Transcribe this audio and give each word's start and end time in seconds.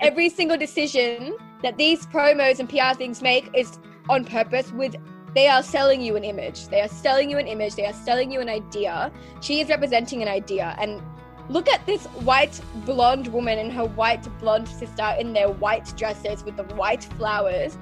Every 0.00 0.28
single 0.28 0.56
decision 0.56 1.36
that 1.62 1.76
these 1.78 2.04
promos 2.06 2.58
and 2.58 2.68
PR 2.68 2.96
things 2.96 3.22
make 3.22 3.48
is 3.54 3.78
on 4.08 4.24
purpose 4.24 4.72
with 4.72 4.96
they 5.34 5.48
are 5.48 5.62
selling 5.62 6.00
you 6.00 6.14
an 6.16 6.22
image. 6.22 6.68
They 6.68 6.80
are 6.80 6.88
selling 6.88 7.28
you 7.28 7.38
an 7.38 7.48
image. 7.48 7.74
They 7.74 7.86
are 7.86 7.92
selling 7.92 8.30
you 8.30 8.40
an 8.40 8.48
idea. 8.48 9.10
She 9.40 9.60
is 9.60 9.68
representing 9.68 10.22
an 10.22 10.28
idea. 10.28 10.76
And 10.78 11.02
look 11.48 11.68
at 11.68 11.84
this 11.86 12.06
white 12.22 12.60
blonde 12.84 13.28
woman 13.28 13.58
and 13.58 13.72
her 13.72 13.84
white 13.84 14.26
blonde 14.38 14.68
sister 14.68 15.14
in 15.18 15.32
their 15.32 15.50
white 15.50 15.92
dresses 15.96 16.44
with 16.44 16.56
the 16.56 16.62
white 16.76 17.04
flowers. 17.04 17.76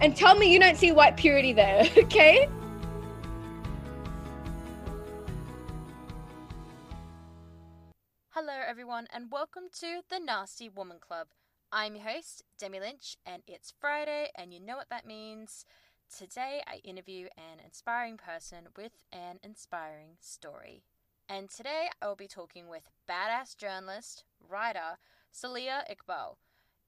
And 0.00 0.16
tell 0.16 0.36
me 0.36 0.52
you 0.52 0.58
don't 0.58 0.76
see 0.76 0.90
white 0.90 1.16
purity 1.16 1.52
there, 1.52 1.88
okay? 1.96 2.48
Hello, 8.30 8.54
everyone, 8.66 9.06
and 9.12 9.30
welcome 9.30 9.64
to 9.80 10.00
the 10.10 10.18
Nasty 10.18 10.68
Woman 10.68 10.98
Club. 11.00 11.28
I'm 11.70 11.96
your 11.96 12.04
host, 12.04 12.44
Demi 12.58 12.80
Lynch, 12.80 13.18
and 13.26 13.42
it's 13.46 13.74
Friday, 13.78 14.30
and 14.34 14.54
you 14.54 14.60
know 14.60 14.76
what 14.76 14.88
that 14.88 15.06
means. 15.06 15.66
Today, 16.16 16.62
I 16.66 16.76
interview 16.76 17.26
an 17.36 17.60
inspiring 17.62 18.16
person 18.16 18.68
with 18.74 18.92
an 19.12 19.38
inspiring 19.42 20.16
story. 20.18 20.82
And 21.28 21.50
today, 21.50 21.88
I 22.00 22.06
will 22.06 22.16
be 22.16 22.26
talking 22.26 22.70
with 22.70 22.88
badass 23.06 23.54
journalist, 23.54 24.24
writer, 24.48 24.96
Soaliha 25.30 25.82
Iqbal. 25.90 26.36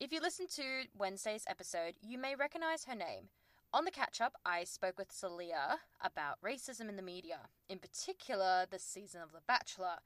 If 0.01 0.13
you 0.13 0.21
listen 0.23 0.47
to 0.57 0.85
Wednesday's 0.97 1.45
episode, 1.47 1.97
you 2.01 2.17
may 2.17 2.35
recognize 2.35 2.85
her 2.85 2.95
name. 2.95 3.29
On 3.75 3.85
the 3.85 3.91
catch 3.91 4.19
up, 4.23 4.33
I 4.47 4.65
spoke 4.65 4.99
with 4.99 5.13
Soaliha 5.13 5.77
about 6.01 6.41
racism 6.43 6.89
in 6.89 6.97
the 6.97 7.03
media, 7.03 7.51
in 7.69 7.81
particular, 7.81 8.65
the 8.71 8.79
season 8.79 9.21
of 9.21 9.33
The 9.33 9.43
Bachelor 9.47 9.99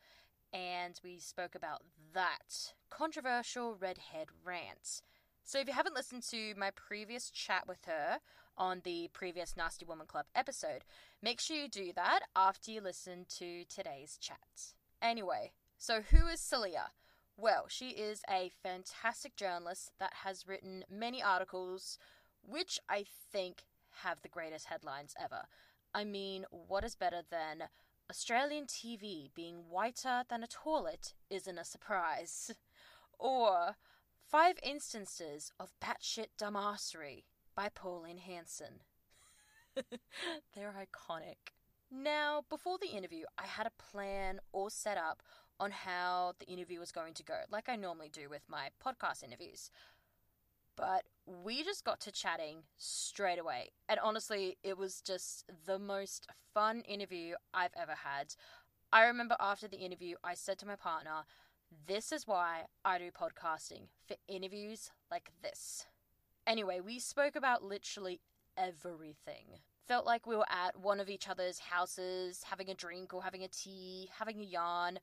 and 0.55 1.01
we 1.03 1.19
spoke 1.19 1.57
about 1.57 1.83
that 2.15 2.73
controversial 2.89 3.75
redhead 3.75 4.29
rant. 4.45 5.03
So 5.43 5.59
if 5.59 5.67
you 5.67 5.75
haven't 5.75 5.97
listened 5.97 6.23
to 6.31 6.55
my 6.57 6.71
previous 6.71 7.29
chat 7.29 7.67
with 7.67 7.85
her 7.87 8.21
on 8.57 8.81
the 8.85 9.11
previous 9.13 9.57
Nasty 9.57 9.85
Woman 9.85 10.07
Club 10.07 10.27
episode, 10.35 10.85
make 11.21 11.41
sure 11.41 11.57
you 11.57 11.69
do 11.69 11.93
that 11.97 12.21
after 12.37 12.71
you 12.71 12.81
listen 12.81 13.27
to 13.37 13.65
today's 13.65 14.17
chat. 14.19 14.73
Anyway, 15.03 15.53
so 15.77 16.01
who 16.01 16.29
is 16.29 16.41
Soaliha? 16.41 16.93
Well, 17.37 17.65
she 17.69 17.91
is 17.91 18.23
a 18.31 18.53
fantastic 18.63 19.35
journalist 19.35 19.91
that 19.99 20.15
has 20.23 20.47
written 20.47 20.85
many 20.89 21.21
articles 21.21 21.99
which 22.47 22.79
I 22.89 23.05
think 23.33 23.65
have 24.03 24.23
the 24.23 24.29
greatest 24.29 24.67
headlines 24.67 25.15
ever. 25.21 25.47
I 25.93 26.05
mean, 26.05 26.45
what 26.51 26.85
is 26.85 26.95
better 26.95 27.23
than 27.29 27.65
Australian 28.11 28.67
TV 28.67 29.31
being 29.35 29.65
whiter 29.71 30.25
than 30.29 30.43
a 30.43 30.47
toilet 30.49 31.15
isn't 31.31 31.59
a 31.59 31.65
surprise. 31.65 32.51
Or 33.19 33.77
Five 34.31 34.59
Instances 34.63 35.53
of 35.59 35.73
Batshit 35.81 36.29
Dumbassery 36.39 37.25
by 37.55 37.69
Pauline 37.69 38.19
Hanson. 38.19 38.81
They're 40.55 40.75
iconic. 40.75 41.53
Now, 41.91 42.45
before 42.51 42.79
the 42.79 42.89
interview, 42.89 43.25
I 43.39 43.47
had 43.47 43.67
a 43.67 43.83
plan 43.83 44.41
all 44.53 44.71
set 44.71 44.99
up 44.99 45.23
on 45.61 45.71
how 45.71 46.35
the 46.39 46.47
interview 46.47 46.81
was 46.81 46.91
going 46.91 47.15
to 47.15 47.23
go, 47.23 47.43
like 47.51 47.69
I 47.69 47.77
normally 47.77 48.09
do 48.09 48.29
with 48.29 48.43
my 48.49 48.71
podcast 48.85 49.23
interviews. 49.23 49.71
But 50.77 51.05
we 51.27 51.63
just 51.63 51.85
got 51.85 52.01
to 52.01 52.13
chatting 52.13 52.65
straight 52.77 53.39
away. 53.39 53.71
And 53.89 54.01
honestly, 54.03 54.59
it 54.63 54.77
was 54.77 55.01
just 55.01 55.45
the 55.67 55.79
most 55.79 56.27
fun 56.53 56.81
interview 56.81 57.35
I've 57.53 57.75
ever 57.81 57.95
had. 58.05 58.35
I 58.93 59.05
remember 59.05 59.37
after 59.41 59.69
the 59.69 59.79
interview, 59.79 60.17
I 60.23 60.35
said 60.35 60.59
to 60.59 60.67
my 60.67 60.77
partner, 60.77 61.25
This 61.87 62.13
is 62.13 62.27
why 62.27 62.63
I 62.85 62.99
do 62.99 63.11
podcasting 63.11 63.89
for 64.07 64.17
interviews 64.29 64.91
like 65.11 65.31
this. 65.43 65.87
Anyway, 66.47 66.81
we 66.81 66.99
spoke 66.99 67.37
about 67.37 67.63
literally 67.63 68.21
everything. 68.57 69.61
Felt 69.87 70.07
like 70.07 70.27
we 70.27 70.37
were 70.37 70.47
at 70.49 70.79
one 70.79 71.01
of 71.01 71.09
each 71.09 71.29
other's 71.29 71.59
houses, 71.59 72.43
having 72.45 72.71
a 72.71 72.75
drink 72.75 73.13
or 73.13 73.23
having 73.23 73.43
a 73.43 73.49
tea, 73.49 74.09
having 74.19 74.41
a 74.41 74.45
yarn. 74.45 74.99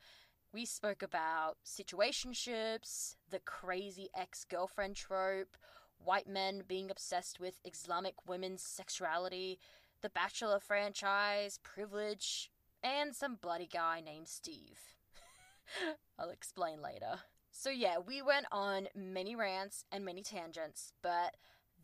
We 0.53 0.65
spoke 0.65 1.01
about 1.01 1.57
situationships, 1.65 3.15
the 3.29 3.39
crazy 3.39 4.09
ex 4.13 4.43
girlfriend 4.43 4.97
trope, 4.97 5.55
white 5.97 6.27
men 6.27 6.63
being 6.67 6.91
obsessed 6.91 7.39
with 7.39 7.61
Islamic 7.63 8.15
women's 8.27 8.61
sexuality, 8.61 9.59
the 10.01 10.09
Bachelor 10.09 10.59
franchise, 10.59 11.57
privilege, 11.63 12.51
and 12.83 13.15
some 13.15 13.35
bloody 13.35 13.69
guy 13.71 14.01
named 14.01 14.27
Steve. 14.27 14.79
I'll 16.19 16.31
explain 16.31 16.81
later. 16.81 17.19
So, 17.51 17.69
yeah, 17.69 17.97
we 18.05 18.21
went 18.21 18.47
on 18.51 18.89
many 18.93 19.37
rants 19.37 19.85
and 19.89 20.03
many 20.03 20.21
tangents, 20.21 20.91
but 21.01 21.37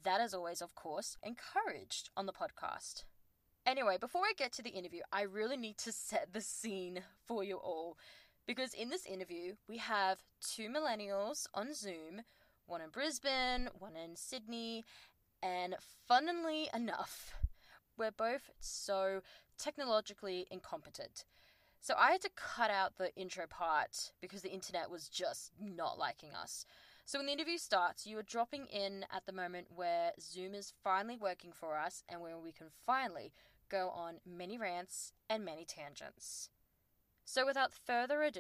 that 0.04 0.20
is 0.20 0.34
always, 0.34 0.62
of 0.62 0.76
course, 0.76 1.16
encouraged 1.24 2.10
on 2.18 2.26
the 2.26 2.34
podcast. 2.34 3.04
Anyway, 3.66 3.98
before 4.00 4.24
I 4.24 4.34
get 4.38 4.52
to 4.54 4.62
the 4.62 4.72
interview, 4.72 5.02
I 5.12 5.22
really 5.22 5.58
need 5.58 5.78
to 5.80 5.92
set 5.92 6.34
the 6.34 6.42
scene 6.42 7.04
for 7.26 7.44
you 7.44 7.58
all 7.58 7.98
because 8.47 8.74
in 8.74 8.90
this 8.90 9.06
interview, 9.06 9.56
we 9.68 9.78
have 9.78 10.19
two 10.41 10.69
millennials 10.69 11.46
on 11.53 11.74
Zoom, 11.74 12.22
one 12.66 12.81
in 12.81 12.90
Brisbane, 12.90 13.69
one 13.78 13.96
in 13.96 14.16
Sydney, 14.16 14.85
and 15.44 15.75
funnily 16.08 16.69
enough, 16.74 17.34
we're 17.97 18.12
both 18.12 18.50
so 18.59 19.22
technologically 19.59 20.47
incompetent. 20.50 21.25
So 21.80 21.94
I 21.97 22.12
had 22.12 22.22
to 22.22 22.30
cut 22.36 22.72
out 22.72 22.97
the 22.97 23.13
intro 23.16 23.46
part 23.47 24.12
because 24.22 24.41
the 24.41 24.52
internet 24.52 24.90
was 24.90 25.09
just 25.09 25.52
not 25.59 26.00
liking 26.00 26.31
us. 26.34 26.66
So 27.06 27.19
when 27.19 27.28
the 27.28 27.34
interview 27.34 27.57
starts, 27.57 28.06
you 28.06 28.18
are 28.18 28.24
dropping 28.24 28.66
in 28.66 29.06
at 29.13 29.25
the 29.25 29.31
moment 29.31 29.68
where 29.74 30.12
Zoom 30.19 30.53
is 30.53 30.74
finally 30.84 31.18
working 31.18 31.52
for 31.53 31.78
us 31.78 32.03
and 32.09 32.22
where 32.22 32.38
we 32.38 32.52
can 32.52 32.68
finally 32.86 33.31
go 33.69 33.90
on 33.90 34.16
many 34.25 34.57
rants 34.57 35.13
and 35.30 35.46
many 35.46 35.66
tangents. 35.66 36.50
So 37.30 37.46
without 37.46 37.74
further 37.86 38.24
ado, 38.24 38.40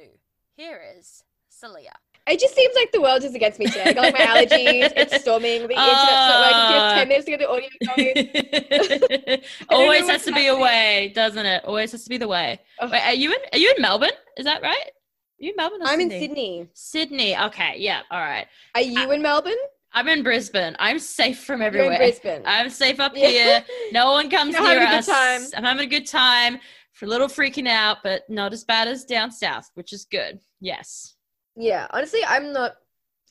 here 0.55 0.81
is 0.97 1.21
Celia. 1.49 1.91
It 2.25 2.39
just 2.39 2.55
seems 2.55 2.73
like 2.73 2.89
the 2.93 3.01
world 3.01 3.21
is 3.21 3.35
against 3.35 3.59
me 3.59 3.65
today. 3.65 3.83
I 3.87 3.91
got 3.91 4.03
like 4.03 4.13
my 4.13 4.21
allergies, 4.21 4.93
it's 4.95 5.21
storming, 5.23 5.67
the 5.67 5.73
internet's 5.73 5.77
not 5.77 6.39
working. 6.45 6.81
Ah. 6.81 6.95
10 6.95 7.07
minutes 7.09 7.25
to 7.25 7.31
get 7.31 7.41
the 7.41 7.49
audio. 7.49 9.41
Always 9.69 10.07
has 10.09 10.23
to 10.23 10.31
be 10.31 10.47
a 10.47 10.57
way, 10.57 11.11
doesn't 11.13 11.45
it? 11.45 11.65
Always 11.65 11.91
has 11.91 12.05
to 12.05 12.09
be 12.09 12.17
the 12.17 12.29
way. 12.29 12.61
Oh. 12.79 12.89
Wait, 12.89 13.01
are 13.01 13.13
you 13.13 13.33
in 13.33 13.37
are 13.51 13.59
you 13.59 13.73
in 13.75 13.81
Melbourne? 13.81 14.09
Is 14.37 14.45
that 14.45 14.61
right? 14.61 14.71
Are 14.71 15.37
you 15.37 15.49
in 15.49 15.55
Melbourne 15.57 15.81
I'm 15.83 15.99
Sydney? 15.99 16.15
in 16.15 16.21
Sydney. 16.21 16.69
Sydney. 16.73 17.37
Okay, 17.37 17.75
yeah, 17.79 18.03
all 18.09 18.21
right. 18.21 18.47
Are 18.73 18.81
you 18.81 19.09
uh, 19.09 19.11
in 19.11 19.21
Melbourne? 19.21 19.53
I'm 19.91 20.07
in 20.07 20.23
Brisbane. 20.23 20.77
I'm 20.79 20.99
safe 20.99 21.43
from 21.43 21.61
everywhere. 21.61 21.91
You're 21.91 22.01
in 22.01 22.09
Brisbane. 22.11 22.41
I'm 22.45 22.69
safe 22.69 23.01
up 23.01 23.13
yeah. 23.15 23.27
here. 23.27 23.65
No 23.91 24.13
one 24.13 24.29
comes 24.29 24.53
You're 24.53 24.63
near 24.63 24.83
us. 24.83 25.09
I'm 25.09 25.63
having 25.63 25.87
a 25.87 25.89
good 25.89 26.07
time 26.07 26.59
for 26.97 27.05
a 27.05 27.09
little 27.09 27.27
freaking 27.27 27.67
out, 27.67 27.97
but 28.03 28.23
not 28.27 28.53
as 28.53 28.63
bad 28.63 28.87
as 28.87 29.05
down 29.05 29.31
south, 29.31 29.69
which 29.75 29.93
is 29.93 30.05
good. 30.05 30.39
Yes. 30.59 31.15
Yeah, 31.55 31.85
honestly, 31.91 32.21
I'm 32.27 32.51
not. 32.51 32.73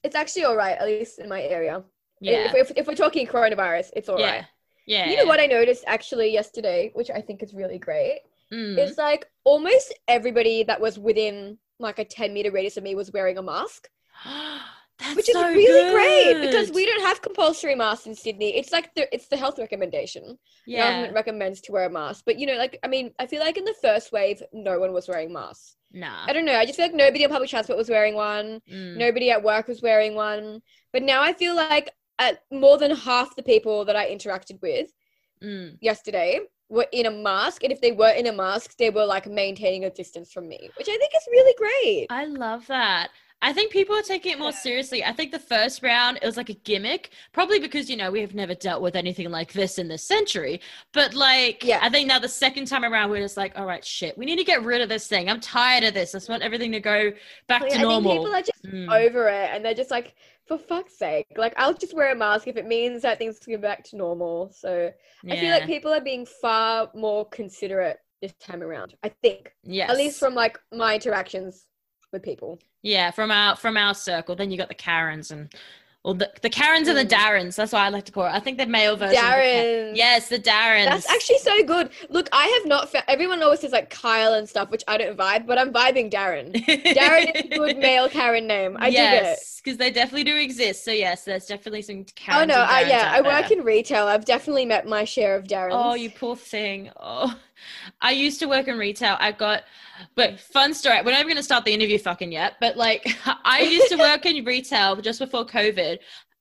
It's 0.04 0.14
actually 0.14 0.44
all 0.44 0.56
right, 0.56 0.78
at 0.78 0.86
least 0.86 1.18
in 1.18 1.28
my 1.28 1.42
area. 1.42 1.82
Yeah. 2.20 2.52
If, 2.54 2.70
if, 2.70 2.72
if 2.76 2.86
we're 2.86 2.94
talking 2.94 3.26
coronavirus, 3.26 3.90
it's 3.96 4.08
all 4.08 4.20
yeah. 4.20 4.30
right. 4.30 4.44
yeah. 4.86 5.10
You 5.10 5.16
know 5.16 5.26
what 5.26 5.40
I 5.40 5.46
noticed 5.46 5.82
actually 5.88 6.32
yesterday, 6.32 6.92
which 6.94 7.10
I 7.10 7.20
think 7.20 7.42
is 7.42 7.54
really 7.54 7.78
great? 7.78 8.20
Mm. 8.52 8.78
It's 8.78 8.98
like 8.98 9.26
almost 9.42 9.92
everybody 10.06 10.62
that 10.62 10.80
was 10.80 10.96
within 10.96 11.58
like 11.80 11.98
a 11.98 12.04
10 12.04 12.32
meter 12.32 12.52
radius 12.52 12.76
of 12.76 12.84
me 12.84 12.94
was 12.94 13.12
wearing 13.12 13.38
a 13.38 13.42
mask. 13.42 13.88
That's 14.98 15.14
which 15.16 15.28
is 15.28 15.34
so 15.34 15.46
really 15.48 15.90
good. 15.90 15.92
great 15.92 16.46
because 16.46 16.70
we 16.72 16.86
don't 16.86 17.02
have 17.02 17.20
compulsory 17.20 17.74
masks 17.74 18.06
in 18.06 18.14
Sydney. 18.14 18.56
It's 18.56 18.72
like 18.72 18.94
the 18.94 19.12
it's 19.14 19.28
the 19.28 19.36
health 19.36 19.58
recommendation. 19.58 20.38
Yeah. 20.66 20.76
The 20.78 20.90
government 20.90 21.14
recommends 21.14 21.60
to 21.62 21.72
wear 21.72 21.84
a 21.84 21.90
mask, 21.90 22.22
but 22.24 22.38
you 22.38 22.46
know, 22.46 22.54
like 22.56 22.78
I 22.82 22.88
mean, 22.88 23.12
I 23.18 23.26
feel 23.26 23.40
like 23.40 23.58
in 23.58 23.64
the 23.64 23.74
first 23.82 24.10
wave, 24.12 24.42
no 24.52 24.78
one 24.78 24.92
was 24.92 25.06
wearing 25.08 25.32
masks. 25.32 25.76
Nah. 25.92 26.24
I 26.26 26.32
don't 26.32 26.44
know. 26.46 26.56
I 26.56 26.64
just 26.64 26.76
feel 26.76 26.86
like 26.86 26.94
nobody 26.94 27.24
on 27.24 27.30
public 27.30 27.50
transport 27.50 27.76
was 27.76 27.90
wearing 27.90 28.14
one. 28.14 28.60
Mm. 28.72 28.96
Nobody 28.96 29.30
at 29.30 29.42
work 29.42 29.68
was 29.68 29.82
wearing 29.82 30.14
one. 30.14 30.62
But 30.92 31.02
now 31.02 31.22
I 31.22 31.32
feel 31.34 31.54
like 31.54 31.90
at 32.18 32.42
more 32.50 32.78
than 32.78 32.92
half 32.96 33.36
the 33.36 33.42
people 33.42 33.84
that 33.84 33.96
I 33.96 34.08
interacted 34.10 34.60
with 34.62 34.90
Mm. 35.44 35.76
yesterday 35.82 36.40
were 36.70 36.86
in 36.92 37.04
a 37.04 37.10
mask, 37.10 37.62
and 37.62 37.70
if 37.70 37.80
they 37.82 37.92
were 37.92 38.08
in 38.08 38.26
a 38.26 38.32
mask, 38.32 38.76
they 38.78 38.88
were 38.88 39.04
like 39.04 39.26
maintaining 39.26 39.84
a 39.84 39.90
distance 39.90 40.32
from 40.32 40.48
me, 40.48 40.70
which 40.78 40.88
I 40.88 40.96
think 40.96 41.12
is 41.14 41.28
really 41.30 41.54
great. 41.58 42.06
I 42.08 42.24
love 42.24 42.66
that. 42.68 43.10
I 43.42 43.52
think 43.52 43.70
people 43.70 43.94
are 43.94 44.02
taking 44.02 44.32
it 44.32 44.38
more 44.38 44.52
seriously. 44.52 45.04
I 45.04 45.12
think 45.12 45.30
the 45.30 45.38
first 45.38 45.82
round 45.82 46.18
it 46.22 46.26
was 46.26 46.36
like 46.36 46.48
a 46.48 46.54
gimmick, 46.54 47.10
probably 47.32 47.58
because 47.58 47.90
you 47.90 47.96
know 47.96 48.10
we 48.10 48.20
have 48.22 48.34
never 48.34 48.54
dealt 48.54 48.80
with 48.82 48.96
anything 48.96 49.30
like 49.30 49.52
this 49.52 49.78
in 49.78 49.88
this 49.88 50.02
century. 50.02 50.60
But 50.92 51.14
like, 51.14 51.62
Yeah. 51.62 51.78
I 51.82 51.90
think 51.90 52.08
now 52.08 52.18
the 52.18 52.28
second 52.28 52.66
time 52.66 52.84
around 52.84 53.10
we're 53.10 53.20
just 53.20 53.36
like, 53.36 53.56
all 53.58 53.66
right, 53.66 53.84
shit, 53.84 54.16
we 54.16 54.24
need 54.24 54.36
to 54.36 54.44
get 54.44 54.62
rid 54.64 54.80
of 54.80 54.88
this 54.88 55.06
thing. 55.06 55.28
I'm 55.28 55.40
tired 55.40 55.84
of 55.84 55.92
this. 55.94 56.14
I 56.14 56.18
just 56.18 56.28
want 56.30 56.42
everything 56.42 56.72
to 56.72 56.80
go 56.80 57.12
back 57.46 57.60
to 57.62 57.66
I 57.66 57.70
think 57.70 57.82
normal. 57.82 58.12
people 58.16 58.34
are 58.34 58.40
just 58.42 58.64
Mm. 58.64 58.90
over 58.90 59.28
it, 59.28 59.50
and 59.52 59.64
they're 59.64 59.74
just 59.74 59.90
like, 59.92 60.14
for 60.46 60.58
fuck's 60.58 60.98
sake, 60.98 61.26
like 61.36 61.52
I'll 61.56 61.74
just 61.74 61.94
wear 61.94 62.10
a 62.12 62.16
mask 62.16 62.48
if 62.48 62.56
it 62.56 62.66
means 62.66 63.02
that 63.02 63.18
things 63.18 63.38
can 63.38 63.52
go 63.54 63.60
back 63.60 63.84
to 63.84 63.96
normal. 63.96 64.50
So 64.50 64.90
I 65.30 65.36
feel 65.36 65.50
like 65.50 65.66
people 65.66 65.92
are 65.92 66.00
being 66.00 66.26
far 66.26 66.90
more 66.94 67.28
considerate 67.28 67.98
this 68.22 68.32
time 68.40 68.62
around. 68.62 68.94
I 69.04 69.10
think, 69.10 69.52
yes. 69.62 69.90
at 69.90 69.96
least 69.96 70.18
from 70.18 70.34
like 70.34 70.58
my 70.72 70.94
interactions 70.94 71.66
with 72.12 72.22
people. 72.22 72.58
Yeah, 72.82 73.10
from 73.10 73.30
our 73.30 73.56
from 73.56 73.76
our 73.76 73.94
circle. 73.94 74.36
Then 74.36 74.50
you 74.50 74.56
got 74.56 74.68
the 74.68 74.74
Karens 74.74 75.30
and 75.30 75.52
well 76.04 76.14
the, 76.14 76.30
the 76.40 76.48
Karens 76.50 76.86
and 76.86 76.96
the 76.96 77.04
Mm. 77.04 77.08
Darrens. 77.08 77.56
That's 77.56 77.72
why 77.72 77.84
I 77.84 77.88
like 77.88 78.04
to 78.04 78.12
call 78.12 78.26
it. 78.26 78.30
I 78.30 78.38
think 78.38 78.58
the 78.58 78.66
male 78.66 78.96
version. 78.96 79.16
of 79.16 79.22
the 79.22 79.28
Ka- 79.28 79.32
Darren. 79.36 79.96
Yes, 79.96 80.28
the 80.28 80.38
Darrens. 80.38 80.88
That's 80.88 81.10
actually 81.10 81.38
so 81.38 81.64
good. 81.64 81.90
Look, 82.10 82.28
I 82.32 82.46
have 82.46 82.68
not 82.68 82.90
found 82.92 83.04
everyone 83.08 83.42
always 83.42 83.60
says 83.60 83.72
like 83.72 83.90
Kyle 83.90 84.34
and 84.34 84.48
stuff, 84.48 84.70
which 84.70 84.84
I 84.86 84.98
don't 84.98 85.16
vibe, 85.16 85.46
but 85.46 85.58
I'm 85.58 85.72
vibing 85.72 86.10
Darren. 86.12 86.52
Darren 86.54 87.34
is 87.34 87.42
a 87.44 87.48
good 87.58 87.78
male 87.88 88.08
Karen 88.08 88.46
name. 88.46 88.76
I 88.78 88.88
yes, 88.88 89.60
because 89.62 89.78
they 89.78 89.90
definitely 89.90 90.24
do 90.24 90.36
exist. 90.36 90.84
So 90.84 90.92
yes, 90.92 91.24
there's 91.24 91.46
definitely 91.46 91.82
some 91.82 92.04
Karens. 92.04 92.42
Oh 92.42 92.54
no, 92.54 92.60
I, 92.62 92.82
yeah, 92.82 93.10
I 93.12 93.20
work 93.20 93.50
in 93.50 93.64
retail. 93.64 94.06
I've 94.06 94.24
definitely 94.24 94.64
met 94.64 94.86
my 94.86 95.02
share 95.04 95.34
of 95.34 95.48
Darrens. 95.48 95.74
Oh, 95.76 95.94
you 95.94 96.10
poor 96.10 96.36
thing. 96.36 96.90
Oh, 97.00 97.36
I 98.00 98.12
used 98.12 98.38
to 98.40 98.46
work 98.46 98.68
in 98.68 98.78
retail. 98.78 99.16
I 99.20 99.32
got, 99.32 99.64
but 100.14 100.40
fun 100.40 100.74
story. 100.74 100.96
We're 100.98 101.12
not 101.12 101.20
even 101.20 101.28
going 101.28 101.36
to 101.36 101.42
start 101.42 101.64
the 101.64 101.72
interview 101.72 101.98
fucking 101.98 102.32
yet. 102.32 102.54
But 102.60 102.76
like, 102.76 103.06
I 103.44 103.60
used 103.60 103.88
to 103.88 103.96
work 103.96 104.26
in 104.26 104.44
retail 104.44 104.96
just 104.96 105.18
before 105.18 105.46
COVID. 105.46 105.98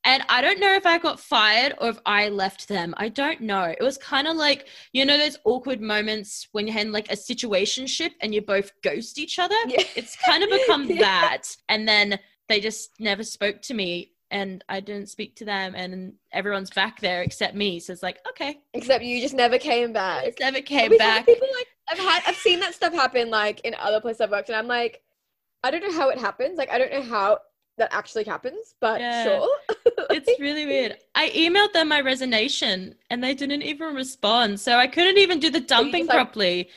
And 0.08 0.24
I 0.30 0.42
don't 0.42 0.60
know 0.60 0.74
if 0.76 0.86
I 0.86 1.00
got 1.00 1.20
fired 1.20 1.74
or 1.80 1.90
if 1.90 1.98
I 2.06 2.30
left 2.30 2.68
them. 2.68 2.94
I 2.98 3.10
don't 3.10 3.42
know. 3.42 3.64
It 3.64 3.82
was 3.82 3.98
kind 3.98 4.28
of 4.28 4.36
like, 4.38 4.68
you 4.94 5.04
know, 5.04 5.18
those 5.18 5.38
awkward 5.46 5.82
moments 5.82 6.48
when 6.52 6.68
you're 6.68 6.78
in 6.78 6.92
like 6.92 7.12
a 7.12 7.16
situationship 7.16 8.12
and 8.22 8.34
you 8.34 8.44
both 8.44 8.72
ghost 8.84 9.18
each 9.18 9.40
other. 9.40 9.56
Yeah. 9.66 9.82
It's 9.96 10.16
kind 10.24 10.44
of 10.44 10.50
become 10.52 10.86
Yeah. 10.90 11.00
that. 11.00 11.44
And 11.70 11.88
then 11.88 12.20
they 12.48 12.60
just 12.60 12.92
never 13.00 13.24
spoke 13.24 13.64
to 13.64 13.74
me 13.74 14.12
and 14.36 14.64
I 14.68 14.80
didn't 14.82 15.08
speak 15.10 15.36
to 15.38 15.46
them 15.46 15.76
and 15.76 16.14
everyone's 16.34 16.70
back 16.70 17.00
there 17.00 17.22
except 17.24 17.56
me. 17.56 17.80
So 17.80 17.94
it's 17.94 18.04
like, 18.04 18.20
okay, 18.32 18.60
Except 18.74 19.04
you 19.04 19.22
just 19.22 19.34
never 19.34 19.58
came 19.58 19.94
back. 19.94 20.26
just 20.26 20.40
never 20.40 20.62
came 20.62 20.92
had 20.92 20.98
back. 20.98 21.26
people 21.26 21.48
like 21.58 21.68
I've 21.90 22.00
had 22.00 22.22
I've 22.28 22.36
seen 22.48 22.60
that 22.60 22.74
stuff 22.74 22.94
happen 22.94 23.30
like 23.30 23.62
in 23.62 23.74
other 23.80 24.02
places 24.02 24.22
I've 24.22 24.32
worked, 24.32 24.50
and 24.50 24.58
I'm 24.58 24.68
like, 24.68 25.02
I 25.64 25.72
don't 25.72 25.84
know 25.88 25.94
how 26.00 26.10
it 26.10 26.20
happens. 26.20 26.58
Like 26.58 26.70
I 26.70 26.78
don't 26.80 26.92
know 26.92 27.04
how 27.04 27.40
that 27.78 27.90
actually 27.94 28.24
happens, 28.26 28.76
but 28.80 29.00
Yeah. 29.00 29.24
sure. 29.24 29.50
It's 30.18 30.40
really 30.40 30.66
weird. 30.66 30.98
I 31.16 31.30
emailed 31.30 31.74
them 31.74 31.88
my 31.90 32.00
resignation 32.02 32.96
and 33.10 33.24
they 33.24 33.34
didn't 33.34 33.64
even 33.64 33.96
respond. 33.96 34.60
So 34.60 34.78
I 34.78 34.88
couldn't 34.88 35.18
even 35.18 35.40
do 35.40 35.50
the 35.50 35.60
dumping 35.62 36.06
like- 36.08 36.16
properly. 36.16 36.70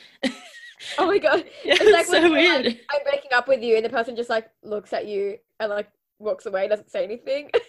oh 0.97 1.07
my 1.07 1.17
god. 1.19 1.43
It's 1.63 1.81
It's 1.81 1.91
like 1.91 2.05
so 2.05 2.31
weird. 2.31 2.65
like, 2.65 2.81
I'm 2.93 3.03
breaking 3.03 3.31
up 3.33 3.47
with 3.47 3.61
you, 3.61 3.75
and 3.77 3.83
the 3.85 3.89
person 3.89 4.15
just 4.15 4.29
like 4.29 4.49
looks 4.63 4.91
at 4.93 5.05
you 5.07 5.37
and 5.59 5.69
like 5.69 5.89
walks 6.19 6.45
away, 6.45 6.67
doesn't 6.67 6.91
say 6.91 7.03
anything. 7.03 7.49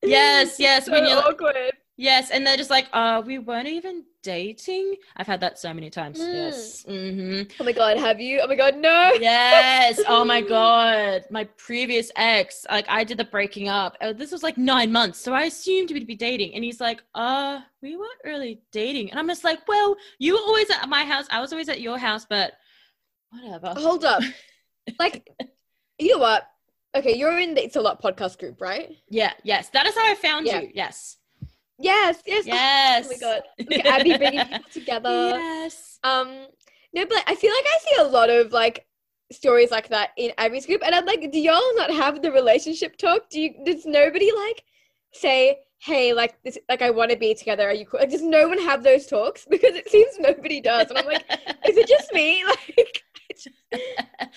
Yes, 0.00 0.60
yes. 0.60 0.86
so 0.86 0.92
when 0.92 1.06
you're 1.06 1.18
awkward. 1.18 1.72
yes, 1.96 2.30
and 2.30 2.46
they're 2.46 2.56
just 2.56 2.70
like, 2.70 2.86
"Oh, 2.92 3.20
we 3.22 3.38
weren't 3.38 3.66
even 3.66 4.04
dating." 4.22 4.94
I've 5.16 5.26
had 5.26 5.40
that 5.40 5.58
so 5.58 5.74
many 5.74 5.90
times. 5.90 6.20
Mm. 6.20 6.32
Yes. 6.34 6.84
hmm 6.84 7.42
Oh 7.60 7.64
my 7.64 7.72
god, 7.72 7.96
have 7.98 8.20
you? 8.20 8.38
Oh 8.40 8.46
my 8.46 8.54
god, 8.54 8.76
no. 8.76 9.10
Yes. 9.20 10.00
Oh 10.06 10.24
my 10.24 10.40
god. 10.40 11.24
My 11.32 11.44
previous 11.56 12.12
ex, 12.14 12.64
like 12.70 12.86
I 12.88 13.02
did 13.02 13.18
the 13.18 13.24
breaking 13.24 13.68
up. 13.68 13.96
Uh, 14.00 14.12
This 14.12 14.30
was 14.30 14.44
like 14.44 14.56
nine 14.56 14.92
months, 14.92 15.18
so 15.20 15.34
I 15.34 15.42
assumed 15.46 15.90
we'd 15.90 16.06
be 16.06 16.14
dating. 16.14 16.54
And 16.54 16.62
he's 16.62 16.80
like, 16.80 17.02
"Uh, 17.16 17.58
we 17.82 17.96
weren't 17.96 18.22
really 18.24 18.62
dating." 18.70 19.10
And 19.10 19.18
I'm 19.18 19.26
just 19.26 19.42
like, 19.42 19.66
"Well, 19.66 19.96
you 20.20 20.34
were 20.34 20.40
always 20.46 20.70
at 20.70 20.88
my 20.88 21.04
house. 21.04 21.26
I 21.28 21.40
was 21.40 21.52
always 21.52 21.68
at 21.68 21.80
your 21.80 21.98
house, 21.98 22.24
but 22.24 22.52
whatever." 23.30 23.74
Hold 23.80 24.04
up. 24.04 24.22
Like, 25.00 25.28
you 25.98 26.12
know 26.12 26.18
what? 26.18 26.44
Okay, 26.96 27.16
you're 27.16 27.38
in 27.38 27.54
the 27.54 27.64
It's 27.64 27.76
a 27.76 27.80
Lot 27.80 28.02
podcast 28.02 28.38
group, 28.38 28.60
right? 28.60 28.96
Yeah. 29.08 29.32
Yes. 29.44 29.68
That 29.70 29.86
is 29.86 29.94
how 29.94 30.10
I 30.10 30.14
found 30.14 30.46
Yeah. 30.46 30.60
you. 30.60 30.70
Yes. 30.74 31.16
Yes, 31.78 32.20
yes. 32.26 32.46
Yes. 32.46 33.06
Oh 33.06 33.12
my 33.12 33.18
god. 33.20 33.42
Look 33.58 33.78
at 33.84 33.86
Abbie 33.86 34.16
bringing 34.18 34.46
people 34.46 34.64
together. 34.72 35.10
Yes. 35.10 35.98
Um, 36.02 36.46
no, 36.92 37.04
but 37.06 37.22
I 37.26 37.34
feel 37.34 37.52
like 37.52 37.64
I 37.66 37.78
see 37.84 38.02
a 38.02 38.08
lot 38.08 38.30
of 38.30 38.52
like 38.52 38.86
stories 39.30 39.70
like 39.70 39.88
that 39.90 40.10
in 40.16 40.32
Abbie's 40.38 40.66
group, 40.66 40.82
and 40.84 40.94
I'm 40.94 41.04
like, 41.06 41.30
do 41.30 41.38
y'all 41.38 41.60
not 41.76 41.90
have 41.92 42.22
the 42.22 42.32
relationship 42.32 42.96
talk? 42.96 43.28
Do 43.30 43.40
you? 43.40 43.54
Does 43.64 43.86
nobody 43.86 44.32
like 44.34 44.64
say, 45.12 45.58
hey, 45.78 46.12
like 46.12 46.36
this, 46.42 46.58
like 46.68 46.82
I 46.82 46.90
want 46.90 47.10
to 47.10 47.16
be 47.16 47.34
together? 47.34 47.68
Are 47.68 47.72
you 47.74 47.86
cool? 47.86 48.00
Like, 48.00 48.10
does 48.10 48.22
no 48.22 48.48
one 48.48 48.58
have 48.58 48.82
those 48.82 49.06
talks? 49.06 49.46
Because 49.50 49.74
it 49.74 49.88
seems 49.88 50.18
nobody 50.18 50.60
does, 50.60 50.88
and 50.90 50.98
I'm 50.98 51.06
like, 51.06 51.24
is 51.68 51.76
it 51.76 51.88
just 51.88 52.12
me? 52.12 52.44
Like, 52.76 53.02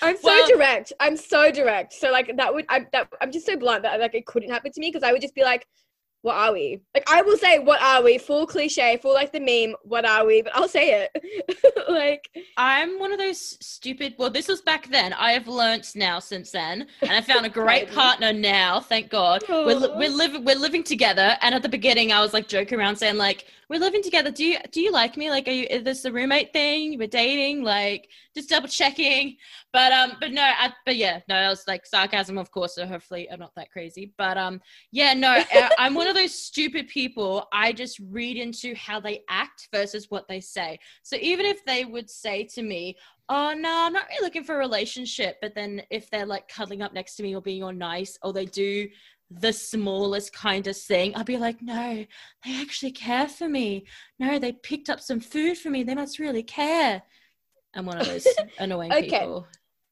I'm 0.01 0.15
so 0.17 0.23
Well- 0.27 0.47
direct. 0.47 0.93
I'm 0.99 1.17
so 1.17 1.51
direct. 1.51 1.93
So 1.93 2.11
like 2.11 2.35
that 2.37 2.53
would 2.53 2.65
I'm 2.69 2.87
that 2.91 3.07
I'm 3.21 3.31
just 3.31 3.45
so 3.45 3.55
blunt 3.57 3.83
that 3.83 3.99
like 3.99 4.13
it 4.13 4.25
couldn't 4.25 4.51
happen 4.51 4.71
to 4.71 4.79
me 4.79 4.89
because 4.89 5.01
I 5.01 5.11
would 5.11 5.21
just 5.21 5.33
be 5.33 5.43
like, 5.43 5.65
what 6.21 6.35
are 6.35 6.53
we? 6.53 6.81
Like 6.93 7.09
I 7.09 7.21
will 7.21 7.37
say, 7.37 7.59
what 7.59 7.81
are 7.81 8.03
we? 8.03 8.17
Full 8.17 8.45
cliche, 8.45 8.97
full 9.01 9.13
like 9.13 9.31
the 9.31 9.39
meme. 9.39 9.75
What 9.83 10.05
are 10.05 10.25
we? 10.25 10.41
But 10.41 10.55
I'll 10.55 10.67
say 10.67 11.07
it. 11.13 11.85
like 11.89 12.29
I'm 12.57 12.99
one 12.99 13.11
of 13.11 13.17
those 13.17 13.57
stupid. 13.59 14.15
Well, 14.17 14.29
this 14.29 14.47
was 14.47 14.61
back 14.61 14.89
then. 14.89 15.13
I 15.13 15.31
have 15.31 15.47
learnt 15.47 15.95
now 15.95 16.19
since 16.19 16.51
then, 16.51 16.87
and 17.01 17.11
I 17.11 17.21
found 17.21 17.45
a 17.45 17.49
great 17.61 17.91
partner 17.91 18.31
now. 18.31 18.79
Thank 18.79 19.09
God. 19.09 19.43
We're 19.49 19.75
li- 19.75 19.93
we're 19.95 20.09
living 20.09 20.45
we're 20.45 20.55
living 20.55 20.83
together. 20.83 21.37
And 21.41 21.55
at 21.55 21.63
the 21.63 21.69
beginning, 21.69 22.11
I 22.11 22.21
was 22.21 22.33
like 22.33 22.47
joking 22.47 22.79
around 22.79 22.97
saying 22.97 23.17
like, 23.17 23.45
"We're 23.71 23.79
living 23.79 24.03
together. 24.03 24.31
Do 24.31 24.43
you 24.43 24.57
do 24.73 24.81
you 24.81 24.91
like 24.91 25.15
me? 25.15 25.29
Like, 25.29 25.47
are 25.47 25.51
you 25.51 25.65
is 25.69 25.85
this 25.85 26.01
the 26.01 26.11
roommate 26.11 26.51
thing? 26.51 26.99
We're 26.99 27.07
dating? 27.07 27.63
Like, 27.63 28.09
just 28.35 28.49
double 28.49 28.67
checking." 28.67 29.37
But 29.71 29.93
um, 29.93 30.17
but 30.19 30.33
no, 30.33 30.41
I, 30.41 30.73
but 30.85 30.97
yeah, 30.97 31.21
no, 31.29 31.35
that 31.35 31.49
was 31.49 31.63
like 31.69 31.85
sarcasm, 31.85 32.37
of 32.37 32.51
course. 32.51 32.75
So 32.75 32.85
hopefully, 32.85 33.31
I'm 33.31 33.39
not 33.39 33.55
that 33.55 33.71
crazy. 33.71 34.13
But 34.17 34.37
um, 34.37 34.59
yeah, 34.91 35.13
no, 35.13 35.41
I'm 35.79 35.93
one 35.93 36.07
of 36.07 36.15
those 36.15 36.37
stupid 36.37 36.89
people. 36.89 37.47
I 37.53 37.71
just 37.71 37.97
read 38.09 38.35
into 38.35 38.75
how 38.75 38.99
they 38.99 39.23
act 39.29 39.69
versus 39.73 40.07
what 40.09 40.27
they 40.27 40.41
say. 40.41 40.77
So 41.03 41.15
even 41.21 41.45
if 41.45 41.63
they 41.63 41.85
would 41.85 42.09
say 42.09 42.43
to 42.55 42.63
me, 42.63 42.97
"Oh 43.29 43.53
no, 43.57 43.85
I'm 43.85 43.93
not 43.93 44.09
really 44.09 44.25
looking 44.25 44.43
for 44.43 44.55
a 44.55 44.59
relationship," 44.59 45.37
but 45.41 45.55
then 45.55 45.81
if 45.89 46.09
they're 46.09 46.25
like 46.25 46.49
cuddling 46.49 46.81
up 46.81 46.93
next 46.93 47.15
to 47.15 47.23
me 47.23 47.37
or 47.37 47.41
being 47.41 47.63
all 47.63 47.71
nice, 47.71 48.19
or 48.21 48.33
they 48.33 48.47
do 48.47 48.89
the 49.39 49.53
smallest 49.53 50.33
kind 50.33 50.67
of 50.67 50.75
thing, 50.77 51.15
I'll 51.15 51.23
be 51.23 51.37
like, 51.37 51.61
"No, 51.61 52.05
they 52.45 52.61
actually 52.61 52.91
care 52.91 53.27
for 53.27 53.47
me. 53.47 53.85
No, 54.19 54.39
they 54.39 54.51
picked 54.51 54.89
up 54.89 54.99
some 54.99 55.19
food 55.19 55.57
for 55.57 55.69
me. 55.69 55.83
They 55.83 55.95
must 55.95 56.19
really 56.19 56.43
care." 56.43 57.01
I'm 57.73 57.85
one 57.85 57.97
of 57.97 58.07
those 58.07 58.27
annoying 58.59 58.91
Okay. 58.91 59.09
people. 59.09 59.47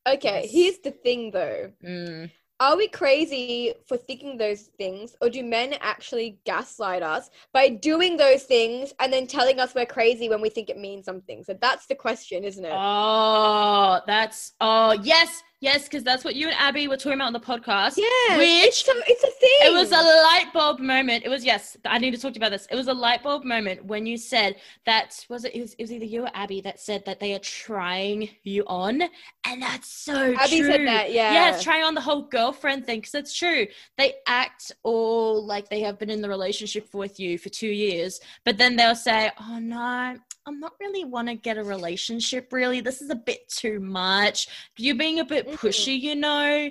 Okay, 0.08 0.42
Yes. 0.44 0.52
here's 0.52 0.80
the 0.80 0.92
thing 0.92 1.32
though. 1.32 1.72
Mm. 1.86 2.32
Are 2.62 2.76
we 2.76 2.90
crazy 2.90 3.74
for 3.88 3.96
thinking 3.96 4.38
those 4.38 4.64
things, 4.78 5.16
or 5.22 5.30
do 5.30 5.42
men 5.44 5.76
actually 5.80 6.40
gaslight 6.46 7.02
us 7.02 7.30
by 7.54 7.70
doing 7.70 8.18
those 8.18 8.44
things 8.44 8.94
and 9.00 9.14
then 9.14 9.28
telling 9.28 9.62
us 9.62 9.74
we're 9.74 9.86
crazy 9.86 10.28
when 10.28 10.42
we 10.42 10.50
think 10.50 10.70
it 10.70 10.78
means 10.78 11.06
something? 11.06 11.42
So 11.46 11.54
that's 11.54 11.86
the 11.86 11.96
question, 11.96 12.44
isn't 12.44 12.66
it? 12.66 12.74
Oh, 12.74 14.02
that's 14.06 14.54
oh 14.60 14.92
yes, 15.04 15.42
yes, 15.60 15.84
because 15.84 16.04
that's 16.04 16.24
what 16.24 16.36
you 16.36 16.48
and 16.48 16.56
Abbie 16.60 16.88
were 16.88 16.98
talking 16.98 17.14
about 17.14 17.28
on 17.28 17.34
the 17.34 17.40
podcast. 17.40 17.98
yeah, 17.98 18.38
which- 18.38 18.68
it's, 18.68 18.86
so, 18.86 18.94
it's 19.08 19.24
a 19.24 19.32
thing. 19.40 19.50
It 19.62 19.74
was 19.74 19.92
a 19.92 19.96
light 19.96 20.48
bulb 20.54 20.80
moment. 20.80 21.24
It 21.26 21.30
was 21.30 21.44
yes. 21.44 21.78
I 21.86 21.98
need 21.98 22.12
to 22.12 22.18
talk 22.18 22.34
to 22.34 22.40
you 22.40 22.46
about 22.46 22.52
this. 22.52 22.68
It 22.72 22.76
was 22.76 22.88
a 22.88 22.94
light 22.94 23.24
bulb 23.24 23.44
moment 23.44 23.86
when 23.86 24.06
you 24.06 24.18
said 24.18 24.56
that 24.86 25.26
was 25.30 25.46
it. 25.46 25.56
It 25.56 25.62
was, 25.62 25.74
it 25.74 25.82
was 25.82 25.92
either 25.92 26.06
you 26.06 26.24
or 26.24 26.30
Abbie 26.34 26.62
that 26.62 26.80
said 26.80 27.06
that 27.06 27.20
they 27.20 27.34
are 27.34 27.40
trying 27.40 28.30
you 28.44 28.64
on, 28.68 29.02
and 29.46 29.62
that's 29.62 29.92
so 29.92 30.34
Abbie 30.40 30.60
true. 30.60 30.72
said 30.72 30.88
that, 30.88 31.12
yeah. 31.12 31.34
yeah, 31.34 31.54
it's 31.54 31.64
trying 31.64 31.84
on 31.84 31.94
the 31.94 32.02
whole 32.02 32.24
girlfriend 32.24 32.86
thing 32.86 33.00
because 33.00 33.16
it's 33.16 33.34
true. 33.34 33.68
They 33.98 34.16
act 34.28 34.72
all 34.84 35.46
like 35.46 35.70
they 35.70 35.82
have 35.82 36.00
been 36.00 36.10
in 36.10 36.22
the 36.22 36.30
relationship 36.30 36.94
with 36.94 37.20
you 37.20 37.38
for 37.38 37.50
two 37.50 37.68
years, 37.68 38.20
but 38.46 38.58
then 38.58 38.76
they'll 38.76 38.96
say, 38.96 39.32
"Oh 39.40 39.60
no." 39.60 40.16
I'm 40.46 40.60
not 40.60 40.74
really 40.80 41.06
want 41.06 41.28
to 41.28 41.36
get 41.36 41.60
a 41.60 41.64
relationship. 41.64 42.52
Really, 42.52 42.82
this 42.82 43.04
is 43.04 43.12
a 43.12 43.16
bit 43.16 43.48
too 43.50 43.80
much. 43.80 44.48
You're 44.78 44.96
being 44.96 45.20
a 45.20 45.26
bit. 45.26 45.48
Pushy, 45.50 46.00
you 46.00 46.16
know. 46.16 46.70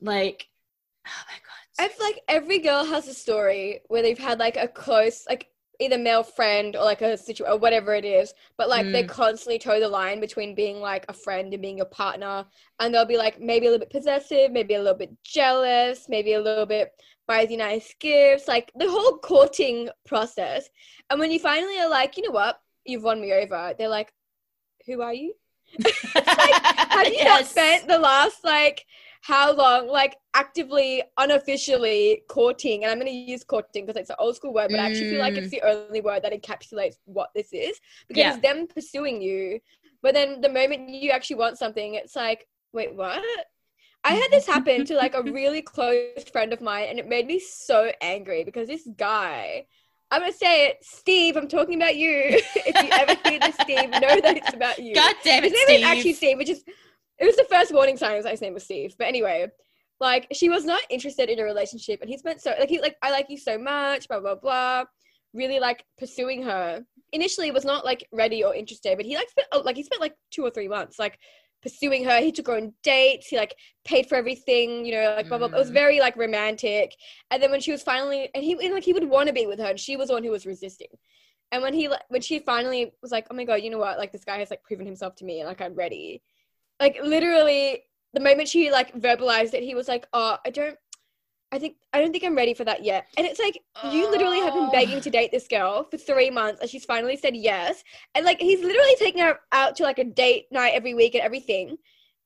Like, 0.00 0.48
oh 1.06 1.10
my 1.28 1.34
god, 1.34 1.84
I 1.84 1.88
feel 1.88 2.06
like 2.06 2.20
every 2.28 2.58
girl 2.60 2.84
has 2.84 3.08
a 3.08 3.14
story 3.14 3.80
where 3.88 4.02
they've 4.02 4.18
had 4.18 4.38
like 4.38 4.56
a 4.56 4.68
close, 4.68 5.24
like 5.28 5.48
either 5.80 5.98
male 5.98 6.24
friend 6.24 6.74
or 6.74 6.82
like 6.84 7.02
a 7.02 7.16
situation 7.16 7.52
or 7.52 7.58
whatever 7.58 7.94
it 7.94 8.04
is, 8.04 8.34
but 8.56 8.68
like 8.68 8.90
they 8.92 9.04
Mm. 9.04 9.08
constantly 9.08 9.58
toe 9.58 9.78
the 9.80 9.88
line 9.88 10.20
between 10.20 10.54
being 10.54 10.80
like 10.80 11.04
a 11.08 11.12
friend 11.12 11.52
and 11.52 11.62
being 11.62 11.76
your 11.76 11.86
partner, 11.86 12.46
and 12.80 12.92
they'll 12.94 13.04
be 13.06 13.16
like 13.16 13.40
maybe 13.40 13.66
a 13.66 13.70
little 13.70 13.86
bit 13.86 13.90
possessive, 13.90 14.50
maybe 14.52 14.74
a 14.74 14.78
little 14.82 14.98
bit 14.98 15.16
jealous, 15.24 16.08
maybe 16.08 16.34
a 16.34 16.40
little 16.40 16.66
bit 16.66 16.90
buys 17.26 17.50
you 17.50 17.56
nice 17.58 17.94
gifts, 18.00 18.48
like 18.48 18.72
the 18.76 18.90
whole 18.90 19.18
courting 19.18 19.88
process. 20.06 20.68
And 21.10 21.20
when 21.20 21.30
you 21.30 21.38
finally 21.38 21.78
are 21.78 21.88
like, 21.90 22.16
you 22.16 22.24
know 22.24 22.32
what? 22.32 22.60
you've 22.84 23.02
won 23.02 23.20
me 23.20 23.32
over. 23.34 23.74
They're 23.76 23.88
like, 23.88 24.12
who 24.86 25.02
are 25.02 25.12
you? 25.12 25.34
Have 26.14 27.08
you 27.08 27.24
not 27.24 27.46
spent 27.46 27.88
the 27.88 27.98
last 27.98 28.44
like 28.44 28.84
how 29.20 29.52
long 29.52 29.88
like 29.88 30.16
actively 30.34 31.02
unofficially 31.18 32.22
courting? 32.28 32.84
And 32.84 32.92
i'm 32.92 32.98
going 32.98 33.12
to 33.12 33.32
use 33.32 33.44
courting 33.44 33.86
because 33.86 34.00
it's 34.00 34.10
an 34.10 34.16
old 34.18 34.36
school 34.36 34.52
word 34.54 34.70
but 34.70 34.80
i 34.80 34.86
actually 34.86 35.10
feel 35.10 35.20
like 35.20 35.36
it's 35.36 35.48
mm. 35.48 35.60
the 35.60 35.62
only 35.62 36.00
word 36.00 36.22
that 36.22 36.32
encapsulates 36.32 36.96
what 37.04 37.30
this 37.34 37.52
is 37.52 37.80
because 38.08 38.20
Yeah. 38.20 38.32
it's 38.34 38.42
them 38.42 38.66
pursuing 38.66 39.20
you. 39.20 39.60
But 40.00 40.14
then 40.14 40.40
the 40.40 40.48
moment 40.48 40.88
you 40.90 41.10
actually 41.10 41.36
want 41.36 41.58
something 41.58 41.94
it's 41.94 42.16
like 42.16 42.46
wait 42.72 42.94
what? 42.94 43.22
I 44.04 44.14
had 44.14 44.30
this 44.30 44.46
happen 44.46 44.84
to 44.86 44.94
like 44.94 45.14
a 45.14 45.22
really 45.38 45.62
close 45.62 46.24
friend 46.32 46.52
of 46.52 46.60
mine 46.60 46.86
and 46.88 46.98
it 46.98 47.08
made 47.08 47.26
me 47.26 47.40
so 47.40 47.92
angry 48.00 48.44
because 48.44 48.68
this 48.68 48.88
guy 48.96 49.66
i'm 50.10 50.22
to 50.24 50.32
say 50.32 50.66
it 50.66 50.78
steve 50.82 51.36
i'm 51.36 51.48
talking 51.48 51.74
about 51.74 51.96
you 51.96 52.10
if 52.56 52.82
you 52.82 52.90
ever 52.92 53.16
hear 53.28 53.38
this 53.40 53.56
steve 53.56 53.90
know 53.90 54.20
that 54.20 54.36
it's 54.36 54.54
about 54.54 54.78
you 54.78 54.94
God 54.94 55.14
damn 55.22 55.44
it, 55.44 55.50
his 55.50 55.52
name 55.52 55.66
Steve. 55.66 55.78
is 55.78 55.84
actually 55.84 56.12
Steve, 56.14 56.38
which 56.38 56.50
is 56.50 56.64
it 57.18 57.26
was 57.26 57.36
the 57.36 57.46
first 57.50 57.72
warning 57.72 57.96
sign 57.96 58.20
that 58.22 58.30
his 58.30 58.40
name 58.40 58.54
was 58.54 58.64
Steve. 58.64 58.94
But 58.98 59.08
anyway, 59.08 59.48
like 60.00 60.28
she 60.32 60.48
was 60.48 60.64
not 60.64 60.80
interested 60.90 61.28
in 61.28 61.38
a 61.38 61.44
relationship, 61.44 62.00
and 62.00 62.08
he 62.08 62.16
spent 62.18 62.40
so 62.40 62.54
like 62.58 62.68
he 62.68 62.80
like 62.80 62.96
I 63.02 63.10
like 63.10 63.26
you 63.28 63.38
so 63.38 63.58
much, 63.58 64.08
blah 64.08 64.20
blah 64.20 64.36
blah. 64.36 64.84
Really 65.34 65.60
like 65.60 65.84
pursuing 65.98 66.42
her. 66.44 66.84
Initially, 67.12 67.50
was 67.50 67.64
not 67.64 67.84
like 67.84 68.06
ready 68.12 68.44
or 68.44 68.54
interested, 68.54 68.96
but 68.96 69.06
he 69.06 69.16
like 69.16 69.30
spent 69.30 69.48
oh, 69.52 69.60
like 69.60 69.76
he 69.76 69.82
spent 69.82 70.00
like 70.00 70.14
two 70.30 70.44
or 70.44 70.50
three 70.50 70.68
months 70.68 70.98
like 70.98 71.18
pursuing 71.68 72.04
her. 72.04 72.18
He 72.20 72.32
took 72.32 72.46
her 72.48 72.56
on 72.56 72.72
dates. 72.82 73.28
He 73.28 73.36
like 73.36 73.54
paid 73.84 74.08
for 74.08 74.16
everything. 74.16 74.84
You 74.86 74.92
know, 74.94 75.14
like 75.16 75.28
blah 75.28 75.38
blah. 75.38 75.48
blah. 75.48 75.56
It 75.58 75.60
was 75.60 75.70
Mm. 75.70 75.74
very 75.82 76.00
like 76.00 76.16
romantic. 76.16 76.94
And 77.30 77.42
then 77.42 77.50
when 77.50 77.60
she 77.60 77.72
was 77.72 77.82
finally, 77.82 78.30
and 78.34 78.42
he 78.42 78.52
and, 78.52 78.74
like 78.74 78.84
he 78.84 78.92
would 78.92 79.08
want 79.08 79.26
to 79.28 79.32
be 79.40 79.46
with 79.46 79.58
her, 79.60 79.70
and 79.74 79.80
she 79.86 79.96
was 79.96 80.08
the 80.08 80.14
one 80.14 80.24
who 80.24 80.30
was 80.30 80.46
resisting. 80.46 80.92
And 81.52 81.62
when 81.62 81.74
he 81.74 81.88
when 82.08 82.20
she 82.28 82.40
finally 82.40 82.92
was 83.02 83.12
like, 83.16 83.26
"Oh 83.30 83.34
my 83.34 83.44
god, 83.44 83.62
you 83.62 83.70
know 83.70 83.78
what? 83.78 83.98
Like 83.98 84.12
this 84.12 84.24
guy 84.24 84.38
has 84.38 84.50
like 84.50 84.62
proven 84.62 84.86
himself 84.86 85.14
to 85.16 85.24
me, 85.24 85.40
and 85.40 85.48
like 85.48 85.60
I'm 85.60 85.74
ready." 85.74 86.22
Like 86.80 86.96
literally, 87.02 87.84
the 88.14 88.20
moment 88.20 88.48
she 88.48 88.70
like 88.70 88.90
verbalized 88.94 89.54
it, 89.54 89.62
he 89.62 89.74
was 89.74 89.88
like, 89.88 90.06
"Oh, 90.12 90.36
I 90.46 90.50
don't, 90.50 90.76
I 91.50 91.58
think 91.58 91.76
I 91.92 92.00
don't 92.00 92.12
think 92.12 92.24
I'm 92.24 92.36
ready 92.36 92.54
for 92.54 92.64
that 92.64 92.84
yet." 92.84 93.06
And 93.16 93.26
it's 93.26 93.40
like 93.40 93.58
you 93.92 94.10
literally 94.10 94.38
have 94.40 94.54
been 94.54 94.64
Oh. 94.64 94.70
begging 94.70 95.00
to 95.00 95.10
date 95.10 95.30
this 95.30 95.48
girl 95.48 95.84
for 95.84 95.96
three 95.96 96.30
months, 96.30 96.60
and 96.60 96.68
she's 96.68 96.84
finally 96.84 97.16
said 97.16 97.34
yes. 97.36 97.82
And 98.14 98.24
like 98.24 98.40
he's 98.40 98.60
literally 98.60 98.96
taking 98.98 99.22
her 99.22 99.38
out 99.52 99.76
to 99.76 99.82
like 99.82 99.98
a 99.98 100.04
date 100.04 100.46
night 100.50 100.72
every 100.74 100.94
week 100.94 101.14
and 101.14 101.22
everything. 101.22 101.78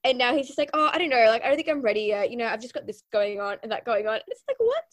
And 0.05 0.19
now 0.19 0.35
he's 0.35 0.47
just 0.47 0.59
like, 0.59 0.71
"Oh, 0.75 0.91
I 0.93 0.99
don't 0.99 1.11
know. 1.11 1.25
Like 1.29 1.43
I 1.45 1.49
don't 1.49 1.57
think 1.57 1.69
I'm 1.69 1.83
ready 1.83 2.03
yet. 2.03 2.31
You 2.31 2.37
know, 2.37 2.47
I've 2.47 2.61
just 2.61 2.75
got 2.75 2.87
this 2.87 3.03
going 3.13 3.41
on 3.41 3.59
and 3.63 3.71
that 3.71 3.85
going 3.85 4.07
on." 4.09 4.15
And 4.15 4.23
it's 4.29 4.43
like, 4.49 4.59
what? 4.59 4.85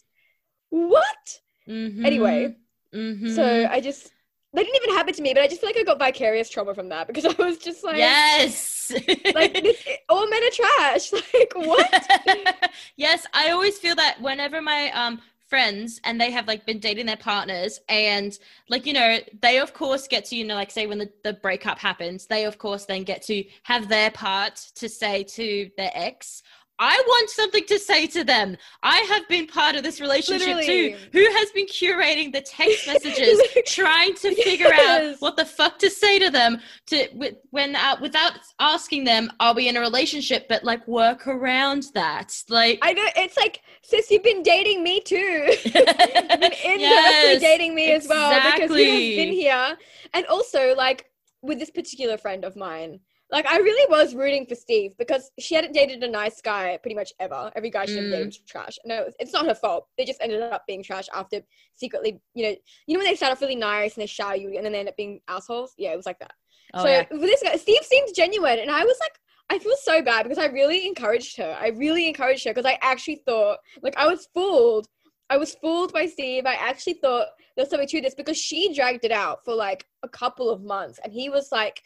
What? 0.69 1.41
Mhm. 1.67 2.05
Anyway, 2.05 2.55
Mhm. 2.93 3.36
So 3.36 3.67
I 3.69 3.79
just 3.81 4.12
that 4.53 4.63
didn't 4.63 4.75
even 4.84 4.96
happen 4.96 5.13
to 5.13 5.22
me, 5.22 5.34
but 5.34 5.44
I 5.44 5.48
just 5.48 5.62
feel 5.62 5.70
like 5.70 5.77
I 5.77 5.84
got 5.84 6.00
vicarious 6.00 6.50
trauma 6.50 6.74
from 6.74 6.89
that 6.89 7.08
because 7.08 7.25
I 7.39 7.41
was 7.41 7.58
just 7.58 7.84
like, 7.84 7.98
yes. 7.98 8.91
like 9.36 9.53
this, 9.53 9.84
all 10.10 10.27
men 10.27 10.41
are 10.44 10.50
trash. 10.51 11.12
Like 11.34 11.53
what? 11.56 12.72
yes, 12.96 13.25
I 13.34 13.51
always 13.51 13.77
feel 13.77 13.96
that 13.96 14.20
whenever 14.22 14.62
my 14.62 14.91
um 14.91 15.22
friends 15.50 16.00
and 16.03 16.22
they 16.22 16.29
have 16.32 16.48
like 16.48 16.65
been 16.65 16.79
dating 16.79 17.08
their 17.08 17.18
partners 17.18 17.79
and 17.89 18.38
like 18.70 18.86
you 18.86 18.94
know 18.94 19.18
they 19.41 19.58
of 19.58 19.74
course 19.74 20.08
get 20.08 20.24
to 20.24 20.36
you 20.36 20.46
know 20.46 20.53
like 20.53 20.70
say 20.70 20.86
when 20.86 21.00
the, 21.00 21.12
the 21.24 21.34
breakup 21.34 21.79
happens 21.79 22.27
they 22.27 22.46
of 22.46 22.60
course 22.60 22.86
then 22.86 23.03
get 23.03 23.24
to 23.24 23.44
have 23.63 23.89
their 23.89 24.12
part 24.12 24.56
to 24.75 24.88
say 24.88 25.24
to 25.24 25.70
their 25.75 25.91
ex 25.96 26.44
i 26.79 27.01
want 27.07 27.29
something 27.29 27.65
to 27.65 27.77
say 27.77 28.07
to 28.07 28.24
them. 28.24 28.57
I 28.83 28.98
have 29.12 29.27
been 29.27 29.48
part 29.48 29.75
of 29.75 29.83
this 29.83 30.00
relationship 30.01 30.65
too 30.65 30.95
who 31.12 31.25
has 31.31 31.51
been 31.51 31.67
curating 31.67 32.31
the 32.31 32.41
text 32.41 32.88
messages 32.88 33.41
trying 33.65 34.13
to 34.15 34.33
figure 34.36 34.74
out 34.74 35.15
what 35.19 35.36
the 35.36 35.45
fuck 35.45 35.77
to 35.79 35.89
say 35.89 36.19
to 36.19 36.29
them 36.29 36.59
to 36.88 37.07
with, 37.13 37.36
when 37.51 37.75
uh, 37.75 37.98
without 38.01 38.33
asking 38.59 39.03
them 39.03 39.31
are 39.39 39.53
we 39.53 39.67
in 39.67 39.77
a 39.77 39.81
relationship 39.81 40.48
but 40.48 40.63
like 40.63 40.88
work 40.88 41.27
around 41.27 41.86
that. 41.93 42.36
Like 42.50 42.79
I 42.81 42.93
know 42.93 43.05
it's 43.15 43.38
like, 43.38 43.62
sis, 43.83 44.09
you've 44.12 44.24
been 44.24 44.43
dating 44.43 44.83
me 44.83 45.01
too. 45.01 45.15
you've 45.63 45.74
been 45.74 46.53
indirectly 46.63 46.79
Yes, 46.79 47.41
dating 47.41 47.75
me 47.75 47.91
as 47.91 48.07
well 48.07 48.51
because 48.51 48.75
he 48.75 48.89
has 48.89 49.25
been 49.25 49.33
here. 49.33 49.77
And 50.13 50.25
also, 50.27 50.75
like 50.75 51.05
with 51.41 51.59
this 51.59 51.69
particular 51.69 52.17
friend 52.17 52.43
of 52.43 52.55
mine, 52.55 53.00
like 53.31 53.45
I 53.45 53.57
really 53.57 53.86
was 53.89 54.15
rooting 54.15 54.45
for 54.48 54.55
Steve 54.55 54.93
because 54.98 55.29
she 55.39 55.53
hadn't 55.55 55.74
dated 55.74 56.01
a 56.03 56.09
nice 56.09 56.41
guy 56.41 56.77
pretty 56.81 56.95
much 56.95 57.13
ever. 57.19 57.51
Every 57.55 57.69
guy 57.69 57.86
she 57.86 57.98
Mm. 57.98 58.12
dated 58.12 58.25
was 58.27 58.39
trash. 58.39 58.77
No, 58.86 58.95
it's- 59.01 59.15
it's 59.19 59.33
not 59.33 59.45
her 59.45 59.53
fault. 59.55 59.88
They 59.98 60.05
just 60.05 60.21
ended 60.21 60.41
up 60.41 60.65
being 60.67 60.81
trash 60.83 61.05
after 61.13 61.41
secretly, 61.75 62.19
you 62.33 62.43
know, 62.45 62.55
you 62.88 62.93
know 62.95 63.00
when 63.00 63.07
they 63.07 63.15
start 63.15 63.31
off 63.31 63.41
really 63.41 63.55
nice 63.55 63.95
and 63.95 64.01
they 64.01 64.07
shower 64.07 64.36
you 64.36 64.55
and 64.55 64.65
then 64.65 64.74
they 64.74 64.79
end 64.79 64.89
up 64.89 64.98
being 64.98 65.21
assholes. 65.27 65.74
Yeah, 65.77 65.91
it 65.93 65.98
was 65.98 66.05
like 66.07 66.19
that. 66.19 66.33
oh, 66.74 66.83
so 66.83 66.89
yeah. 66.89 67.05
this 67.12 67.43
guy, 67.43 67.55
Steve 67.57 67.83
seemed 67.83 68.09
genuine, 68.15 68.59
and 68.59 68.71
I 68.71 68.83
was 68.83 68.98
like, 69.00 69.19
I 69.51 69.57
feel 69.59 69.75
so 69.81 70.01
bad 70.03 70.24
because 70.24 70.38
I 70.38 70.45
really 70.48 70.86
encouraged 70.86 71.38
her. 71.38 71.57
I 71.59 71.69
really 71.69 72.07
encouraged 72.07 72.45
her 72.45 72.51
because 72.53 72.65
I 72.71 72.77
actually 72.81 73.24
thought, 73.25 73.57
like, 73.81 73.98
I 73.98 74.07
was 74.07 74.27
fooled. 74.33 74.88
I 75.31 75.38
was 75.38 75.55
fooled 75.55 75.93
by 75.93 76.05
Steve. 76.07 76.45
I 76.48 76.53
actually 76.55 76.93
thought 76.95 77.27
there's 77.55 77.69
something 77.69 77.88
to 77.88 78.01
this 78.01 78.15
because 78.15 78.38
she 78.38 78.74
dragged 78.74 79.05
it 79.05 79.12
out 79.12 79.43
for 79.45 79.53
like 79.53 79.86
a 80.03 80.09
couple 80.09 80.50
of 80.50 80.63
months, 80.63 81.00
and 81.03 81.12
he 81.13 81.29
was 81.29 81.51
like 81.51 81.81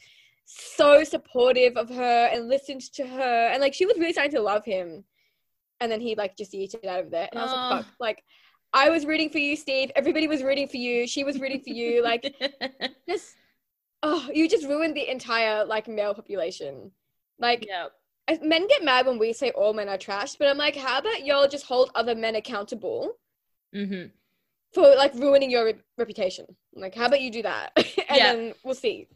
so 0.46 1.04
supportive 1.04 1.78
of 1.78 1.90
her 1.90 2.30
and 2.34 2.48
listened 2.50 2.82
to 2.94 3.06
her, 3.08 3.48
and 3.52 3.62
like 3.62 3.74
she 3.74 3.86
was 3.86 3.98
really 3.98 4.14
starting 4.14 4.34
to 4.34 4.42
love 4.42 4.66
him. 4.66 5.04
And 5.80 5.92
then 5.92 6.00
he 6.02 6.16
like 6.16 6.38
just 6.38 6.54
yeeted 6.54 6.86
out 6.86 7.02
of 7.02 7.12
there, 7.12 7.28
and 7.32 7.40
I 7.40 7.44
was 7.44 7.52
Oh. 7.54 7.56
like, 7.58 7.86
fuck, 7.86 7.94
like. 8.00 8.24
I 8.76 8.90
was 8.90 9.06
rooting 9.06 9.30
for 9.30 9.38
you, 9.38 9.56
Steve. 9.56 9.92
Everybody 9.96 10.28
was 10.28 10.42
rooting 10.42 10.68
for 10.68 10.78
you. 10.78 11.06
She 11.06 11.24
was 11.24 11.40
rooting 11.40 11.62
for 11.62 11.70
you. 11.70 12.02
Like, 12.04 12.34
just 13.08 13.36
oh 14.02 14.28
you 14.34 14.50
just 14.50 14.66
ruined 14.68 14.96
the 14.98 15.08
entire 15.12 15.64
like 15.64 15.88
male 15.88 16.14
population 16.16 16.92
like 17.40 17.66
yeah. 17.68 17.88
Men 18.42 18.68
get 18.68 18.84
mad 18.84 19.06
when 19.06 19.20
we 19.20 19.32
say 19.32 19.52
all 19.52 19.74
men 19.74 19.88
are 19.90 19.98
trash 19.98 20.36
but 20.36 20.48
i'm 20.50 20.58
like 20.58 20.76
how 20.76 20.98
about 21.00 21.24
y'all 21.26 21.48
just 21.48 21.66
hold 21.66 21.90
other 21.96 22.16
men 22.16 22.36
accountable 22.36 23.14
hmm 23.74 24.06
for 24.74 24.94
like 24.96 25.14
ruining 25.16 25.50
your 25.52 25.66
re- 25.66 25.82
reputation 25.98 26.46
like 26.74 26.96
how 26.96 27.06
about 27.06 27.22
you 27.22 27.32
do 27.32 27.44
that 27.44 27.72
and 27.78 27.86
Yeah. 28.18 28.34
then 28.34 28.54
we'll 28.66 28.76
see 28.76 29.08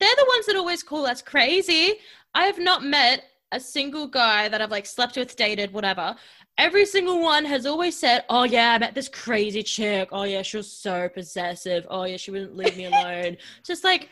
they're 0.00 0.08
the 0.16 0.26
ones 0.34 0.46
that 0.46 0.56
always 0.56 0.82
call 0.82 1.06
us 1.06 1.22
crazy. 1.22 1.94
I 2.34 2.44
have 2.44 2.58
not 2.58 2.84
met 2.84 3.24
a 3.52 3.60
single 3.60 4.06
guy 4.08 4.48
that 4.48 4.60
I've 4.60 4.70
like 4.70 4.86
slept 4.86 5.16
with, 5.16 5.36
dated, 5.36 5.72
whatever. 5.72 6.16
Every 6.58 6.86
single 6.86 7.22
one 7.22 7.44
has 7.44 7.66
always 7.66 7.96
said, 7.98 8.24
"Oh 8.28 8.44
yeah, 8.44 8.72
I 8.72 8.78
met 8.78 8.94
this 8.94 9.08
crazy 9.08 9.62
chick. 9.62 10.08
Oh 10.12 10.24
yeah, 10.24 10.42
she 10.42 10.56
was 10.56 10.70
so 10.70 11.08
possessive. 11.08 11.86
Oh 11.90 12.04
yeah, 12.04 12.16
she 12.16 12.30
wouldn't 12.30 12.56
leave 12.56 12.76
me 12.76 12.84
alone." 12.92 13.36
Just 13.62 13.84
like, 13.84 14.08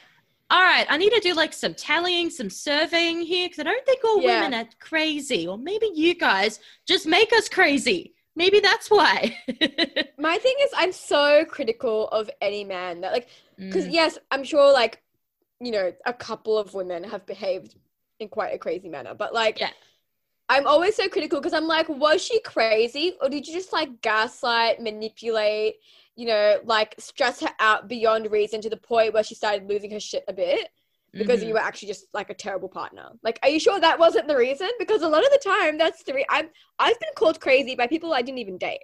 all 0.50 0.62
right, 0.62 0.87
I 0.91 0.97
need 0.99 1.11
to 1.12 1.21
do 1.21 1.35
like 1.35 1.53
some 1.53 1.75
tallying, 1.75 2.31
some 2.31 2.50
surveying 2.50 3.21
here 3.23 3.49
because 3.49 3.61
I 3.61 3.64
don't 3.64 3.85
think 3.87 4.05
all 4.05 4.21
Yeah. 4.23 4.43
women 4.43 4.55
are 4.55 4.69
crazy, 4.79 5.47
or 5.49 5.57
maybe 5.59 5.91
you 5.95 6.14
guys 6.14 6.61
just 6.87 7.07
make 7.07 7.33
us 7.33 7.49
crazy. 7.49 8.14
Maybe 8.37 8.61
that's 8.61 8.91
why. 8.91 9.37
my 10.19 10.38
thing 10.38 10.55
is 10.62 10.71
i'm 10.76 10.93
so 10.93 11.45
critical 11.45 12.09
of 12.09 12.31
any 12.41 12.64
man 12.64 13.00
that 13.00 13.12
like 13.12 13.29
because 13.59 13.85
Mm. 13.87 13.93
yes 13.93 14.19
i'm 14.31 14.43
sure 14.45 14.73
like 14.73 15.00
you 15.64 15.73
know 15.73 15.92
a 16.06 16.12
couple 16.12 16.59
of 16.59 16.75
women 16.75 17.04
have 17.04 17.26
behaved 17.26 17.76
in 18.21 18.28
quite 18.28 18.54
a 18.54 18.59
crazy 18.59 18.88
manner 18.88 19.14
but 19.14 19.35
like 19.35 19.61
Yeah. 19.61 19.71
i'm 20.49 20.66
always 20.66 20.94
so 20.97 21.09
critical 21.09 21.40
because 21.40 21.52
i'm 21.54 21.66
like 21.66 21.88
was 21.88 22.23
she 22.25 22.40
crazy 22.40 23.14
or 23.21 23.28
did 23.28 23.47
you 23.47 23.54
just 23.54 23.73
like 23.73 24.00
gaslight 24.02 24.80
manipulate 24.80 25.76
you 26.16 26.26
know 26.26 26.59
like 26.64 26.94
stress 26.99 27.40
her 27.40 27.50
out 27.61 27.88
beyond 27.88 28.30
reason 28.30 28.61
to 28.61 28.71
the 28.71 28.76
point 28.76 29.14
where 29.14 29.25
she 29.25 29.35
started 29.35 29.68
losing 29.68 29.90
her 29.90 30.00
shit 30.00 30.25
a 30.28 30.33
bit 30.33 30.68
because 31.16 31.42
Mhm. 31.42 31.49
you 31.49 31.52
were 31.54 31.61
actually 31.61 31.88
just 31.88 32.06
like 32.12 32.30
a 32.30 32.35
terrible 32.35 32.68
partner 32.68 33.11
like 33.23 33.38
are 33.42 33.49
you 33.49 33.61
sure 33.61 33.80
that 33.80 33.99
wasn't 33.99 34.26
the 34.28 34.37
reason 34.37 34.68
because 34.78 35.02
a 35.02 35.09
lot 35.09 35.25
of 35.25 35.30
the 35.30 35.40
time 35.44 35.78
that's 35.78 36.02
the 36.04 36.14
re- 36.14 36.26
i'm 36.30 36.49
i've 36.78 36.99
been 37.00 37.14
called 37.16 37.40
crazy 37.40 37.75
by 37.75 37.87
people 37.87 38.12
i 38.12 38.23
didn't 38.23 38.38
even 38.38 38.59
date 38.59 38.80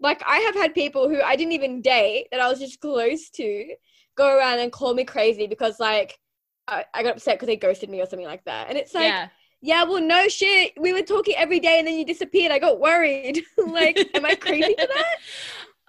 like 0.00 0.22
I 0.26 0.38
have 0.38 0.54
had 0.54 0.74
people 0.74 1.08
who 1.08 1.20
I 1.20 1.34
didn't 1.36 1.52
even 1.52 1.82
date 1.82 2.28
that 2.30 2.40
I 2.40 2.48
was 2.48 2.60
just 2.60 2.80
close 2.80 3.30
to 3.30 3.74
go 4.18 4.36
around 4.36 4.58
and 4.58 4.70
call 4.72 4.92
me 4.94 5.04
crazy 5.04 5.46
because 5.46 5.80
like 5.80 6.18
I, 6.66 6.84
I 6.92 7.02
got 7.02 7.16
upset 7.16 7.36
because 7.36 7.46
they 7.46 7.56
ghosted 7.56 7.88
me 7.88 8.02
or 8.02 8.06
something 8.06 8.26
like 8.26 8.44
that. 8.44 8.68
And 8.68 8.76
it's 8.76 8.94
like, 8.94 9.04
yeah. 9.04 9.28
yeah. 9.62 9.84
well, 9.84 10.02
no 10.02 10.28
shit. 10.28 10.72
We 10.78 10.92
were 10.92 11.02
talking 11.02 11.34
every 11.36 11.60
day 11.60 11.78
and 11.78 11.86
then 11.88 11.98
you 11.98 12.04
disappeared. 12.04 12.52
I 12.52 12.58
got 12.58 12.78
worried. 12.80 13.42
like, 13.56 13.98
am 14.14 14.26
I 14.26 14.34
crazy 14.34 14.74
for 14.78 14.86
that? 14.86 15.16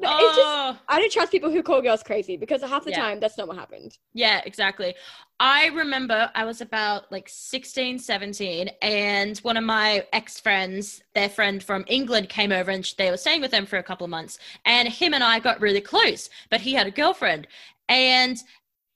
No, 0.02 0.10
it's 0.18 0.38
just 0.38 0.48
Oh. 0.48 0.78
I 0.88 0.98
don't 1.00 1.12
trust 1.12 1.30
people 1.30 1.52
who 1.52 1.62
call 1.62 1.82
girls 1.82 2.04
crazy 2.04 2.38
because 2.38 2.62
half 2.62 2.86
the 2.86 2.92
Yeah. 2.92 3.02
time 3.04 3.20
that's 3.20 3.38
not 3.38 3.50
what 3.50 3.58
happened. 3.58 3.98
Yeah, 4.14 4.42
exactly. 4.46 4.96
I 5.42 5.68
remember 5.68 6.32
I 6.36 6.46
was 6.46 6.62
about 6.62 7.12
like 7.12 7.28
16, 7.30 8.00
17, 8.00 8.70
and 8.82 9.38
one 9.40 9.58
of 9.58 9.66
my 9.66 10.06
ex 10.14 10.40
friends, 10.40 11.04
their 11.16 11.28
friend 11.30 11.62
from 11.62 11.84
England, 11.88 12.30
came 12.30 12.54
over 12.54 12.72
and 12.72 12.86
they 12.98 13.12
were 13.12 13.18
staying 13.18 13.42
with 13.42 13.52
them 13.52 13.66
for 13.66 13.78
a 13.78 13.84
couple 13.84 14.06
of 14.06 14.10
months. 14.12 14.40
And 14.66 14.88
him 14.88 15.14
and 15.14 15.24
I 15.24 15.40
got 15.40 15.60
really 15.60 15.82
close, 15.82 16.30
but 16.50 16.62
he 16.62 16.74
had 16.74 16.88
a 16.88 16.92
girlfriend. 16.92 17.48
And 17.90 18.42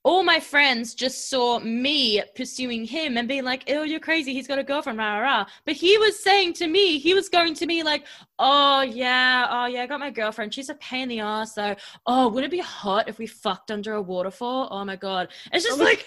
all 0.05 0.21
my 0.23 0.39
friends 0.39 0.93
just 0.93 1.29
saw 1.29 1.59
me 1.59 2.21
pursuing 2.35 2.83
him 2.83 3.17
and 3.17 3.27
being 3.27 3.45
like, 3.45 3.63
"Oh, 3.69 3.83
you're 3.83 4.01
crazy. 4.01 4.33
He's 4.33 4.47
got 4.47 4.59
a 4.59 4.63
girlfriend." 4.63 5.00
Rah, 5.00 5.17
rah, 5.17 5.21
rah. 5.21 5.45
But 5.65 5.75
he 5.75 5.97
was 5.97 6.21
saying 6.21 6.53
to 6.53 6.67
me, 6.67 7.00
he 7.00 7.13
was 7.13 7.29
going 7.29 7.53
to 7.55 7.65
me 7.65 7.83
like, 7.83 8.05
"Oh 8.38 8.81
yeah, 8.81 9.47
oh 9.50 9.65
yeah, 9.65 9.83
I 9.83 9.88
got 9.88 10.01
my 10.01 10.09
girlfriend. 10.12 10.53
She's 10.53 10.69
a 10.69 10.75
pain 10.75 11.03
in 11.03 11.09
the 11.09 11.19
ass 11.21 11.53
though. 11.53 11.75
Oh, 12.05 12.27
would 12.29 12.43
it 12.43 12.51
be 12.51 12.59
hot 12.59 13.07
if 13.07 13.17
we 13.17 13.27
fucked 13.27 13.71
under 13.71 13.93
a 13.93 14.01
waterfall? 14.01 14.67
Oh 14.71 14.83
my 14.83 14.97
god." 14.97 15.29
It's 15.53 15.63
just 15.63 15.79
Oh 15.79 15.83
like 15.83 16.05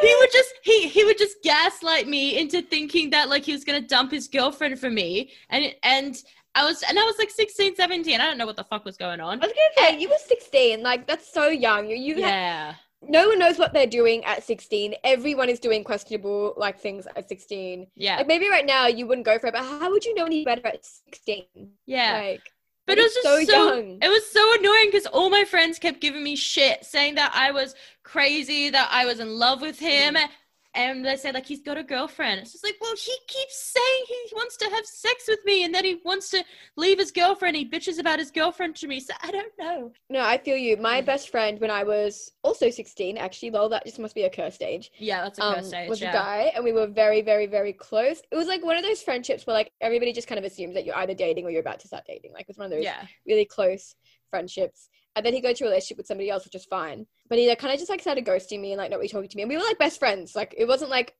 he 0.00 0.14
would 0.18 0.32
just 0.32 0.54
he 0.62 0.88
he 0.88 1.04
would 1.04 1.18
just 1.18 1.42
gaslight 1.42 2.06
me 2.06 2.38
into 2.38 2.62
thinking 2.62 3.10
that 3.10 3.28
like 3.28 3.44
he 3.44 3.52
was 3.52 3.64
gonna 3.64 3.80
dump 3.80 4.12
his 4.12 4.28
girlfriend 4.28 4.78
for 4.78 4.90
me 4.90 5.32
and 5.50 5.74
and 5.82 6.22
I 6.58 6.64
was 6.64 6.82
and 6.88 6.98
I 6.98 7.04
was 7.04 7.16
like 7.18 7.30
16 7.30 7.76
17 7.76 8.20
I 8.20 8.26
don't 8.26 8.38
know 8.38 8.46
what 8.46 8.56
the 8.56 8.64
fuck 8.72 8.84
was 8.84 8.96
going 8.96 9.20
on 9.20 9.34
I 9.42 9.46
was 9.46 9.54
gonna 9.76 9.88
say 9.88 10.00
you 10.02 10.08
were 10.08 10.22
16. 10.26 10.82
Like 10.82 11.06
that's 11.06 11.32
so 11.32 11.48
young. 11.48 11.88
You, 11.90 11.96
you 11.96 12.14
ha- 12.16 12.28
yeah 12.28 12.74
no 13.06 13.28
one 13.28 13.38
knows 13.38 13.58
what 13.58 13.72
they're 13.72 13.86
doing 13.86 14.24
at 14.24 14.42
16. 14.42 14.94
Everyone 15.04 15.48
is 15.48 15.60
doing 15.60 15.84
questionable 15.84 16.54
like 16.56 16.76
things 16.80 17.06
at 17.16 17.28
16. 17.28 17.86
yeah 17.94 18.16
Like 18.16 18.26
maybe 18.26 18.48
right 18.48 18.66
now 18.66 18.86
you 18.88 19.06
wouldn't 19.06 19.24
go 19.24 19.38
for 19.38 19.46
it, 19.48 19.54
but 19.54 19.64
how 19.64 19.88
would 19.90 20.04
you 20.04 20.14
know 20.16 20.24
any 20.26 20.44
better 20.44 20.66
at 20.66 20.84
16? 20.84 21.44
yeah 21.86 22.12
Like, 22.30 22.42
but 22.86 22.98
it 22.98 23.02
was 23.02 23.14
just 23.14 23.26
so 23.26 23.44
so, 23.44 23.74
young. 23.74 23.98
it 24.02 24.08
was 24.08 24.26
so 24.32 24.42
annoying 24.58 24.86
because 24.90 25.06
all 25.06 25.30
my 25.30 25.44
friends 25.44 25.78
kept 25.78 26.00
giving 26.00 26.24
me 26.24 26.34
shit 26.34 26.84
saying 26.84 27.14
that 27.16 27.30
I 27.34 27.52
was 27.52 27.74
crazy 28.02 28.70
that 28.70 28.88
I 28.90 29.04
was 29.04 29.20
in 29.20 29.30
love 29.38 29.60
with 29.60 29.78
him 29.78 30.14
Mm. 30.14 30.28
And 30.78 31.04
they 31.04 31.16
say 31.16 31.32
like 31.32 31.46
he's 31.46 31.60
got 31.60 31.76
a 31.76 31.82
girlfriend 31.82 32.40
it's 32.40 32.52
just 32.52 32.64
like 32.64 32.76
well 32.80 32.94
he 32.96 33.14
keeps 33.26 33.74
saying 33.74 34.04
he 34.06 34.34
wants 34.34 34.56
to 34.56 34.64
have 34.66 34.86
sex 34.86 35.24
with 35.28 35.40
me 35.44 35.64
and 35.64 35.74
then 35.74 35.84
he 35.84 36.00
wants 36.04 36.30
to 36.30 36.42
leave 36.76 36.98
his 36.98 37.10
girlfriend 37.10 37.56
he 37.56 37.68
bitches 37.68 37.98
about 37.98 38.18
his 38.18 38.30
girlfriend 38.30 38.74
to 38.76 38.86
me 38.86 39.00
so 39.00 39.12
I 39.22 39.30
don't 39.30 39.52
know 39.58 39.92
no, 40.10 40.22
I 40.22 40.38
feel 40.38 40.56
you. 40.56 40.76
My 40.76 41.00
best 41.00 41.30
friend 41.30 41.60
when 41.60 41.70
I 41.70 41.82
was 41.82 42.32
also 42.42 42.70
16, 42.70 43.18
actually, 43.18 43.50
lol, 43.50 43.68
that 43.68 43.84
just 43.84 43.98
must 43.98 44.14
be 44.14 44.22
a 44.22 44.30
curse 44.30 44.54
stage. 44.54 44.90
yeah 44.98 45.22
that's 45.22 45.38
a 45.38 45.44
um, 45.44 45.54
first 45.56 45.68
stage 45.68 45.88
was 45.88 46.00
yeah. 46.00 46.10
a 46.10 46.12
guy, 46.12 46.52
and 46.54 46.64
we 46.64 46.72
were 46.72 46.86
very, 46.86 47.20
very, 47.20 47.46
very 47.46 47.72
close. 47.72 48.22
It 48.30 48.36
was 48.36 48.46
like 48.46 48.64
one 48.64 48.76
of 48.76 48.82
those 48.82 49.02
friendships 49.02 49.46
where 49.46 49.54
like 49.54 49.72
everybody 49.80 50.12
just 50.12 50.28
kind 50.28 50.38
of 50.38 50.44
assumes 50.44 50.74
that 50.74 50.84
you're 50.84 50.96
either 50.96 51.14
dating 51.14 51.44
or 51.44 51.50
you're 51.50 51.60
about 51.60 51.80
to 51.80 51.88
start 51.88 52.04
dating. 52.06 52.32
Like 52.32 52.46
it's 52.48 52.58
one 52.58 52.66
of 52.66 52.70
those 52.70 52.84
yeah 52.84 53.06
really 53.26 53.44
close 53.44 53.94
friendships. 54.30 54.88
And 55.16 55.26
then 55.26 55.34
he 55.34 55.40
got 55.40 55.50
into 55.50 55.64
a 55.64 55.68
relationship 55.68 55.96
with 55.98 56.06
somebody 56.06 56.30
else, 56.30 56.44
which 56.44 56.54
is 56.54 56.64
fine. 56.64 57.06
But 57.28 57.38
he 57.38 57.48
like, 57.48 57.58
kind 57.58 57.72
of 57.72 57.78
just 57.78 57.90
like 57.90 58.00
started 58.00 58.24
ghosting 58.24 58.60
me 58.60 58.72
and 58.72 58.78
like 58.78 58.90
not 58.90 58.96
really 58.98 59.08
talking 59.08 59.28
to 59.28 59.36
me. 59.36 59.42
And 59.42 59.50
we 59.50 59.56
were 59.56 59.62
like 59.62 59.78
best 59.78 59.98
friends. 59.98 60.36
Like 60.36 60.54
it 60.56 60.66
wasn't 60.66 60.90
like 60.90 61.14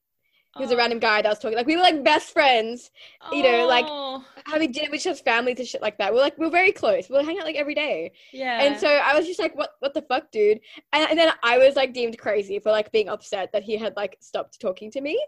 he 0.57 0.63
was 0.63 0.71
a 0.71 0.75
Oh. 0.75 0.77
random 0.77 0.99
guy 0.99 1.21
that 1.21 1.29
was 1.29 1.37
talking. 1.37 1.57
Like 1.57 1.67
we 1.67 1.75
were 1.75 1.83
like 1.83 2.03
best 2.03 2.31
friends, 2.33 2.89
you 3.31 3.43
know, 3.43 3.67
like, 3.67 3.85
Oh, 3.87 4.23
having 4.45 4.71
dinner 4.71 4.89
with 4.89 5.05
other's 5.05 5.19
families 5.21 5.59
and 5.59 5.67
shit 5.67 5.81
like 5.81 5.97
that. 5.99 6.11
We're 6.13 6.21
like 6.21 6.37
we 6.37 6.45
we're 6.47 6.51
very 6.51 6.71
close. 6.71 7.07
We'll 7.09 7.23
hang 7.25 7.37
out 7.39 7.45
like 7.45 7.55
every 7.57 7.75
day. 7.75 8.13
yeah 8.31 8.61
And 8.63 8.79
so 8.79 8.87
I 8.87 9.15
was 9.17 9.27
just 9.27 9.39
like, 9.39 9.55
what 9.55 9.71
what 9.79 9.93
the 9.93 10.01
fuck, 10.01 10.31
dude? 10.31 10.59
And, 10.93 11.09
and 11.09 11.19
then 11.19 11.31
I 11.43 11.57
was 11.59 11.75
like 11.75 11.93
deemed 11.93 12.17
crazy 12.17 12.57
for 12.59 12.71
like 12.71 12.91
being 12.91 13.09
upset 13.09 13.51
that 13.51 13.63
he 13.63 13.77
had 13.77 13.95
like 13.95 14.17
stopped 14.21 14.59
talking 14.59 14.89
to 14.91 15.01
me. 15.01 15.23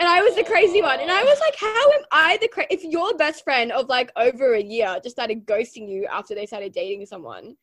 And 0.00 0.08
I 0.08 0.22
was 0.22 0.34
the 0.34 0.42
crazy 0.44 0.80
one. 0.80 0.98
And 0.98 1.12
I 1.12 1.22
was 1.22 1.38
like, 1.40 1.54
how 1.56 1.92
am 1.92 2.00
I 2.10 2.38
the 2.40 2.48
cra- 2.48 2.66
if 2.70 2.82
your 2.82 3.14
best 3.18 3.44
friend 3.44 3.70
of 3.70 3.88
like 3.90 4.10
over 4.16 4.54
a 4.54 4.62
year 4.62 4.98
just 5.02 5.14
started 5.14 5.44
ghosting 5.46 5.88
you 5.90 6.06
after 6.06 6.34
they 6.34 6.46
started 6.46 6.72
dating 6.72 7.04
someone, 7.04 7.54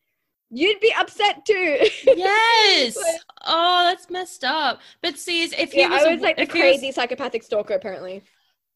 you'd 0.49 0.79
be 0.79 0.93
upset 0.97 1.45
too. 1.45 1.77
yes 2.05 2.95
Like- 3.05 3.21
oh 3.47 3.83
that's 3.89 4.09
messed 4.09 4.43
up 4.43 4.79
but 5.01 5.17
see 5.17 5.43
if 5.43 5.71
he 5.71 5.81
yeah, 5.81 5.89
was, 5.89 6.03
I 6.03 6.07
a- 6.09 6.13
was 6.13 6.21
like 6.21 6.35
the 6.37 6.43
he 6.43 6.47
was- 6.47 6.51
crazy 6.51 6.91
psychopathic 6.91 7.43
stalker 7.43 7.73
apparently. 7.73 8.23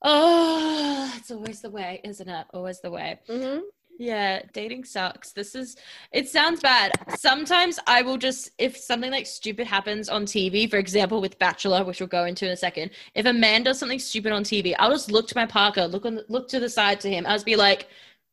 oh 0.02 1.14
it's 1.18 1.32
always 1.32 1.62
the 1.62 1.70
way 1.70 2.02
isn't 2.04 2.28
it 2.30 2.46
always 2.54 2.82
the 2.82 2.92
way 2.92 3.20
hmm 3.30 3.60
Yeah, 4.00 4.42
dating 4.54 4.86
sucks. 4.86 5.32
This 5.32 5.54
is 5.54 5.76
it 6.12 6.28
sounds 6.28 6.60
bad. 6.60 6.90
Sometimes 7.20 7.78
I 7.86 8.02
will 8.02 8.18
just 8.18 8.50
if 8.58 8.76
something 8.76 9.12
like 9.12 9.28
stupid 9.28 9.68
happens 9.68 10.10
on 10.10 10.26
TV, 10.26 10.68
for 10.68 10.78
example 10.78 11.22
with 11.22 11.38
Bachelor, 11.38 11.84
which 11.86 12.00
we'll 12.00 12.08
go 12.20 12.26
into 12.26 12.46
in 12.48 12.52
a 12.52 12.58
second. 12.58 12.92
If 13.14 13.28
a 13.28 13.34
man 13.34 13.62
does 13.64 13.78
something 13.78 14.00
stupid 14.00 14.32
on 14.32 14.44
TV, 14.44 14.74
I'll 14.80 14.90
just 14.98 15.12
look 15.12 15.28
to 15.28 15.36
my 15.42 15.46
partner, 15.46 15.86
look 15.88 16.06
on 16.08 16.20
look 16.30 16.48
to 16.50 16.60
the 16.60 16.70
side 16.70 17.00
to 17.02 17.10
him. 17.10 17.26
I'll 17.28 17.36
just 17.36 17.46
be 17.46 17.56
like, 17.68 17.82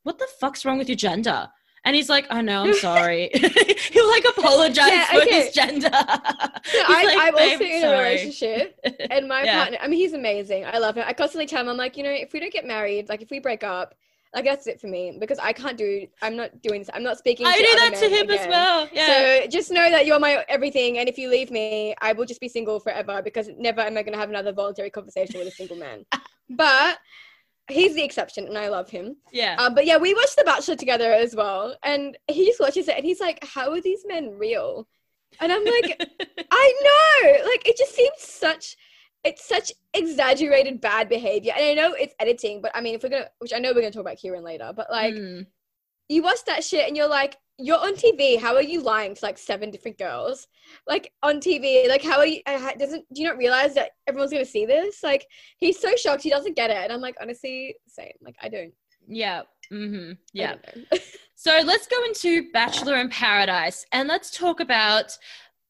"What 0.04 0.18
the 0.18 0.28
fuck's 0.40 0.64
wrong 0.64 0.78
with 0.78 0.88
your 0.88 0.96
gender?" 1.08 1.50
And 1.84 1.94
he's 1.96 2.08
like, 2.08 2.26
oh, 2.30 2.36
"I 2.36 2.40
know, 2.42 2.64
I'm 2.64 2.74
sorry." 2.74 3.30
He'll 3.34 4.08
like 4.08 4.24
apologize 4.36 4.90
Yeah, 4.90 5.06
for 5.06 5.20
his 5.28 5.52
gender. 5.52 5.90
So 6.70 6.80
I, 6.86 7.04
like, 7.04 7.18
I'm 7.18 7.34
"Babe, 7.34 7.52
also 7.52 7.64
in 7.64 7.84
a 7.84 7.90
relationship, 7.90 8.78
and 9.10 9.26
my 9.28 9.42
Yeah. 9.44 9.58
partner. 9.60 9.78
I 9.80 9.88
mean, 9.88 9.98
he's 9.98 10.12
amazing. 10.12 10.66
I 10.66 10.78
love 10.78 10.96
him. 10.96 11.04
I 11.06 11.12
constantly 11.14 11.46
tell 11.46 11.62
him, 11.62 11.68
I'm 11.68 11.76
like, 11.78 11.96
you 11.96 12.02
know, 12.02 12.10
if 12.10 12.32
we 12.32 12.40
don't 12.40 12.52
get 12.52 12.66
married, 12.66 13.08
like 13.08 13.22
if 13.22 13.30
we 13.30 13.38
break 13.38 13.64
up, 13.64 13.94
like 14.34 14.44
that's 14.44 14.66
it 14.66 14.78
for 14.80 14.88
me 14.88 15.16
because 15.18 15.38
I 15.38 15.52
can't 15.54 15.78
do. 15.78 16.06
I'm 16.20 16.36
not 16.36 16.60
doing 16.60 16.80
this. 16.80 16.90
I'm 16.92 17.02
not 17.02 17.16
speaking. 17.16 17.46
I 17.46 17.56
to 17.56 17.62
do 17.62 17.74
that 17.76 17.94
to 18.00 18.08
him 18.08 18.30
as 18.30 18.46
well. 18.48 18.88
Yeah. 18.92 19.06
So 19.06 19.46
just 19.48 19.70
know 19.70 19.90
that 19.90 20.04
you're 20.04 20.18
my 20.20 20.44
everything, 20.48 20.98
and 20.98 21.08
if 21.08 21.16
you 21.16 21.30
leave 21.30 21.50
me, 21.50 21.94
I 22.02 22.12
will 22.12 22.26
just 22.26 22.40
be 22.40 22.48
single 22.48 22.80
forever 22.80 23.22
because 23.22 23.48
never 23.56 23.80
am 23.80 23.96
I 23.96 24.02
going 24.02 24.12
to 24.12 24.18
have 24.18 24.28
another 24.28 24.52
voluntary 24.52 24.90
conversation 24.90 25.38
with 25.38 25.48
a 25.48 25.52
single 25.52 25.76
man. 25.76 26.04
but 26.50 26.98
he's 27.68 27.94
the 27.94 28.02
exception, 28.02 28.46
and 28.46 28.56
I 28.58 28.68
love 28.68 28.88
him. 28.90 29.16
yeah. 29.32 29.56
Um, 29.58 29.74
but 29.74 29.86
yeah, 29.86 29.96
we 29.98 30.14
watched 30.14 30.36
The 30.36 30.44
Bachelor 30.44 30.76
together 30.76 31.12
as 31.12 31.34
well, 31.36 31.76
and 31.82 32.16
he 32.28 32.46
just 32.46 32.60
watches 32.60 32.88
it, 32.88 32.96
and 32.96 33.04
he's 33.04 33.20
like, 33.20 33.44
"How 33.44 33.70
are 33.72 33.80
these 33.80 34.04
men 34.06 34.30
real?" 34.30 34.88
And 35.40 35.52
I'm 35.52 35.64
like, 35.64 36.02
I 36.50 36.74
know, 36.82 37.44
like 37.44 37.68
it 37.68 37.76
just 37.76 37.94
seems 37.94 38.12
such. 38.18 38.76
It's 39.24 39.46
such 39.46 39.72
exaggerated 39.94 40.80
bad 40.80 41.08
behavior, 41.08 41.52
and 41.56 41.64
I 41.64 41.74
know 41.74 41.92
it's 41.94 42.14
editing, 42.20 42.62
but 42.62 42.70
I 42.74 42.80
mean, 42.80 42.94
if 42.94 43.02
we're 43.02 43.08
gonna, 43.10 43.28
which 43.40 43.52
I 43.52 43.58
know 43.58 43.70
we're 43.70 43.80
gonna 43.82 43.90
talk 43.90 44.00
about 44.02 44.18
Ciarran 44.18 44.44
later, 44.44 44.72
but 44.74 44.90
like 44.90 45.14
Mm. 45.14 45.46
you 46.08 46.22
watch 46.22 46.44
that 46.46 46.64
shit 46.64 46.86
and 46.86 46.96
you're 46.96 47.08
like, 47.08 47.36
you're 47.58 47.78
on 47.78 47.94
TV. 47.94 48.38
How 48.38 48.54
are 48.54 48.62
you 48.62 48.80
lying 48.82 49.14
to 49.14 49.24
like 49.24 49.36
seven 49.38 49.70
different 49.70 49.98
girls, 49.98 50.46
like 50.86 51.12
on 51.22 51.40
TV? 51.40 51.88
Like, 51.88 52.02
how 52.02 52.18
are 52.18 52.26
you? 52.26 52.40
uh, 52.46 52.58
how- 52.58 52.74
Doesn't 52.74 53.04
do 53.12 53.20
you 53.22 53.26
not 53.28 53.36
realize 53.36 53.74
that 53.74 53.90
everyone's 54.06 54.32
gonna 54.32 54.44
see 54.44 54.64
this? 54.66 55.02
Like, 55.02 55.26
he's 55.58 55.78
so 55.80 55.94
shocked 55.96 56.22
he 56.22 56.30
doesn't 56.30 56.56
get 56.56 56.70
it, 56.70 56.76
and 56.76 56.92
I'm 56.92 57.00
like, 57.00 57.16
honestly, 57.20 57.74
same. 57.86 58.12
Like, 58.22 58.36
I 58.42 58.48
don't. 58.48 58.72
yeah. 59.06 59.42
Mm-hmm. 59.72 60.12
Yeah. 60.32 60.54
So 61.40 61.60
let's 61.64 61.86
go 61.86 62.02
into 62.04 62.50
Bachelor 62.52 62.96
in 62.96 63.08
Paradise 63.10 63.86
and 63.92 64.08
let's 64.08 64.28
talk 64.36 64.58
about 64.58 65.16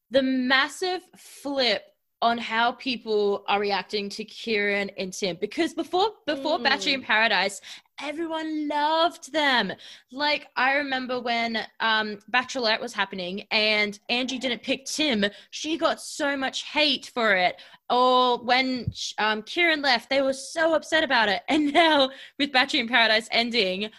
the 0.09 0.23
massive 0.23 1.01
flip 1.15 1.83
on 2.23 2.39
how 2.39 2.71
people 2.71 3.43
are 3.47 3.59
reacting 3.59 4.09
to 4.09 4.25
Ciarran 4.25 4.89
and 4.97 5.13
Tim 5.13 5.37
because 5.39 5.75
before 5.75 6.09
before 6.25 6.57
Mm. 6.57 6.63
Bachelor 6.63 6.93
in 6.93 7.01
Paradise 7.03 7.61
everyone 8.01 8.67
loved 8.67 9.31
them 9.33 9.71
like 10.11 10.47
I 10.55 10.73
remember 10.75 11.19
when 11.19 11.57
um 11.79 12.19
Bachelorette 12.33 12.79
was 12.79 12.93
happening 12.93 13.45
and 13.51 13.99
Angie 14.09 14.39
didn't 14.39 14.63
pick 14.63 14.85
Tim 14.85 15.25
she 15.51 15.77
got 15.77 16.01
so 16.01 16.37
much 16.37 16.63
hate 16.63 17.11
for 17.13 17.35
it 17.35 17.55
or 17.89 18.37
when 18.39 18.91
um 19.17 19.43
Ciarran 19.43 19.81
left 19.81 20.09
they 20.09 20.21
were 20.21 20.33
so 20.33 20.73
upset 20.73 21.03
about 21.03 21.29
it 21.29 21.41
and 21.49 21.73
now 21.73 22.09
with 22.37 22.51
Bachelor 22.51 22.81
in 22.81 22.87
Paradise 22.87 23.27
ending 23.31 23.89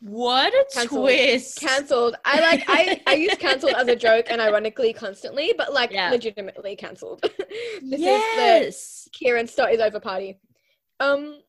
what 0.00 0.52
a 0.52 0.66
Cancelled. 0.70 1.06
twist 1.06 1.60
cancelled. 1.60 2.16
I 2.26 2.40
like. 2.40 2.64
I 2.68 3.00
I 3.06 3.14
use 3.14 3.36
cancelled 3.36 3.72
as 3.74 3.88
a 3.88 3.96
joke 3.96 4.26
and 4.28 4.38
ironically 4.38 4.92
constantly, 4.92 5.54
but 5.56 5.72
like 5.72 5.92
Yeah. 5.92 6.10
legitimately 6.10 6.76
cancelled. 6.76 7.22
this 7.40 7.82
is 7.82 7.88
the 7.90 8.00
yes 8.00 9.08
Ciarran 9.14 9.46
Stott 9.46 9.72
is 9.72 9.80
over 9.80 10.00
party. 10.00 10.38
Um, 11.00 11.40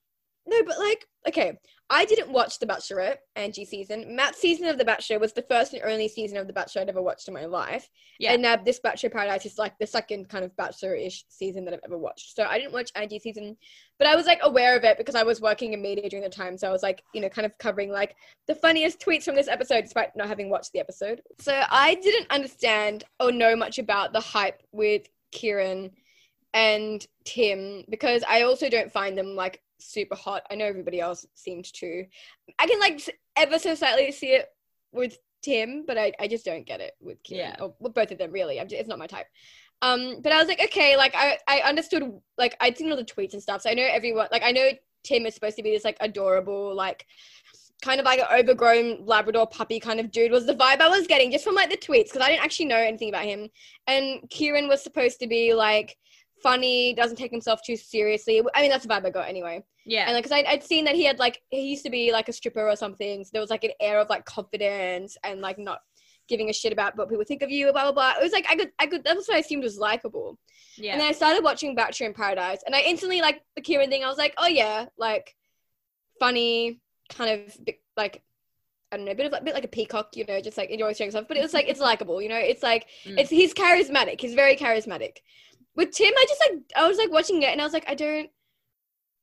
no, 0.48 0.64
but 0.64 0.80
like, 0.80 1.06
okay, 1.28 1.58
I 1.90 2.06
didn't 2.06 2.32
watch 2.32 2.58
The 2.58 2.66
Bachelorette 2.66 3.18
Angie 3.36 3.64
season. 3.64 4.16
Matt's 4.16 4.40
season 4.40 4.66
of 4.68 4.80
The 4.80 4.86
Bachelor 4.86 5.20
was 5.20 5.34
the 5.34 5.44
first 5.44 5.74
and 5.74 5.84
only 5.84 6.08
season 6.08 6.38
of 6.38 6.48
The 6.48 6.54
Bachelor 6.54 6.82
I'd 6.82 6.90
ever 6.90 7.02
watched 7.02 7.28
in 7.28 7.34
my 7.34 7.46
life. 7.46 7.90
Yeah. 8.20 8.34
And 8.34 8.42
now 8.42 8.56
this 8.56 8.80
Bachelor 8.80 9.12
Paradise 9.12 9.46
is 9.46 9.60
like 9.60 9.78
the 9.78 9.86
second 9.86 10.28
kind 10.28 10.44
of 10.44 10.56
Bachelor-ish 10.58 11.26
season 11.30 11.64
that 11.66 11.76
I've 11.76 11.82
ever 11.86 11.98
watched. 11.98 12.36
So 12.36 12.44
I 12.44 12.58
didn't 12.58 12.74
watch 12.74 12.92
Angie 12.96 13.20
season, 13.20 13.56
but 14.00 14.08
I 14.08 14.16
was 14.16 14.26
like 14.26 14.40
aware 14.42 14.76
of 14.76 14.84
it 14.84 14.98
because 14.98 15.14
I 15.14 15.24
was 15.24 15.42
working 15.42 15.74
in 15.74 15.82
media 15.82 16.10
during 16.10 16.24
the 16.24 16.30
time. 16.30 16.58
So 16.58 16.68
I 16.68 16.72
was 16.72 16.82
like, 16.82 17.04
you 17.14 17.22
know, 17.22 17.30
kind 17.30 17.46
of 17.46 17.56
covering 17.60 17.92
like 17.92 18.16
the 18.48 18.56
funniest 18.56 19.00
tweets 19.00 19.24
from 19.24 19.36
this 19.36 19.48
episode 19.48 19.82
despite 19.82 20.16
not 20.16 20.28
having 20.28 20.50
watched 20.50 20.72
the 20.74 20.80
episode. 20.80 21.22
So 21.40 21.62
I 21.70 21.96
didn't 21.96 22.32
understand 22.32 23.04
or 23.20 23.32
know 23.32 23.56
much 23.56 23.78
about 23.78 24.12
the 24.12 24.22
hype 24.22 24.64
with 24.72 25.04
Ciarran 25.32 25.92
and 26.56 27.06
Tim 27.26 27.84
because 27.90 28.24
I 28.28 28.42
also 28.44 28.70
don't 28.70 28.92
find 28.92 29.16
them 29.16 29.36
like 29.36 29.62
super 29.80 30.16
hot. 30.16 30.44
I 30.50 30.56
know 30.56 30.66
everybody 30.66 31.00
else 31.00 31.26
seemed 31.36 31.66
to. 31.74 32.06
I 32.60 32.68
can 32.68 32.80
like 32.80 33.02
ever 33.36 33.60
so 33.60 33.76
slightly 33.76 34.12
see 34.12 34.30
it 34.30 34.48
with 34.92 35.18
Tim, 35.42 35.84
but 35.86 35.98
I, 35.98 36.12
I 36.20 36.28
just 36.28 36.46
don't 36.46 36.66
get 36.66 36.82
it 36.82 36.94
with 37.00 37.22
Ciarran. 37.24 37.56
Yeah. 37.58 37.64
Or 37.64 37.76
with 37.80 37.94
both 37.94 38.12
of 38.12 38.18
them 38.18 38.32
really. 38.32 38.60
I'm 38.60 38.68
just, 38.68 38.80
it's 38.80 38.90
not 38.90 39.00
my 39.00 39.08
type. 39.08 39.28
Um, 39.82 40.22
but 40.22 40.32
I 40.32 40.40
was 40.40 40.48
like, 40.48 40.62
okay, 40.64 40.98
like 40.98 41.14
I, 41.16 41.38
I 41.48 41.60
understood 41.60 42.04
like 42.38 42.56
I'd 42.60 42.78
seen 42.78 42.90
all 42.90 42.98
the 42.98 43.04
tweets 43.04 43.34
and 43.34 43.42
stuff. 43.42 43.62
So 43.62 43.70
I 43.70 43.74
know 43.74 43.88
everyone 43.90 44.28
like 44.32 44.44
I 44.44 44.52
know 44.52 44.70
Tim 45.04 45.26
is 45.26 45.36
supposed 45.36 45.58
to 45.58 45.64
be 45.64 45.72
this 45.72 45.84
like 45.84 45.98
adorable, 46.00 46.74
like 46.74 47.06
kind 47.82 48.00
of 48.00 48.06
like 48.06 48.20
an 48.20 48.26
overgrown 48.32 49.06
Labrador 49.06 49.46
puppy 49.46 49.80
kind 49.80 50.00
of 50.00 50.12
dude 50.12 50.32
was 50.32 50.46
the 50.46 50.56
vibe 50.56 50.80
I 50.80 50.88
was 50.88 51.08
getting 51.08 51.32
just 51.32 51.44
from 51.44 51.56
like 51.56 51.70
the 51.70 51.78
tweets 51.78 52.06
because 52.06 52.22
I 52.22 52.30
didn't 52.30 52.44
actually 52.44 52.66
know 52.66 52.78
anything 52.78 53.10
about 53.10 53.26
him. 53.26 53.50
And 53.86 54.22
Ciarran 54.32 54.68
was 54.68 54.82
supposed 54.82 55.20
to 55.20 55.28
be 55.28 55.54
like 55.54 55.98
funny, 56.46 56.94
doesn't 56.94 57.18
take 57.18 57.32
himself 57.32 57.60
too 57.66 57.76
seriously. 57.76 58.42
I 58.54 58.62
mean, 58.62 58.70
that's 58.70 58.86
the 58.86 58.94
vibe 58.94 59.06
I 59.06 59.10
got 59.10 59.28
anyway. 59.28 59.64
yeah 59.86 60.06
And 60.06 60.14
like, 60.14 60.24
cause 60.24 60.32
I'd, 60.32 60.46
I'd 60.46 60.64
seen 60.64 60.86
that 60.86 60.96
he 60.96 61.04
had 61.04 61.18
like, 61.20 61.42
he 61.50 61.62
used 61.74 61.84
to 61.86 61.90
be 61.90 62.12
like 62.12 62.30
a 62.30 62.34
stripper 62.34 62.68
or 62.70 62.76
something. 62.76 63.24
So 63.24 63.30
there 63.34 63.42
was 63.42 63.50
like 63.50 63.64
an 63.64 63.72
air 63.80 64.00
of 64.00 64.10
like 64.10 64.26
confidence 64.26 65.18
and 65.24 65.42
like 65.42 65.58
not 65.58 65.80
giving 66.28 66.50
a 66.50 66.54
shit 66.54 66.74
about 66.74 66.98
what 66.98 67.10
people 67.10 67.24
think 67.26 67.42
of 67.44 67.52
you, 67.52 67.72
blah 67.72 67.84
blah 67.84 67.92
blah. 67.92 68.14
It 68.20 68.24
was 68.24 68.32
like 68.32 68.46
I 68.50 68.56
could 68.56 68.72
I 68.80 68.86
could 68.88 69.04
that 69.06 69.16
was 69.16 69.28
what 69.28 69.38
I 69.38 69.40
assumed 69.40 69.64
was 69.64 69.78
likable. 69.78 70.38
Yeah. 70.78 70.92
And 70.94 71.02
then 71.02 71.08
I 71.08 71.14
started 71.14 71.44
watching 71.44 71.76
Bachelor 71.76 72.08
in 72.08 72.14
Paradise, 72.14 72.62
and 72.66 72.76
I 72.76 72.82
instantly 72.82 73.22
like 73.22 73.42
the 73.56 73.62
Ciarran 73.62 73.90
thing. 73.90 74.04
I 74.04 74.08
was 74.08 74.18
like, 74.18 74.34
oh 74.38 74.48
yeah, 74.48 74.86
like 74.98 75.36
funny, 76.20 76.80
kind 77.10 77.30
of 77.42 77.66
bit, 77.66 77.80
like 77.96 78.24
I 78.92 78.98
don't 78.98 79.06
know, 79.06 79.12
a 79.12 79.16
bit 79.16 79.26
of 79.28 79.32
like 79.32 79.46
bit 79.46 79.54
like 79.54 79.66
a 79.66 79.70
peacock, 79.70 80.16
you 80.16 80.26
know, 80.26 80.40
just 80.42 80.58
like 80.58 80.70
enjoying 80.70 80.96
showing 80.96 81.12
stuff. 81.12 81.26
But 81.28 81.38
it 81.38 81.42
was 81.44 81.54
like 81.54 81.68
it's 81.68 81.80
likable, 81.80 82.22
you 82.22 82.30
know. 82.30 82.38
It's 82.38 82.64
like 82.64 82.88
Mm. 83.06 83.20
it's 83.20 83.30
he's 83.30 83.54
charismatic. 83.54 84.20
He's 84.22 84.34
very 84.34 84.56
charismatic. 84.56 85.18
With 85.76 85.92
Tim, 85.92 86.14
I 86.16 86.26
just 86.28 86.42
like 86.50 86.60
I 86.76 86.88
was 86.88 86.98
like 86.98 87.12
watching 87.12 87.42
it, 87.44 87.50
and 87.52 87.62
I 87.62 87.64
was 87.64 87.74
like, 87.74 87.90
I 87.90 87.96
don't. 87.96 88.30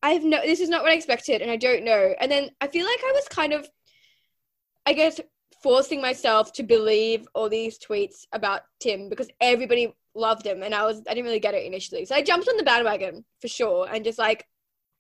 I 0.03 0.11
have 0.11 0.25
no. 0.25 0.41
This 0.43 0.61
is 0.61 0.69
not 0.69 0.83
what 0.83 0.93
I 0.93 0.95
expected, 0.95 1.43
and 1.43 1.51
I 1.51 1.57
don't 1.57 1.85
know. 1.85 2.15
And 2.21 2.31
then 2.31 2.51
I 2.61 2.67
feel 2.67 2.85
like 2.85 3.01
I 3.07 3.13
was 3.13 3.29
kind 3.29 3.53
of, 3.53 3.69
I 4.85 4.93
guess, 4.93 5.21
forcing 5.63 6.01
myself 6.01 6.53
to 6.55 6.63
believe 6.63 7.27
all 7.35 7.49
these 7.49 7.79
tweets 7.79 8.27
about 8.33 8.63
Tim 8.81 9.09
because 9.09 9.29
everybody 9.41 9.95
loved 10.15 10.47
him, 10.47 10.63
and 10.63 10.75
I 10.75 10.85
was 10.85 11.03
I 11.09 11.15
didn't 11.15 11.25
really 11.25 11.41
get 11.41 11.55
it 11.55 11.65
initially. 11.65 12.05
So 12.05 12.15
I 12.15 12.23
jumped 12.23 12.49
on 12.49 12.57
the 12.57 12.65
bandwagon 12.65 13.25
for 13.41 13.49
sure, 13.49 13.89
and 13.91 14.05
just 14.05 14.19
like 14.19 14.47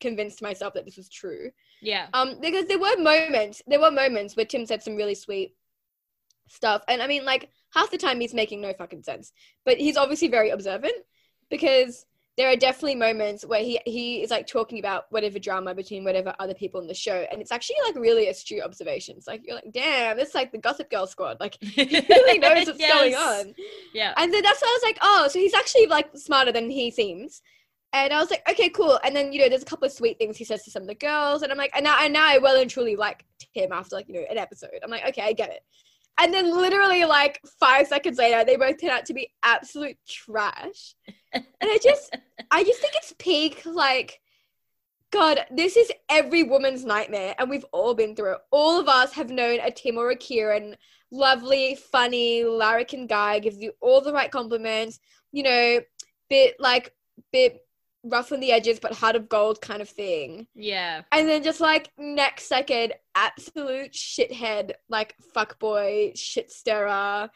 convinced 0.00 0.42
myself 0.42 0.74
that 0.74 0.84
this 0.84 0.96
was 0.96 1.08
true. 1.08 1.50
yeah. 1.80 2.06
Um, 2.12 2.38
because 2.40 2.66
there 2.66 2.78
were 2.78 2.96
moments, 2.96 3.62
there 3.66 3.80
were 3.80 3.90
moments 3.90 4.36
where 4.36 4.46
Tim 4.46 4.66
said 4.66 4.82
some 4.82 4.96
really 4.96 5.14
sweet 5.14 5.54
stuff, 6.48 6.82
and 6.88 7.02
I 7.02 7.06
mean, 7.06 7.24
like 7.24 7.50
half 7.74 7.90
the 7.90 7.98
time 7.98 8.20
he's 8.20 8.34
making 8.34 8.60
no 8.60 8.72
fucking 8.72 9.02
sense, 9.02 9.32
but 9.64 9.78
he's 9.78 9.96
obviously 9.96 10.28
very 10.28 10.50
observant 10.50 10.94
because 11.52 12.06
there 12.38 12.50
are 12.50 12.56
definitely 12.56 12.94
moments 12.94 13.44
where 13.44 13.60
he 13.60 13.78
he 13.84 14.22
is 14.22 14.30
like 14.30 14.46
talking 14.46 14.78
about 14.78 15.04
whatever 15.10 15.38
drama 15.38 15.74
between 15.74 16.02
whatever 16.02 16.34
other 16.40 16.54
people 16.54 16.80
in 16.80 16.86
the 16.86 16.94
show, 16.94 17.26
and 17.30 17.42
it's 17.42 17.52
actually 17.52 17.76
like 17.84 17.94
really 17.94 18.28
astute 18.28 18.62
observations. 18.62 19.26
Like 19.26 19.42
you're 19.44 19.56
like, 19.56 19.70
damn, 19.70 20.16
this 20.16 20.30
is 20.30 20.34
like 20.34 20.50
the 20.50 20.58
Gossip 20.58 20.90
Girl 20.90 21.06
squad. 21.06 21.36
Like 21.40 21.58
he 21.60 21.84
really 22.08 22.38
knows 22.38 22.66
what's 22.66 22.78
going 22.78 23.14
on. 23.14 23.54
Yeah. 23.92 24.14
And 24.16 24.32
then 24.32 24.42
that's 24.42 24.62
why 24.62 24.68
I 24.68 24.78
was 24.80 24.82
like, 24.82 24.98
oh, 25.02 25.28
so 25.30 25.38
he's 25.38 25.52
actually 25.52 25.86
like 25.86 26.08
smarter 26.16 26.52
than 26.52 26.70
he 26.70 26.90
seems. 26.90 27.42
And 27.92 28.14
I 28.14 28.18
was 28.18 28.30
like, 28.30 28.48
okay, 28.48 28.70
cool. 28.70 28.98
And 29.04 29.14
then 29.14 29.34
you 29.34 29.40
know, 29.40 29.50
there's 29.50 29.62
a 29.62 29.66
couple 29.66 29.84
of 29.84 29.92
sweet 29.92 30.16
things 30.16 30.38
he 30.38 30.44
says 30.44 30.64
to 30.64 30.70
some 30.70 30.82
of 30.82 30.88
the 30.88 30.94
girls, 30.94 31.42
and 31.42 31.52
I'm 31.52 31.58
like, 31.58 31.72
and 31.74 31.84
now, 31.84 31.98
and 32.00 32.14
now 32.14 32.26
I 32.26 32.38
well 32.38 32.58
and 32.58 32.70
truly 32.70 32.96
like 32.96 33.26
him 33.52 33.72
after 33.72 33.94
like 33.94 34.08
you 34.08 34.14
know 34.14 34.24
an 34.30 34.38
episode. 34.38 34.80
I'm 34.82 34.90
like, 34.90 35.06
okay, 35.08 35.22
I 35.22 35.34
get 35.34 35.50
it. 35.50 35.60
And 36.18 36.32
then 36.32 36.56
literally 36.56 37.04
like 37.04 37.40
five 37.60 37.88
seconds 37.88 38.16
later, 38.16 38.42
they 38.42 38.56
both 38.56 38.80
turn 38.80 38.90
out 38.90 39.04
to 39.06 39.14
be 39.14 39.30
absolute 39.42 39.96
trash. 40.08 40.94
And 41.32 41.44
I 41.62 41.78
just, 41.82 42.16
I 42.50 42.64
just 42.64 42.80
think 42.80 42.94
it's 42.96 43.14
peak 43.18 43.62
like. 43.64 44.20
God, 45.10 45.40
this 45.50 45.76
is 45.76 45.92
every 46.08 46.42
woman's 46.42 46.86
nightmare, 46.86 47.34
and 47.38 47.50
we've 47.50 47.66
all 47.70 47.92
been 47.92 48.16
through 48.16 48.32
it. 48.32 48.38
All 48.50 48.80
of 48.80 48.88
us 48.88 49.12
have 49.12 49.28
known 49.28 49.60
a 49.60 49.70
Tim 49.70 49.98
or 49.98 50.10
a 50.10 50.16
Ciarran 50.16 50.74
lovely, 51.10 51.74
funny, 51.74 52.44
larrikin 52.44 53.06
guy, 53.06 53.38
gives 53.38 53.58
you 53.58 53.72
all 53.80 54.00
the 54.00 54.12
right 54.12 54.30
compliments, 54.30 54.98
you 55.30 55.42
know, 55.42 55.80
bit 56.30 56.56
like 56.58 56.94
bit 57.30 57.60
rough 58.04 58.32
on 58.32 58.40
the 58.40 58.50
edges 58.50 58.80
but 58.80 58.92
heart 58.94 59.14
of 59.14 59.28
gold 59.28 59.60
kind 59.60 59.80
of 59.82 59.88
thing. 59.88 60.46
Yeah. 60.54 61.02
And 61.12 61.28
then 61.28 61.42
just 61.42 61.60
like 61.60 61.90
next 61.98 62.46
second, 62.46 62.94
absolute 63.14 63.92
shithead, 63.92 64.72
like 64.88 65.14
fuckboy, 65.36 66.18
shit 66.18 66.50
stirrer. 66.50 67.30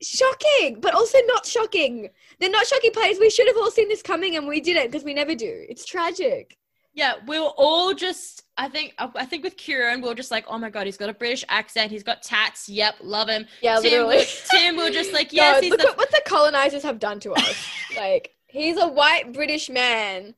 Shocking, 0.00 0.80
but 0.80 0.94
also 0.94 1.18
not 1.26 1.44
shocking. 1.44 2.10
They're 2.38 2.50
not 2.50 2.66
shocking 2.66 2.92
players. 2.92 3.18
We 3.18 3.30
should 3.30 3.48
have 3.48 3.56
all 3.56 3.70
seen 3.70 3.88
this 3.88 4.02
coming 4.02 4.36
and 4.36 4.46
we 4.46 4.60
didn't 4.60 4.86
because 4.86 5.04
we 5.04 5.14
never 5.14 5.34
do. 5.34 5.66
It's 5.68 5.84
tragic. 5.84 6.56
Yeah, 6.94 7.14
we 7.26 7.38
were 7.38 7.52
all 7.56 7.94
just. 7.94 8.42
I 8.56 8.68
think. 8.68 8.94
I 8.98 9.24
think 9.24 9.44
with 9.44 9.56
Ciarran, 9.56 10.02
we 10.02 10.08
were 10.08 10.16
just 10.16 10.32
like, 10.32 10.44
"Oh 10.48 10.58
my 10.58 10.68
god, 10.68 10.86
he's 10.86 10.96
got 10.96 11.08
a 11.08 11.14
British 11.14 11.44
accent. 11.48 11.92
He's 11.92 12.02
got 12.02 12.22
tats. 12.22 12.68
Yep, 12.68 12.96
love 13.02 13.28
him." 13.28 13.46
Yeah, 13.62 13.76
Tim, 13.76 14.06
literally. 14.06 14.24
Tim, 14.50 14.76
we 14.76 14.82
are 14.82 14.90
just 14.90 15.12
like, 15.12 15.32
"Yes, 15.32 15.62
he's 15.62 15.70
look 15.70 15.80
the 15.80 15.90
at 15.90 15.96
what 15.96 16.10
the 16.10 16.22
colonizers 16.26 16.82
have 16.82 16.98
done 16.98 17.20
to 17.20 17.34
us. 17.34 17.68
like, 17.96 18.34
he's 18.48 18.78
a 18.78 18.88
white 18.88 19.32
British 19.32 19.70
man 19.70 20.34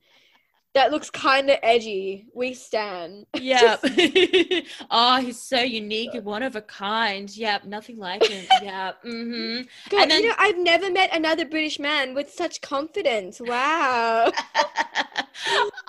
that 0.73 0.91
looks 0.91 1.09
kind 1.09 1.49
of 1.49 1.57
edgy. 1.63 2.27
We 2.33 2.53
stand. 2.53 3.25
Yeah. 3.41 3.77
oh, 4.91 5.17
he's 5.19 5.41
so 5.41 5.59
unique 5.59 6.13
and 6.13 6.23
one 6.23 6.43
of 6.43 6.55
a 6.55 6.61
kind. 6.61 7.35
Yep, 7.35 7.65
nothing 7.65 7.97
like 7.97 8.25
him. 8.25 8.45
Yeah. 8.63 8.91
Mm-hmm. 9.03 9.63
God, 9.89 10.09
then- 10.09 10.21
you 10.23 10.29
know, 10.29 10.35
I've 10.37 10.57
never 10.57 10.91
met 10.91 11.13
another 11.15 11.45
British 11.45 11.79
man 11.79 12.13
with 12.13 12.31
such 12.31 12.61
confidence. 12.61 13.41
Wow. 13.41 14.31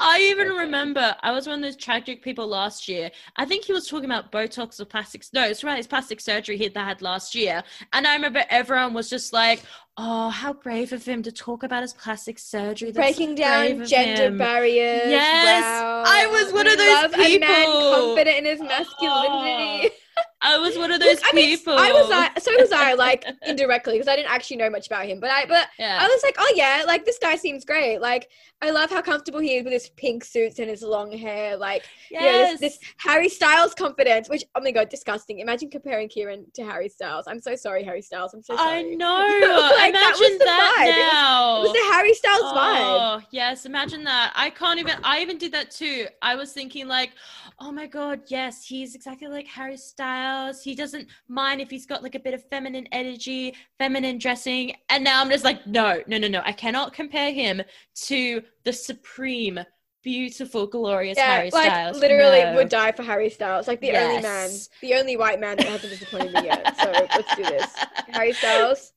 I 0.04 0.18
even 0.30 0.48
remember 0.48 1.14
I 1.22 1.30
was 1.30 1.46
one 1.46 1.56
of 1.56 1.62
those 1.62 1.76
tragic 1.76 2.22
people 2.22 2.46
last 2.46 2.88
year. 2.88 3.10
I 3.36 3.44
think 3.44 3.64
he 3.64 3.72
was 3.72 3.86
talking 3.86 4.06
about 4.06 4.32
Botox 4.32 4.80
or 4.80 4.84
plastic. 4.84 5.24
No, 5.32 5.44
it's 5.44 5.62
right. 5.62 5.78
It's 5.78 5.86
plastic 5.86 6.20
surgery 6.20 6.58
he 6.58 6.68
had 6.74 7.02
last 7.02 7.34
year, 7.34 7.62
and 7.92 8.06
I 8.06 8.14
remember 8.14 8.44
everyone 8.50 8.94
was 8.94 9.08
just 9.08 9.32
like, 9.32 9.62
"Oh, 9.96 10.30
how 10.30 10.54
brave 10.54 10.92
of 10.92 11.04
him 11.04 11.22
to 11.22 11.30
talk 11.30 11.62
about 11.62 11.82
his 11.82 11.92
plastic 11.92 12.40
surgery." 12.40 12.90
That's 12.90 13.16
Breaking 13.16 13.36
down 13.36 13.86
gender 13.86 14.24
him." 14.24 14.38
barriers. 14.38 15.08
Yes, 15.08 15.62
wow. 15.62 16.02
I 16.04 16.26
was 16.26 16.52
one 16.52 16.66
We 16.66 16.72
of 16.72 16.78
those 16.78 16.94
love 16.94 17.14
A 17.14 17.38
man 17.38 17.66
confident 17.66 18.38
in 18.38 18.44
his 18.44 18.60
masculinity. 18.60 19.88
Oh. 19.88 20.01
I 20.42 20.58
was 20.58 20.76
one 20.76 20.90
of 20.90 21.00
those 21.00 21.20
I 21.24 21.34
mean, 21.34 21.56
people. 21.56 21.74
I 21.78 21.92
was 21.92 22.10
like, 22.10 22.40
so 22.40 22.50
was 22.58 22.72
I, 22.72 22.94
like 22.94 23.24
indirectly, 23.46 23.94
because 23.94 24.08
I 24.08 24.16
didn't 24.16 24.30
actually 24.30 24.56
know 24.56 24.70
much 24.70 24.88
about 24.88 25.06
him. 25.06 25.20
But 25.20 25.30
I, 25.30 25.46
but 25.46 25.68
yeah. 25.78 25.98
I 26.00 26.06
was 26.06 26.22
like, 26.22 26.34
oh 26.38 26.52
yeah, 26.56 26.82
like 26.86 27.04
this 27.04 27.18
guy 27.18 27.36
seems 27.36 27.64
great. 27.64 28.00
Like 28.00 28.28
I 28.60 28.70
love 28.70 28.90
how 28.90 29.02
comfortable 29.02 29.38
he 29.38 29.56
is 29.56 29.64
with 29.64 29.72
his 29.72 29.88
pink 29.90 30.24
suits 30.24 30.58
and 30.58 30.68
his 30.68 30.82
long 30.82 31.16
hair. 31.16 31.56
Like 31.56 31.84
yes. 32.10 32.58
this, 32.58 32.78
this 32.78 32.90
Harry 32.98 33.28
Styles 33.28 33.74
confidence, 33.74 34.28
which 34.28 34.44
oh 34.56 34.60
my 34.60 34.72
god, 34.72 34.88
disgusting. 34.88 35.38
Imagine 35.38 35.70
comparing 35.70 36.08
Ciarran 36.08 36.46
to 36.54 36.64
Harry 36.64 36.88
Styles. 36.88 37.26
I'm 37.28 37.40
so 37.40 37.54
sorry, 37.54 37.84
Harry 37.84 38.02
Styles. 38.02 38.34
I'm 38.34 38.42
so 38.42 38.56
sorry. 38.56 38.78
I 38.78 38.82
know. 38.82 39.38
Like, 39.72 39.94
that 39.94 40.10
was 40.12 40.20
Imagine 40.20 40.38
the 40.38 40.44
that, 40.44 40.76
vibe. 40.78 40.86
It 40.86 41.02
was- 41.02 41.12
now. 41.12 41.56
It 41.56 41.62
was 41.62 41.72
the 41.72 41.92
Harry 41.92 42.14
Styles 42.14 42.52
vibe. 42.52 43.20
Oh, 43.22 43.26
yes. 43.30 43.64
Imagine 43.64 44.04
that. 44.04 44.32
I 44.34 44.50
can't 44.50 44.78
even, 44.78 44.94
I 45.02 45.20
even 45.20 45.38
did 45.38 45.52
that 45.52 45.70
too. 45.70 46.06
I 46.20 46.34
was 46.34 46.52
thinking, 46.52 46.88
like, 46.88 47.12
oh 47.58 47.72
my 47.72 47.86
God, 47.86 48.20
yes, 48.26 48.64
he's 48.64 48.94
exactly 48.94 49.28
like 49.28 49.46
Harry 49.46 49.76
Styles. 49.76 50.31
He 50.62 50.74
doesn't 50.74 51.08
mind 51.28 51.60
if 51.60 51.70
he's 51.70 51.86
got 51.86 52.02
like 52.02 52.14
a 52.14 52.20
bit 52.20 52.34
of 52.34 52.42
feminine 52.48 52.86
energy, 52.92 53.54
feminine 53.78 54.18
dressing. 54.18 54.74
And 54.88 55.02
now 55.04 55.20
I'm 55.20 55.30
just 55.30 55.44
like, 55.44 55.66
no, 55.66 56.02
no, 56.06 56.18
no, 56.18 56.28
no. 56.28 56.42
I 56.44 56.52
cannot 56.52 56.92
compare 56.92 57.32
him 57.32 57.62
to 58.06 58.42
the 58.64 58.72
supreme, 58.72 59.60
beautiful, 60.02 60.66
glorious 60.66 61.16
Yeah, 61.18 61.36
Harry 61.36 61.50
like 61.52 61.66
Styles. 61.66 61.98
literally 62.00 62.42
No. 62.42 62.54
would 62.56 62.68
die 62.68 62.92
for 62.92 63.02
Harry 63.02 63.30
Styles. 63.30 63.68
Like 63.68 63.80
the 63.80 63.92
only 63.96 64.22
man, 64.22 64.50
the 64.80 64.94
only 64.94 65.16
white 65.16 65.40
man 65.40 65.56
that 65.58 65.66
hasn't 65.68 65.92
disappointed 65.92 66.32
me 66.34 66.44
yet. 66.44 66.76
So 66.78 66.90
let's 66.92 67.36
do 67.36 67.42
this. 67.44 67.66
Harry 68.08 68.32
Styles. 68.32 68.92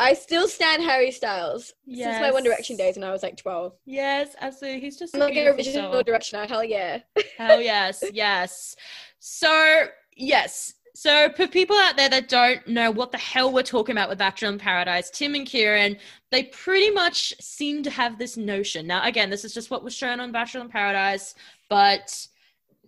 I 0.00 0.14
still 0.14 0.46
stand 0.46 0.84
Harry 0.84 1.10
Styles 1.10 1.72
since 1.92 2.20
my 2.20 2.30
One 2.30 2.44
Direction 2.44 2.76
days 2.76 2.94
when 2.96 3.02
I 3.02 3.10
was 3.10 3.24
like 3.24 3.36
12. 3.36 3.72
Yes, 3.84 4.36
absolutely. 4.40 4.80
He's 4.80 4.96
just 4.96 5.12
I'm 5.12 5.22
a 5.22 5.24
gonna 5.24 5.34
beautiful 5.34 5.56
original 5.58 5.92
soul. 5.92 6.02
direction. 6.04 6.48
Hell 6.48 6.62
yeah. 6.62 6.98
Hell 7.36 7.60
yes, 7.60 8.04
yes. 8.12 8.76
So 9.18 9.86
yes. 10.18 10.74
So 10.94 11.30
for 11.36 11.46
people 11.46 11.76
out 11.76 11.96
there 11.96 12.08
that 12.08 12.28
don't 12.28 12.66
know 12.66 12.90
what 12.90 13.12
the 13.12 13.18
hell 13.18 13.52
we're 13.52 13.62
talking 13.62 13.92
about 13.92 14.08
with 14.08 14.18
Bachelor 14.18 14.48
in 14.48 14.58
Paradise, 14.58 15.10
Tim 15.10 15.36
and 15.36 15.46
Ciarran, 15.46 15.96
they 16.32 16.44
pretty 16.44 16.90
much 16.90 17.32
seem 17.40 17.84
to 17.84 17.90
have 17.90 18.18
this 18.18 18.36
notion. 18.36 18.84
Now, 18.86 19.04
again, 19.04 19.30
this 19.30 19.44
is 19.44 19.54
just 19.54 19.70
what 19.70 19.84
was 19.84 19.94
shown 19.94 20.18
on 20.18 20.32
Bachelor 20.32 20.62
in 20.62 20.68
Paradise, 20.68 21.36
but 21.68 22.26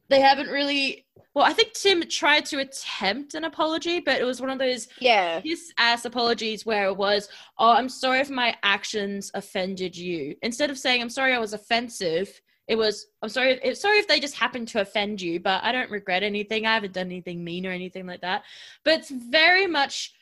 they 0.08 0.20
haven't 0.20 0.48
really. 0.48 1.06
Well, 1.34 1.44
I 1.44 1.52
think 1.52 1.74
Tim 1.74 2.02
tried 2.08 2.44
to 2.46 2.58
attempt 2.58 3.34
an 3.34 3.44
apology, 3.44 4.00
but 4.00 4.20
it 4.20 4.24
was 4.24 4.40
one 4.40 4.50
of 4.50 4.58
those 4.58 4.88
Yeah. 4.98 5.40
his 5.40 5.72
ass 5.78 6.04
apologies 6.04 6.66
where 6.66 6.86
it 6.86 6.96
was, 6.96 7.28
oh, 7.56 7.70
I'm 7.70 7.88
sorry 7.88 8.18
if 8.18 8.28
my 8.28 8.56
actions 8.64 9.30
offended 9.34 9.96
you. 9.96 10.34
Instead 10.42 10.70
of 10.70 10.78
saying, 10.78 11.00
I'm 11.00 11.08
sorry 11.10 11.32
I 11.32 11.38
was 11.38 11.52
offensive, 11.52 12.40
it 12.70 12.76
was, 12.78 13.08
I'm 13.20 13.28
sorry, 13.28 13.58
if, 13.64 13.76
sorry 13.78 13.98
if 13.98 14.06
they 14.06 14.20
just 14.20 14.36
happened 14.36 14.68
to 14.68 14.80
offend 14.80 15.20
you, 15.20 15.40
but 15.40 15.62
I 15.64 15.72
don't 15.72 15.90
regret 15.90 16.22
anything. 16.22 16.66
I 16.66 16.74
haven't 16.74 16.92
done 16.92 17.06
anything 17.06 17.42
mean 17.42 17.66
or 17.66 17.70
anything 17.72 18.06
like 18.06 18.20
that. 18.20 18.44
But 18.84 19.00
it's 19.00 19.10
very 19.10 19.66
much 19.66 20.12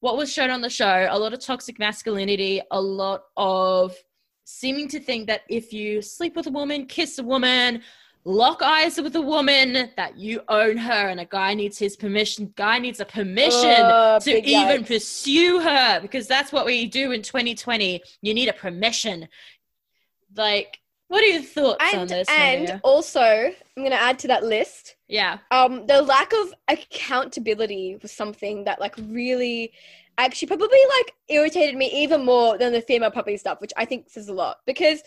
what 0.00 0.16
was 0.16 0.32
shown 0.32 0.50
on 0.50 0.60
the 0.60 0.70
show 0.70 1.08
a 1.10 1.18
lot 1.18 1.32
of 1.34 1.40
toxic 1.40 1.78
masculinity, 1.80 2.60
a 2.70 2.80
lot 2.80 3.24
of 3.36 3.94
seeming 4.44 4.86
to 4.94 5.00
think 5.00 5.26
that 5.26 5.42
if 5.48 5.72
you 5.72 6.00
sleep 6.00 6.36
with 6.36 6.46
a 6.46 6.50
woman, 6.50 6.86
kiss 6.86 7.18
a 7.18 7.24
woman, 7.24 7.82
lock 8.24 8.62
eyes 8.62 9.00
with 9.00 9.16
a 9.16 9.20
woman 9.20 9.90
that 9.96 10.16
you 10.16 10.40
own 10.48 10.76
her 10.76 11.08
and 11.08 11.18
a 11.18 11.24
guy 11.24 11.54
needs 11.54 11.76
his 11.78 11.96
permission 11.96 12.52
guy 12.56 12.76
needs 12.78 13.00
a 13.00 13.04
permission 13.04 13.70
Uh, 13.82 14.18
to 14.20 14.30
even 14.48 14.82
yikes. 14.82 14.86
pursue 14.86 15.60
her 15.60 16.00
because 16.00 16.26
that's 16.26 16.50
what 16.52 16.66
we 16.66 16.86
do 16.86 17.12
in 17.12 17.22
2020 17.22 18.02
you 18.22 18.34
need 18.34 18.48
a 18.48 18.52
permission 18.52 19.28
like 20.36 20.80
what 21.08 21.22
are 21.22 21.26
your 21.26 21.42
thoughts 21.42 21.84
on 21.94 22.00
And 22.00 22.10
this 22.10 22.28
and 22.30 22.62
Nadia? 22.62 22.80
also, 22.84 23.20
I'm 23.20 23.82
gonna 23.82 23.94
add 23.96 24.18
to 24.20 24.28
that 24.28 24.44
list. 24.44 24.96
yeah 25.08 25.38
Um, 25.50 25.86
the 25.86 26.02
lack 26.02 26.32
of 26.32 26.52
accountability 26.68 27.98
was 28.02 28.12
something 28.12 28.64
that 28.64 28.80
like 28.80 28.94
really 28.98 29.72
actually 30.18 30.48
probably 30.48 30.78
like 30.98 31.12
irritated 31.28 31.76
me 31.76 31.90
even 32.02 32.24
more 32.24 32.58
than 32.58 32.72
the 32.72 32.80
female 32.80 33.10
puppy 33.10 33.36
stuff, 33.36 33.60
which 33.60 33.72
I 33.76 33.84
think 33.84 34.08
says 34.08 34.28
a 34.28 34.32
lot 34.34 34.58
because 34.66 35.02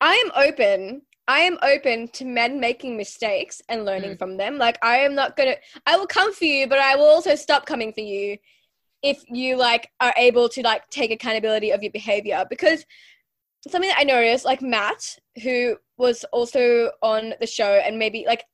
I 0.00 0.14
am 0.24 0.30
open. 0.48 1.02
I 1.28 1.40
am 1.40 1.58
open 1.62 2.06
to 2.08 2.24
men 2.24 2.60
making 2.60 2.96
mistakes 2.96 3.60
and 3.68 3.84
learning 3.84 4.12
Mm. 4.12 4.18
from 4.18 4.36
them. 4.36 4.58
Like 4.58 4.78
I 4.82 4.98
am 4.98 5.14
not 5.16 5.36
gonna 5.36 5.56
I 5.86 5.96
will 5.96 6.06
come 6.06 6.32
for 6.32 6.44
you, 6.44 6.68
but 6.68 6.78
I 6.78 6.94
will 6.96 7.06
also 7.06 7.34
stop 7.34 7.66
coming 7.66 7.92
for 7.92 8.02
you 8.02 8.36
if 9.02 9.22
you 9.28 9.56
like 9.56 9.90
are 10.00 10.14
able 10.16 10.48
to 10.50 10.62
like 10.62 10.88
take 10.90 11.10
accountability 11.10 11.70
of 11.70 11.82
your 11.82 11.92
behavior 11.92 12.44
because 12.48 12.84
something 13.68 13.90
that 13.90 13.98
I 13.98 14.04
noticed, 14.04 14.44
like 14.44 14.62
Matt, 14.62 15.18
who 15.42 15.76
was 15.96 16.24
also 16.32 16.90
on 17.02 17.34
the 17.40 17.46
show, 17.46 17.80
and 17.84 17.98
maybe 17.98 18.24
like 18.26 18.44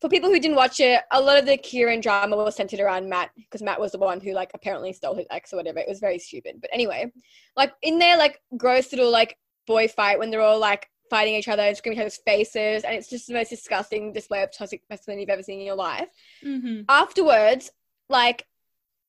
for 0.00 0.08
people 0.08 0.30
who 0.30 0.40
didn't 0.40 0.56
watch 0.56 0.80
it, 0.80 1.02
a 1.12 1.20
lot 1.20 1.38
of 1.38 1.46
the 1.46 1.58
Ciarran 1.58 2.00
drama 2.00 2.36
was 2.36 2.56
centered 2.56 2.80
around 2.80 3.08
Matt 3.08 3.30
because 3.36 3.62
Matt 3.62 3.80
was 3.80 3.92
the 3.92 3.98
one 3.98 4.20
who 4.20 4.32
like 4.32 4.50
apparently 4.54 4.92
stole 4.92 5.14
his 5.14 5.26
ex 5.30 5.52
or 5.52 5.56
whatever. 5.56 5.78
It 5.78 5.88
was 5.88 6.00
very 6.00 6.18
stupid. 6.18 6.56
But 6.60 6.70
anyway, 6.72 7.12
like 7.56 7.72
in 7.82 7.98
their 7.98 8.16
like 8.16 8.40
gross 8.56 8.92
little 8.92 9.10
like 9.10 9.36
boy 9.66 9.88
fight 9.88 10.18
when 10.18 10.30
they're 10.30 10.40
all 10.40 10.58
like 10.58 10.88
fighting 11.10 11.34
each 11.34 11.48
other 11.48 11.62
and 11.62 11.76
screaming 11.76 11.98
each 11.98 12.02
other's 12.02 12.20
faces, 12.24 12.84
and 12.84 12.94
it's 12.94 13.10
just 13.10 13.26
the 13.26 13.34
most 13.34 13.50
disgusting 13.50 14.12
display 14.12 14.42
of 14.42 14.56
toxic 14.56 14.82
masculinity 14.88 15.22
you've 15.22 15.30
ever 15.30 15.42
seen 15.42 15.60
in 15.60 15.66
your 15.66 15.76
life. 15.76 16.08
Mm-hmm. 16.44 16.82
Afterwards, 16.88 17.70
like 18.08 18.46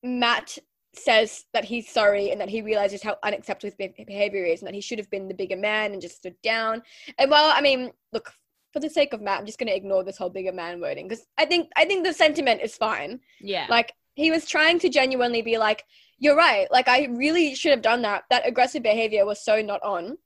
Matt 0.02 0.58
says 0.94 1.44
that 1.52 1.64
he's 1.64 1.88
sorry 1.88 2.30
and 2.30 2.40
that 2.40 2.48
he 2.48 2.60
realizes 2.60 3.02
how 3.02 3.16
unacceptable 3.22 3.74
his 3.76 3.94
behavior 4.06 4.44
is 4.44 4.60
and 4.60 4.66
that 4.66 4.74
he 4.74 4.80
should 4.80 4.98
have 4.98 5.10
been 5.10 5.28
the 5.28 5.34
bigger 5.34 5.56
man 5.56 5.92
and 5.92 6.02
just 6.02 6.16
stood 6.16 6.36
down. 6.42 6.82
And 7.18 7.30
well, 7.30 7.50
I 7.54 7.60
mean, 7.60 7.92
look, 8.12 8.32
for 8.72 8.80
the 8.80 8.90
sake 8.90 9.12
of 9.12 9.20
Matt, 9.20 9.40
I'm 9.40 9.46
just 9.46 9.58
going 9.58 9.68
to 9.68 9.76
ignore 9.76 10.04
this 10.04 10.16
whole 10.16 10.30
bigger 10.30 10.52
man 10.52 10.80
wording 10.80 11.08
because 11.08 11.26
I 11.38 11.44
think 11.44 11.70
I 11.76 11.84
think 11.84 12.04
the 12.04 12.12
sentiment 12.12 12.62
is 12.62 12.76
fine. 12.76 13.20
Yeah. 13.40 13.66
Like 13.68 13.92
he 14.14 14.30
was 14.30 14.46
trying 14.46 14.78
to 14.80 14.88
genuinely 14.88 15.42
be 15.42 15.58
like, 15.58 15.84
"You're 16.18 16.36
right. 16.36 16.70
Like 16.70 16.88
I 16.88 17.06
really 17.10 17.54
should 17.54 17.70
have 17.70 17.82
done 17.82 18.02
that. 18.02 18.24
That 18.30 18.46
aggressive 18.46 18.82
behavior 18.82 19.26
was 19.26 19.44
so 19.44 19.60
not 19.60 19.82
on, 19.82 20.16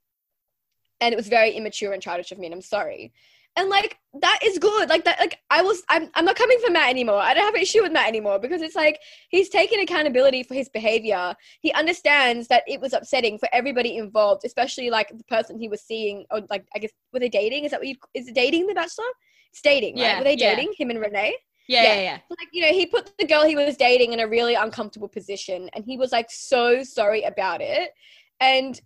and 1.01 1.13
it 1.13 1.17
was 1.17 1.27
very 1.27 1.51
immature 1.51 1.93
and 1.93 2.01
childish 2.01 2.31
of 2.31 2.39
me. 2.39 2.47
And 2.47 2.55
I'm 2.55 2.61
sorry." 2.61 3.13
And 3.57 3.69
like 3.69 3.97
that 4.21 4.39
is 4.43 4.59
good. 4.59 4.87
Like 4.87 5.03
that. 5.05 5.19
Like 5.19 5.39
I 5.49 5.61
was. 5.61 5.81
I'm. 5.89 6.09
I'm 6.13 6.25
not 6.25 6.35
coming 6.35 6.59
for 6.63 6.71
Matt 6.71 6.89
anymore. 6.89 7.19
I 7.19 7.33
don't 7.33 7.43
have 7.43 7.55
an 7.55 7.61
issue 7.61 7.81
with 7.81 7.91
Matt 7.91 8.07
anymore 8.07 8.39
because 8.39 8.61
it's 8.61 8.75
like 8.75 8.99
he's 9.29 9.49
taking 9.49 9.81
accountability 9.81 10.43
for 10.43 10.53
his 10.53 10.69
behavior. 10.69 11.35
He 11.61 11.73
understands 11.73 12.47
that 12.49 12.63
it 12.67 12.79
was 12.79 12.93
upsetting 12.93 13.39
for 13.39 13.49
everybody 13.51 13.97
involved, 13.97 14.43
especially 14.45 14.89
like 14.89 15.09
the 15.09 15.23
person 15.23 15.59
he 15.59 15.67
was 15.67 15.81
seeing. 15.81 16.25
Or 16.31 16.41
like 16.49 16.65
I 16.75 16.79
guess 16.79 16.91
were 17.11 17.19
they 17.19 17.29
dating? 17.29 17.65
Is 17.65 17.71
that 17.71 17.79
what 17.79 17.87
you? 17.87 17.95
Is 18.13 18.27
it 18.27 18.35
dating 18.35 18.67
the 18.67 18.75
Bachelor? 18.75 19.05
It's 19.51 19.61
dating, 19.61 19.95
right? 19.95 20.01
Yeah, 20.01 20.17
Were 20.19 20.23
they 20.23 20.35
yeah. 20.35 20.55
dating 20.55 20.73
him 20.77 20.91
and 20.91 20.99
Renee? 20.99 21.35
yeah, 21.67 21.83
yeah. 21.83 21.93
yeah, 21.93 22.01
yeah. 22.01 22.17
like 22.29 22.47
you 22.51 22.61
know 22.61 22.71
he 22.71 22.85
put 22.85 23.11
the 23.17 23.25
girl 23.25 23.43
he 23.43 23.55
was 23.55 23.75
dating 23.75 24.13
in 24.13 24.19
a 24.19 24.27
really 24.27 24.55
uncomfortable 24.55 25.07
position 25.07 25.69
and 25.73 25.85
he 25.85 25.97
was 25.97 26.11
like 26.11 26.29
so 26.29 26.83
sorry 26.83 27.23
about 27.23 27.61
it 27.61 27.91
and 28.39 28.81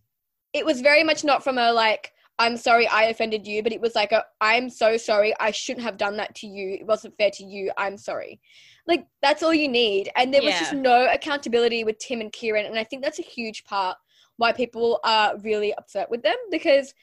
it 0.54 0.66
was 0.66 0.82
very 0.82 1.04
much 1.04 1.24
not 1.24 1.44
from 1.44 1.58
a 1.58 1.72
like 1.72 2.12
i'm 2.40 2.58
sorry 2.58 2.88
i 2.88 3.04
offended 3.04 3.46
you 3.46 3.62
but 3.64 3.72
it 3.72 3.82
was 3.82 3.96
like 3.96 4.12
a 4.12 4.24
i'm 4.40 4.70
so 4.70 4.98
sorry 4.98 5.34
i 5.40 5.52
shouldn't 5.52 5.86
have 5.86 5.98
done 5.98 6.18
that 6.18 6.34
to 6.36 6.48
you 6.48 6.78
it 6.80 6.86
wasn't 6.86 7.16
fair 7.18 7.32
to 7.32 7.44
you 7.44 7.72
i'm 7.78 7.98
sorry. 7.98 8.40
Like 8.88 9.06
that's 9.22 9.44
all 9.44 9.54
you 9.54 9.68
need. 9.68 10.10
And 10.16 10.34
there 10.34 10.42
was 10.42 10.56
just 10.56 10.74
no 10.74 11.08
accountability 11.12 11.84
with 11.84 12.00
tim 12.00 12.20
and 12.20 12.34
ciarran 12.34 12.66
and 12.66 12.80
i 12.80 12.84
think 12.84 13.04
that's 13.04 13.20
a 13.20 13.24
huge 13.24 13.64
part 13.64 13.96
why 14.38 14.52
people 14.52 15.00
are 15.04 15.38
really 15.40 15.74
upset 15.76 16.10
with 16.10 16.24
them 16.24 16.36
because 16.50 16.94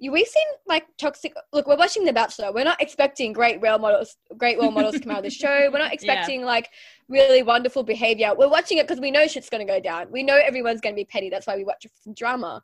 you, 0.00 0.10
we've 0.10 0.26
seen 0.26 0.46
like 0.66 0.84
toxic 0.96 1.32
look 1.52 1.66
we're 1.68 1.76
watching 1.76 2.04
the 2.04 2.12
bachelor 2.12 2.52
we're 2.52 2.64
not 2.64 2.82
expecting 2.82 3.32
great 3.32 3.60
role 3.62 3.78
models 3.78 4.16
great 4.36 4.58
role 4.58 4.70
models 4.72 4.94
to 4.94 5.00
come 5.00 5.12
out 5.12 5.18
of 5.18 5.24
the 5.24 5.30
show 5.44 5.70
we're 5.72 5.78
not 5.78 5.92
expecting 5.92 6.42
like 6.42 6.68
really 7.08 7.42
wonderful 7.42 7.82
behavior. 7.82 8.32
We're 8.36 8.48
watching 8.48 8.78
it 8.78 8.86
because 8.86 9.00
we 9.00 9.10
know 9.10 9.26
shit's 9.26 9.48
going 9.48 9.66
to 9.66 9.72
go 9.72 9.80
down. 9.80 10.10
We 10.10 10.22
know 10.22 10.36
everyone's 10.36 10.80
going 10.80 10.94
to 10.94 11.00
be 11.00 11.04
petty 11.04 11.30
that's 11.30 11.46
why 11.46 11.56
we 11.56 11.64
watch 11.64 11.84
it 11.84 11.90
for 11.90 12.02
some 12.04 12.14
drama. 12.14 12.62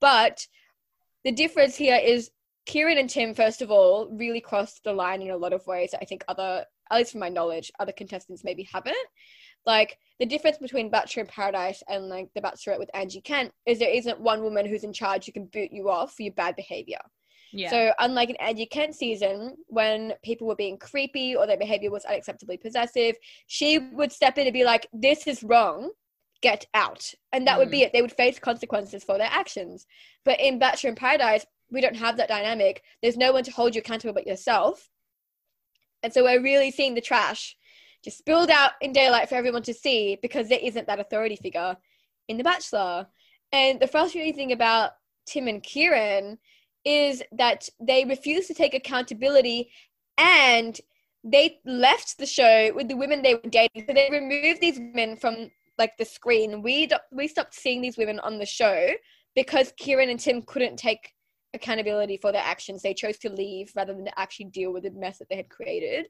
But 0.00 0.46
the 1.26 1.32
difference 1.32 1.76
here 1.76 1.96
is 1.96 2.30
ciarran 2.66 2.98
and 2.98 3.10
tim 3.10 3.34
first 3.34 3.60
of 3.60 3.70
all 3.70 4.08
really 4.12 4.40
crossed 4.40 4.82
the 4.84 4.92
line 4.92 5.20
in 5.20 5.30
a 5.30 5.36
lot 5.36 5.52
of 5.52 5.66
ways 5.66 5.90
that 5.90 6.00
i 6.00 6.04
think 6.04 6.24
other 6.28 6.64
at 6.90 6.96
least 6.96 7.12
from 7.12 7.20
my 7.20 7.28
knowledge 7.28 7.70
other 7.80 7.92
contestants 7.92 8.44
maybe 8.44 8.66
haven't 8.72 8.96
like 9.66 9.98
the 10.20 10.26
difference 10.26 10.58
between 10.58 10.90
Bachelor 10.90 11.24
in 11.24 11.26
Paradise 11.28 11.82
and 11.88 12.08
like 12.08 12.28
the 12.34 12.40
Bachelorette 12.40 12.78
with 12.78 12.90
Angie 12.94 13.20
Kent 13.20 13.52
is 13.66 13.78
there 13.78 13.90
isn't 13.90 14.20
one 14.20 14.42
woman 14.42 14.64
who's 14.64 14.84
in 14.84 14.92
charge 14.92 15.26
who 15.26 15.32
can 15.32 15.46
boot 15.46 15.70
you 15.72 15.90
off 15.90 16.14
for 16.14 16.22
your 16.22 16.32
bad 16.32 16.56
behavior. 16.56 17.00
Yeah. 17.52 17.70
So 17.70 17.92
unlike 17.98 18.30
an 18.30 18.36
Angie 18.36 18.66
Kent 18.66 18.94
season, 18.94 19.56
when 19.66 20.14
people 20.24 20.46
were 20.46 20.56
being 20.56 20.78
creepy 20.78 21.36
or 21.36 21.46
their 21.46 21.58
behavior 21.58 21.90
was 21.90 22.04
unacceptably 22.04 22.60
possessive, 22.60 23.16
she 23.46 23.78
would 23.78 24.12
step 24.12 24.38
in 24.38 24.46
and 24.46 24.54
be 24.54 24.64
like, 24.64 24.86
"This 24.92 25.26
is 25.26 25.42
wrong, 25.42 25.90
get 26.42 26.66
out," 26.74 27.12
and 27.32 27.46
that 27.46 27.58
would 27.58 27.70
be 27.70 27.78
hmm. 27.78 27.84
it. 27.84 27.92
They 27.92 28.02
would 28.02 28.12
face 28.12 28.38
consequences 28.38 29.04
for 29.04 29.18
their 29.18 29.30
actions. 29.30 29.86
But 30.24 30.40
in 30.40 30.58
Bachelor 30.58 30.90
in 30.90 30.96
Paradise, 30.96 31.46
we 31.70 31.80
don't 31.80 31.96
have 31.96 32.16
that 32.16 32.28
dynamic. 32.28 32.82
There's 33.02 33.16
no 33.16 33.32
one 33.32 33.44
to 33.44 33.50
hold 33.50 33.74
you 33.74 33.80
accountable 33.80 34.14
but 34.14 34.26
yourself, 34.26 34.88
and 36.02 36.12
so 36.12 36.24
we're 36.24 36.42
really 36.42 36.70
seeing 36.70 36.94
the 36.94 37.00
trash 37.00 37.56
just 38.06 38.18
spilled 38.18 38.50
out 38.50 38.70
in 38.80 38.92
daylight 38.92 39.28
for 39.28 39.34
everyone 39.34 39.64
to 39.64 39.74
see 39.74 40.16
because 40.22 40.48
there 40.48 40.60
isn't 40.62 40.86
that 40.86 41.00
authority 41.00 41.34
figure 41.34 41.76
in 42.28 42.36
The 42.36 42.44
Bachelor. 42.44 43.06
And 43.50 43.80
the 43.80 43.88
frustrating 43.88 44.34
thing 44.34 44.52
about 44.52 44.92
Tim 45.26 45.48
and 45.48 45.60
Ciarran 45.60 46.38
is 46.84 47.22
that 47.32 47.68
they 47.80 48.04
refuse 48.04 48.46
to 48.46 48.54
take 48.54 48.74
accountability 48.74 49.70
and 50.18 50.80
they 51.24 51.58
left 51.64 52.18
the 52.18 52.26
show 52.26 52.72
with 52.74 52.86
the 52.86 52.96
women 52.96 53.22
they 53.22 53.34
were 53.34 53.50
dating. 53.50 53.84
So 53.88 53.92
they 53.92 54.08
removed 54.10 54.60
these 54.60 54.78
women 54.78 55.16
from 55.16 55.50
like 55.78 55.96
the 55.96 56.04
screen. 56.04 56.62
We 56.62 56.86
do- 56.86 56.96
we 57.12 57.28
stopped 57.28 57.54
seeing 57.54 57.82
these 57.82 57.96
women 57.96 58.20
on 58.20 58.38
the 58.38 58.46
show 58.46 58.90
because 59.34 59.72
Ciarran 59.72 60.10
and 60.10 60.20
Tim 60.20 60.42
couldn't 60.42 60.76
take 60.76 61.12
accountability 61.54 62.16
for 62.16 62.32
their 62.32 62.42
actions. 62.42 62.82
They 62.82 62.94
chose 62.94 63.18
to 63.18 63.30
leave 63.30 63.72
rather 63.74 63.94
than 63.94 64.04
to 64.06 64.18
actually 64.18 64.46
deal 64.46 64.72
with 64.72 64.84
the 64.84 64.90
mess 64.90 65.18
that 65.18 65.28
they 65.28 65.36
had 65.36 65.48
created. 65.48 66.08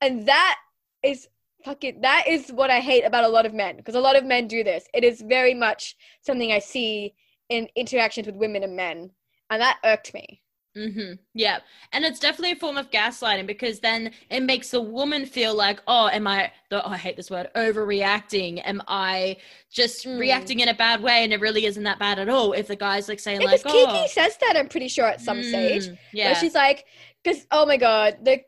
And 0.00 0.26
that 0.26 0.58
is 1.02 1.28
fucking 1.64 2.00
that 2.00 2.26
is 2.26 2.50
what 2.50 2.70
I 2.70 2.80
hate 2.80 3.04
about 3.04 3.24
a 3.24 3.28
lot 3.28 3.46
of 3.46 3.54
men 3.54 3.76
because 3.76 3.94
a 3.94 4.00
lot 4.00 4.16
of 4.16 4.24
men 4.24 4.46
do 4.48 4.64
this. 4.64 4.86
It 4.94 5.04
is 5.04 5.20
very 5.22 5.54
much 5.54 5.96
something 6.20 6.52
I 6.52 6.58
see 6.58 7.14
in 7.48 7.68
interactions 7.76 8.26
with 8.26 8.36
women 8.36 8.62
and 8.62 8.76
men, 8.76 9.10
and 9.50 9.60
that 9.60 9.78
irked 9.84 10.14
me. 10.14 10.41
Mm-hmm. 10.76 11.14
Yeah. 11.34 11.58
And 11.92 12.04
it's 12.04 12.18
definitely 12.18 12.52
a 12.52 12.56
form 12.56 12.78
of 12.78 12.90
gaslighting 12.90 13.46
because 13.46 13.80
then 13.80 14.12
it 14.30 14.42
makes 14.42 14.70
the 14.70 14.80
woman 14.80 15.26
feel 15.26 15.54
like, 15.54 15.80
oh, 15.86 16.08
am 16.08 16.26
I, 16.26 16.50
oh, 16.70 16.80
I 16.84 16.96
hate 16.96 17.16
this 17.16 17.30
word, 17.30 17.50
overreacting? 17.54 18.62
Am 18.64 18.82
I 18.88 19.36
just 19.70 20.06
Mm. 20.06 20.18
reacting 20.18 20.60
in 20.60 20.68
a 20.68 20.74
bad 20.74 21.02
way? 21.02 21.24
And 21.24 21.32
it 21.32 21.40
really 21.40 21.66
isn't 21.66 21.82
that 21.82 21.98
bad 21.98 22.18
at 22.18 22.28
all. 22.28 22.52
If 22.52 22.68
the 22.68 22.76
guy's 22.76 23.08
like 23.08 23.20
saying, 23.20 23.40
Because 23.40 23.64
like, 23.64 23.72
Kiki 23.74 23.86
oh, 23.86 24.06
says 24.06 24.36
that 24.38 24.56
I'm 24.56 24.68
pretty 24.68 24.88
sure 24.88 25.04
at 25.04 25.20
some 25.20 25.42
stage, 25.42 25.88
mm, 25.88 25.98
yeah. 26.12 26.26
where 26.26 26.34
she's 26.36 26.54
like, 26.54 26.86
because 27.22 27.46
oh 27.50 27.66
my 27.66 27.76
god, 27.76 28.18
the 28.22 28.40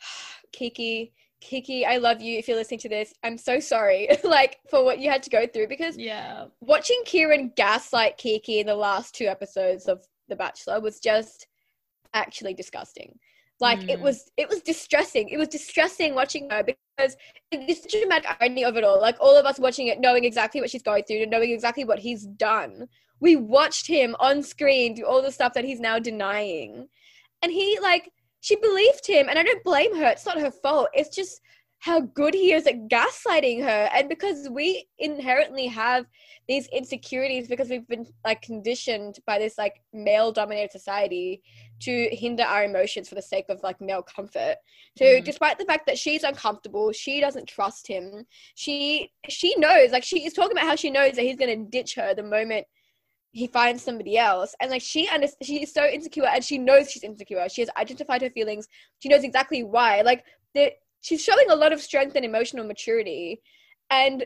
Kiki, 0.52 1.12
Kiki, 1.40 1.84
I 1.86 1.98
love 1.98 2.20
you. 2.20 2.38
If 2.38 2.48
you're 2.48 2.56
listening 2.56 2.80
to 2.80 2.88
this, 2.88 3.12
I'm 3.22 3.36
so 3.38 3.60
sorry, 3.60 4.08
like 4.24 4.58
for 4.70 4.84
what 4.84 4.98
you 4.98 5.10
had 5.10 5.22
to 5.24 5.30
go 5.30 5.46
through 5.46 5.68
because 5.68 5.96
yeah. 5.96 6.46
watching 6.60 7.00
Ciarran 7.04 7.52
gaslight 7.56 8.16
Kiki 8.16 8.60
in 8.60 8.66
the 8.66 8.74
last 8.74 9.14
two 9.14 9.26
episodes 9.26 9.86
of 9.86 10.04
The 10.28 10.36
Bachelor 10.36 10.80
was 10.80 10.98
just 10.98 11.46
actually 12.14 12.54
disgusting. 12.54 13.18
Like 13.60 13.82
it 13.90 13.98
Mm. 13.98 14.02
was, 14.02 14.30
it 14.36 14.48
was 14.48 14.60
distressing. 14.60 15.28
It 15.28 15.36
was 15.36 15.48
distressing 15.48 16.14
watching 16.14 16.48
her 16.50 16.62
because 16.62 17.16
the 17.50 17.86
dramatic 17.90 18.36
irony 18.40 18.64
of 18.64 18.76
it 18.76 18.84
all. 18.84 19.00
Like 19.00 19.16
all 19.20 19.36
of 19.36 19.46
us 19.46 19.58
watching 19.58 19.88
it, 19.88 20.00
knowing 20.00 20.24
exactly 20.24 20.60
what 20.60 20.70
she's 20.70 20.82
going 20.82 21.04
through, 21.04 21.22
and 21.22 21.30
knowing 21.30 21.50
exactly 21.50 21.84
what 21.84 21.98
he's 21.98 22.24
done. 22.26 22.88
We 23.20 23.34
watched 23.34 23.88
him 23.88 24.14
on 24.20 24.42
screen 24.42 24.94
do 24.94 25.04
all 25.04 25.22
the 25.22 25.32
stuff 25.32 25.54
that 25.54 25.64
he's 25.64 25.80
now 25.80 25.98
denying, 25.98 26.88
and 27.42 27.50
he 27.50 27.78
like 27.80 28.12
she 28.40 28.54
believed 28.56 29.06
him, 29.06 29.28
and 29.28 29.38
I 29.38 29.42
don't 29.42 29.64
blame 29.64 29.96
her. 29.96 30.06
It's 30.06 30.26
not 30.26 30.38
her 30.40 30.52
fault. 30.52 30.88
It's 30.94 31.14
just 31.14 31.40
how 31.80 32.00
good 32.00 32.34
he 32.34 32.52
is 32.52 32.66
at 32.66 32.88
gaslighting 32.88 33.62
her, 33.62 33.88
and 33.94 34.08
because 34.08 34.48
we 34.50 34.88
inherently 34.98 35.66
have 35.66 36.06
these 36.48 36.66
insecurities 36.68 37.46
because 37.46 37.68
we've 37.68 37.86
been 37.86 38.06
like 38.24 38.42
conditioned 38.42 39.18
by 39.26 39.38
this 39.38 39.56
like 39.58 39.80
male 39.92 40.32
dominated 40.32 40.72
society 40.72 41.42
to 41.80 42.08
hinder 42.10 42.42
our 42.42 42.64
emotions 42.64 43.08
for 43.08 43.14
the 43.14 43.22
sake 43.22 43.44
of 43.48 43.62
like 43.62 43.80
male 43.80 44.02
comfort. 44.02 44.56
So 44.96 45.04
Mhm. 45.04 45.24
despite 45.24 45.58
the 45.58 45.66
fact 45.66 45.86
that 45.86 45.98
she's 45.98 46.24
uncomfortable 46.24 46.90
she 46.92 47.20
doesn't 47.20 47.46
trust 47.46 47.86
him 47.86 48.26
she 48.56 49.12
she 49.28 49.54
knows 49.56 49.92
like 49.92 50.02
she 50.02 50.24
is 50.26 50.32
talking 50.32 50.52
about 50.52 50.64
how 50.66 50.74
she 50.74 50.90
knows 50.90 51.12
that 51.14 51.22
he's 51.22 51.36
going 51.36 51.64
to 51.64 51.70
ditch 51.70 51.94
her 51.94 52.14
the 52.14 52.22
moment 52.22 52.66
he 53.32 53.46
finds 53.46 53.82
somebody 53.82 54.16
else. 54.16 54.54
And 54.58 54.70
like 54.70 54.82
she 54.82 55.06
under- 55.08 55.28
she 55.42 55.62
is 55.62 55.72
so 55.72 55.86
insecure 55.86 56.24
and 56.26 56.42
she 56.42 56.58
knows 56.58 56.90
she's 56.90 57.04
insecure. 57.04 57.46
She 57.48 57.60
has 57.60 57.70
identified 57.76 58.22
her 58.22 58.30
feelings. 58.30 58.66
She 59.00 59.10
knows 59.10 59.22
exactly 59.22 59.62
why. 59.62 60.00
Like 60.00 60.24
the, 60.54 60.72
she's 61.00 61.22
showing 61.22 61.50
a 61.50 61.56
lot 61.56 61.72
of 61.72 61.80
strength 61.80 62.16
and 62.16 62.24
emotional 62.24 62.66
maturity 62.66 63.40
and 63.90 64.24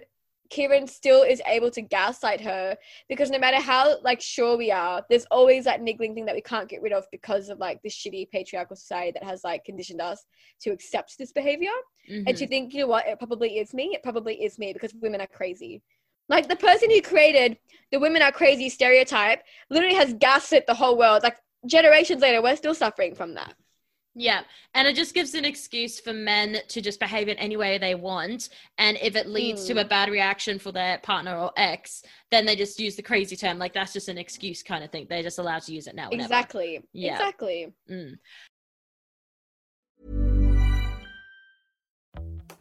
Ciarran 0.53 0.87
still 0.87 1.23
is 1.23 1.41
able 1.47 1.71
to 1.71 1.81
gaslight 1.81 2.41
her 2.43 2.77
because 3.09 3.31
no 3.31 3.39
matter 3.39 3.57
how 3.59 3.99
like 4.03 4.21
sure 4.21 4.57
we 4.57 4.71
are, 4.71 5.03
there's 5.09 5.25
always 5.31 5.65
that 5.65 5.81
niggling 5.81 6.15
thing 6.15 6.27
that 6.27 6.35
we 6.35 6.43
can't 6.43 6.69
get 6.69 6.83
rid 6.83 6.93
of 6.93 7.07
because 7.11 7.49
of 7.49 7.59
like 7.59 7.81
this 7.83 7.95
shitty 7.95 8.31
patriarchal 8.31 8.77
society 8.77 9.13
that 9.13 9.25
has 9.25 9.43
like 9.45 9.65
conditioned 9.65 10.01
us 10.01 10.27
to 10.61 10.71
accept 10.71 11.17
this 11.19 11.33
behavior 11.33 11.71
and 12.09 12.27
Mhm. 12.27 12.37
to 12.37 12.47
think, 12.47 12.75
you 12.75 12.81
know 12.81 12.87
what, 12.87 13.07
it 13.07 13.19
probably 13.19 13.59
is 13.59 13.73
me. 13.73 13.95
It 13.95 14.03
probably 14.03 14.45
is 14.45 14.59
me 14.59 14.73
because 14.75 14.93
women 14.95 15.23
are 15.23 15.27
crazy. 15.27 15.81
Like 16.29 16.49
the 16.49 16.57
person 16.57 16.91
who 16.91 17.01
created 17.01 17.59
the 17.91 17.99
women 17.99 18.21
are 18.21 18.33
crazy 18.33 18.69
stereotype 18.69 19.43
literally 19.71 19.95
has 19.95 20.13
gaslit 20.15 20.67
the 20.67 20.75
whole 20.75 20.99
world. 20.99 21.23
Like 21.23 21.39
generations 21.67 22.21
later, 22.21 22.43
we're 22.43 22.57
still 22.57 22.75
suffering 22.75 23.15
from 23.15 23.35
that. 23.35 23.55
Yeah. 24.15 24.43
And 24.75 24.87
it 24.87 24.95
just 24.95 25.15
gives 25.15 25.35
an 25.35 25.45
excuse 25.45 25.99
for 25.99 26.13
men 26.13 26.59
to 26.69 26.81
just 26.81 27.01
behave 27.01 27.29
in 27.29 27.39
any 27.39 27.57
way 27.57 27.79
they 27.79 27.95
want. 27.95 28.51
And 28.79 28.99
if 29.01 29.17
it 29.17 29.27
leads 29.27 29.65
to 29.67 29.79
a 29.81 29.85
Mm. 29.85 29.89
bad 29.89 30.11
reaction 30.11 30.59
for 30.59 30.71
their 30.71 30.99
partner 30.99 31.35
or 31.37 31.51
ex, 31.57 32.03
then 32.31 32.45
they 32.45 32.55
just 32.55 32.79
use 32.79 32.95
the 32.97 33.03
crazy 33.03 33.37
term. 33.37 33.59
Like 33.59 33.73
that's 33.73 33.93
just 33.95 34.09
an 34.09 34.19
excuse 34.19 34.63
kind 34.63 34.85
of 34.85 34.91
thing. 34.91 35.07
They're 35.09 35.23
just 35.23 35.39
allowed 35.39 35.63
to 35.63 35.73
use 35.73 35.87
it 35.87 35.95
now. 35.95 36.11
whenever. 36.11 36.25
Exactly. 36.27 36.83
Yeah. 36.93 37.13
Exactly. 37.15 37.73
Mm. 37.91 38.19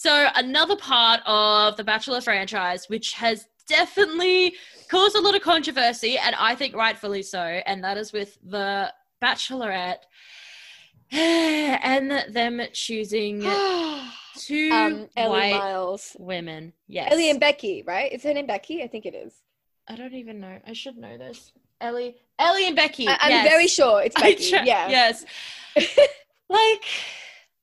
So 0.00 0.28
another 0.34 0.76
part 0.76 1.20
of 1.26 1.76
the 1.76 1.84
Bachelor 1.84 2.22
franchise, 2.22 2.88
which 2.88 3.12
has 3.12 3.48
definitely 3.68 4.54
caused 4.88 5.14
a 5.14 5.20
lot 5.20 5.34
of 5.34 5.42
controversy, 5.42 6.16
and 6.16 6.34
I 6.36 6.54
think 6.54 6.74
rightfully 6.74 7.22
so, 7.22 7.38
and 7.42 7.84
that 7.84 7.98
is 7.98 8.10
with 8.10 8.38
the 8.42 8.90
Bachelorette 9.22 10.04
and 11.12 12.32
them 12.32 12.62
choosing 12.72 13.40
two 14.38 14.70
um, 14.72 15.06
Elly 15.18 15.28
white 15.28 15.50
Miles. 15.58 16.16
women. 16.18 16.72
Yes. 16.88 17.12
Elly 17.12 17.28
and 17.28 17.38
Becky, 17.38 17.82
right? 17.86 18.10
Is 18.10 18.22
her 18.22 18.32
name 18.32 18.46
Becky? 18.46 18.82
I 18.82 18.86
think 18.88 19.04
it 19.04 19.14
is. 19.14 19.34
I 19.86 19.96
don't 19.96 20.14
even 20.14 20.40
know. 20.40 20.60
I 20.66 20.72
should 20.72 20.96
know 20.96 21.18
this. 21.18 21.52
Elly, 21.78 22.16
Elly 22.38 22.66
and 22.66 22.74
Becky. 22.74 23.06
I- 23.06 23.18
I'm 23.20 23.30
yes. 23.32 23.46
very 23.50 23.66
sure 23.66 24.00
it's 24.00 24.16
I 24.18 24.20
Becky. 24.30 24.48
tr- 24.48 24.64
yeah. 24.64 24.88
Yes. 24.88 25.26
like, 26.48 26.84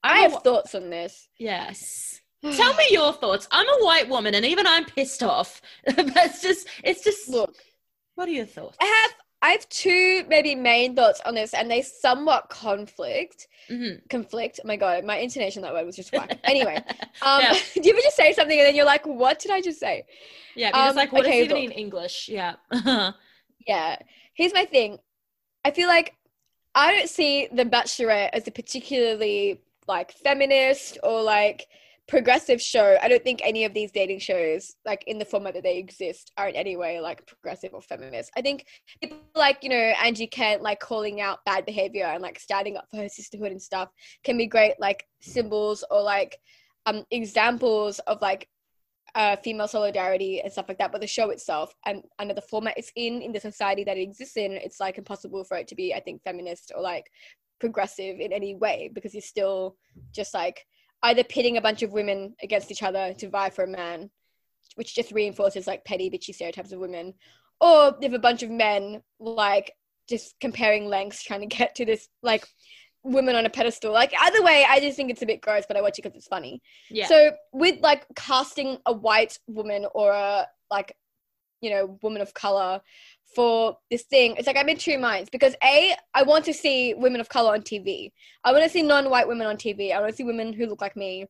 I 0.03 0.17
I'm 0.23 0.29
have 0.29 0.33
a- 0.35 0.39
thoughts 0.41 0.75
on 0.75 0.91
this. 0.91 1.29
Yes. 1.39 2.21
Tell 2.43 2.73
me 2.75 2.85
your 2.91 3.13
thoughts. 3.13 3.47
I'm 3.51 3.67
a 3.67 3.85
white 3.85 4.07
woman, 4.09 4.35
and 4.35 4.45
even 4.45 4.67
I'm 4.67 4.85
pissed 4.85 5.23
off. 5.23 5.61
That's 5.85 6.41
just, 6.41 6.67
it's 6.83 7.03
just. 7.03 7.29
Look, 7.29 7.55
What 8.15 8.27
are 8.27 8.31
your 8.31 8.45
thoughts? 8.45 8.77
I 8.79 8.85
have 8.85 9.11
I 9.41 9.49
have 9.51 9.69
two 9.69 10.23
maybe 10.27 10.55
main 10.55 10.95
thoughts 10.95 11.21
on 11.25 11.35
this, 11.35 11.53
and 11.53 11.69
they 11.69 11.81
somewhat 11.81 12.49
conflict. 12.49 13.47
Mhm. 13.69 14.07
Conflict. 14.09 14.59
Oh 14.63 14.67
my 14.67 14.75
god, 14.77 15.03
my 15.03 15.17
intonation 15.17 15.61
that 15.61 15.73
word 15.73 15.85
was 15.85 15.95
just 15.95 16.11
whack. 16.11 16.39
Anyway, 16.43 16.77
um, 17.21 17.41
Yeah. 17.41 17.53
do 17.73 17.81
you 17.83 17.91
ever 17.93 18.01
just 18.01 18.15
say 18.15 18.33
something 18.33 18.57
and 18.57 18.67
then 18.67 18.75
you're 18.75 18.85
like, 18.85 19.05
"What 19.05 19.39
did 19.39 19.51
I 19.51 19.61
just 19.61 19.79
say?" 19.79 20.05
yeah, 20.55 20.69
because 20.71 20.91
um, 20.91 20.95
like, 20.95 21.11
what 21.11 21.21
is 21.25 21.27
okay, 21.29 21.43
even 21.43 21.57
look. 21.57 21.65
in 21.65 21.71
English? 21.71 22.29
Yeah. 22.29 22.55
Yeah. 23.67 23.97
Here's 24.33 24.53
my 24.53 24.65
thing. 24.65 24.97
I 25.65 25.71
feel 25.71 25.87
like 25.87 26.15
I 26.73 26.91
don't 26.95 27.09
see 27.09 27.47
The 27.51 27.65
Bachelorette 27.65 28.29
as 28.33 28.47
a 28.47 28.51
particularly 28.51 29.61
like 29.87 30.11
feminist 30.11 30.97
or 31.03 31.21
like 31.21 31.67
progressive 32.07 32.61
show. 32.61 32.97
I 33.01 33.07
don't 33.09 33.23
think 33.23 33.41
any 33.43 33.65
of 33.65 33.73
these 33.73 33.91
dating 33.91 34.19
shows, 34.19 34.75
like 34.85 35.03
in 35.07 35.19
the 35.19 35.25
format 35.25 35.53
that 35.55 35.63
they 35.63 35.77
exist, 35.77 36.31
are 36.37 36.47
in 36.47 36.55
any 36.55 36.77
way 36.77 36.99
like 36.99 37.25
progressive 37.27 37.73
or 37.73 37.81
feminist. 37.81 38.31
I 38.37 38.41
think 38.41 38.65
people 39.01 39.19
like, 39.35 39.59
you 39.61 39.69
know, 39.69 39.75
Angie 39.75 40.27
Kent 40.27 40.61
like 40.61 40.79
calling 40.79 41.19
out 41.21 41.39
bad 41.45 41.65
behavior 41.65 42.05
and 42.05 42.21
like 42.21 42.39
standing 42.39 42.77
up 42.77 42.85
for 42.89 42.97
her 42.97 43.09
sisterhood 43.09 43.51
and 43.51 43.61
stuff 43.61 43.89
can 44.23 44.37
be 44.37 44.47
great 44.47 44.73
like 44.79 45.05
symbols 45.21 45.83
or 45.91 46.01
like 46.01 46.37
um 46.85 47.03
examples 47.11 47.99
of 47.99 48.21
like 48.21 48.47
uh, 49.15 49.35
female 49.37 49.67
solidarity 49.67 50.41
and 50.41 50.51
stuff 50.51 50.67
like 50.67 50.77
that. 50.77 50.91
But 50.91 51.01
the 51.01 51.07
show 51.07 51.31
itself 51.31 51.73
and 51.85 52.03
under 52.19 52.33
the 52.33 52.41
format 52.41 52.75
it's 52.77 52.91
in, 52.95 53.21
in 53.21 53.31
the 53.31 53.39
society 53.39 53.83
that 53.83 53.97
it 53.97 54.01
exists 54.01 54.37
in, 54.37 54.51
it's 54.53 54.79
like 54.79 54.97
impossible 54.97 55.43
for 55.43 55.57
it 55.57 55.67
to 55.69 55.75
be, 55.75 55.93
I 55.93 55.99
think, 55.99 56.21
feminist 56.23 56.71
or 56.75 56.81
like 56.81 57.09
progressive 57.59 58.19
in 58.19 58.31
any 58.31 58.55
way 58.55 58.91
because 58.93 59.15
you're 59.15 59.21
still 59.21 59.75
just 60.13 60.33
like 60.33 60.63
either 61.03 61.23
pitting 61.23 61.57
a 61.57 61.61
bunch 61.61 61.83
of 61.83 61.93
women 61.93 62.35
against 62.41 62.71
each 62.71 62.83
other 62.83 63.13
to 63.13 63.29
vie 63.29 63.49
for 63.49 63.63
a 63.63 63.67
man, 63.67 64.09
which 64.75 64.95
just 64.95 65.11
reinforces 65.11 65.67
like 65.67 65.85
petty, 65.85 66.09
bitchy 66.09 66.33
stereotypes 66.33 66.71
of 66.71 66.79
women, 66.79 67.13
or 67.59 67.95
if 68.01 68.13
a 68.13 68.19
bunch 68.19 68.43
of 68.43 68.49
men 68.49 69.01
like 69.19 69.71
just 70.09 70.35
comparing 70.39 70.87
lengths, 70.87 71.23
trying 71.23 71.41
to 71.41 71.47
get 71.47 71.75
to 71.75 71.85
this 71.85 72.07
like 72.23 72.47
women 73.03 73.35
on 73.35 73.45
a 73.45 73.49
pedestal. 73.49 73.91
Like 73.91 74.13
either 74.19 74.43
way, 74.43 74.65
I 74.67 74.79
just 74.79 74.97
think 74.97 75.09
it's 75.09 75.21
a 75.21 75.25
bit 75.25 75.41
gross, 75.41 75.63
but 75.67 75.77
I 75.77 75.81
watch 75.81 75.99
it 75.99 76.03
because 76.03 76.17
it's 76.17 76.27
funny. 76.27 76.61
yeah. 76.89 77.07
So 77.07 77.31
with 77.53 77.79
like 77.81 78.05
casting 78.15 78.77
a 78.85 78.93
white 78.93 79.37
woman 79.47 79.85
or 79.93 80.11
a 80.11 80.47
like, 80.69 80.93
you 81.61 81.69
know, 81.69 81.97
woman 82.01 82.21
of 82.21 82.33
color 82.33 82.81
for 83.35 83.77
this 83.91 84.03
thing, 84.03 84.35
it's 84.37 84.47
like 84.47 84.57
I'm 84.57 84.69
in 84.69 84.77
two 84.77 84.97
minds 84.97 85.29
because 85.29 85.55
a 85.63 85.95
I 86.13 86.23
want 86.23 86.45
to 86.45 86.53
see 86.53 86.93
women 86.93 87.21
of 87.21 87.29
color 87.29 87.53
on 87.53 87.61
TV. 87.61 88.11
I 88.43 88.51
want 88.51 88.63
to 88.63 88.69
see 88.69 88.81
non-white 88.81 89.27
women 89.27 89.47
on 89.47 89.57
TV. 89.57 89.93
I 89.93 89.99
want 89.99 90.11
to 90.11 90.15
see 90.15 90.23
women 90.23 90.53
who 90.53 90.65
look 90.65 90.81
like 90.81 90.95
me 90.95 91.25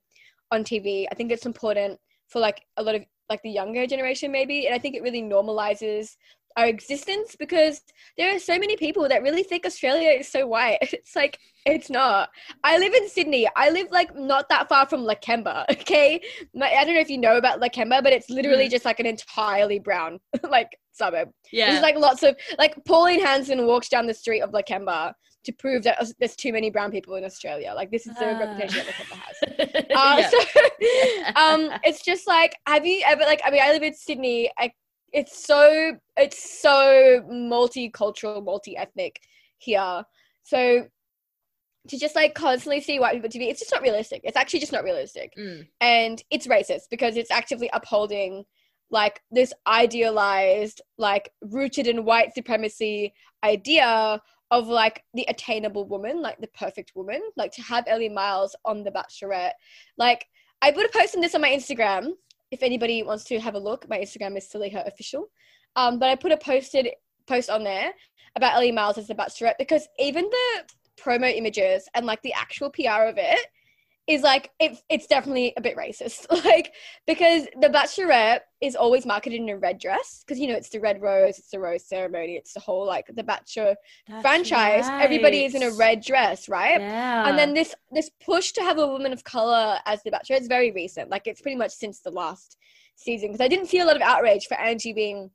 on 0.52 0.64
TV. 0.64 1.06
I 1.12 1.16
think 1.16 1.32
it's 1.32 1.46
important 1.46 2.00
for 2.28 2.40
like 2.40 2.62
a 2.78 2.84
lot 2.84 2.96
of 2.96 3.04
like 3.30 3.42
the 3.42 3.50
younger 3.50 3.86
generation 3.86 4.32
maybe, 4.32 4.68
and 4.68 4.76
I 4.76 4.80
think 4.80 4.96
it 4.96 5.04
really 5.04 5.22
normalizes 5.22 6.16
our 6.58 6.66
existence 6.68 7.36
because 7.38 7.82
there 8.18 8.36
are 8.36 8.40
so 8.40 8.58
many 8.60 8.76
people 8.76 9.08
that 9.08 9.22
really 9.22 9.44
think 9.44 9.66
Australia 9.66 10.10
is 10.10 10.28
so 10.28 10.46
white. 10.48 10.80
It's 10.94 11.16
like 11.16 11.38
it's 11.66 11.90
not. 11.90 12.30
I 12.64 12.78
live 12.78 12.94
in 12.94 13.08
Sydney. 13.10 13.48
I 13.56 13.70
live 13.70 13.88
like 13.92 14.16
not 14.16 14.50
that 14.50 14.68
far 14.70 14.88
from 14.88 15.02
Lakemba. 15.02 15.66
Okay, 15.72 16.20
My, 16.54 16.70
I 16.72 16.84
don't 16.84 16.96
know 16.96 17.00
if 17.02 17.10
you 17.10 17.18
know 17.20 17.38
about 17.38 17.62
Lakemba, 17.62 18.04
but 18.04 18.12
it's 18.14 18.30
literally 18.30 18.68
Mm. 18.68 18.72
just 18.72 18.86
like 18.86 19.00
an 19.00 19.06
entirely 19.06 19.80
brown 19.80 20.20
like 20.50 20.78
suburb. 20.92 21.30
yeah. 21.52 21.70
There's 21.70 21.82
like 21.84 21.96
lots 21.98 22.24
of 22.24 22.36
like 22.58 22.74
Pauline 22.86 23.22
Hanson 23.24 23.66
walks 23.66 23.88
down 23.90 24.08
the 24.08 24.14
street 24.14 24.42
of 24.42 24.52
Lakemba 24.52 25.14
to 25.46 25.52
prove 25.54 25.84
that 25.84 26.04
there's 26.20 26.36
too 26.36 26.52
many 26.52 26.70
brown 26.72 26.92
people 26.92 27.16
in 27.16 27.24
Australia. 27.24 27.72
Like 27.76 27.92
this 27.92 28.08
is 28.08 28.16
the 28.16 28.26
Ah. 28.26 28.40
reputation 28.40 28.84
that 28.86 28.96
Lakemba 28.96 29.18
has. 29.26 29.38
Uh, 30.02 30.18
Yeah. 30.20 30.30
so, 30.32 30.40
um, 31.36 31.80
it's 31.84 32.02
just 32.04 32.28
like, 32.28 32.56
have 32.68 32.86
you 32.86 33.02
ever 33.06 33.22
like? 33.24 33.42
I 33.46 33.52
mean, 33.52 33.62
I 33.64 33.72
live 33.72 33.84
in 33.84 33.94
Sydney. 33.94 34.52
I, 34.58 34.72
it's 35.14 35.46
so 35.46 35.98
it's 36.16 36.62
so 36.62 37.24
multicultural, 37.32 38.44
multi-ethnic 38.44 39.20
here. 39.58 40.04
So 40.44 40.88
to 41.88 41.98
just 41.98 42.16
like 42.16 42.36
constantly 42.36 42.82
see 42.82 43.00
white 43.00 43.14
people 43.14 43.30
TV, 43.30 43.50
it's 43.50 43.60
just 43.62 43.72
not 43.72 43.82
realistic. 43.82 44.22
It's 44.24 44.38
actually 44.38 44.60
just 44.60 44.74
not 44.74 44.84
realistic, 44.84 45.34
Mm. 45.38 45.68
and 45.80 46.24
it's 46.30 46.48
racist 46.48 46.90
because 46.92 47.16
it's 47.18 47.32
actively 47.32 47.70
upholding 47.74 48.46
like 48.90 49.22
this 49.32 49.54
idealized, 49.66 50.82
like 50.98 51.32
rooted 51.42 51.88
in 51.88 52.06
white 52.06 52.34
supremacy 52.34 53.14
idea 53.44 54.22
of 54.52 54.68
like 54.68 55.04
the 55.14 55.26
attainable 55.28 55.86
woman, 55.86 56.22
like 56.22 56.40
the 56.40 56.48
perfect 56.48 56.94
woman, 56.96 57.22
like 57.36 57.52
to 57.52 57.62
have 57.62 57.84
Elly 57.88 58.08
Miles 58.10 58.56
on 58.64 58.84
The 58.84 58.92
Bachelorette. 58.92 59.52
Like 59.98 60.26
I 60.62 60.72
would 60.72 60.84
have 60.84 60.94
posted 60.94 61.22
this 61.22 61.36
on 61.36 61.42
my 61.42 61.50
Instagram 61.50 62.12
if 62.52 62.64
anybody 62.64 63.04
wants 63.04 63.24
to 63.26 63.40
have 63.40 63.56
a 63.56 63.60
look. 63.60 63.88
My 63.90 64.00
Instagram 64.00 64.38
is 64.38 64.52
her 64.52 64.84
official. 64.86 65.30
Um, 65.76 66.00
but 66.00 66.10
I 66.10 66.16
put 66.16 66.32
a 66.32 66.38
posted 66.38 66.90
post 67.28 67.50
on 67.50 67.64
there 67.64 67.94
about 68.36 68.54
Elly 68.56 68.72
Miles 68.72 68.98
as 68.98 69.08
The 69.08 69.16
Bachelorette 69.16 69.58
because 69.60 69.88
even 70.00 70.30
the 70.30 70.64
promo 71.02 71.34
images 71.36 71.88
and 71.94 72.06
like 72.06 72.22
the 72.22 72.34
actual 72.34 72.70
PR 72.72 73.04
of 73.04 73.18
it 73.18 73.40
is 74.08 74.22
like 74.22 74.52
it, 74.60 74.78
it's 74.90 75.06
definitely 75.08 75.54
a 75.58 75.62
bit 75.62 75.76
racist. 75.78 76.26
Like 76.48 76.74
because 77.06 77.46
the 77.60 77.68
bachelorette 77.68 78.40
is 78.62 78.76
always 78.76 79.06
marketed 79.06 79.42
in 79.42 79.50
a 79.50 79.58
red 79.58 79.80
dress 79.80 80.24
because 80.26 80.40
you 80.40 80.48
know 80.48 80.56
it's 80.56 80.70
the 80.70 80.80
red 80.80 81.02
rose 81.02 81.38
it's 81.40 81.50
the 81.50 81.60
rose 81.60 81.84
ceremony 81.86 82.36
it's 82.36 82.54
the 82.54 82.60
whole 82.60 82.86
like 82.86 83.06
the 83.14 83.24
bachelor 83.24 83.76
That's 84.08 84.22
franchise. 84.22 84.86
everybody 84.88 85.44
is 85.44 85.56
in 85.56 85.64
a 85.64 85.72
red 85.72 86.02
dress 86.02 86.48
right? 86.48 86.80
Yeah. 86.80 87.28
and 87.28 87.38
then 87.38 87.54
this 87.54 87.76
this 87.92 88.10
push 88.24 88.52
to 88.54 88.62
have 88.62 88.78
a 88.78 88.88
woman 88.88 89.12
of 89.14 89.24
color 89.24 89.80
as 89.86 90.02
the 90.04 90.12
bachelor 90.12 90.38
is 90.38 90.48
very 90.48 90.72
recent. 90.72 91.10
Like 91.10 91.28
it's 91.28 91.42
pretty 91.42 91.58
much 91.58 91.72
since 91.72 92.00
the 92.00 92.12
last 92.12 92.58
season 92.96 93.30
because 93.30 93.42
i 93.42 93.48
didn't 93.48 93.68
see 93.68 93.80
a 93.80 93.86
lot 93.86 93.96
of 93.96 94.02
outrage 94.02 94.48
for 94.48 94.58
angie 94.58 94.94
being 94.94 95.30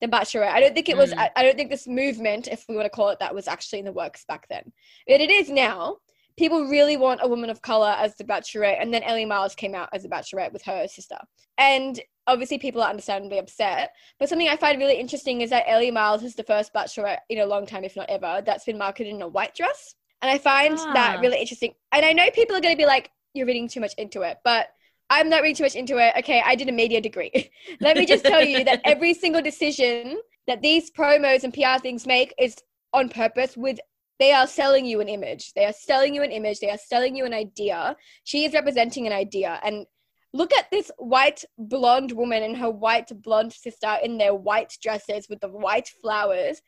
the 0.00 0.08
bachelorette. 0.08 0.52
I 0.52 0.60
don't 0.60 0.74
think 0.74 0.88
it 0.88 0.96
was 0.96 1.12
Mm. 1.12 1.18
I, 1.18 1.30
I 1.36 1.42
don't 1.42 1.56
think 1.56 1.70
this 1.70 1.86
movement 1.86 2.48
if 2.48 2.64
we 2.68 2.74
want 2.74 2.86
to 2.86 2.90
call 2.90 3.10
it 3.10 3.18
that 3.20 3.34
was 3.34 3.46
actually 3.46 3.80
in 3.80 3.84
the 3.84 3.92
works 3.92 4.24
back 4.26 4.46
then. 4.48 4.72
But 5.06 5.20
it 5.20 5.30
is 5.30 5.50
now 5.50 5.98
people 6.38 6.64
really 6.68 6.96
want 6.96 7.20
a 7.22 7.28
woman 7.28 7.50
of 7.50 7.62
color 7.62 7.94
as 7.98 8.16
the 8.16 8.24
bachelorette 8.24 8.80
and 8.80 8.92
then 8.92 9.02
elly 9.02 9.24
miles 9.24 9.54
came 9.54 9.74
out 9.74 9.88
as 9.92 10.02
the 10.02 10.08
bachelorette 10.08 10.52
with 10.52 10.62
her 10.62 10.86
sister. 10.88 11.16
And 11.58 12.00
obviously 12.26 12.58
people 12.58 12.82
are 12.82 12.90
understandably 12.90 13.38
upset 13.38 13.90
but 14.18 14.28
something 14.28 14.48
i 14.48 14.56
find 14.56 14.78
really 14.78 14.98
interesting 14.98 15.40
is 15.40 15.50
that 15.50 15.64
elly 15.66 15.90
miles 15.90 16.22
is 16.22 16.34
the 16.36 16.44
first 16.44 16.72
bachelorette 16.72 17.18
in 17.28 17.38
a 17.40 17.46
long 17.46 17.66
time 17.66 17.82
if 17.82 17.96
not 17.96 18.08
ever 18.08 18.40
that's 18.46 18.64
been 18.64 18.78
marketed 18.78 19.12
in 19.14 19.22
a 19.22 19.28
white 19.28 19.54
dress. 19.54 19.94
And 20.22 20.30
i 20.30 20.38
find 20.38 20.76
Ah. 20.78 20.92
that 20.94 21.20
really 21.20 21.38
interesting. 21.40 21.72
And 21.92 22.04
i 22.04 22.12
know 22.12 22.30
people 22.30 22.54
are 22.56 22.60
going 22.60 22.74
to 22.74 22.78
be 22.78 22.86
like 22.86 23.10
you're 23.34 23.46
reading 23.46 23.68
too 23.68 23.80
much 23.80 23.94
into 23.98 24.22
it 24.22 24.38
but 24.44 24.68
i'm 25.08 25.28
not 25.28 25.42
reading 25.42 25.56
too 25.56 25.64
much 25.64 25.74
into 25.74 25.96
it. 25.98 26.14
Okay 26.18 26.42
i 26.44 26.54
did 26.54 26.68
a 26.68 26.72
media 26.72 27.00
degree. 27.00 27.32
Let 27.80 27.96
me 27.96 28.06
just 28.06 28.24
tell 28.24 28.44
you 28.44 28.64
that 28.64 28.80
every 28.84 29.14
single 29.14 29.42
decision 29.42 30.18
that 30.46 30.62
these 30.62 30.90
promos 30.90 31.44
and 31.44 31.52
PR 31.54 31.78
things 31.80 32.06
make 32.06 32.32
is 32.38 32.56
on 32.92 33.08
purpose 33.08 33.56
with 33.56 33.78
they 34.20 34.32
are 34.32 34.46
selling 34.46 34.84
you 34.84 35.00
an 35.00 35.08
image. 35.08 35.54
They 35.54 35.64
are 35.64 35.72
selling 35.72 36.14
you 36.14 36.22
an 36.22 36.30
image. 36.30 36.60
They 36.60 36.70
are 36.70 36.78
selling 36.78 37.16
you 37.16 37.24
an 37.24 37.32
idea. 37.32 37.96
She 38.24 38.44
is 38.44 38.52
representing 38.52 39.06
an 39.06 39.14
idea. 39.14 39.58
And 39.64 39.86
look 40.34 40.52
at 40.52 40.70
this 40.70 40.90
white 40.98 41.42
blonde 41.58 42.12
woman 42.12 42.42
and 42.42 42.56
her 42.58 42.70
white 42.70 43.10
blonde 43.22 43.54
sister 43.54 43.96
in 44.04 44.18
their 44.18 44.34
white 44.34 44.76
dresses 44.82 45.26
with 45.30 45.40
the 45.40 45.48
white 45.48 45.88
flowers. 45.88 46.60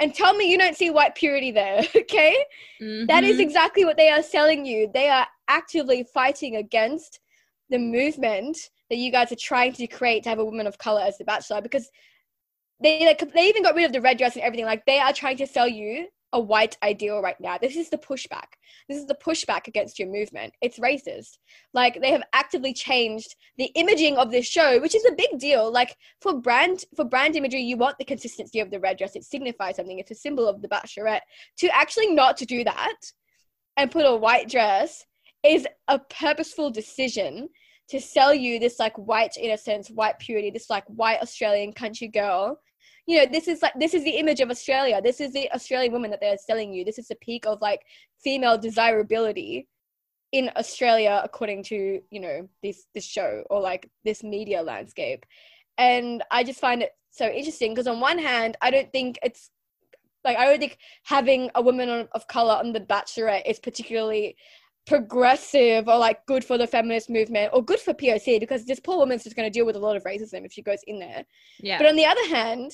And 0.00 0.12
tell 0.12 0.34
me 0.34 0.50
you 0.50 0.58
don't 0.58 0.76
see 0.76 0.90
white 0.90 1.14
purity 1.14 1.52
there, 1.52 1.82
okay? 1.96 2.44
That 3.06 3.22
is 3.22 3.36
Mhm. 3.36 3.42
exactly 3.42 3.84
what 3.84 3.96
they 3.96 4.10
are 4.10 4.22
selling 4.22 4.66
you. 4.66 4.90
They 4.92 5.08
are 5.08 5.26
actively 5.46 6.04
fighting 6.12 6.56
against 6.56 7.20
the 7.70 7.78
movement 7.78 8.58
that 8.90 8.96
you 8.96 9.12
guys 9.12 9.30
are 9.30 9.36
trying 9.36 9.72
to 9.74 9.86
create 9.86 10.24
to 10.24 10.30
have 10.30 10.40
a 10.40 10.44
woman 10.44 10.66
of 10.66 10.78
color 10.78 11.02
as 11.02 11.16
the 11.16 11.24
bachelor 11.24 11.60
because 11.60 11.88
they 12.82 13.06
like 13.06 13.20
they 13.32 13.48
even 13.48 13.62
got 13.62 13.74
rid 13.76 13.84
of 13.84 13.92
the 13.92 14.00
red 14.00 14.18
dress 14.18 14.34
and 14.34 14.44
everything. 14.44 14.66
Like 14.66 14.84
they 14.84 14.98
are 14.98 15.12
trying 15.12 15.36
to 15.38 15.46
sell 15.46 15.68
you 15.68 16.08
a 16.32 16.40
white 16.40 16.76
ideal 16.82 17.22
right 17.22 17.40
now. 17.40 17.56
This 17.58 17.76
is 17.76 17.88
the 17.88 17.98
pushback. 17.98 18.56
This 18.88 18.98
is 18.98 19.06
the 19.06 19.14
pushback 19.14 19.66
against 19.66 19.98
your 19.98 20.08
movement. 20.08 20.54
It's 20.60 20.78
racist. 20.78 21.38
Like 21.72 22.00
they 22.00 22.10
have 22.12 22.22
actively 22.32 22.74
changed 22.74 23.34
the 23.56 23.70
imaging 23.74 24.18
of 24.18 24.30
this 24.30 24.46
show, 24.46 24.80
which 24.80 24.94
is 24.94 25.04
a 25.06 25.14
big 25.14 25.38
deal. 25.38 25.72
Like 25.72 25.96
for 26.20 26.38
brand 26.40 26.84
for 26.94 27.04
brand 27.04 27.36
imagery, 27.36 27.62
you 27.62 27.76
want 27.76 27.98
the 27.98 28.04
consistency 28.04 28.60
of 28.60 28.70
the 28.70 28.80
red 28.80 28.98
dress. 28.98 29.16
It 29.16 29.24
signifies 29.24 29.76
something. 29.76 29.98
It's 29.98 30.10
a 30.10 30.14
symbol 30.14 30.46
of 30.46 30.60
the 30.60 30.68
bachelorette. 30.68 31.20
To 31.58 31.74
actually 31.74 32.14
not 32.14 32.36
to 32.38 32.46
do 32.46 32.64
that 32.64 32.96
and 33.76 33.90
put 33.90 34.04
a 34.04 34.14
white 34.14 34.48
dress 34.48 35.04
is 35.44 35.66
a 35.86 35.98
purposeful 35.98 36.70
decision 36.70 37.48
to 37.88 38.00
sell 38.00 38.34
you 38.34 38.58
this 38.58 38.78
like 38.78 38.96
white 38.98 39.36
innocence, 39.40 39.88
white 39.88 40.18
purity, 40.18 40.50
this 40.50 40.68
like 40.68 40.84
white 40.88 41.22
Australian 41.22 41.72
country 41.72 42.08
girl. 42.08 42.60
You 43.08 43.20
know, 43.20 43.26
this 43.32 43.48
is 43.48 43.62
like 43.62 43.72
this 43.80 43.94
is 43.94 44.04
the 44.04 44.18
image 44.18 44.40
of 44.40 44.50
Australia. 44.50 45.00
This 45.02 45.18
is 45.18 45.32
the 45.32 45.50
Australian 45.52 45.92
woman 45.92 46.10
that 46.10 46.20
they're 46.20 46.36
selling 46.36 46.74
you. 46.74 46.84
This 46.84 46.98
is 46.98 47.08
the 47.08 47.14
peak 47.14 47.46
of 47.46 47.58
like 47.62 47.80
female 48.22 48.58
desirability 48.58 49.66
in 50.32 50.50
Australia, 50.56 51.22
according 51.24 51.62
to 51.64 52.02
you 52.10 52.20
know 52.20 52.46
this 52.62 52.84
this 52.94 53.06
show 53.06 53.44
or 53.48 53.62
like 53.62 53.90
this 54.04 54.22
media 54.22 54.62
landscape. 54.62 55.24
And 55.78 56.22
I 56.30 56.44
just 56.44 56.60
find 56.60 56.82
it 56.82 56.90
so 57.10 57.26
interesting 57.26 57.72
because 57.72 57.86
on 57.86 57.98
one 57.98 58.18
hand, 58.18 58.58
I 58.60 58.70
don't 58.70 58.92
think 58.92 59.18
it's 59.22 59.50
like 60.22 60.36
I 60.36 60.44
don't 60.44 60.58
think 60.58 60.76
having 61.04 61.50
a 61.54 61.62
woman 61.62 62.08
of 62.12 62.28
color 62.28 62.56
on 62.56 62.74
the 62.74 62.80
Bachelorette 62.80 63.46
is 63.46 63.58
particularly 63.58 64.36
progressive 64.86 65.88
or 65.88 65.96
like 65.96 66.26
good 66.26 66.44
for 66.44 66.58
the 66.58 66.66
feminist 66.66 67.08
movement 67.08 67.50
or 67.54 67.64
good 67.64 67.80
for 67.80 67.94
POC 67.94 68.38
because 68.38 68.66
this 68.66 68.80
poor 68.80 68.98
woman's 68.98 69.24
just 69.24 69.36
going 69.36 69.46
to 69.46 69.50
deal 69.50 69.64
with 69.64 69.76
a 69.76 69.78
lot 69.78 69.96
of 69.96 70.04
racism 70.04 70.44
if 70.44 70.52
she 70.52 70.60
goes 70.62 70.80
in 70.86 70.98
there. 70.98 71.24
Yeah. 71.60 71.78
But 71.78 71.86
on 71.86 71.96
the 71.96 72.04
other 72.04 72.26
hand, 72.28 72.72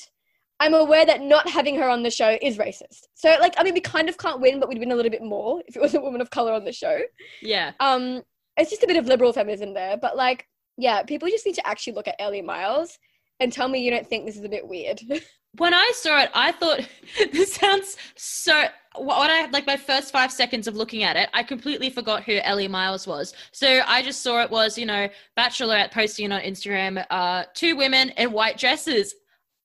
I'm 0.61 0.75
aware 0.75 1.05
that 1.05 1.21
not 1.21 1.49
having 1.49 1.77
her 1.77 1.89
on 1.89 2.03
the 2.03 2.11
show 2.11 2.39
is 2.41 2.59
racist. 2.59 3.07
So 3.15 3.37
like 3.41 3.55
I 3.59 3.63
mean 3.63 3.75
we 3.75 3.81
kind 3.81 4.09
of 4.09 4.19
can't 4.19 4.41
win, 4.41 4.61
but 4.61 4.69
we'd 4.69 4.79
win 4.79 4.93
a 4.93 4.97
little 4.97 5.11
bit 5.11 5.23
more 5.23 5.63
if 5.69 5.77
it 5.77 5.83
was 5.83 5.95
a 5.95 6.01
woman 6.01 6.21
of 6.21 6.31
color 6.31 6.53
on 6.53 6.65
the 6.65 6.73
show. 6.73 7.01
yeah. 7.43 7.73
Um 7.81 8.23
it's 8.57 8.71
just 8.71 8.85
a 8.85 8.87
bit 8.87 8.97
of 8.97 9.07
liberal 9.07 9.33
feminism 9.33 9.75
there, 9.75 9.97
but 9.97 10.17
like 10.17 10.47
yeah, 10.77 11.03
people 11.03 11.29
just 11.29 11.47
need 11.47 11.55
to 11.55 11.67
actually 11.67 11.93
look 11.95 12.09
at 12.09 12.17
Elly 12.19 12.43
Miles 12.43 12.99
and 13.41 13.53
tell 13.53 13.69
me 13.69 13.81
you 13.81 13.91
don't 13.91 14.09
think 14.09 14.27
this 14.27 14.37
is 14.37 14.45
a 14.45 14.49
bit 14.49 14.67
weird. 14.67 15.01
when 15.57 15.75
I 15.75 15.93
saw 15.95 16.21
it, 16.23 16.31
I 16.35 16.53
thought 16.53 16.81
this 17.33 17.55
sounds 17.55 17.97
so. 18.17 18.65
What 18.97 19.29
I 19.29 19.51
like 19.51 19.67
my 19.67 19.77
first 19.77 20.13
five 20.13 20.31
seconds 20.31 20.69
of 20.69 20.77
looking 20.77 21.03
at 21.03 21.17
it, 21.17 21.29
I 21.35 21.43
completely 21.43 21.91
forgot 21.91 22.23
who 22.23 22.39
Elly 22.45 22.69
Miles 22.69 23.09
was. 23.09 23.35
So 23.51 23.81
I 23.87 24.03
just 24.03 24.23
saw 24.23 24.43
it 24.43 24.51
was 24.51 24.79
you 24.79 24.87
know 24.87 25.09
Bachelorette 25.37 25.91
posting 25.91 26.27
it 26.27 26.33
on 26.33 26.41
Instagram, 26.41 27.05
uh, 27.11 27.45
two 27.55 27.77
women 27.77 28.11
in 28.11 28.33
white 28.33 28.57
dresses. 28.57 29.15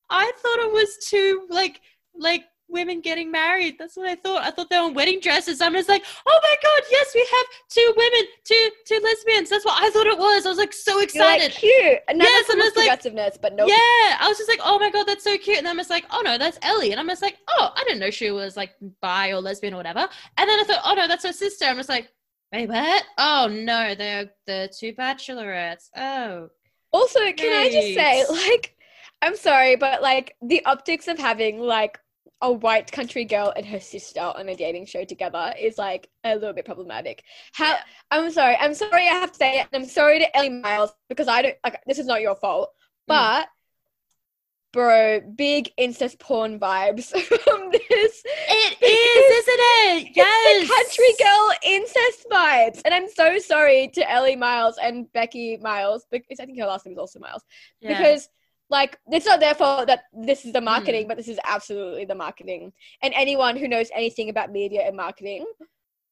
I 0.09 0.31
thought 0.41 0.59
it 0.59 0.71
was 0.71 0.97
two 1.07 1.45
like 1.49 1.81
like 2.15 2.45
women 2.71 3.01
getting 3.01 3.31
married. 3.31 3.75
That's 3.79 3.97
what 3.97 4.07
I 4.07 4.13
thought. 4.13 4.43
I 4.43 4.51
thought 4.51 4.69
they 4.69 4.79
were 4.79 4.89
in 4.89 4.93
wedding 4.93 5.19
dresses. 5.19 5.59
I'm 5.59 5.73
just 5.73 5.89
like, 5.89 6.03
oh 6.27 6.39
my 6.43 6.55
god, 6.61 6.83
yes, 6.91 7.11
we 7.15 7.21
have 7.21 7.45
two 7.69 7.93
women, 7.97 8.21
two 8.45 8.69
two 8.85 8.99
lesbians. 9.03 9.49
That's 9.49 9.65
what 9.65 9.81
I 9.81 9.89
thought 9.89 10.05
it 10.05 10.17
was. 10.17 10.45
I 10.45 10.49
was 10.49 10.57
like 10.59 10.73
so 10.73 10.93
You're 10.93 11.03
excited. 11.03 11.45
like 11.45 11.53
cute. 11.53 11.99
Another 12.07 12.29
Yes, 12.29 12.49
and 12.49 12.59
of 12.59 12.65
it's 12.67 12.77
like- 12.77 12.87
progressiveness, 12.87 13.37
but 13.41 13.55
no 13.55 13.65
Yeah, 13.65 13.75
I 13.75 14.25
was 14.27 14.37
just 14.37 14.49
like, 14.49 14.59
oh 14.63 14.77
my 14.77 14.91
god, 14.91 15.05
that's 15.07 15.23
so 15.23 15.35
cute. 15.37 15.57
And 15.57 15.67
I'm 15.67 15.77
just 15.77 15.89
like, 15.89 16.05
oh 16.11 16.21
no, 16.23 16.37
that's 16.37 16.59
Elly. 16.61 16.91
And 16.91 16.99
I'm 16.99 17.07
just 17.07 17.21
like, 17.23 17.37
oh, 17.47 17.71
I 17.75 17.83
didn't 17.85 17.99
know 17.99 18.11
she 18.11 18.29
was 18.31 18.55
like 18.55 18.71
bi 19.01 19.29
or 19.29 19.41
lesbian 19.41 19.73
or 19.73 19.77
whatever. 19.77 20.07
And 20.37 20.49
then 20.49 20.59
I 20.59 20.63
thought, 20.63 20.81
oh 20.85 20.93
no, 20.93 21.07
that's 21.07 21.25
her 21.25 21.33
sister. 21.33 21.65
I'm 21.65 21.77
just 21.77 21.89
like, 21.89 22.11
wait, 22.53 22.69
what? 22.69 23.03
Oh 23.17 23.47
no, 23.51 23.95
they're 23.95 24.29
the 24.45 24.71
two 24.77 24.93
bachelorettes. 24.93 25.89
Oh, 25.97 26.49
Also, 26.93 27.19
can 27.33 27.51
I 27.65 27.69
just 27.71 27.93
say, 27.95 28.25
like, 28.29 28.75
I'm 29.21 29.35
sorry, 29.35 29.75
but 29.75 30.01
like 30.01 30.35
the 30.41 30.63
optics 30.65 31.07
of 31.07 31.17
having 31.19 31.59
like 31.59 31.99
a 32.41 32.51
white 32.51 32.89
country 32.91 33.25
girl 33.25 33.51
and 33.55 33.65
her 33.65 33.81
sister 33.81 34.21
on 34.21 34.47
a 34.47 34.55
dating 34.55 34.85
show 34.85 35.03
together 35.03 35.53
is 35.59 35.77
like 35.77 36.07
a 36.23 36.35
little 36.35 36.53
bit 36.53 36.65
problematic. 36.65 37.23
How 37.53 37.71
Yeah. 37.71 37.79
I'm 38.11 38.31
sorry, 38.31 38.55
I'm 38.55 38.73
sorry 38.73 39.07
I 39.07 39.13
have 39.15 39.31
to 39.33 39.37
say 39.37 39.59
it. 39.59 39.67
and 39.73 39.83
I'm 39.83 39.89
sorry 39.89 40.19
to 40.19 40.37
Elly 40.37 40.49
Miles 40.49 40.93
because 41.09 41.27
I 41.27 41.41
don't 41.41 41.55
like 41.65 41.81
this 41.85 41.99
is 41.99 42.05
not 42.05 42.21
your 42.21 42.35
fault. 42.35 42.69
Mm. 42.69 43.07
But 43.07 43.47
bro, 44.71 45.19
big 45.35 45.69
incest 45.77 46.19
porn 46.19 46.59
vibes 46.59 47.09
from 47.43 47.71
this. 47.71 48.23
it 48.23 48.77
is, 48.81 49.47
isn't 49.47 50.07
it? 50.07 50.11
Yes, 50.15 50.69
country 50.69 51.13
girl 51.19 51.51
incest 51.65 52.25
vibes. 52.31 52.81
And 52.85 52.93
I'm 52.93 53.09
so 53.09 53.37
sorry 53.39 53.89
to 53.95 54.09
Elly 54.09 54.35
Miles 54.37 54.77
and 54.81 55.11
Becky 55.11 55.57
Miles 55.57 56.05
because 56.11 56.39
I 56.39 56.45
think 56.45 56.59
her 56.59 56.67
last 56.67 56.85
name 56.85 56.93
is 56.93 56.99
also 56.99 57.19
Miles 57.19 57.43
Yeah. 57.81 57.97
because 57.97 58.29
like 58.69 58.97
it's 59.11 59.25
not 59.25 59.39
their 59.39 59.55
fault 59.55 59.87
that 59.87 60.03
this 60.13 60.45
is 60.45 60.53
the 60.53 60.61
marketing 60.61 61.05
Mm. 61.05 61.07
but 61.09 61.17
this 61.17 61.27
is 61.27 61.39
absolutely 61.43 62.05
the 62.05 62.15
marketing 62.15 62.71
and 63.01 63.13
anyone 63.15 63.57
who 63.57 63.67
knows 63.67 63.89
anything 63.93 64.29
about 64.29 64.51
media 64.51 64.81
and 64.81 64.95
marketing 64.95 65.45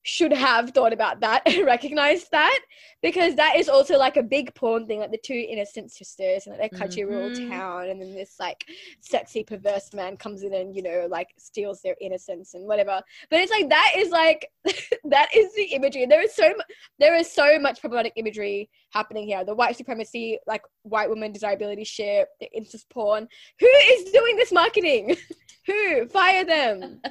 should 0.07 0.31
have 0.31 0.69
thought 0.71 0.93
about 0.93 1.19
that 1.19 1.41
and 1.45 1.65
recognized 1.75 2.31
that 2.31 2.59
because 3.01 3.35
that 3.35 3.57
is 3.57 3.67
also 3.67 3.97
like 3.97 4.15
a 4.15 4.23
big 4.23 4.55
porn 4.55 4.87
thing 4.87 5.01
like 5.01 5.11
the 5.11 5.19
two 5.21 5.45
innocent 5.49 5.91
sisters 5.91 6.47
and 6.47 6.53
like 6.57 6.61
their 6.71 6.79
country 6.79 7.03
rural 7.03 7.29
Mhm. 7.29 7.49
town 7.49 7.89
and 7.89 8.01
then 8.01 8.15
this 8.15 8.35
like 8.39 8.63
sexy 9.01 9.43
perverse 9.43 9.93
man 9.93 10.15
comes 10.15 10.43
in 10.43 10.53
and 10.53 10.73
you 10.73 10.81
know 10.81 11.07
like 11.09 11.27
steals 11.37 11.81
their 11.81 11.95
innocence 11.99 12.53
and 12.53 12.65
whatever. 12.65 13.01
But 13.29 13.41
it's 13.41 13.51
like 13.51 13.67
that 13.69 13.91
is 13.97 14.09
like 14.09 14.49
that 15.09 15.27
is 15.35 15.53
the 15.55 15.65
imagery. 15.73 16.05
There 16.05 16.21
is 16.21 16.33
so 16.33 16.47
mu- 16.49 16.73
there 16.99 17.15
is 17.15 17.29
so 17.29 17.59
much 17.59 17.81
problematic 17.81 18.13
imagery 18.15 18.69
happening 18.91 19.27
here. 19.27 19.43
The 19.43 19.55
white 19.55 19.75
supremacy 19.75 20.39
like 20.47 20.61
white 20.83 21.09
woman 21.09 21.33
desirability 21.33 21.83
shit 21.83 22.27
the 22.39 22.47
incest 22.55 22.89
porn. 22.89 23.27
Who 23.59 23.67
is 23.67 24.11
doing 24.11 24.37
this 24.37 24.53
marketing 24.53 25.17
who 25.67 26.07
fire 26.07 26.43
them 26.45 26.81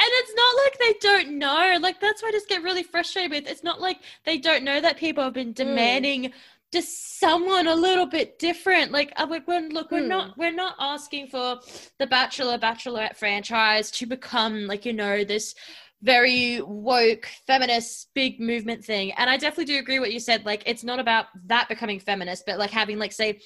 And 0.00 0.10
it's 0.20 0.32
not 0.34 0.64
like 0.64 0.78
they 0.78 0.94
don't 1.00 1.38
know. 1.38 1.76
Like 1.80 2.00
that's 2.00 2.22
what 2.22 2.28
I 2.28 2.32
just 2.32 2.48
get 2.48 2.62
really 2.62 2.82
frustrated 2.82 3.30
with. 3.30 3.46
It's 3.50 3.64
not 3.64 3.80
like 3.80 3.98
they 4.24 4.38
don't 4.38 4.64
know 4.64 4.80
that 4.80 4.96
people 4.96 5.24
have 5.24 5.34
been 5.34 5.52
demanding 5.52 6.32
just 6.72 7.18
someone 7.18 7.66
a 7.66 7.74
little 7.74 8.06
bit 8.06 8.38
different. 8.38 8.92
Like, 8.92 9.12
uh, 9.16 9.26
we- 9.28 9.40
we're, 9.46 9.68
look, 9.68 9.90
we're 9.90 10.02
Hmm. 10.02 10.08
not 10.08 10.38
we're 10.38 10.52
not 10.52 10.74
asking 10.78 11.28
for 11.28 11.58
the 11.98 12.06
Bachelor 12.06 12.58
Bachelorette 12.58 13.16
franchise 13.16 13.90
to 13.92 14.06
become 14.06 14.66
like 14.66 14.84
you 14.84 14.92
know 14.92 15.24
this 15.24 15.54
very 16.02 16.60
woke 16.62 17.26
feminist 17.46 18.08
big 18.14 18.38
movement 18.38 18.84
thing. 18.84 19.12
And 19.12 19.28
I 19.28 19.36
definitely 19.36 19.64
do 19.64 19.78
agree 19.80 19.98
what 19.98 20.12
you 20.12 20.20
said. 20.20 20.46
Like, 20.46 20.62
it's 20.66 20.84
not 20.84 21.00
about 21.00 21.26
that 21.46 21.68
becoming 21.68 21.98
feminist, 21.98 22.44
but 22.46 22.58
like 22.58 22.70
having 22.70 22.98
like 22.98 23.12
say 23.12 23.40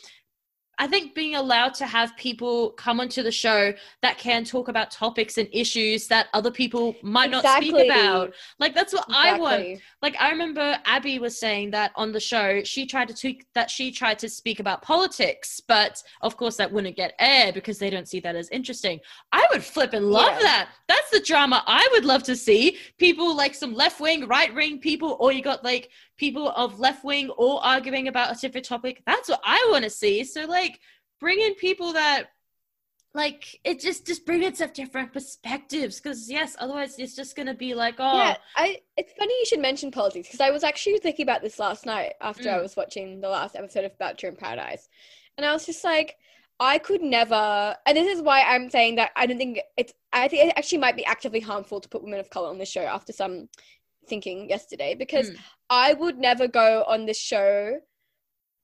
I 0.82 0.88
think 0.88 1.14
being 1.14 1.36
allowed 1.36 1.74
to 1.74 1.86
have 1.86 2.16
people 2.16 2.70
come 2.70 2.98
onto 2.98 3.22
the 3.22 3.30
show 3.30 3.72
that 4.00 4.18
can 4.18 4.42
talk 4.42 4.66
about 4.66 4.90
topics 4.90 5.38
and 5.38 5.48
issues 5.52 6.08
that 6.08 6.26
other 6.34 6.50
people 6.50 6.96
might 7.04 7.30
not 7.30 7.46
speak 7.46 7.72
about. 7.72 8.32
Like 8.58 8.74
that's 8.74 8.92
what 8.92 9.04
I 9.08 9.38
want. 9.38 9.78
Like 10.02 10.16
I 10.20 10.30
remember 10.32 10.76
Abbie 10.84 11.20
was 11.20 11.38
saying 11.38 11.70
that 11.70 11.92
on 11.94 12.10
the 12.10 12.18
show, 12.18 12.64
she 12.64 12.84
tried 12.84 13.06
to 13.06 13.14
tweak 13.14 13.46
that 13.54 13.70
she 13.70 13.92
tried 13.92 14.18
to 14.18 14.28
speak 14.28 14.58
about 14.58 14.82
politics, 14.82 15.60
but 15.60 16.02
of 16.20 16.36
course 16.36 16.56
that 16.56 16.72
wouldn't 16.72 16.96
get 16.96 17.14
air 17.20 17.52
because 17.52 17.78
they 17.78 17.88
don't 17.88 18.08
see 18.08 18.18
that 18.18 18.34
as 18.34 18.48
interesting. 18.48 18.98
I 19.30 19.46
would 19.52 19.62
flip 19.62 19.92
and 19.92 20.06
love 20.10 20.32
Yeah. 20.40 20.42
that. 20.42 20.68
That's 20.88 21.10
the 21.10 21.20
drama 21.20 21.62
I 21.64 21.86
would 21.92 22.04
love 22.04 22.24
to 22.24 22.34
see. 22.34 22.78
People 22.98 23.36
like 23.36 23.54
some 23.54 23.72
left 23.72 24.00
wing, 24.00 24.26
right 24.26 24.52
wing 24.52 24.80
people, 24.80 25.16
or 25.20 25.30
you 25.30 25.42
got 25.42 25.62
like 25.62 25.90
people 26.22 26.50
of 26.50 26.78
left 26.78 27.02
wing 27.04 27.30
all 27.30 27.58
arguing 27.74 28.06
about 28.06 28.36
a 28.36 28.40
different 28.40 28.64
topic. 28.64 29.02
That's 29.06 29.28
what 29.28 29.40
I 29.44 29.60
want 29.72 29.82
to 29.82 29.90
see. 29.90 30.22
So 30.22 30.44
like 30.44 30.78
bring 31.18 31.40
in 31.40 31.54
people 31.56 31.92
that 31.94 32.28
like 33.14 33.58
it 33.64 33.80
just 33.80 34.06
just 34.06 34.24
bring 34.24 34.42
in 34.44 34.54
some 34.54 34.70
different 34.72 35.12
perspectives 35.12 36.00
because 36.00 36.30
yes 36.30 36.54
otherwise 36.58 36.98
it's 36.98 37.16
just 37.16 37.36
gonna 37.36 37.58
be 37.66 37.74
like 37.74 37.96
oh 37.98 38.18
Yeah, 38.22 38.36
I. 38.56 38.66
It's 38.96 39.12
funny 39.18 39.34
you 39.40 39.46
should 39.46 39.60
mention 39.60 39.90
politics 39.90 40.28
because 40.28 40.40
I 40.40 40.50
was 40.50 40.64
actually 40.64 40.98
thinking 40.98 41.24
about 41.24 41.42
this 41.42 41.58
last 41.58 41.86
night 41.86 42.12
after 42.20 42.48
I 42.50 42.58
Mm. 42.58 42.62
was 42.62 42.76
watching 42.76 43.20
the 43.20 43.28
last 43.28 43.56
episode 43.56 43.84
of 43.84 43.98
Bachelor 43.98 44.30
in 44.30 44.36
Paradise, 44.36 44.88
and 45.36 45.44
I 45.44 45.52
was 45.52 45.66
just 45.66 45.82
like, 45.84 46.16
I 46.60 46.78
could 46.78 47.02
never. 47.02 47.76
And 47.86 47.96
this 47.96 48.10
is 48.16 48.22
why 48.22 48.38
I'm 48.42 48.70
saying 48.70 48.94
that 48.96 49.10
I 49.16 49.26
don't 49.26 49.38
think 49.38 49.58
it's. 49.76 49.92
I 50.12 50.28
think 50.28 50.40
it 50.46 50.54
actually 50.56 50.78
might 50.86 50.96
be 50.96 51.04
actively 51.14 51.40
harmful 51.40 51.80
to 51.80 51.88
put 51.88 52.04
women 52.04 52.20
of 52.20 52.30
color 52.30 52.48
on 52.48 52.58
the 52.58 52.66
show 52.76 52.84
after 52.98 53.12
some 53.12 53.48
thinking 54.06 54.48
yesterday 54.48 54.94
because 54.94 55.30
Mm. 55.30 55.36
I 55.70 55.92
would 55.94 56.18
never 56.18 56.48
go 56.48 56.84
on 56.86 57.06
this 57.06 57.18
show 57.18 57.80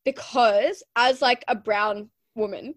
because 0.05 0.82
as 0.97 1.20
like 1.22 1.45
a 1.49 1.55
brown 1.55 2.11
woman, 2.34 2.74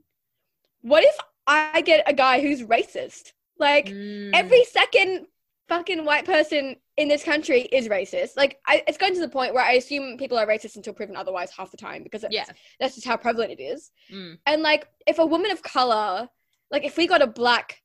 what 0.82 1.04
if 1.04 1.16
I 1.48 1.82
get 1.82 2.04
a 2.08 2.14
guy 2.14 2.42
who's 2.42 2.62
racist. 2.62 3.34
Like 3.58 3.88
Mm. 3.88 4.32
every 4.34 4.64
second 4.66 5.28
fucking 5.68 6.04
white 6.06 6.26
person 6.26 6.76
in 6.98 7.08
this 7.08 7.24
country 7.24 7.62
is 7.62 7.88
racist. 7.88 8.36
Like 8.38 8.60
I, 8.68 8.84
it's 8.88 8.98
going 8.98 9.14
to 9.14 9.20
the 9.20 9.30
point 9.30 9.54
where 9.54 9.64
I 9.64 9.74
assume 9.74 10.18
people 10.18 10.38
are 10.38 10.48
racist 10.48 10.76
until 10.76 10.94
proven 10.94 11.16
otherwise 11.16 11.52
half 11.52 11.72
the 11.72 11.78
time 11.78 12.04
because 12.04 12.26
Yeah. 12.30 12.46
that's 12.80 12.96
just 12.96 13.08
how 13.08 13.18
prevalent 13.18 13.52
it 13.52 13.62
is. 13.62 13.92
Mm. 14.12 14.38
And 14.46 14.62
like 14.62 14.88
if 15.08 15.20
a 15.20 15.26
woman 15.26 15.52
of 15.52 15.62
color, 15.62 16.30
like 16.70 16.84
if 16.86 16.98
we 16.98 17.08
got 17.08 17.22
a 17.22 17.28
black 17.28 17.82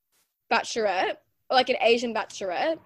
bachelorette 0.51 1.17
or 1.49 1.55
like 1.55 1.69
an 1.69 1.77
Asian 1.81 2.13
bachelorette, 2.13 2.79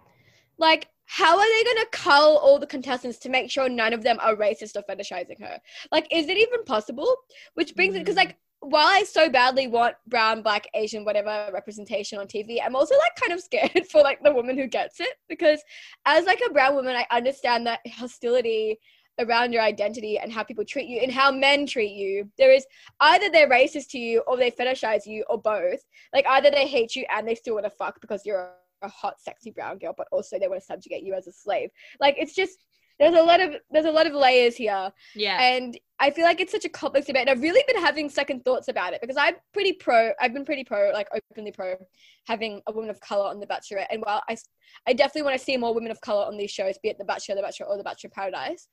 like 0.57 0.87
how 1.13 1.37
are 1.37 1.45
they 1.45 1.63
gonna 1.65 1.87
cull 1.91 2.37
all 2.37 2.57
the 2.57 2.65
contestants 2.65 3.17
to 3.17 3.27
make 3.29 3.51
sure 3.51 3.67
none 3.67 3.91
of 3.91 4.01
them 4.01 4.17
are 4.21 4.33
racist 4.33 4.77
or 4.77 4.83
fetishizing 4.89 5.37
her? 5.41 5.59
Like, 5.91 6.07
is 6.09 6.29
it 6.29 6.37
even 6.37 6.63
possible? 6.63 7.13
Which 7.55 7.75
brings 7.75 7.95
it 7.95 7.99
because 7.99 8.15
Mm. 8.15 8.19
like 8.29 8.37
while 8.61 8.87
I 8.87 9.03
so 9.03 9.27
badly 9.29 9.67
want 9.67 9.95
brown, 10.07 10.41
black, 10.41 10.67
Asian, 10.73 11.03
whatever 11.03 11.49
representation 11.51 12.17
on 12.17 12.27
TV, 12.27 12.61
I'm 12.63 12.77
also 12.77 12.95
like 12.97 13.13
kind 13.17 13.33
of 13.33 13.41
scared 13.41 13.85
for 13.91 14.01
like 14.01 14.23
the 14.23 14.31
woman 14.31 14.57
who 14.57 14.67
gets 14.67 15.01
it 15.01 15.17
because 15.27 15.61
as 16.05 16.25
like 16.25 16.41
a 16.47 16.53
brown 16.53 16.75
woman, 16.75 16.95
I 16.95 17.05
understand 17.11 17.67
that 17.67 17.81
hostility 17.87 18.79
around 19.19 19.51
your 19.51 19.63
identity 19.63 20.17
and 20.17 20.31
how 20.31 20.43
people 20.43 20.63
treat 20.63 20.87
you 20.87 20.99
and 21.01 21.11
how 21.11 21.29
men 21.29 21.65
treat 21.65 21.91
you. 21.91 22.31
There 22.37 22.53
is 22.53 22.65
either 23.01 23.29
they're 23.29 23.49
racist 23.49 23.89
to 23.89 23.99
you 23.99 24.21
or 24.27 24.37
they 24.37 24.49
fetishize 24.49 25.05
you 25.05 25.25
or 25.27 25.41
both. 25.41 25.81
Like 26.13 26.25
either 26.25 26.49
they 26.49 26.67
hate 26.67 26.95
you 26.95 27.05
and 27.13 27.27
they 27.27 27.35
still 27.35 27.55
want 27.55 27.65
to 27.65 27.69
fuck 27.69 27.99
because 27.99 28.25
you're 28.25 28.51
a, 28.81 28.89
hot, 28.89 29.19
sexy 29.21 29.51
brown 29.51 29.77
girl, 29.77 29.93
but 29.97 30.07
also 30.11 30.37
they 30.39 30.47
want 30.47 30.59
to 30.61 30.65
subjugate 30.65 31.03
you 31.03 31.13
as 31.13 31.27
a 31.27 31.31
slave. 31.31 31.69
Like 31.99 32.15
it's 32.17 32.33
just 32.33 32.65
there's 32.99 33.15
a 33.15 33.21
lot 33.23 33.39
of 33.41 33.55
there's 33.71 33.85
a 33.85 33.91
lot 33.91 34.05
of 34.05 34.13
layers 34.13 34.55
here 34.55 34.91
Yeah. 35.15 35.41
and 35.41 35.79
I 35.99 36.11
feel 36.11 36.23
like 36.23 36.39
it's 36.39 36.51
such 36.51 36.65
a 36.65 36.69
complex 36.69 37.07
debate. 37.07 37.21
And 37.21 37.29
I've 37.31 37.41
really 37.41 37.63
been 37.67 37.81
having 37.81 38.09
second 38.09 38.43
thoughts 38.45 38.67
about 38.67 38.93
it 38.93 39.01
because 39.01 39.17
I'm 39.17 39.35
pretty 39.53 39.73
pro. 39.73 40.11
I've 40.19 40.33
been 40.33 40.45
pretty 40.45 40.63
pro, 40.63 40.91
like 40.91 41.07
openly 41.31 41.51
pro, 41.51 41.75
having 42.27 42.61
a 42.67 42.71
woman 42.71 42.89
of 42.91 42.99
color 42.99 43.27
on 43.27 43.39
The 43.39 43.47
Bachelorette. 43.47 43.87
And 43.91 44.03
while 44.05 44.21
I, 44.29 44.37
I 44.87 44.93
definitely 44.93 45.23
want 45.23 45.37
to 45.39 45.43
see 45.43 45.57
more 45.57 45.73
women 45.73 45.91
of 45.91 46.01
color 46.01 46.25
on 46.25 46.37
these 46.37 46.51
shows, 46.51 46.77
be 46.83 46.89
it 46.89 46.97
The 46.99 47.05
Bachelor, 47.05 47.35
The 47.35 47.41
Bachelor, 47.41 47.67
or 47.67 47.77
The 47.77 47.83
Bachelor 47.83 48.09
Paradise. 48.11 48.67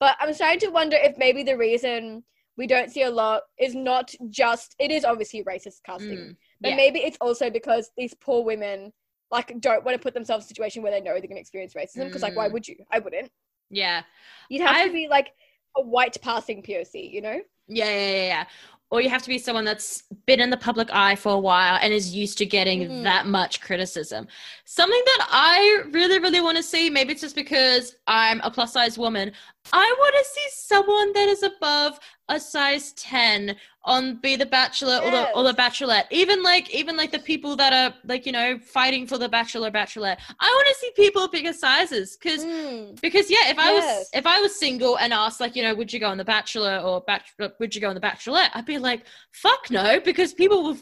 But 0.00 0.16
I'm 0.20 0.32
starting 0.34 0.60
to 0.60 0.68
wonder 0.68 0.96
if 0.96 1.16
maybe 1.18 1.42
the 1.42 1.56
reason 1.56 2.24
we 2.56 2.66
don't 2.66 2.90
see 2.90 3.02
a 3.02 3.10
lot 3.10 3.42
is 3.58 3.74
not 3.74 4.14
just 4.30 4.76
it 4.78 4.90
is 4.90 5.04
obviously 5.04 5.42
racist 5.44 5.80
casting, 5.84 6.16
Mm. 6.18 6.36
but 6.60 6.76
maybe 6.76 7.00
it's 7.00 7.18
also 7.20 7.50
because 7.50 7.90
these 7.98 8.14
poor 8.14 8.44
women 8.44 8.92
like 9.34 9.60
don't 9.60 9.84
want 9.84 9.94
to 9.94 10.02
put 10.02 10.14
themselves 10.14 10.44
in 10.44 10.46
a 10.46 10.48
situation 10.48 10.82
where 10.82 10.92
they 10.92 11.00
know 11.00 11.12
they're 11.12 11.20
going 11.20 11.34
to 11.34 11.40
experience 11.40 11.74
racism. 11.74 12.06
Because 12.06 12.22
like, 12.22 12.36
why 12.36 12.48
Mm. 12.48 12.52
would 12.52 12.66
you? 12.68 12.76
I 12.90 12.98
wouldn't. 13.00 13.30
Yeah. 13.70 14.02
You'd 14.48 14.62
have 14.62 14.76
I've- 14.76 14.88
to 14.88 14.92
be 14.92 15.08
like 15.08 15.32
a 15.76 15.82
white 15.82 16.16
passing 16.22 16.62
POC, 16.62 17.10
you 17.12 17.20
know? 17.20 17.40
Yeah, 17.66 17.86
yeah, 17.90 18.10
yeah, 18.10 18.26
yeah. 18.26 18.44
Or 18.90 19.00
you 19.00 19.08
have 19.08 19.22
to 19.22 19.28
be 19.28 19.38
someone 19.38 19.64
that's 19.64 20.02
been 20.26 20.38
in 20.40 20.50
the 20.50 20.56
public 20.56 20.88
eye 20.92 21.16
for 21.16 21.32
a 21.32 21.38
while 21.38 21.78
and 21.82 21.92
is 21.92 22.14
used 22.14 22.38
to 22.38 22.46
getting 22.46 22.82
Mhm. 22.82 23.02
that 23.02 23.26
much 23.26 23.60
criticism. 23.60 24.28
Something 24.66 25.02
that 25.06 25.26
I 25.30 25.82
really, 25.90 26.18
really 26.20 26.40
want 26.40 26.58
to 26.58 26.62
see, 26.62 26.90
maybe 26.90 27.12
it's 27.12 27.22
just 27.22 27.34
because 27.34 27.96
I'm 28.06 28.40
a 28.42 28.50
plus 28.50 28.72
size 28.74 28.96
woman, 28.98 29.32
I 29.72 29.94
want 29.98 30.14
to 30.14 30.24
see 30.30 30.46
someone 30.50 31.12
that 31.14 31.28
is 31.28 31.42
above 31.42 31.98
a 32.28 32.38
size 32.38 32.92
10 32.92 33.56
on 33.86 34.16
Be 34.16 34.34
the 34.34 34.46
Bachelor 34.46 34.98
or 35.04 35.10
the 35.10 35.30
or 35.34 35.42
the 35.44 35.52
Bachelorette. 35.52 36.04
Even 36.10 36.42
like 36.42 36.70
even 36.74 36.96
like 36.96 37.12
the 37.12 37.18
people 37.18 37.54
that 37.56 37.72
are 37.72 37.94
like, 38.06 38.24
you 38.26 38.32
know, 38.32 38.58
fighting 38.58 39.06
for 39.06 39.18
the 39.18 39.28
Bachelor 39.28 39.70
Bachelorette. 39.70 40.18
I 40.40 40.46
want 40.46 40.68
to 40.68 40.74
see 40.80 40.90
people 40.96 41.28
bigger 41.28 41.52
sizes 41.52 42.16
because 42.16 42.44
Mm. 42.44 43.00
because 43.00 43.30
yeah, 43.30 43.50
if 43.50 43.58
I 43.58 43.72
was 43.74 44.08
if 44.12 44.26
I 44.26 44.40
was 44.40 44.58
single 44.58 44.96
and 44.98 45.12
asked 45.12 45.40
like 45.40 45.54
you 45.54 45.62
know 45.62 45.74
would 45.74 45.92
you 45.92 46.00
go 46.00 46.08
on 46.08 46.18
the 46.18 46.24
Bachelor 46.24 46.78
or 46.78 47.02
Bachelor 47.02 47.52
would 47.58 47.74
you 47.74 47.80
go 47.80 47.88
on 47.88 47.94
the 47.94 48.00
Bachelorette, 48.00 48.50
I'd 48.54 48.64
be 48.66 48.78
like 48.78 49.04
fuck 49.32 49.70
no 49.70 50.00
because 50.00 50.32
people 50.32 50.62
will 50.62 50.76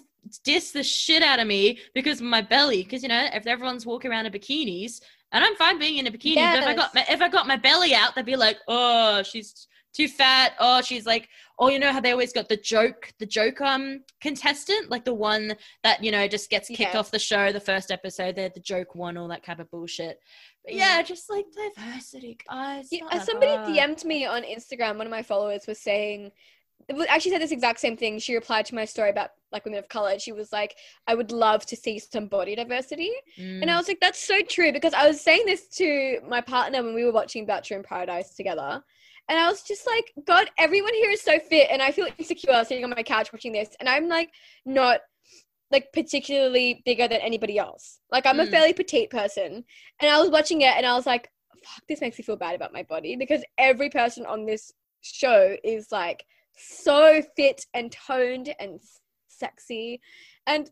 diss 0.44 0.70
the 0.70 0.84
shit 0.84 1.22
out 1.22 1.40
of 1.40 1.48
me 1.48 1.80
because 1.94 2.20
of 2.20 2.26
my 2.26 2.40
belly 2.40 2.84
because 2.84 3.02
you 3.02 3.08
know 3.08 3.26
if 3.32 3.46
everyone's 3.48 3.84
walking 3.84 4.10
around 4.12 4.26
in 4.26 4.32
bikinis 4.32 5.00
and 5.32 5.44
I'm 5.44 5.56
fine 5.56 5.78
being 5.78 5.96
in 5.98 6.06
a 6.06 6.10
bikini, 6.12 6.36
but 6.36 6.62
if 6.62 6.66
I 6.68 6.74
got 6.74 6.94
my, 6.94 7.04
if 7.08 7.20
I 7.22 7.28
got 7.28 7.46
my 7.48 7.56
belly 7.56 7.94
out, 7.94 8.14
they'd 8.14 8.24
be 8.24 8.36
like 8.36 8.58
oh 8.68 9.22
she's 9.24 9.66
too 9.92 10.08
fat 10.08 10.52
oh 10.58 10.80
she's 10.80 11.06
like 11.06 11.28
oh 11.58 11.68
you 11.68 11.78
know 11.78 11.92
how 11.92 12.00
they 12.00 12.12
always 12.12 12.32
got 12.32 12.48
the 12.48 12.56
joke 12.56 13.12
the 13.18 13.26
joke 13.26 13.60
um 13.60 14.00
contestant 14.20 14.90
like 14.90 15.04
the 15.04 15.12
one 15.14 15.54
that 15.84 16.02
you 16.02 16.10
know 16.10 16.26
just 16.26 16.48
gets 16.50 16.68
kicked 16.68 16.94
Yeah. 16.94 16.98
off 16.98 17.10
the 17.10 17.18
show 17.18 17.52
the 17.52 17.60
first 17.60 17.90
episode 17.90 18.36
they're 18.36 18.48
the 18.48 18.60
joke 18.60 18.94
one 18.94 19.16
all 19.16 19.28
that 19.28 19.42
kind 19.42 19.60
of 19.60 19.70
bullshit 19.70 20.18
but 20.64 20.74
Mm. 20.74 20.76
yeah, 20.76 21.02
just 21.02 21.28
like 21.28 21.46
diversity, 21.50 22.38
guys. 22.48 22.86
Yeah, 22.92 23.18
somebody 23.18 23.50
hard. 23.56 23.68
DM'd 23.68 24.04
me 24.04 24.26
on 24.26 24.44
Instagram. 24.44 24.96
One 24.96 25.08
of 25.08 25.10
my 25.10 25.24
followers 25.24 25.66
was 25.66 25.80
saying, 25.80 26.30
actually 27.08 27.32
said 27.32 27.40
this 27.40 27.50
exact 27.50 27.80
same 27.80 27.96
thing. 27.96 28.20
She 28.20 28.34
replied 28.36 28.66
to 28.66 28.76
my 28.76 28.84
story 28.84 29.10
about 29.10 29.30
like 29.50 29.64
women 29.64 29.80
of 29.80 29.88
color. 29.88 30.16
She 30.20 30.30
was 30.30 30.52
like, 30.52 30.76
"I 31.08 31.16
would 31.16 31.32
love 31.32 31.66
to 31.66 31.74
see 31.76 31.98
some 31.98 32.28
body 32.28 32.54
diversity," 32.54 33.10
and 33.36 33.68
I 33.70 33.74
Mm, 33.74 33.76
was 33.76 33.88
like, 33.88 33.98
"That's 34.00 34.20
so 34.24 34.40
true." 34.42 34.72
Because 34.72 34.94
I 34.94 35.06
was 35.08 35.20
saying 35.20 35.42
this 35.46 35.66
to 35.78 36.20
my 36.28 36.40
partner 36.40 36.82
when 36.82 36.94
we 36.94 37.04
were 37.04 37.12
watching 37.12 37.44
Bachelor 37.44 37.78
in 37.78 37.82
Paradise 37.82 38.34
together, 38.34 38.84
and 39.28 39.38
I 39.38 39.48
was 39.48 39.62
just 39.62 39.86
like, 39.86 40.12
"God, 40.24 40.50
everyone 40.58 40.94
here 40.94 41.10
is 41.10 41.22
so 41.22 41.38
fit," 41.38 41.68
and 41.70 41.82
I 41.82 41.92
feel 41.92 42.06
insecure 42.18 42.64
sitting 42.64 42.84
on 42.84 42.90
my 42.90 43.02
couch 43.02 43.32
watching 43.32 43.52
this, 43.52 43.70
and 43.80 43.88
I'm 43.88 44.08
like, 44.08 44.30
not 44.64 45.00
like 45.70 45.92
particularly 45.92 46.82
bigger 46.84 47.08
than 47.08 47.20
anybody 47.22 47.58
else. 47.58 48.00
Like 48.10 48.26
I'm 48.26 48.40
a 48.40 48.44
Mm. 48.46 48.50
fairly 48.50 48.72
petite 48.74 49.10
person, 49.10 49.64
and 50.00 50.10
I 50.10 50.20
was 50.20 50.30
watching 50.30 50.60
it, 50.62 50.76
and 50.76 50.84
I 50.86 50.94
was 50.94 51.06
like, 51.06 51.30
"Fuck, 51.64 51.84
this 51.88 52.00
makes 52.00 52.18
me 52.18 52.24
feel 52.24 52.36
bad 52.36 52.54
about 52.54 52.72
my 52.72 52.82
body," 52.82 53.16
because 53.16 53.42
every 53.58 53.88
person 53.88 54.26
on 54.26 54.44
this 54.46 54.72
show 55.00 55.56
is 55.64 55.90
like 55.90 56.24
so 56.56 57.22
fit 57.36 57.64
and 57.74 57.90
toned 57.90 58.54
and 58.60 58.80
sexy, 59.28 60.00
and 60.46 60.70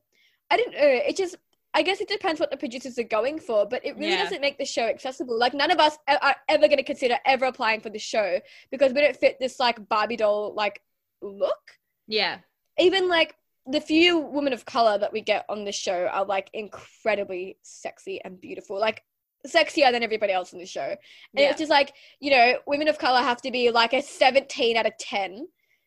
I 0.51 0.57
don't 0.57 0.73
know. 0.73 0.79
It 0.83 1.17
just 1.17 1.37
I 1.73 1.83
guess 1.83 2.01
it 2.01 2.09
depends 2.09 2.41
what 2.41 2.51
the 2.51 2.57
producers 2.57 2.99
are 2.99 3.05
going 3.05 3.39
for, 3.39 3.65
but 3.67 3.85
it 3.85 3.97
really 3.97 4.13
Yeah. 4.13 4.25
doesn't 4.25 4.41
make 4.41 4.59
the 4.59 4.65
show 4.65 4.87
accessible. 4.87 5.39
Like 5.39 5.55
none 5.55 5.71
of 5.71 5.79
us 5.79 5.97
are 6.09 6.35
ever 6.49 6.67
going 6.67 6.79
to 6.79 6.83
consider 6.85 7.17
ever 7.25 7.45
applying 7.47 7.81
for 7.81 7.91
the 7.91 7.99
show 7.99 8.41
because 8.71 8.93
we 8.93 9.01
don't 9.01 9.17
fit 9.17 9.39
this 9.39 9.61
like 9.61 9.89
Barbie 9.89 10.17
doll 10.17 10.53
like 10.55 10.83
look 11.23 11.59
yeah, 12.11 12.39
even 12.79 13.09
like 13.09 13.37
the 13.67 13.81
few 13.81 14.19
women 14.19 14.53
of 14.53 14.65
color 14.65 14.99
that 14.99 15.13
we 15.13 15.21
get 15.21 15.45
on 15.49 15.65
the 15.65 15.71
show 15.71 16.07
are 16.07 16.25
like 16.25 16.51
incredibly 16.53 17.57
sexy 17.63 18.21
and 18.25 18.41
beautiful 18.41 18.81
like 18.81 19.03
sexier 19.47 19.93
than 19.93 20.03
everybody 20.03 20.33
else 20.33 20.53
in 20.53 20.59
the 20.59 20.67
show 20.67 20.83
and 20.83 20.97
yeah. 21.35 21.51
it's 21.51 21.59
just 21.59 21.71
like 21.71 21.95
you 22.19 22.31
know 22.31 22.55
women 22.67 22.89
of 22.89 22.99
color 22.99 23.21
have 23.21 23.41
to 23.41 23.51
be 23.51 23.71
like 23.71 23.93
a 23.93 24.03
17 24.03 24.77
out 24.77 24.87
of 24.87 24.93
10 24.99 25.47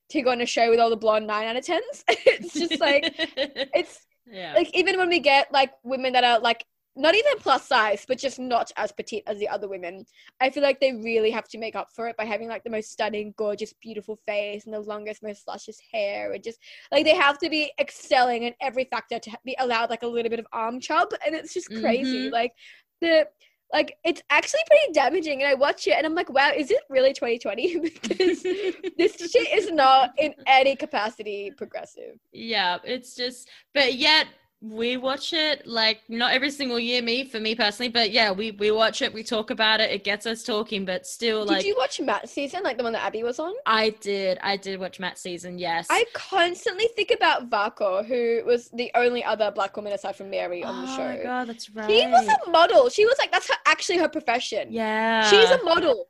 to 0.09 0.21
go 0.21 0.31
on 0.31 0.41
a 0.41 0.45
show 0.45 0.69
with 0.69 0.79
all 0.79 0.89
the 0.89 0.95
blonde 0.95 1.27
9 1.27 1.47
out 1.47 1.55
of 1.55 1.65
10s 1.65 2.03
it's 2.07 2.53
just 2.53 2.79
like 2.79 3.13
it's 3.17 3.99
yeah, 4.25 4.53
like 4.55 4.69
even 4.73 4.97
when 4.97 5.09
we 5.09 5.19
get 5.19 5.51
like 5.51 5.71
women 5.83 6.13
that 6.13 6.23
are 6.23 6.39
like 6.39 6.65
not 6.95 7.15
even 7.15 7.33
plus 7.39 7.67
size 7.67 8.05
but 8.07 8.19
just 8.19 8.37
not 8.37 8.71
as 8.77 8.91
petite 8.91 9.23
as 9.25 9.39
the 9.39 9.49
other 9.49 9.67
women 9.67 10.05
i 10.41 10.49
feel 10.49 10.61
like 10.61 10.79
they 10.79 10.93
really 10.93 11.31
have 11.31 11.47
to 11.47 11.57
make 11.57 11.75
up 11.75 11.87
for 11.95 12.07
it 12.07 12.15
by 12.17 12.23
having 12.23 12.47
like 12.47 12.63
the 12.63 12.69
most 12.69 12.91
stunning 12.91 13.33
gorgeous 13.35 13.73
beautiful 13.81 14.15
face 14.27 14.65
and 14.65 14.73
the 14.73 14.79
longest 14.79 15.23
most 15.23 15.47
luscious 15.47 15.79
hair 15.91 16.33
and 16.33 16.43
just 16.43 16.59
like 16.91 17.03
they 17.03 17.15
have 17.15 17.39
to 17.39 17.49
be 17.49 17.71
excelling 17.79 18.43
in 18.43 18.53
every 18.61 18.85
factor 18.85 19.17
to 19.17 19.31
be 19.43 19.55
allowed 19.59 19.89
like 19.89 20.03
a 20.03 20.07
little 20.07 20.29
bit 20.29 20.39
of 20.39 20.45
arm 20.53 20.79
chub 20.79 21.07
and 21.25 21.33
it's 21.33 21.53
just 21.53 21.73
crazy 21.81 22.29
Mhm. 22.29 22.31
like 22.31 22.51
the 23.01 23.27
like 23.73 23.97
it's 24.05 24.21
actually 24.29 24.61
pretty 24.67 24.93
damaging 24.93 25.41
and 25.41 25.49
i 25.49 25.53
watch 25.53 25.87
it 25.87 25.93
and 25.97 26.05
i'm 26.05 26.15
like 26.15 26.31
wow 26.31 26.51
is 26.55 26.71
it 26.71 26.81
really 26.89 27.13
2020 27.13 27.79
because 27.79 28.43
this 28.97 29.15
shit 29.31 29.53
is 29.53 29.71
not 29.71 30.11
in 30.17 30.33
any 30.47 30.75
capacity 30.75 31.51
progressive 31.57 32.19
yeah. 32.33 32.77
It's 32.83 33.15
just, 33.15 33.49
but 33.73 33.95
yet 33.95 34.27
we 34.65 34.95
watch 34.95 35.33
it 35.33 35.67
like 35.67 36.01
not 36.07 36.31
every 36.31 36.49
single 36.49 36.79
year. 36.79 37.01
Me 37.01 37.25
for 37.25 37.37
me 37.37 37.53
personally, 37.53 37.89
but 37.89 38.11
yeah, 38.11 38.31
we 38.31 38.51
we 38.51 38.71
watch 38.71 39.01
it. 39.01 39.13
We 39.13 39.21
talk 39.21 39.49
about 39.49 39.81
it. 39.81 39.91
It 39.91 40.05
gets 40.05 40.25
us 40.25 40.41
talking, 40.41 40.85
but 40.85 41.05
still, 41.05 41.45
like 41.45 41.63
did 41.63 41.67
you 41.67 41.75
watch 41.77 41.99
matt 41.99 42.29
season 42.29 42.63
like 42.63 42.77
the 42.77 42.83
one 42.83 42.93
that 42.93 43.03
abbie 43.03 43.23
was 43.23 43.39
on 43.39 43.53
I 43.65 43.89
did, 43.89 44.37
I 44.41 44.55
did 44.55 44.79
watch 44.79 45.01
Matt 45.01 45.17
season. 45.17 45.59
Yes, 45.59 45.87
I 45.89 46.05
constantly 46.13 46.87
think 46.95 47.11
about 47.11 47.49
Vakoo, 47.49 48.05
who 48.05 48.45
was 48.45 48.69
the 48.69 48.89
only 48.95 49.21
other 49.21 49.51
black 49.51 49.75
woman 49.75 49.91
aside 49.91 50.15
from 50.15 50.29
Mary 50.29 50.63
on 50.63 50.85
the 50.85 50.91
Oh 50.91 50.95
show. 50.95 51.03
my 51.09 51.17
god, 51.21 51.49
that's 51.49 51.69
right. 51.69 51.89
She 51.89 52.07
was 52.07 52.25
a 52.27 52.49
model. 52.49 52.89
She 52.89 53.05
was 53.05 53.15
like, 53.19 53.33
that's 53.33 53.49
her, 53.49 53.55
actually 53.65 53.97
her 53.97 54.07
profession. 54.07 54.71
yeah. 54.71 55.29
She's 55.29 55.49
a 55.51 55.61
model. 55.63 56.07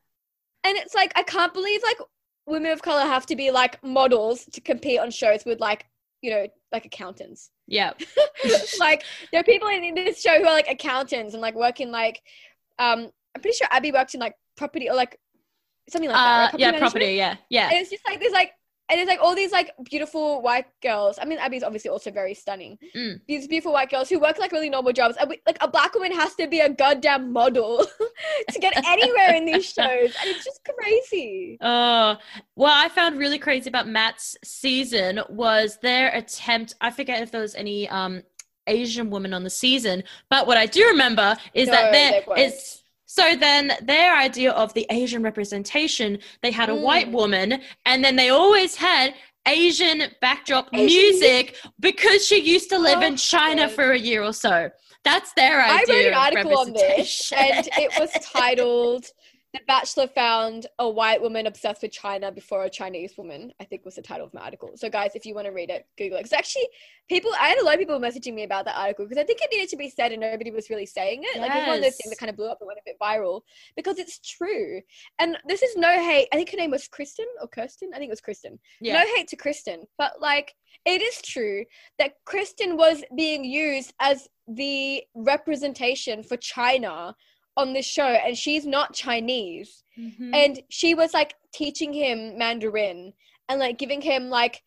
And 0.63 0.77
it's 0.77 0.93
like, 0.93 1.11
I 1.15 1.23
can't 1.23 1.53
believe 1.53 1.81
like 1.83 1.97
women 2.45 2.71
of 2.71 2.81
color 2.83 3.01
have 3.01 3.25
to 3.25 3.35
be 3.35 3.49
like 3.49 3.83
models 3.83 4.45
to 4.53 4.61
compete 4.61 4.99
on 4.99 5.09
shows 5.09 5.43
with 5.43 5.59
like, 5.59 5.85
you 6.21 6.29
know, 6.29 6.47
like 6.71 6.85
accountants. 6.85 7.49
Yeah. 7.67 7.93
like 8.79 9.03
there 9.31 9.41
are 9.41 9.43
people 9.43 9.67
in 9.69 9.95
this 9.95 10.21
show 10.21 10.37
who 10.37 10.45
are 10.45 10.53
like 10.53 10.69
accountants 10.69 11.33
and 11.33 11.41
like 11.41 11.55
work 11.55 11.79
in 11.79 11.91
like, 11.91 12.21
um, 12.79 13.09
I'm 13.35 13.41
pretty 13.41 13.57
sure 13.57 13.67
Abbie 13.71 13.91
works 13.91 14.13
in 14.13 14.19
like 14.19 14.35
property 14.57 14.89
or 14.89 14.95
like 14.95 15.17
something 15.89 16.09
like 16.09 16.17
that. 16.17 16.37
right? 16.37 16.53
Uh, 16.53 16.57
yeah, 16.57 16.67
management? 16.67 16.91
property. 16.91 17.13
Yeah, 17.13 17.35
yeah. 17.49 17.69
And 17.69 17.77
it's 17.79 17.89
just 17.89 18.05
like 18.07 18.19
there's 18.19 18.33
like 18.33 18.51
and 18.89 18.99
it's 18.99 19.09
like 19.09 19.19
all 19.21 19.33
these 19.33 19.51
like 19.51 19.71
beautiful 19.89 20.41
white 20.41 20.65
girls. 20.81 21.17
I 21.21 21.25
mean, 21.25 21.39
Abbie's 21.39 21.63
obviously 21.63 21.89
also 21.89 22.11
very 22.11 22.33
stunning. 22.33 22.77
Mm. 22.95 23.21
These 23.27 23.47
beautiful 23.47 23.71
white 23.71 23.89
girls 23.89 24.09
who 24.09 24.19
work 24.19 24.37
like 24.39 24.51
really 24.51 24.69
normal 24.69 24.91
jobs. 24.91 25.15
And 25.19 25.29
we, 25.29 25.41
like 25.45 25.57
a 25.61 25.67
black 25.67 25.93
woman 25.93 26.11
has 26.11 26.35
to 26.35 26.47
be 26.47 26.59
a 26.59 26.69
goddamn 26.69 27.31
model 27.31 27.85
to 28.49 28.59
get 28.59 28.73
anywhere 28.85 29.35
in 29.35 29.45
these 29.45 29.65
shows, 29.73 30.13
and 30.19 30.29
it's 30.29 30.43
just 30.43 30.61
crazy. 30.77 31.57
Oh, 31.61 32.17
what 32.55 32.73
I 32.73 32.89
found 32.89 33.17
really 33.17 33.39
crazy 33.39 33.69
about 33.69 33.87
Matt's 33.87 34.37
season 34.43 35.21
was 35.29 35.79
their 35.81 36.09
attempt. 36.09 36.75
I 36.81 36.91
forget 36.91 37.21
if 37.21 37.31
there 37.31 37.41
was 37.41 37.55
any 37.55 37.87
um 37.89 38.23
Asian 38.67 39.09
woman 39.09 39.33
on 39.33 39.43
the 39.43 39.49
season, 39.49 40.03
but 40.29 40.45
what 40.45 40.57
I 40.57 40.65
do 40.65 40.85
remember 40.87 41.37
is 41.53 41.67
No, 41.67 41.73
that 41.73 41.91
there 41.91 42.23
is. 42.37 42.82
So 43.15 43.35
then 43.35 43.73
their 43.83 44.17
idea 44.17 44.51
of 44.53 44.73
the 44.73 44.87
Asian 44.89 45.21
representation, 45.21 46.17
they 46.41 46.49
had 46.49 46.69
a 46.69 46.75
white 46.75 47.09
Mm. 47.09 47.11
woman, 47.11 47.61
and 47.85 48.03
then 48.03 48.15
they 48.15 48.29
always 48.29 48.75
had 48.75 49.13
Asian 49.47 50.11
backdrop 50.19 50.67
Asian 50.73 50.85
music 50.85 51.55
because 51.79 52.25
she 52.25 52.39
used 52.41 52.69
to 52.71 52.79
live 52.79 53.03
in 53.03 53.13
Oh, 53.13 53.17
China 53.17 53.67
God. 53.67 53.71
for 53.75 53.91
a 53.91 53.99
year 53.99 54.23
or 54.23 54.33
so. 54.33 54.71
That's 55.03 55.31
their 55.33 55.61
idea. 55.61 55.73
I 55.73 55.83
wrote 55.95 56.05
an 56.07 56.13
article 56.15 56.57
on 56.57 56.73
this, 56.73 57.31
and 57.33 57.69
it 57.77 57.91
was 57.99 58.09
titled 58.33 59.05
"The 59.53 59.61
Bachelor 59.67 60.07
Found 60.07 60.67
a 60.79 60.89
White 60.89 61.21
Woman 61.21 61.47
Obsessed 61.47 61.81
with 61.81 61.91
China 61.91 62.31
Before 62.31 62.63
a 62.63 62.69
Chinese 62.69 63.17
Woman." 63.17 63.53
I 63.59 63.63
think 63.65 63.85
was 63.85 63.95
the 63.95 64.01
title 64.01 64.25
of 64.25 64.33
my 64.33 64.41
article. 64.41 64.71
So, 64.75 64.89
guys, 64.89 65.11
if 65.15 65.25
you 65.25 65.35
want 65.35 65.45
to 65.45 65.51
read 65.51 65.69
it, 65.69 65.85
Google 65.97 66.17
it. 66.17 66.21
Because 66.23 66.33
actually, 66.33 66.67
people, 67.07 67.31
I 67.39 67.49
had 67.49 67.59
a 67.59 67.63
lot 67.63 67.75
of 67.75 67.79
people 67.79 67.99
messaging 67.99 68.33
me 68.33 68.43
about 68.43 68.65
that 68.65 68.77
article 68.77 69.05
because 69.05 69.21
I 69.21 69.25
think 69.25 69.39
it 69.41 69.49
needed 69.51 69.69
to 69.69 69.77
be 69.77 69.89
said, 69.89 70.11
and 70.11 70.21
nobody 70.21 70.51
was 70.51 70.69
really 70.69 70.85
saying 70.85 71.21
it. 71.23 71.39
Like 71.39 71.51
it 71.51 71.59
was 71.59 71.67
one 71.67 71.77
of 71.77 71.83
those 71.83 71.95
things 71.97 72.09
that 72.09 72.19
kind 72.19 72.29
of 72.29 72.35
blew 72.35 72.47
up 72.49 72.57
and 72.61 72.67
went 72.67 72.79
a 72.79 72.83
bit 72.85 72.97
viral 73.01 73.41
because 73.75 73.99
it's 73.99 74.19
true. 74.19 74.81
And 75.19 75.37
this 75.47 75.61
is 75.61 75.75
no 75.77 75.91
hate. 75.91 76.27
I 76.33 76.35
think 76.35 76.51
her 76.51 76.57
name 76.57 76.71
was 76.71 76.87
Kristen 76.87 77.27
or 77.41 77.47
Kirsten. 77.47 77.91
I 77.93 77.97
think 77.97 78.09
it 78.09 78.11
was 78.11 78.21
Kristen. 78.21 78.59
yeah. 78.81 78.93
No 78.93 79.05
hate 79.15 79.27
to 79.29 79.35
Kristen, 79.35 79.85
but 79.97 80.19
like 80.19 80.55
it 80.85 81.01
is 81.01 81.21
true 81.21 81.63
that 81.99 82.13
Kristen 82.25 82.75
was 82.75 83.03
being 83.15 83.43
used 83.43 83.93
as 83.99 84.27
the 84.47 85.03
representation 85.15 86.23
for 86.23 86.37
China 86.37 87.15
on 87.55 87.73
this 87.73 87.85
show, 87.85 88.05
and 88.07 88.37
she's 88.37 88.65
not 88.65 88.93
Chinese. 88.93 89.83
Mhm. 89.97 90.33
And 90.35 90.61
she 90.69 90.95
was 90.95 91.13
like 91.13 91.35
teaching 91.53 91.93
him 91.93 92.37
Mandarin 92.37 93.13
and 93.49 93.59
like 93.59 93.77
giving 93.77 94.01
him 94.01 94.29
like 94.29 94.63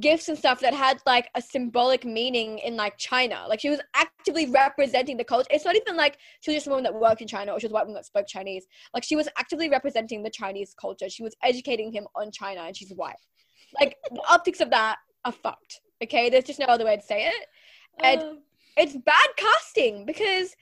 gifts 0.00 0.28
and 0.28 0.36
stuff 0.36 0.60
that 0.60 0.74
had 0.74 1.00
like 1.06 1.28
a 1.34 1.40
symbolic 1.40 2.04
meaning 2.04 2.58
in 2.58 2.76
like 2.76 2.96
China. 2.98 3.46
Like 3.48 3.60
she 3.60 3.70
was 3.70 3.80
actively 3.94 4.46
representing 4.46 5.16
the 5.16 5.24
culture. 5.24 5.46
It's 5.50 5.64
not 5.64 5.76
even 5.76 5.96
like 5.96 6.18
she 6.40 6.50
was 6.50 6.56
just 6.56 6.66
a 6.66 6.70
woman 6.70 6.84
that 6.84 6.94
worked 6.94 7.22
in 7.22 7.28
China 7.28 7.52
or 7.52 7.60
she 7.60 7.66
was 7.66 7.72
a 7.72 7.74
white 7.74 7.84
woman 7.86 7.94
that 7.94 8.04
spoke 8.04 8.26
Chinese. 8.26 8.66
Like 8.92 9.02
she 9.04 9.16
was 9.16 9.28
actively 9.38 9.68
representing 9.70 10.22
the 10.22 10.30
Chinese 10.30 10.74
culture. 10.78 11.08
She 11.08 11.22
was 11.22 11.34
educating 11.42 11.90
him 11.92 12.06
on 12.14 12.30
China 12.32 12.60
and 12.62 12.76
she's 12.76 12.92
white. 12.92 13.16
Like 13.80 13.96
the 14.10 14.22
optics 14.28 14.60
of 14.60 14.70
that 14.70 14.96
are 15.24 15.32
fucked. 15.32 15.80
Okay, 16.02 16.28
there's 16.28 16.44
just 16.44 16.58
no 16.60 16.66
other 16.66 16.84
way 16.84 16.96
to 16.96 17.02
say 17.02 17.26
it. 17.28 17.46
And 18.02 18.20
Oh. 18.22 18.38
it's 18.76 18.96
bad 18.96 19.28
casting 19.36 20.04
because 20.04 20.54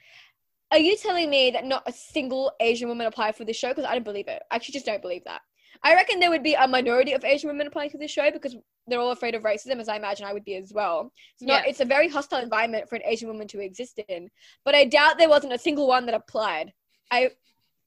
are 0.72 0.78
you 0.78 0.96
telling 0.96 1.30
me 1.30 1.50
that 1.52 1.64
not 1.64 1.82
a 1.86 1.92
single 1.92 2.52
Asian 2.60 2.88
woman 2.88 3.06
applied 3.06 3.36
for 3.36 3.44
this 3.44 3.56
show? 3.56 3.68
Because 3.68 3.84
I 3.84 3.94
don't 3.94 4.04
believe 4.04 4.28
it. 4.28 4.42
I 4.50 4.56
actually 4.56 4.74
just 4.74 4.86
don't 4.86 5.02
believe 5.02 5.24
that. 5.24 5.40
I 5.82 5.94
reckon 5.94 6.18
there 6.18 6.30
would 6.30 6.42
be 6.42 6.54
a 6.54 6.66
minority 6.66 7.12
of 7.12 7.24
Asian 7.24 7.48
women 7.48 7.66
applying 7.66 7.90
to 7.90 7.98
this 7.98 8.10
show 8.10 8.30
because 8.30 8.56
they're 8.86 9.00
all 9.00 9.10
afraid 9.10 9.34
of 9.34 9.42
racism, 9.42 9.78
as 9.78 9.88
I 9.88 9.96
imagine 9.96 10.26
I 10.26 10.32
would 10.32 10.44
be 10.44 10.56
as 10.56 10.72
well. 10.72 11.12
It's 11.34 11.42
not. 11.42 11.64
Yeah. 11.64 11.70
It's 11.70 11.80
a 11.80 11.84
very 11.84 12.08
hostile 12.08 12.40
environment 12.40 12.88
for 12.88 12.96
an 12.96 13.02
Asian 13.04 13.28
woman 13.28 13.46
to 13.48 13.60
exist 13.60 14.00
in. 14.08 14.30
But 14.64 14.74
I 14.74 14.84
doubt 14.84 15.18
there 15.18 15.28
wasn't 15.28 15.52
a 15.52 15.58
single 15.58 15.86
one 15.86 16.06
that 16.06 16.14
applied. 16.14 16.72
I 17.10 17.30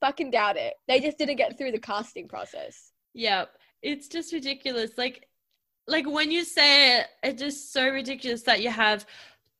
fucking 0.00 0.30
doubt 0.30 0.56
it. 0.56 0.74
They 0.88 1.00
just 1.00 1.18
didn't 1.18 1.36
get 1.36 1.58
through 1.58 1.72
the 1.72 1.78
casting 1.78 2.28
process. 2.28 2.92
Yeah, 3.12 3.46
it's 3.82 4.08
just 4.08 4.32
ridiculous. 4.32 4.92
Like, 4.96 5.26
like 5.86 6.08
when 6.08 6.30
you 6.30 6.44
say 6.44 7.00
it, 7.00 7.06
it's 7.22 7.42
just 7.42 7.72
so 7.72 7.88
ridiculous 7.88 8.42
that 8.42 8.62
you 8.62 8.70
have 8.70 9.04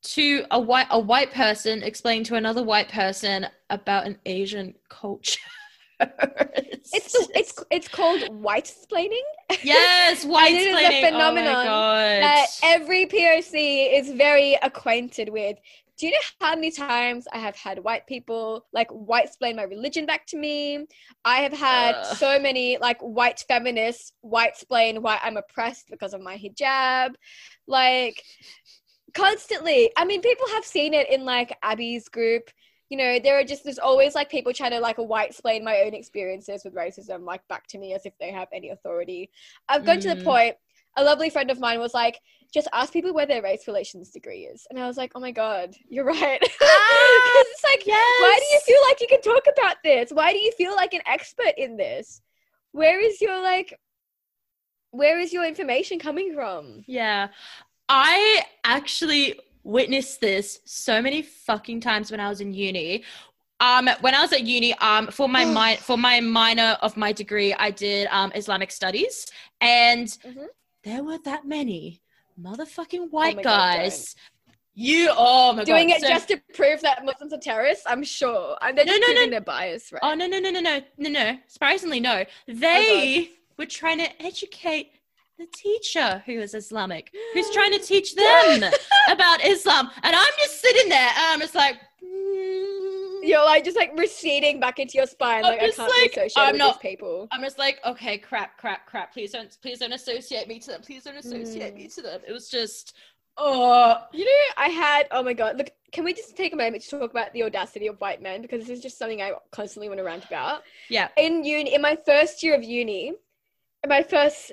to 0.03 0.44
a 0.51 0.61
white 0.61 0.86
a 0.90 0.98
white 0.98 1.32
person 1.32 1.82
explain 1.82 2.24
to 2.24 2.36
another 2.36 2.62
white 2.62 2.88
person 2.88 3.46
about 3.68 4.07
an 4.07 4.18
Asian 4.26 4.74
culture. 4.88 5.40
It's 6.92 7.28
it's 7.34 7.64
it's 7.70 7.88
called 7.88 8.22
white 8.42 8.64
splaining. 8.64 9.20
yes, 9.62 10.24
white 10.26 10.53
it 10.53 10.62
is 10.62 10.76
a 10.76 11.11
phenomenon 11.11 11.55
oh 11.55 11.59
my 11.59 11.64
god. 11.64 12.22
that 12.22 12.46
every 12.62 13.07
POC 13.07 13.98
is 13.98 14.11
very 14.11 14.57
acquainted 14.62 15.28
with. 15.28 15.59
Do 15.98 16.07
you 16.07 16.12
know 16.12 16.18
how 16.40 16.55
many 16.55 16.70
times 16.70 17.26
I 17.30 17.38
have 17.38 17.55
had 17.55 17.84
white 17.84 18.07
people 18.07 18.64
like 18.72 18.90
white 18.90 19.26
explain 19.26 19.57
my 19.57 19.64
religion 19.64 20.07
back 20.07 20.26
to 20.28 20.38
me? 20.38 20.86
I 21.26 21.42
have 21.42 21.53
had 21.53 21.94
Ugh. 21.96 22.16
so 22.16 22.38
many 22.38 22.78
like 22.78 22.98
white 23.01 23.44
feminists 23.46 24.14
white 24.22 24.48
explain 24.48 25.03
why 25.03 25.20
I'm 25.22 25.36
oppressed 25.36 25.88
because 25.90 26.14
of 26.14 26.22
my 26.22 26.38
hijab. 26.38 27.14
Like 27.66 28.22
constantly. 29.14 29.90
I 29.96 30.04
mean, 30.04 30.20
people 30.22 30.46
have 30.48 30.64
seen 30.64 30.94
it 30.94 31.11
in 31.11 31.24
like 31.24 31.56
Abbie's 31.62 32.08
group. 32.08 32.50
You 32.88 32.98
know, 32.98 33.18
there 33.20 33.38
are 33.38 33.44
just 33.44 33.64
there's 33.64 33.78
always 33.78 34.14
like 34.14 34.30
people 34.30 34.52
trying 34.52 34.72
to 34.72 34.80
like 34.80 34.96
white 34.96 35.30
explain 35.30 35.64
my 35.64 35.80
own 35.82 35.94
experiences 35.94 36.64
with 36.64 36.74
racism 36.74 37.24
like 37.24 37.46
back 37.48 37.66
to 37.68 37.78
me 37.78 37.94
as 37.94 38.04
if 38.04 38.14
they 38.18 38.32
have 38.32 38.48
any 38.52 38.70
authority. 38.70 39.30
I've 39.68 39.84
gone 39.84 40.00
to 40.00 40.08
the 40.08 40.16
Mm. 40.16 40.24
point. 40.24 40.56
A 40.96 41.04
lovely 41.04 41.30
friend 41.30 41.50
of 41.52 41.61
mine 41.61 41.78
was 41.78 41.94
like, 41.94 42.20
just 42.52 42.66
ask 42.72 42.92
people 42.92 43.14
where 43.14 43.26
their 43.26 43.42
race 43.42 43.68
relations 43.68 44.11
degree 44.11 44.40
is, 44.46 44.66
and 44.70 44.78
I 44.78 44.88
was 44.88 44.96
like, 44.96 45.12
oh 45.14 45.20
my 45.20 45.30
god, 45.30 45.76
you're 45.88 46.04
right. 46.04 46.40
'Cause 46.58 47.46
it's 47.52 47.64
like, 47.64 47.86
why 47.86 48.38
do 48.40 48.54
you 48.54 48.61
feel 48.66 48.82
like 48.88 49.00
you 49.00 49.06
can 49.08 49.20
talk 49.22 49.44
about 49.56 49.76
this? 49.84 50.11
Why 50.11 50.32
do 50.32 50.38
you 50.38 50.50
feel 50.52 50.74
like 50.74 50.92
an 50.94 51.02
expert 51.06 51.54
in 51.56 51.76
this? 51.76 52.22
Where 52.72 53.00
is 53.00 53.20
your 53.20 53.40
like? 53.40 53.78
Where 54.92 55.18
is 55.18 55.32
your 55.32 55.44
information 55.44 55.98
coming 55.98 56.32
from? 56.34 56.84
Yeah. 56.86 57.28
I 57.93 58.45
actually 58.62 59.38
witnessed 59.64 60.20
this 60.20 60.61
so 60.64 61.03
many 61.03 61.22
fucking 61.22 61.80
times 61.80 62.11
when 62.12 62.20
I 62.20 62.28
was 62.28 62.41
in 62.41 62.55
uni. 62.55 63.03
Um, 63.59 63.91
when 64.01 64.14
I 64.14 64.22
was 64.22 64.32
at 64.32 64.45
uni, 64.45 64.72
um, 64.74 65.09
for 65.09 65.28
my 65.28 65.45
mi- 65.45 65.76
for 65.76 65.99
my 65.99 66.20
minor 66.20 66.78
of 66.80 66.97
my 66.97 67.12
degree, 67.12 67.53
I 67.53 67.70
did 67.72 68.07
um 68.12 68.30
Islamic 68.34 68.70
studies, 68.70 69.26
and 69.61 70.07
Mhm. 70.07 70.47
there 70.84 71.03
were 71.03 71.18
that 71.24 71.45
many 71.45 72.01
motherfucking 72.41 73.11
white 73.11 73.36
my 73.36 73.43
God, 73.43 73.76
guys. 73.78 74.14
You, 74.72 75.11
oh 75.14 75.53
my 75.53 75.64
Doing 75.64 75.88
god, 75.88 75.97
it 75.97 76.01
so- 76.03 76.09
just 76.09 76.28
to 76.28 76.36
prove 76.55 76.80
that 76.82 77.05
Muslims 77.05 77.32
are 77.34 77.38
terrorists? 77.38 77.84
I'm 77.86 78.05
sure. 78.05 78.57
And 78.62 78.78
they're 78.78 78.86
No, 78.86 78.97
just 78.97 79.14
no, 79.14 79.24
no. 79.24 79.30
their 79.30 79.41
bias, 79.41 79.91
right? 79.93 80.01
Oh 80.03 80.14
no 80.14 80.26
no 80.28 80.38
no 80.38 80.51
no 80.51 80.61
no 80.61 80.80
no 80.97 81.11
no! 81.11 81.38
Surprisingly, 81.49 81.99
no. 82.01 82.24
They 82.47 83.30
were 83.59 83.66
trying 83.66 83.99
to 83.99 84.22
educate 84.22 84.93
the 85.41 85.47
teacher 85.47 86.22
who 86.26 86.32
is 86.41 86.55
Islamic, 86.55 87.11
who's 87.34 87.51
trying 87.57 87.72
to 87.72 87.78
teach 87.78 88.14
them 88.14 88.62
about 89.11 89.45
Islam, 89.45 89.91
and 90.03 90.14
I'm 90.14 90.32
just 90.43 90.61
sitting 90.61 90.88
there, 90.88 91.09
and 91.09 91.26
I'm 91.32 91.41
just 91.41 91.55
like, 91.55 91.76
mm. 92.05 92.76
You're 93.22 93.45
like 93.45 93.64
just 93.64 93.76
like 93.76 93.93
receding 93.99 94.61
back 94.61 94.78
into 94.78 94.97
your 94.97 95.07
spine. 95.07 95.45
I'm 95.45 95.51
Like 95.53 95.61
I 95.61 95.66
just 95.66 95.76
can't 95.76 95.91
like, 95.91 96.14
be 96.14 96.20
associated 96.22 96.38
I'm 96.41 96.53
with 96.53 96.59
not- 96.59 96.80
these 96.82 96.91
people. 96.91 97.28
I'm 97.32 97.43
just 97.43 97.59
like, 97.59 97.78
okay, 97.84 98.16
crap, 98.16 98.57
crap, 98.57 98.86
crap. 98.86 99.12
Please 99.12 99.32
don't, 99.32 99.55
please 99.61 99.78
don't 99.80 99.93
associate 99.93 100.49
me 100.49 100.59
to 100.61 100.68
them. 100.68 100.80
Please 100.80 101.05
don't 101.05 101.18
associate 101.18 101.74
Mm. 101.74 101.76
me 101.76 101.88
to 101.88 102.01
them. 102.01 102.20
It 102.26 102.32
was 102.32 102.49
just, 102.49 102.97
oh, 103.36 103.97
You 104.12 104.24
know, 104.24 104.30
I 104.57 104.68
had. 104.68 105.07
Oh 105.11 105.22
my 105.22 105.34
god! 105.34 105.59
Look, 105.59 105.70
can 105.93 106.05
we 106.05 106.14
just 106.14 106.34
take 106.34 106.55
a 106.55 106.57
moment 106.57 106.82
to 106.84 106.91
talk 106.99 107.11
about 107.11 107.30
the 107.34 107.43
audacity 107.43 107.88
of 107.88 108.01
white 108.01 108.22
men 108.22 108.41
because 108.41 108.61
this 108.61 108.70
is 108.70 108.80
just 108.82 108.97
something 108.99 109.20
I 109.20 109.32
constantly 109.53 109.88
want 109.91 109.99
to 109.99 110.05
rant 110.05 110.24
about. 110.24 110.62
yeah, 110.88 111.09
In 111.18 111.45
uni, 111.45 111.74
in 111.74 111.82
my 111.82 111.99
first 112.07 112.43
year 112.43 112.55
of 112.55 112.64
uni, 112.64 113.09
in 113.82 113.88
my 113.88 114.03
first 114.03 114.53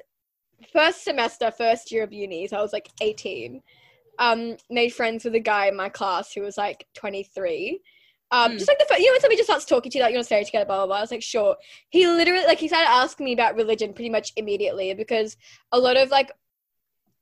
first 0.74 1.04
semester, 1.04 1.52
first 1.52 1.92
year 1.92 2.04
of 2.04 2.14
uni, 2.14 2.48
so 2.48 2.58
I 2.58 2.62
was 2.62 2.74
like 2.74 2.90
18. 3.02 3.62
Um, 4.20 4.58
made 4.70 4.90
friends 4.90 5.26
with 5.26 5.36
a 5.36 5.40
guy 5.40 5.68
in 5.68 5.76
my 5.76 5.90
class 5.90 6.34
who 6.34 6.42
was 6.42 6.58
like 6.58 6.88
23. 6.96 7.80
Um, 8.30 8.52
Mm. 8.54 8.58
just 8.58 8.68
like 8.68 8.80
the 8.80 8.86
first, 8.90 9.00
you 9.00 9.06
know, 9.08 9.14
when 9.14 9.22
somebody 9.22 9.38
just 9.38 9.48
starts 9.48 9.66
talking 9.66 9.92
to 9.92 9.98
you, 9.98 10.04
like 10.04 10.12
you 10.12 10.18
want 10.18 10.24
to 10.28 10.34
stay 10.34 10.44
together, 10.44 10.66
blah 10.66 10.78
blah 10.78 10.88
blah. 10.88 10.98
I 10.98 11.02
was 11.02 11.12
like, 11.12 11.24
sure. 11.24 11.56
He 11.90 12.08
literally, 12.08 12.46
like, 12.46 12.60
he 12.60 12.68
started 12.68 12.90
asking 12.90 13.26
me 13.26 13.34
about 13.34 13.56
religion 13.56 13.94
pretty 13.94 14.10
much 14.10 14.34
immediately 14.36 14.94
because 14.94 15.38
a 15.72 15.80
lot 15.80 15.96
of 15.96 16.10
like, 16.10 16.32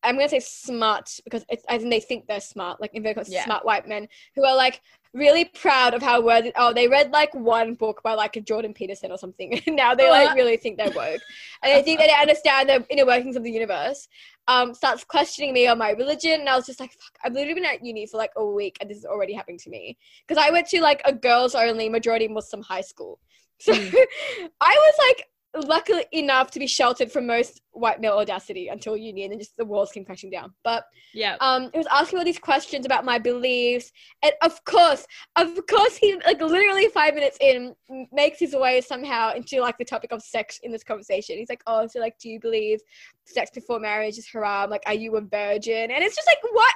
I'm 0.06 0.16
gonna 0.16 0.30
say 0.30 0.40
smart 0.40 1.20
because 1.24 1.44
it's, 1.50 1.64
I 1.68 1.78
think 1.78 1.90
they 1.90 2.00
think 2.00 2.28
they're 2.28 2.40
smart, 2.40 2.80
like 2.80 2.94
in 2.94 3.04
very 3.04 3.16
Yeah. 3.28 3.44
smart 3.44 3.66
white 3.66 3.88
men 3.88 4.08
who 4.36 4.46
are 4.46 4.56
like 4.56 4.82
really 5.14 5.46
proud 5.46 5.94
of 5.94 6.02
how 6.02 6.22
worthy. 6.22 6.52
Oh, 6.56 6.74
they 6.74 6.88
read 6.88 7.12
like 7.12 7.34
one 7.34 7.74
book 7.74 8.02
by 8.04 8.14
like 8.14 8.36
a 8.36 8.42
Jordan 8.42 8.74
Peterson 8.74 9.12
or 9.12 9.18
something, 9.18 9.60
and 9.66 9.76
now 9.84 9.96
they 9.96 10.10
like 10.10 10.36
really 10.36 10.58
think 10.58 10.78
they're 10.78 10.92
woke, 10.92 11.22
and 11.64 11.74
they 11.74 11.82
think 11.82 12.00
that 12.00 12.08
they 12.08 12.22
understand 12.22 12.70
the 12.70 12.86
inner 12.90 13.06
workings 13.06 13.36
of 13.36 13.44
the 13.44 13.52
universe. 13.52 14.08
Um, 14.48 14.76
starts 14.76 15.04
questioning 15.04 15.54
me 15.54 15.68
on 15.68 15.78
my 15.80 15.92
religion, 15.92 16.42
and 16.42 16.50
I 16.50 16.56
was 16.56 16.68
just 16.68 16.80
like, 16.80 16.92
"Fuck!" 16.92 17.18
I've 17.24 17.34
literally 17.34 17.56
been 17.56 17.66
at 17.66 17.84
uni 17.84 18.06
for 18.06 18.18
like 18.18 18.32
a 18.36 18.46
week, 18.46 18.78
and 18.80 18.90
this 18.90 18.98
is 18.98 19.06
already 19.06 19.34
happening 19.34 19.58
to 19.60 19.70
me 19.70 19.98
because 20.28 20.42
I 20.44 20.52
went 20.52 20.68
to 20.68 20.82
like 20.82 21.02
a 21.06 21.14
girls 21.14 21.56
only 21.56 21.90
majority 21.90 22.28
Muslim 22.28 22.62
high 22.62 22.82
school, 22.82 23.20
so 23.60 23.74
Mm. 23.74 23.94
I 24.62 24.76
was 24.86 24.94
like 25.10 25.28
lucky 25.56 25.94
enough 26.12 26.52
to 26.52 26.60
be 26.60 26.68
sheltered 26.68 27.12
from 27.12 27.26
most 27.28 27.62
white 27.72 28.02
male 28.02 28.18
audacity 28.18 28.68
until 28.68 28.96
uni, 28.98 29.24
and 29.24 29.32
then 29.32 29.40
just 29.40 29.56
the 29.58 29.66
walls 29.66 29.92
came 29.92 30.06
crashing 30.06 30.30
down. 30.30 30.54
But 30.64 30.86
Yeah. 31.14 31.38
um, 31.42 31.70
it 31.74 31.78
was 31.78 31.88
asking 31.92 32.20
all 32.20 32.26
these 32.26 32.40
questions 32.40 32.86
about 32.86 33.06
my 33.06 33.18
beliefs, 33.18 33.92
and 34.22 34.34
of 34.42 34.64
course, 34.66 35.06
of 35.36 35.66
course, 35.68 35.96
he 35.98 36.16
like 36.26 36.42
literally 36.42 36.88
five 36.90 37.16
minutes 37.16 37.38
in 37.42 37.76
makes 38.12 38.40
his 38.40 38.56
way 38.56 38.82
somehow 38.82 39.34
into 39.34 39.62
like 39.62 39.78
the 39.78 39.86
topic 39.86 40.12
of 40.12 40.22
sex 40.22 40.60
in 40.64 40.72
this 40.72 40.84
conversation. 40.84 41.38
He's 41.38 41.50
like, 41.50 41.64
"Oh, 41.68 41.88
so 41.88 42.00
like, 42.00 42.18
do 42.20 42.30
you 42.30 42.40
believe 42.40 42.82
sex 43.26 43.52
before 43.52 43.80
marriage 43.80 44.18
is 44.18 44.28
haram? 44.32 44.70
Like, 44.70 44.84
are 44.86 44.94
you 44.94 45.16
a 45.18 45.22
virgin?" 45.22 45.92
And 45.92 46.04
it's 46.04 46.16
just 46.16 46.28
like, 46.28 46.40
what? 46.52 46.74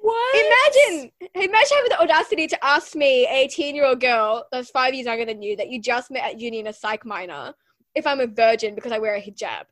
What? 0.00 0.36
Imagine, 0.36 1.10
imagine 1.34 1.76
having 1.76 1.88
the 1.90 2.00
audacity 2.00 2.46
to 2.46 2.64
ask 2.64 2.94
me, 2.94 3.26
eighteen-year-old 3.26 4.00
girl 4.00 4.46
that's 4.52 4.70
five 4.70 4.94
years 4.94 5.06
younger 5.06 5.24
than 5.24 5.42
you, 5.42 5.56
that 5.56 5.70
you 5.70 5.80
just 5.80 6.10
met 6.12 6.22
at 6.22 6.40
uni 6.40 6.60
in 6.60 6.68
a 6.68 6.72
psych 6.72 7.04
minor, 7.04 7.52
if 7.98 8.06
I'm 8.06 8.20
a 8.20 8.26
virgin 8.26 8.74
because 8.74 8.92
I 8.92 8.98
wear 8.98 9.14
a 9.14 9.20
hijab. 9.20 9.64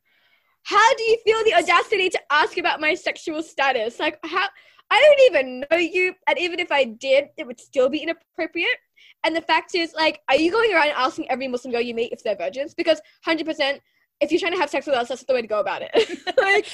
How 0.65 0.95
do 0.95 1.03
you 1.05 1.17
feel 1.25 1.45
the 1.45 1.55
audacity 1.55 2.09
to 2.11 2.21
ask 2.31 2.59
about 2.59 2.81
my 2.81 2.95
sexual 2.95 3.43
status? 3.43 4.01
Like, 4.01 4.19
how? 4.25 4.49
I 4.91 5.01
don't 5.01 5.35
even 5.35 5.65
know 5.71 5.77
you, 5.77 6.15
and 6.27 6.39
even 6.39 6.61
if 6.61 6.71
I 6.71 6.85
did, 6.85 7.27
it 7.37 7.47
would 7.47 7.61
still 7.61 7.89
be 7.89 7.99
inappropriate. 7.99 8.79
And 9.25 9.35
the 9.35 9.41
fact 9.41 9.75
is, 9.75 9.93
like, 9.95 10.21
are 10.29 10.37
you 10.37 10.51
going 10.51 10.73
around 10.73 10.93
asking 10.97 11.31
every 11.31 11.49
Muslim 11.49 11.73
girl 11.73 11.81
you 11.81 11.95
meet 11.95 12.13
if 12.13 12.23
they're 12.23 12.37
virgins? 12.37 12.75
Because 12.75 13.01
hundred 13.25 13.47
percent, 13.47 13.81
if 14.21 14.31
you're 14.31 14.41
trying 14.41 14.53
to 14.53 14.59
have 14.59 14.71
sex 14.71 14.87
with 14.87 14.95
us, 14.95 15.09
that's 15.09 15.25
the 15.25 15.35
way 15.35 15.43
to 15.43 15.49
go 15.49 15.61
about 15.61 15.83
it. 15.83 15.93
like, 16.37 16.67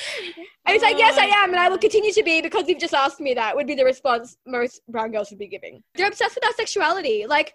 and 0.67 0.75
it's 0.75 0.83
like, 0.83 0.99
yes, 0.99 1.19
I 1.19 1.27
am, 1.27 1.51
and 1.51 1.59
I 1.59 1.69
will 1.69 1.79
continue 1.79 2.13
to 2.13 2.23
be 2.23 2.41
because 2.43 2.69
you've 2.69 2.79
just 2.79 2.95
asked 2.95 3.21
me 3.21 3.35
that. 3.35 3.57
Would 3.57 3.67
be 3.67 3.75
the 3.75 3.85
response 3.85 4.37
most 4.47 4.81
brown 4.89 5.13
girls 5.13 5.31
would 5.31 5.39
be 5.39 5.49
giving. 5.49 5.83
They're 5.95 6.09
obsessed 6.09 6.35
with 6.35 6.45
our 6.45 6.53
sexuality. 6.53 7.27
Like, 7.27 7.55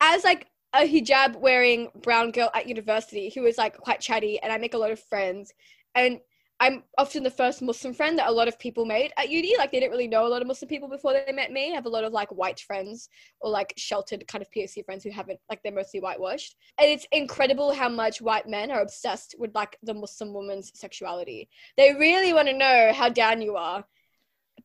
as 0.00 0.24
like 0.24 0.46
a 0.74 0.80
hijab 0.80 1.36
wearing 1.36 1.88
brown 2.02 2.30
girl 2.30 2.50
at 2.54 2.68
university 2.68 3.30
who 3.34 3.44
is 3.46 3.58
like 3.58 3.76
quite 3.76 4.00
chatty, 4.00 4.40
and 4.40 4.52
I 4.52 4.58
make 4.58 4.74
a 4.74 4.78
lot 4.78 4.90
of 4.90 5.00
friends, 5.00 5.52
and 5.94 6.20
I'm 6.58 6.84
often 6.96 7.22
the 7.22 7.30
first 7.30 7.60
Muslim 7.60 7.92
friend 7.92 8.18
that 8.18 8.28
a 8.28 8.32
lot 8.32 8.48
of 8.48 8.58
people 8.58 8.86
made 8.86 9.12
at 9.18 9.28
uni. 9.28 9.56
Like 9.58 9.72
they 9.72 9.80
didn't 9.80 9.92
really 9.92 10.08
know 10.08 10.26
a 10.26 10.28
lot 10.28 10.40
of 10.40 10.48
Muslim 10.48 10.68
people 10.68 10.88
before 10.88 11.12
they 11.12 11.30
met 11.32 11.52
me. 11.52 11.72
I 11.72 11.74
have 11.74 11.84
a 11.84 11.90
lot 11.90 12.04
of 12.04 12.14
like 12.14 12.30
white 12.30 12.60
friends 12.60 13.10
or 13.40 13.50
like 13.50 13.74
sheltered 13.76 14.26
kind 14.26 14.40
of 14.40 14.48
POC 14.56 14.84
friends 14.86 15.04
who 15.04 15.10
haven't 15.10 15.38
like 15.50 15.60
they're 15.62 15.72
mostly 15.72 16.00
whitewashed. 16.00 16.56
And 16.78 16.88
it's 16.88 17.06
incredible 17.12 17.74
how 17.74 17.90
much 17.90 18.22
white 18.22 18.48
men 18.48 18.70
are 18.70 18.80
obsessed 18.80 19.34
with 19.38 19.54
like 19.54 19.76
the 19.82 19.92
Muslim 19.92 20.32
woman's 20.32 20.72
sexuality. 20.74 21.50
They 21.76 21.92
really 21.92 22.32
want 22.32 22.48
to 22.48 22.56
know 22.56 22.92
how 22.94 23.10
down 23.10 23.42
you 23.42 23.56
are. 23.56 23.84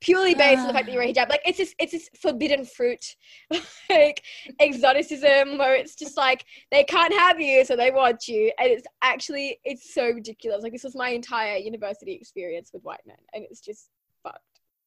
Purely 0.02 0.34
based 0.36 0.62
on 0.62 0.68
the 0.68 0.74
fact 0.74 0.88
that 0.88 0.94
you're 0.94 1.04
a 1.04 1.14
hijab. 1.14 1.30
Like 1.30 1.42
it's 1.46 1.58
this 1.60 1.74
it's 1.80 1.92
this 1.94 2.10
forbidden 2.20 2.66
fruit 2.66 3.16
like 3.90 4.24
exoticism 4.60 5.58
where 5.58 5.76
it's 5.76 5.96
just 5.96 6.18
like 6.18 6.44
they 6.72 6.84
can't 6.84 7.14
have 7.14 7.40
you 7.40 7.64
so 7.64 7.76
they 7.76 7.92
want 7.92 8.28
you 8.28 8.52
and 8.60 8.70
it's 8.72 8.88
actually 9.02 9.60
it's 9.64 9.94
so 9.94 10.10
ridiculous 10.10 10.64
like 10.64 10.72
this 10.72 10.84
was 10.84 10.96
my 10.96 11.10
entire 11.10 11.56
university 11.58 12.14
experience 12.14 12.72
with 12.74 12.84
white 12.84 13.02
men 13.06 13.18
and 13.34 13.46
it's 13.50 13.62
just 13.62 13.90
fucked 14.24 14.40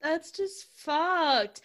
That's 0.02 0.30
just 0.30 0.66
fucked. 0.74 1.60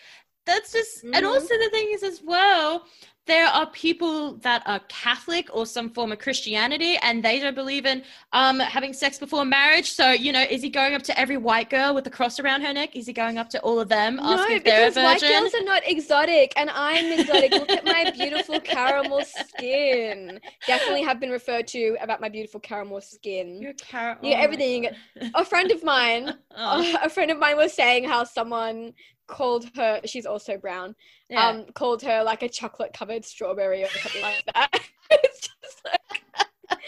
That's 0.46 0.72
just, 0.72 1.04
and 1.04 1.14
Mhm. 1.14 1.28
also 1.28 1.58
the 1.58 1.70
thing 1.72 1.90
is 1.92 2.02
as 2.02 2.22
well, 2.24 2.86
there 3.30 3.48
are 3.48 3.68
people 3.68 4.36
that 4.38 4.64
are 4.66 4.80
Catholic 4.90 5.50
or 5.54 5.66
some 5.66 5.90
form 5.90 6.12
of 6.12 6.20
Christianity, 6.20 6.98
and 7.02 7.24
they 7.24 7.40
don't 7.40 7.56
believe 7.56 7.86
in 7.86 8.04
um 8.34 8.60
having 8.60 8.94
sex 8.94 9.18
before 9.20 9.46
marriage. 9.46 9.92
So 9.92 10.12
you 10.12 10.32
know, 10.32 10.42
is 10.42 10.62
he 10.62 10.70
going 10.70 10.94
up 10.96 11.04
to 11.04 11.20
every 11.20 11.38
white 11.38 11.70
girl 11.70 11.94
with 11.96 12.06
a 12.08 12.10
cross 12.10 12.40
around 12.40 12.62
her 12.62 12.74
neck? 12.74 12.96
Is 12.96 13.06
he 13.08 13.14
going 13.14 13.38
up 13.38 13.50
to 13.50 13.60
all 13.62 13.80
of 13.80 13.90
them 13.90 14.20
asking 14.20 14.58
if 14.58 14.64
they're 14.64 14.84
a 14.84 14.90
because 14.90 15.04
white 15.04 15.22
girls 15.22 15.54
are 15.54 15.64
not 15.64 15.82
exotic 15.86 16.54
and 16.58 16.70
i'm 16.72 17.12
exotic 17.12 17.52
look 17.54 17.74
at 17.74 17.86
my 17.86 18.12
beautiful 18.12 18.60
caramel 18.76 19.24
skin 19.24 20.40
definitely 20.68 21.04
have 21.04 21.20
been 21.20 21.30
referred 21.30 21.68
to 21.68 21.98
about 22.02 22.22
my 22.22 22.30
beautiful 22.30 22.60
caramel 22.60 23.02
skin 23.02 23.62
You're 23.62 23.74
Car- 23.90 24.20
Yeah, 24.22 24.38
everything. 24.38 24.88
A 25.36 25.46
friend 25.46 25.72
of 25.72 25.84
mine 25.84 26.34
Oh, 26.58 26.98
a 27.04 27.10
friend 27.10 27.32
of 27.32 27.40
mine 27.40 27.58
was 27.58 27.74
saying 27.74 28.06
how 28.06 28.24
someone 28.24 28.94
called 29.28 29.70
her 29.76 30.02
she's 30.06 30.26
also 30.26 30.58
brown 30.58 30.96
yeah. 31.30 31.48
um 31.48 31.66
called 31.74 32.02
her 32.02 32.24
like 32.24 32.44
a 32.44 32.50
chocolate 32.50 32.94
covered 32.94 33.24
strawberry 33.26 33.84
or 33.84 33.88
something 33.90 34.22
like 34.22 34.44
that 34.54 34.82
it's 35.12 35.48
just 35.62 35.82
like 35.86 36.80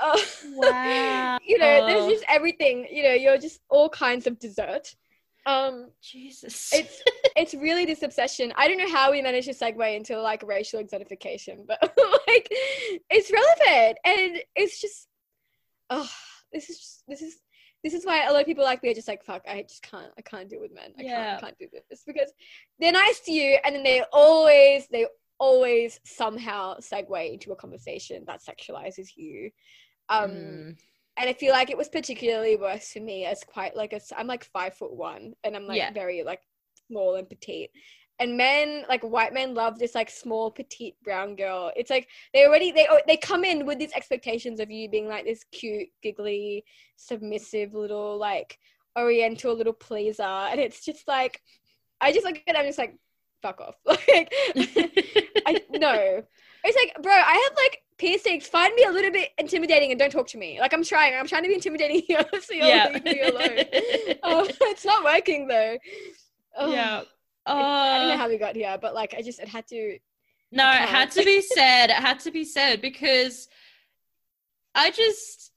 oh, 0.00 0.24
Wow. 0.54 1.38
you 1.46 1.58
know 1.58 1.86
there's 1.86 2.02
Oh. 2.04 2.10
just 2.10 2.24
everything 2.28 2.86
you 2.90 3.02
know 3.02 3.12
you're 3.12 3.38
just 3.38 3.60
all 3.68 3.88
kinds 3.88 4.26
of 4.26 4.38
dessert 4.38 4.94
um 5.46 5.90
Jesus. 6.02 6.70
it's 6.72 7.02
it's 7.34 7.54
really 7.54 7.86
this 7.86 8.02
obsession 8.02 8.52
i 8.56 8.68
don't 8.68 8.76
know 8.78 8.90
how 8.90 9.10
we 9.10 9.22
managed 9.22 9.48
to 9.48 9.54
segue 9.54 9.96
into 9.96 10.20
like 10.20 10.42
racial 10.42 10.82
exotification 10.82 11.66
but 11.66 11.78
like 12.26 12.46
it's 13.08 13.30
relevant 13.32 13.98
and 14.04 14.42
it's 14.54 14.80
just 14.80 15.08
oh 15.88 16.08
this 16.52 16.68
is 16.68 16.78
just, 16.78 17.02
this 17.08 17.22
is 17.22 17.38
this 17.82 17.94
is 17.94 18.04
why 18.04 18.24
a 18.26 18.30
lot 18.32 18.40
of 18.40 18.46
people 18.46 18.64
like 18.64 18.82
me 18.82 18.90
are 18.90 18.94
just 18.94 19.08
like 19.08 19.24
fuck 19.24 19.42
i 19.48 19.62
just 19.62 19.82
can't 19.82 20.12
i 20.18 20.22
can't 20.22 20.48
deal 20.48 20.60
with 20.60 20.72
men 20.74 20.92
i 20.98 21.02
Yeah. 21.02 21.38
can't 21.38 21.40
can't 21.42 21.58
do 21.58 21.66
this 21.88 22.02
because 22.06 22.32
they're 22.78 22.92
nice 22.92 23.20
to 23.20 23.32
you 23.32 23.58
and 23.64 23.74
then 23.74 23.82
they 23.82 24.02
always 24.12 24.86
they 24.88 25.06
always 25.38 25.98
somehow 26.04 26.76
segue 26.78 27.32
into 27.32 27.52
a 27.52 27.56
conversation 27.56 28.24
that 28.26 28.40
sexualizes 28.42 29.08
you 29.16 29.50
um 30.08 30.30
Mm. 30.30 30.76
and 31.16 31.28
I 31.28 31.32
feel 31.32 31.52
like 31.52 31.70
it 31.70 31.76
was 31.78 31.88
particularly 31.88 32.56
worse 32.56 32.92
for 32.92 33.00
me 33.00 33.24
as 33.26 33.42
quite 33.44 33.74
like 33.76 33.92
a, 33.92 34.00
I'm 34.16 34.26
like 34.26 34.44
five 34.44 34.74
foot 34.74 34.92
one 34.94 35.34
and 35.44 35.56
I'm 35.56 35.66
like 35.66 35.78
Yeah. 35.78 35.92
very 35.92 36.22
like 36.22 36.40
small 36.88 37.16
and 37.16 37.28
petite. 37.28 37.70
And 38.20 38.36
men, 38.36 38.84
like 38.88 39.02
white 39.02 39.32
men, 39.32 39.54
love 39.54 39.78
this 39.78 39.94
like 39.94 40.10
small 40.10 40.50
petite 40.50 40.94
brown 41.02 41.34
girl. 41.36 41.72
It's 41.74 41.90
like 41.90 42.06
they 42.34 42.46
already 42.46 42.70
they 42.70 42.86
oh, 42.90 43.00
they 43.06 43.16
come 43.16 43.44
in 43.44 43.64
with 43.66 43.78
these 43.78 43.92
expectations 43.92 44.60
of 44.60 44.70
you 44.70 44.88
being 44.88 45.08
like 45.08 45.24
this 45.24 45.42
cute, 45.50 45.88
giggly, 46.02 46.64
submissive 46.96 47.74
little 47.74 48.18
like 48.18 48.58
oriental 48.98 49.54
little 49.56 49.72
pleaser, 49.72 50.22
and 50.22 50.60
it's 50.60 50.84
just 50.84 51.08
like 51.08 51.40
I 52.00 52.12
just 52.12 52.24
like 52.24 52.44
I'm 52.54 52.66
just 52.66 52.78
like 52.78 52.96
fuck 53.42 53.60
off. 53.60 53.74
Like 53.86 54.32
I 55.46 55.62
no. 55.70 56.22
It's 56.62 56.76
like, 56.76 57.02
bro, 57.02 57.12
I 57.12 57.48
have 57.48 57.56
like 57.56 57.78
piercings. 57.96 58.46
Find 58.46 58.74
me 58.74 58.84
a 58.84 58.90
little 58.92 59.10
bit 59.10 59.30
intimidating 59.38 59.90
and 59.92 59.98
don't 59.98 60.10
talk 60.12 60.26
to 60.28 60.38
me. 60.38 60.60
Like 60.60 60.74
I'm 60.74 60.84
trying. 60.84 61.14
I'm 61.18 61.26
trying 61.26 61.42
to 61.44 61.48
be 61.48 61.54
intimidating 61.54 62.02
here. 62.06 62.22
so 62.42 62.52
you'll 62.52 62.68
Yeah. 62.68 62.90
leave 62.92 63.04
me 63.04 63.20
alone. 63.22 63.64
Oh, 64.22 64.46
it's 64.62 64.84
not 64.84 65.02
working 65.04 65.46
though. 65.48 65.78
Oh, 66.58 66.70
yeah. 66.70 67.02
It- 67.58 67.62
I 67.62 67.98
don't 67.98 68.08
know 68.08 68.14
Uh, 68.14 68.16
how 68.16 68.28
we 68.28 68.38
got 68.38 68.54
here, 68.56 68.78
but 68.80 68.94
like 68.94 69.14
I 69.16 69.22
just 69.22 69.38
it 69.40 69.48
had 69.48 69.66
to 69.68 69.98
No, 70.52 70.68
it 70.70 70.88
had 70.88 71.10
to 71.12 71.24
be 71.24 71.40
said. 71.40 71.90
It 71.90 71.96
had 71.96 72.18
to 72.20 72.30
be 72.30 72.44
said 72.44 72.80
because 72.80 73.48
I 74.74 74.90
just 74.90 75.48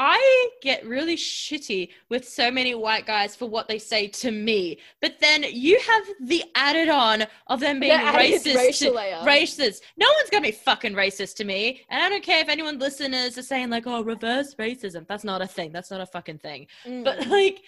I 0.00 0.48
get 0.62 0.86
really 0.86 1.16
shitty 1.16 1.88
with 2.08 2.28
so 2.28 2.52
many 2.52 2.72
white 2.76 3.04
guys 3.04 3.34
for 3.34 3.46
what 3.46 3.66
they 3.66 3.80
say 3.80 4.06
to 4.06 4.30
me. 4.30 4.78
But 5.02 5.18
then 5.20 5.42
you 5.42 5.76
have 5.80 6.04
the 6.20 6.44
added 6.54 6.88
on 6.88 7.24
of 7.48 7.58
them 7.58 7.80
being 7.80 7.98
racist. 7.98 8.54
racial 8.54 8.92
to-. 8.92 8.98
Racist. 9.26 9.80
No 9.96 10.06
one's 10.18 10.30
gonna 10.30 10.46
be 10.46 10.52
fucking 10.52 10.92
racist 10.94 11.34
to 11.36 11.44
me. 11.44 11.84
And 11.90 12.00
I 12.00 12.08
don't 12.08 12.22
care 12.22 12.40
if 12.40 12.48
anyone 12.48 12.78
listeners 12.78 13.36
are 13.38 13.42
saying 13.42 13.70
like, 13.70 13.88
oh, 13.88 14.04
reverse 14.04 14.54
racism. 14.54 15.04
That's 15.08 15.24
not 15.24 15.42
a 15.42 15.48
thing. 15.48 15.72
That's 15.72 15.90
not 15.90 16.00
a 16.00 16.06
fucking 16.06 16.38
thing. 16.38 16.68
Mm. 16.86 17.02
But 17.02 17.26
like, 17.26 17.62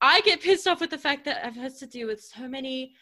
I 0.00 0.22
get 0.22 0.40
pissed 0.40 0.66
off 0.66 0.80
with 0.80 0.90
the 0.90 0.98
fact 0.98 1.24
that 1.26 1.46
I've 1.46 1.54
had 1.54 1.76
to 1.76 1.86
deal 1.86 2.08
with 2.08 2.20
so 2.20 2.48
many 2.48 2.94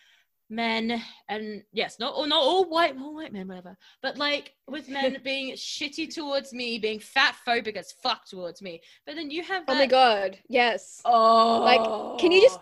men, 0.54 1.02
and 1.28 1.62
yes, 1.72 1.98
not 1.98 2.14
all, 2.14 2.26
not 2.26 2.42
all 2.42 2.64
white, 2.68 2.96
all 2.98 3.14
white 3.14 3.32
men, 3.32 3.48
whatever. 3.48 3.76
But 4.02 4.16
like 4.18 4.54
with 4.68 4.88
men 4.88 5.18
being 5.24 5.54
shitty 5.54 6.14
towards 6.14 6.52
me, 6.52 6.78
being 6.78 7.00
fat 7.00 7.34
phobic 7.46 7.76
as 7.76 7.92
fuck 8.02 8.26
towards 8.26 8.62
me. 8.62 8.80
But 9.06 9.16
then 9.16 9.30
you 9.30 9.42
have 9.42 9.66
that. 9.66 9.72
oh 9.72 9.78
my 9.78 9.86
god, 9.86 10.38
yes. 10.48 11.00
Oh, 11.04 11.60
Like, 11.62 12.18
can 12.20 12.32
you 12.32 12.42
just- 12.42 12.60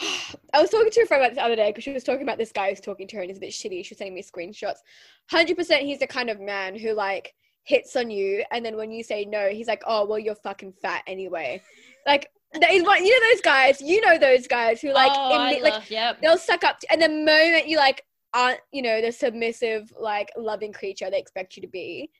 I 0.54 0.60
was 0.60 0.70
talking 0.70 0.90
to 0.90 1.00
a 1.02 1.06
friend 1.06 1.22
about 1.22 1.30
this 1.30 1.38
the 1.38 1.44
other 1.44 1.56
day 1.56 1.70
because 1.70 1.84
she 1.84 1.92
was 1.92 2.04
talking 2.04 2.22
about 2.22 2.38
this 2.38 2.52
guy 2.52 2.70
who's 2.70 2.80
talking 2.80 3.08
to 3.08 3.16
her 3.16 3.22
and 3.22 3.30
he's 3.30 3.38
a 3.38 3.40
bit 3.40 3.50
shitty. 3.50 3.84
She 3.84 3.92
was 3.94 3.98
sending 3.98 4.14
me 4.14 4.22
screenshots. 4.22 4.78
Hundred 5.30 5.56
percent, 5.56 5.82
he's 5.82 5.98
the 5.98 6.06
kind 6.06 6.30
of 6.30 6.40
man 6.40 6.78
who 6.78 6.92
like 6.92 7.34
hits 7.64 7.96
on 7.96 8.10
you, 8.10 8.44
and 8.50 8.64
then 8.64 8.76
when 8.76 8.90
you 8.90 9.02
say 9.02 9.24
no, 9.26 9.48
he's 9.50 9.66
like, 9.68 9.82
"Oh, 9.86 10.06
well, 10.06 10.18
you're 10.18 10.34
fucking 10.36 10.72
fat 10.80 11.02
anyway." 11.06 11.60
Like, 12.06 12.30
that 12.54 12.70
is 12.70 12.82
what 12.82 13.00
you 13.00 13.20
know 13.20 13.26
those 13.32 13.40
guys. 13.42 13.80
You 13.80 14.00
know 14.00 14.18
those 14.18 14.46
guys 14.46 14.80
who 14.80 14.92
like, 14.92 15.12
oh, 15.14 15.30
imme- 15.32 15.62
like 15.62 15.72
love- 15.72 15.90
yep. 15.90 16.20
they'll 16.20 16.38
suck 16.38 16.64
up, 16.64 16.80
to, 16.80 16.92
and 16.92 17.02
the 17.02 17.08
moment 17.08 17.68
you 17.68 17.76
like 17.76 18.04
aren't, 18.34 18.60
you 18.72 18.82
know, 18.82 19.00
the 19.00 19.12
submissive, 19.12 19.92
like 19.98 20.30
loving 20.36 20.72
creature 20.72 21.10
they 21.10 21.18
expect 21.18 21.56
you 21.56 21.62
to 21.62 21.68
be, 21.68 22.10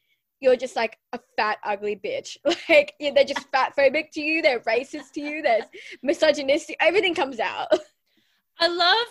you're 0.41 0.57
just 0.57 0.77
like 0.77 0.99
a 1.13 1.21
fat, 1.37 1.59
ugly 1.65 1.97
bitch. 1.97 2.37
Like, 2.69 2.95
yeah, 3.01 3.11
they're 3.15 3.25
just 3.25 3.49
fat 3.51 3.75
phobic 3.77 4.11
to 4.13 4.21
you. 4.21 4.43
They're 4.43 4.61
racist 4.61 5.13
to 5.15 5.21
you. 5.21 5.43
There's 5.43 5.65
misogynistic. 6.03 6.77
Everything 6.81 7.15
comes 7.15 7.41
out. 7.41 7.69
I 8.61 8.69
love, 8.69 9.07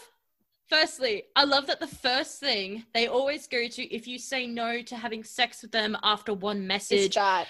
firstly, 0.69 1.23
I 1.35 1.43
love 1.45 1.67
that 1.67 1.79
the 1.79 1.87
first 1.87 2.39
thing 2.39 2.85
they 2.93 3.07
always 3.07 3.47
go 3.47 3.67
to 3.67 3.95
if 3.95 4.07
you 4.07 4.19
say 4.19 4.45
no 4.45 4.81
to 4.83 4.95
having 4.95 5.23
sex 5.23 5.61
with 5.61 5.71
them 5.71 5.97
after 6.03 6.33
one 6.33 6.67
message, 6.67 7.15
fat. 7.15 7.47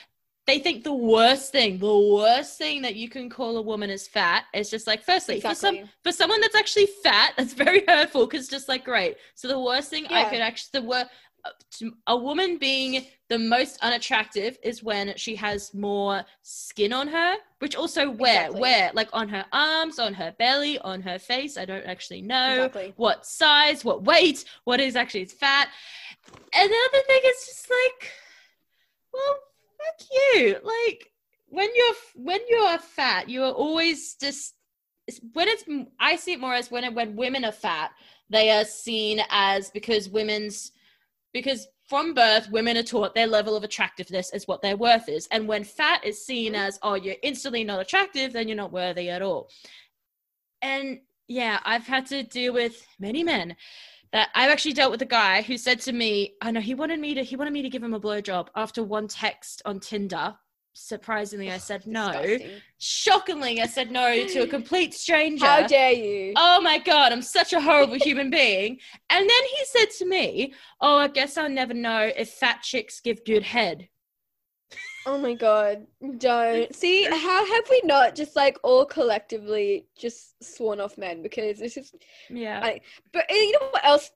They 0.48 0.60
think 0.60 0.86
the 0.86 0.93
worst 0.93 1.52
thing, 1.52 1.78
the 1.78 2.00
worst 2.00 2.58
thing 2.58 2.82
that 2.82 2.95
you 2.95 3.10
can 3.10 3.30
call 3.30 3.58
a 3.58 3.62
woman 3.62 3.89
is 3.89 4.08
fat 4.08 4.45
is 4.54 4.70
just 4.70 4.88
like, 4.88 5.04
firstly, 5.04 5.41
for 5.41 5.54
some 5.54 5.78
for 6.04 6.14
someone 6.14 6.39
that's 6.39 6.56
actually 6.56 6.88
fat, 7.04 7.34
that's 7.38 7.54
very 7.54 7.84
hurtful 7.86 8.26
because 8.26 8.48
just 8.48 8.70
like 8.70 8.86
great. 8.86 9.18
So 9.36 9.50
the 9.50 9.60
worst 9.60 9.89
thing 9.89 10.08
I 10.08 10.24
could 10.24 10.39
actually 10.39 10.80
the 10.80 10.88
wor- 10.88 11.10
a 12.08 12.18
woman 12.18 12.58
being 12.58 13.06
the 13.30 13.38
most 13.38 13.78
unattractive 13.82 14.58
is 14.64 14.84
when 14.84 15.16
she 15.18 15.36
has 15.36 15.74
more 15.74 16.24
skin 16.41 16.93
on 16.93 17.08
her, 17.10 17.36
which 17.60 17.76
also 17.76 18.10
where 18.10 18.45
Exactly. 18.45 18.62
where 18.62 18.91
like 18.93 19.10
on 19.14 19.28
her 19.30 19.45
arms, 19.52 20.00
on 20.00 20.14
her 20.14 20.34
belly, 20.39 20.80
on 20.80 21.02
her 21.02 21.20
face. 21.20 21.58
I 21.58 21.66
don't 21.66 21.86
actually 21.86 22.22
know 22.22 22.64
Exactly. 22.66 22.93
what 22.95 23.26
size, 23.26 23.84
what 23.84 24.04
weight, 24.04 24.45
what 24.64 24.80
is 24.80 24.95
actually 24.95 25.22
its 25.22 25.34
fat. 25.34 25.68
And 26.54 26.70
the 26.70 26.78
other 26.89 27.04
thing 27.06 27.22
is 27.26 27.45
just 27.45 27.70
like, 27.70 28.12
well, 29.14 29.36
fuck 29.78 30.07
you. 30.11 30.57
Like 30.63 31.11
when 31.47 31.69
you're 31.75 31.95
when 32.15 32.39
you're 32.49 32.78
fat, 32.80 33.30
you 33.30 33.43
are 33.43 33.51
always 33.51 34.15
just 34.15 34.55
when 35.34 35.47
it's 35.47 35.63
I 35.99 36.15
see 36.15 36.34
it 36.34 36.39
more 36.39 36.53
as 36.53 36.71
when 36.71 36.93
when 36.93 37.15
women 37.15 37.45
are 37.45 37.51
fat, 37.51 37.91
they 38.30 38.51
are 38.51 38.65
seen 38.65 39.21
as 39.30 39.69
because 39.71 40.09
women's 40.09 40.71
because 41.34 41.67
from 41.88 42.13
birth 42.13 42.49
women 42.51 42.75
are 42.78 42.84
taught 42.84 43.15
their 43.15 43.28
level 43.28 43.55
of 43.55 43.63
attractiveness 43.63 44.34
is 44.34 44.47
what 44.47 44.61
their 44.61 44.75
worth 44.75 45.07
is. 45.07 45.28
And 45.32 45.47
when 45.47 45.63
fat 45.63 46.03
is 46.03 46.25
seen 46.25 46.55
as 46.55 46.80
oh 46.82 46.95
you're 46.95 47.15
instantly 47.23 47.63
not 47.63 47.80
attractive 47.80 48.34
then 48.34 48.47
you're 48.47 48.57
not 48.57 48.73
worthy 48.73 49.09
at 49.09 49.21
all. 49.21 49.49
And 50.61 50.99
yeah 51.28 51.59
i've 51.65 51.86
had 51.86 52.05
to 52.05 52.23
deal 52.23 52.53
with 52.53 52.86
many 52.99 53.23
men 53.23 53.55
that 54.14 54.30
i've 54.36 54.49
actually 54.49 54.74
dealt 54.74 54.91
with 54.91 55.01
a 55.01 55.05
guy 55.05 55.41
who 55.41 55.58
said 55.58 55.80
to 55.80 55.91
me 55.93 56.34
i 56.41 56.51
know 56.51 56.62
he 56.62 56.74
wanted 56.74 56.99
me 56.99 57.14
to 57.14 57.24
he 57.24 57.36
wanted 57.36 57.53
me 57.53 57.62
to 57.62 57.70
give 57.70 57.84
him 57.84 57.93
a 57.93 57.99
blowjob 57.99 58.47
after 58.55 58.84
one 58.84 59.08
text 59.08 59.62
on 59.66 59.80
tinder. 59.80 60.36
Surprisingly 60.80 61.51
i 61.51 61.58
said 61.58 61.88
no. 61.88 62.12
Disgusting. 62.12 62.62
shockingly 62.78 63.62
i 63.62 63.66
said 63.66 63.89
no 63.89 64.28
to 64.28 64.43
a 64.43 64.47
complete 64.47 64.93
stranger. 64.93 65.45
How 65.45 65.66
dare 65.66 65.93
you? 65.93 66.34
oh 66.36 66.62
my 66.62 66.78
god 66.78 67.12
i'm 67.12 67.24
such 67.24 67.51
a 67.51 67.60
horrible 67.60 67.95
human 67.95 68.30
being. 68.30 68.80
And 69.10 69.28
then 69.28 69.43
he 69.58 69.66
said 69.66 69.89
to 69.97 70.05
me 70.05 70.53
oh 70.80 70.97
i 70.97 71.08
guess 71.08 71.36
i'll 71.36 71.49
never 71.49 71.74
know 71.74 72.12
if 72.16 72.30
fat 72.30 72.62
chicks 72.62 72.99
give 72.99 73.26
good 73.26 73.43
head 73.43 73.89
Oh 75.08 75.18
my 75.18 75.36
god, 75.36 75.88
don't. 76.18 76.76
See, 76.76 77.05
how 77.05 77.45
have 77.45 77.64
we 77.70 77.82
not 77.86 78.14
just 78.14 78.36
like 78.36 78.58
all 78.62 78.86
collectively 78.86 79.86
just 79.97 80.43
sworn 80.43 80.82
off 80.82 80.97
men 80.97 81.24
because 81.24 81.62
it's 81.62 81.76
just 81.76 81.95
yeah 82.30 82.60
but 83.14 83.24
uh, 83.32 83.34
you 83.34 83.53
know 83.53 83.70
what 83.72 83.86
else? 83.86 84.12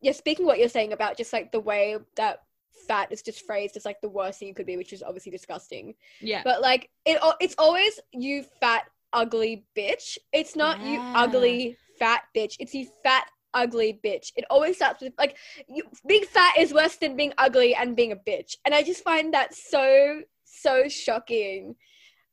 Yeah, 0.00 0.12
speaking 0.12 0.46
what 0.46 0.60
you're 0.60 0.68
saying 0.68 0.92
about 0.92 1.16
just 1.16 1.32
like 1.32 1.50
the 1.50 1.58
way 1.58 1.96
that 2.14 2.42
fat 2.86 3.10
is 3.10 3.20
just 3.20 3.44
phrased 3.44 3.76
as 3.76 3.84
like 3.84 4.00
the 4.00 4.08
worst 4.08 4.38
thing 4.38 4.46
you 4.46 4.54
could 4.54 4.64
be, 4.64 4.76
which 4.76 4.92
is 4.92 5.02
obviously 5.02 5.32
disgusting. 5.32 5.94
yeah 6.20 6.42
But 6.44 6.62
like 6.62 6.88
it, 7.04 7.18
it's 7.40 7.56
always 7.58 7.98
you 8.12 8.44
fat 8.60 8.84
ugly 9.12 9.64
bitch. 9.76 10.18
It's 10.32 10.54
not 10.54 10.80
you 10.86 11.00
ugly 11.16 11.76
fat 11.98 12.22
bitch. 12.32 12.54
It's 12.60 12.74
you 12.74 12.86
fat 13.02 13.26
ugly 13.54 13.98
bitch. 14.04 14.32
It 14.36 14.44
always 14.50 14.76
starts 14.76 15.02
with 15.02 15.12
like 15.18 15.36
you, 15.68 15.82
being 16.06 16.24
fat 16.24 16.58
is 16.58 16.72
worse 16.72 16.96
than 16.96 17.16
being 17.16 17.32
ugly 17.38 17.74
and 17.74 17.96
being 17.96 18.12
a 18.12 18.16
bitch. 18.16 18.56
And 18.64 18.74
I 18.74 18.82
just 18.82 19.02
find 19.02 19.34
that 19.34 19.54
so 19.54 20.20
so 20.44 20.88
shocking. 20.88 21.76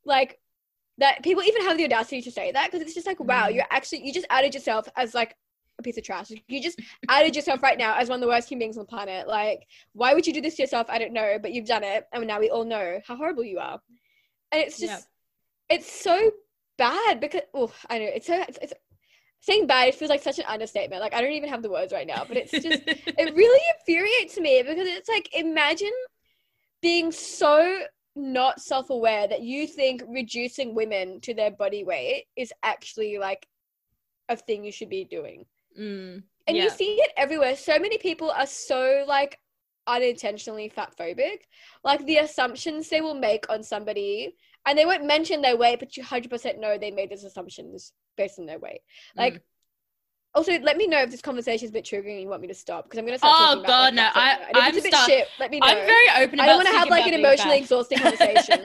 Like 0.06 0.40
that 0.98 1.24
people 1.24 1.44
even 1.44 1.64
have 1.64 1.78
the 1.78 1.86
audacity 1.86 2.22
to 2.22 2.32
say 2.32 2.52
that 2.52 2.72
because 2.72 2.82
it's 2.82 2.94
just 2.94 3.08
like 3.08 3.20
wow, 3.20 3.48
Mm. 3.48 3.56
you're 3.56 3.66
actually 3.72 4.06
you 4.06 4.14
just 4.14 4.28
added 4.30 4.54
yourself 4.54 4.88
as 4.96 5.14
like 5.14 5.36
a 5.78 5.84
piece 5.84 5.98
of 5.98 6.04
trash. 6.04 6.32
You 6.48 6.62
just 6.62 6.80
added 7.10 7.36
yourself 7.36 7.62
right 7.62 7.78
now 7.78 7.96
as 7.98 8.08
one 8.10 8.18
of 8.18 8.22
the 8.22 8.28
worst 8.28 8.48
human 8.50 8.60
beings 8.60 8.78
on 8.78 8.84
the 8.84 8.88
planet. 8.88 9.28
Like, 9.28 9.68
why 9.94 10.14
would 10.14 10.26
you 10.26 10.32
do 10.34 10.40
this 10.42 10.56
to 10.56 10.64
yourself? 10.64 10.88
I 10.90 11.00
don't 11.00 11.12
know, 11.12 11.38
but 11.42 11.52
you've 11.52 11.66
done 11.66 11.84
it, 11.84 12.06
and 12.14 12.26
now 12.28 12.40
we 12.40 12.50
all 12.50 12.64
know 12.64 13.02
how 13.06 13.16
horrible 13.18 13.44
you 13.44 13.60
are. 13.60 13.82
And 14.54 14.62
it's 14.62 14.80
just, 14.80 15.08
Yeah. 15.70 15.76
it's 15.78 15.92
so 15.92 16.32
bad 16.78 17.20
because, 17.20 17.42
oh, 17.54 17.74
I 17.90 18.00
know 18.00 18.06
it's 18.06 18.28
so. 18.28 18.42
It's, 18.48 18.58
it's 18.62 18.74
saying 19.46 19.68
bad. 19.68 19.90
It 19.90 19.96
feels 19.96 20.10
like 20.10 20.24
such 20.24 20.40
an 20.40 20.46
understatement. 20.48 21.02
Like 21.02 21.14
I 21.14 21.22
don't 21.22 21.32
even 21.32 21.50
have 21.50 21.62
the 21.62 21.70
words 21.70 21.94
right 21.94 22.08
now, 22.08 22.26
but 22.28 22.38
it's 22.38 22.52
just 22.52 22.66
it 22.88 23.36
really 23.36 23.62
infuriates 23.80 24.38
me 24.40 24.64
because 24.64 24.88
it's 24.88 25.10
like 25.10 25.30
imagine 25.34 25.92
being 26.82 27.12
so 27.12 27.80
not 28.16 28.62
self-aware 28.62 29.28
that 29.28 29.42
you 29.42 29.68
think 29.68 30.02
reducing 30.08 30.74
women 30.74 31.20
to 31.22 31.34
their 31.34 31.52
body 31.52 31.84
weight 31.84 32.26
is 32.36 32.52
actually 32.64 33.18
like 33.18 33.46
a 34.30 34.38
thing 34.38 34.64
you 34.64 34.72
should 34.72 34.90
be 34.90 35.04
doing 35.04 35.46
Mm, 35.78 36.24
and 36.48 36.56
yeah. 36.56 36.64
you 36.64 36.70
see 36.70 36.94
it 36.94 37.12
everywhere 37.18 37.54
so 37.54 37.78
many 37.78 37.98
people 37.98 38.32
are 38.32 38.46
so 38.46 39.04
like 39.10 39.38
unintentionally 39.88 40.70
fat 40.70 40.94
phobic 40.98 41.40
like 41.84 42.06
the 42.06 42.18
assumptions 42.20 42.88
they 42.88 43.02
will 43.02 43.14
make 43.14 43.46
on 43.50 43.62
somebody 43.62 44.34
and 44.66 44.78
they 44.78 44.86
won't 44.86 45.06
mention 45.06 45.42
their 45.42 45.58
weight 45.58 45.80
but 45.80 45.98
you 45.98 46.04
100% 46.04 46.60
know 46.60 46.78
they 46.78 46.92
made 46.92 47.12
those 47.12 47.26
assumptions 47.26 47.92
based 48.18 48.40
on 48.40 48.46
their 48.46 48.60
weight 48.60 48.82
like 49.16 49.36
Mm. 49.36 49.42
also 50.34 50.52
let 50.60 50.76
me 50.76 50.86
know 50.86 51.00
if 51.02 51.10
this 51.12 51.22
conversation 51.22 51.64
is 51.64 51.70
a 51.70 51.74
bit 51.74 51.86
triggering 51.86 52.14
and 52.14 52.22
you 52.22 52.28
want 52.28 52.42
me 52.42 52.48
to 52.50 52.54
stop 52.54 52.84
because 52.84 53.00
i'm 53.00 53.06
gonna 53.06 53.18
start 53.18 53.34
Oh, 53.34 53.46
talking 53.46 53.60
about, 53.60 53.68
God, 53.70 53.94
no, 53.96 54.10
I, 54.14 54.32
and 54.50 54.58
I'm 54.58 54.76
it's 54.76 54.86
a 54.86 54.90
bit 54.90 54.96
shit 55.06 55.28
let 55.40 55.50
me 55.50 55.60
know 55.60 55.68
i'm 55.68 55.78
very 55.86 56.08
open 56.24 56.40
I 56.42 56.46
don't 56.48 56.58
want 56.58 56.68
to 56.68 56.76
have 56.76 56.90
like 56.90 57.08
an 57.08 57.14
emotionally 57.14 57.58
exhausting 57.58 58.00
conversation. 58.06 58.62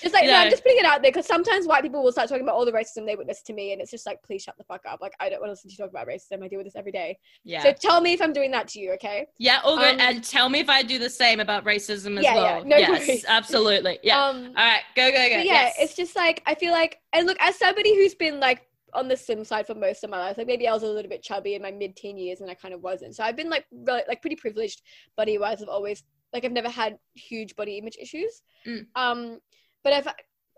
Just 0.00 0.12
like, 0.14 0.24
no, 0.24 0.30
Yeah. 0.30 0.40
I'm 0.40 0.50
just 0.50 0.62
putting 0.62 0.78
it 0.78 0.84
out 0.84 1.02
there 1.02 1.10
because 1.12 1.26
sometimes 1.26 1.66
white 1.66 1.82
people 1.82 2.02
will 2.02 2.10
start 2.12 2.28
talking 2.28 2.42
about 2.42 2.56
all 2.56 2.64
the 2.64 2.72
racism 2.72 3.06
they 3.06 3.14
witnessed 3.16 3.46
to 3.46 3.52
me, 3.52 3.72
and 3.72 3.80
it's 3.80 3.90
just 3.90 4.04
like, 4.06 4.22
please 4.22 4.42
shut 4.42 4.56
the 4.58 4.64
fuck 4.64 4.82
up. 4.90 5.00
Like, 5.00 5.14
I 5.20 5.28
don't 5.30 5.40
want 5.40 5.48
to 5.48 5.52
listen 5.52 5.70
to 5.70 5.72
you 5.72 5.78
talk 5.78 5.88
about 5.90 6.08
racism. 6.08 6.42
I 6.44 6.48
deal 6.48 6.58
with 6.58 6.66
this 6.66 6.76
every 6.76 6.90
day. 6.92 7.18
yeah 7.44 7.62
So 7.62 7.72
tell 7.72 8.00
me 8.00 8.12
if 8.12 8.20
I'm 8.20 8.32
doing 8.32 8.50
that 8.50 8.68
to 8.68 8.80
you, 8.80 8.92
okay? 8.94 9.26
yeah 9.38 9.60
all 9.64 9.76
good 9.78 9.94
um, 9.94 10.00
and 10.00 10.24
tell 10.24 10.48
me 10.48 10.60
if 10.60 10.68
i 10.68 10.82
do 10.82 10.98
the 10.98 11.08
same 11.10 11.40
about 11.40 11.64
racism 11.64 12.18
as 12.18 12.24
Yeah, 12.24 12.34
yeah, 12.34 12.42
well 12.56 12.64
no 12.64 12.76
yes 12.76 12.90
worries. 13.06 13.24
absolutely 13.28 13.98
yeah 14.02 14.18
Um, 14.20 14.46
all 14.56 14.64
right 14.64 14.82
go 14.96 15.10
go 15.10 15.16
go 15.16 15.22
yeah, 15.26 15.42
yes. 15.42 15.74
it's 15.78 15.94
just 15.94 16.16
like 16.16 16.42
I 16.46 16.54
feel 16.54 16.72
like, 16.72 16.98
and 17.12 17.26
look, 17.26 17.36
as 17.40 17.56
somebody 17.56 17.94
who's 17.94 18.14
been 18.14 18.40
like 18.40 18.62
on 18.94 19.08
the 19.08 19.16
slim 19.16 19.44
side 19.44 19.66
for 19.66 19.74
most 19.74 20.04
of 20.04 20.10
my 20.10 20.18
life, 20.18 20.38
like 20.38 20.46
maybe 20.46 20.68
I 20.68 20.72
was 20.72 20.82
a 20.82 20.88
little 20.88 21.08
bit 21.08 21.22
chubby 21.22 21.54
in 21.54 21.62
my 21.62 21.70
mid-teen 21.70 22.16
years, 22.16 22.40
and 22.40 22.50
I 22.50 22.54
kind 22.54 22.74
of 22.74 22.82
wasn't. 22.82 23.16
So 23.16 23.24
I've 23.24 23.36
been 23.36 23.50
like, 23.50 23.66
really, 23.72 24.02
like 24.08 24.20
pretty 24.20 24.36
privileged 24.36 24.82
body-wise. 25.16 25.62
I've 25.62 25.68
always 25.68 26.02
like 26.32 26.44
I've 26.44 26.52
never 26.52 26.68
had 26.68 26.98
huge 27.14 27.54
body 27.56 27.78
image 27.78 27.96
issues. 28.00 28.42
Mm. 28.66 28.86
Um, 28.96 29.38
but 29.82 29.92
I've 29.92 30.08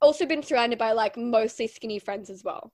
also 0.00 0.26
been 0.26 0.42
surrounded 0.42 0.78
by 0.78 0.92
like 0.92 1.16
mostly 1.16 1.66
skinny 1.66 1.98
friends 1.98 2.30
as 2.30 2.42
well. 2.44 2.72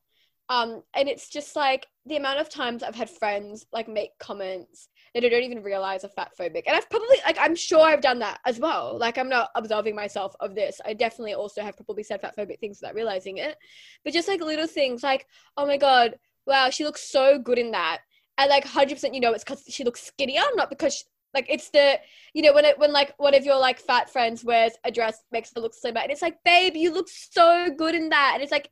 Um, 0.53 0.83
and 0.93 1.09
it's 1.09 1.31
just 1.31 1.57
like 1.57 1.87
the 2.05 2.17
amount 2.17 2.39
of 2.39 2.51
times 2.51 2.83
I've 2.83 2.95
had 2.95 3.09
friends 3.09 3.65
like 3.73 3.89
make 3.89 4.11
comments 4.19 4.91
that 5.15 5.25
I 5.25 5.31
don't 5.31 5.45
even 5.45 5.63
realize 5.63 6.05
are 6.05 6.09
fat 6.09 6.33
phobic. 6.39 6.65
And 6.67 6.77
I've 6.77 6.91
probably 6.91 7.17
like 7.25 7.39
I'm 7.41 7.57
sure 7.57 7.81
I've 7.81 8.03
done 8.03 8.19
that 8.19 8.39
as 8.45 8.61
well. 8.61 8.99
Like 8.99 9.17
I'm 9.17 9.31
not 9.31 9.49
absolving 9.55 9.97
myself 9.97 10.35
of 10.41 10.55
this. 10.55 10.79
I 10.85 10.93
definitely 10.93 11.33
also 11.33 11.63
have 11.63 11.75
probably 11.77 12.03
said 12.03 12.21
fat 12.21 12.37
phobic 12.37 12.59
things 12.61 12.81
without 12.83 12.95
realizing 12.95 13.39
it. 13.39 13.57
But 14.05 14.13
just 14.13 14.29
like 14.29 14.43
little 14.43 14.67
things 14.67 15.03
like, 15.03 15.27
oh 15.57 15.65
my 15.65 15.79
god, 15.79 16.17
wow, 16.47 16.69
she 16.69 16.85
looks 16.85 17.11
so 17.11 17.39
good 17.39 17.57
in 17.59 17.71
that. 17.71 18.01
And 18.37 18.51
like 18.51 18.67
hundred 18.67 18.97
percent 18.97 19.15
you 19.15 19.23
know 19.23 19.33
it's 19.33 19.45
because 19.45 19.65
she 19.71 19.85
looks 19.85 20.03
skinnier, 20.03 20.43
not 20.55 20.69
because 20.69 20.97
she, 20.97 21.05
like 21.33 21.47
it's 21.49 21.71
the 21.71 21.99
you 22.35 22.43
know 22.43 22.53
when 22.53 22.67
it 22.67 22.79
when 22.79 22.93
like 22.93 23.15
one 23.17 23.35
of 23.35 23.47
your 23.47 23.59
like 23.59 23.79
fat 23.79 24.11
friends 24.11 24.45
wears 24.45 24.73
a 24.85 24.91
dress 24.91 25.23
makes 25.33 25.51
her 25.55 25.63
look 25.63 25.73
slimmer 25.73 26.01
and 26.01 26.11
it's 26.11 26.21
like 26.21 26.37
babe 26.45 26.77
you 26.77 26.93
look 26.93 27.09
so 27.09 27.71
good 27.75 27.95
in 27.95 28.11
that 28.11 28.33
and 28.35 28.43
it's 28.43 28.53
like 28.53 28.69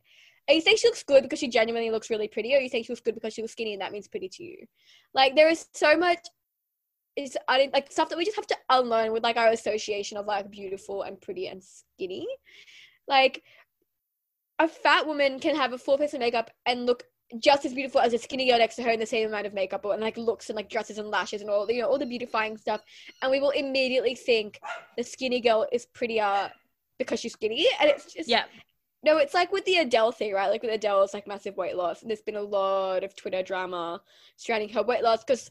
you 0.53 0.61
saying 0.61 0.76
she 0.76 0.88
looks 0.88 1.03
good 1.03 1.22
because 1.22 1.38
she 1.38 1.48
genuinely 1.48 1.90
looks 1.90 2.11
really 2.11 2.28
pretty 2.28 2.55
or 2.55 2.59
you 2.59 2.68
saying 2.68 2.84
she 2.84 2.92
looks 2.92 3.03
good 3.03 3.14
because 3.14 3.34
she 3.34 3.42
was 3.42 3.53
skinny 3.53 3.72
and 3.72 3.82
that 3.82 3.92
means 3.92 4.09
pretty 4.09 4.28
to 4.28 4.42
you? 4.42 4.66
Like 5.14 5.34
there 5.34 5.48
is 5.48 5.66
so 5.74 5.96
much 5.96 6.18
it's 7.16 7.36
I 7.48 7.59
didn't 7.59 7.74
like 7.74 7.90
stuff 7.90 8.09
that 8.09 8.18
we 8.18 8.24
just 8.24 8.36
have 8.36 8.46
to 8.48 8.57
unlearn 8.68 9.12
with 9.12 9.22
like 9.22 9.36
our 9.36 9.48
association 9.48 10.16
of 10.16 10.26
like 10.26 10.51
beautiful 10.51 11.03
and 11.03 11.20
pretty 11.20 11.48
and 11.48 11.62
skinny. 11.62 12.26
Like 13.09 13.42
a 14.59 14.68
fat 14.68 15.07
woman 15.07 15.40
can 15.40 15.57
have 15.57 15.72
a 15.72 15.78
full 15.78 15.98
face 15.98 16.14
of 16.14 16.20
makeup 16.20 16.51
and 16.66 16.86
look 16.86 17.05
just 17.38 17.64
as 17.64 17.72
beautiful 17.72 18.01
as 18.01 18.12
a 18.12 18.18
skinny 18.18 18.48
girl 18.48 18.59
next 18.59 18.76
to 18.76 18.82
her 18.82 18.90
in 18.90 19.01
the 19.01 19.07
same 19.07 19.28
amount 19.28 19.46
of 19.46 19.55
makeup 19.55 19.84
or, 19.84 19.92
and 19.92 20.03
like 20.03 20.16
looks 20.16 20.51
and 20.51 20.57
like 20.57 20.68
dresses 20.68 20.98
and 20.98 21.09
lashes 21.09 21.40
and 21.40 21.51
all 21.51 21.66
the 21.66 21.74
you 21.74 21.82
know 21.82 21.88
all 21.88 21.98
the 21.98 22.07
beautifying 22.07 22.57
stuff. 22.57 22.80
And 23.22 23.30
we 23.30 23.40
will 23.40 23.51
immediately 23.51 24.14
think 24.14 24.61
the 24.96 25.03
skinny 25.03 25.40
girl 25.40 25.66
is 25.72 25.86
prettier 25.86 26.51
because 26.98 27.20
she's 27.20 27.32
skinny 27.32 27.66
and 27.80 27.88
it's 27.88 28.12
just 28.12 28.28
yeah 28.28 28.44
no 29.03 29.16
it's 29.16 29.34
like 29.34 29.53
with 29.53 29.64
the 29.64 29.76
Adele 29.76 30.12
thing 30.12 30.32
right? 30.32 30.48
Like 30.48 30.62
with 30.62 30.72
Adele's 30.72 31.14
like 31.14 31.26
massive 31.26 31.57
weight 31.57 31.76
loss 31.76 32.03
and 32.03 32.11
there's 32.11 32.22
been 32.22 32.36
a 32.36 32.42
lot 32.42 33.05
of 33.05 33.16
Twitter 33.16 33.42
drama 33.42 34.01
surrounding 34.36 34.68
her 34.70 34.82
weight 34.82 35.03
loss 35.03 35.24
because 35.24 35.51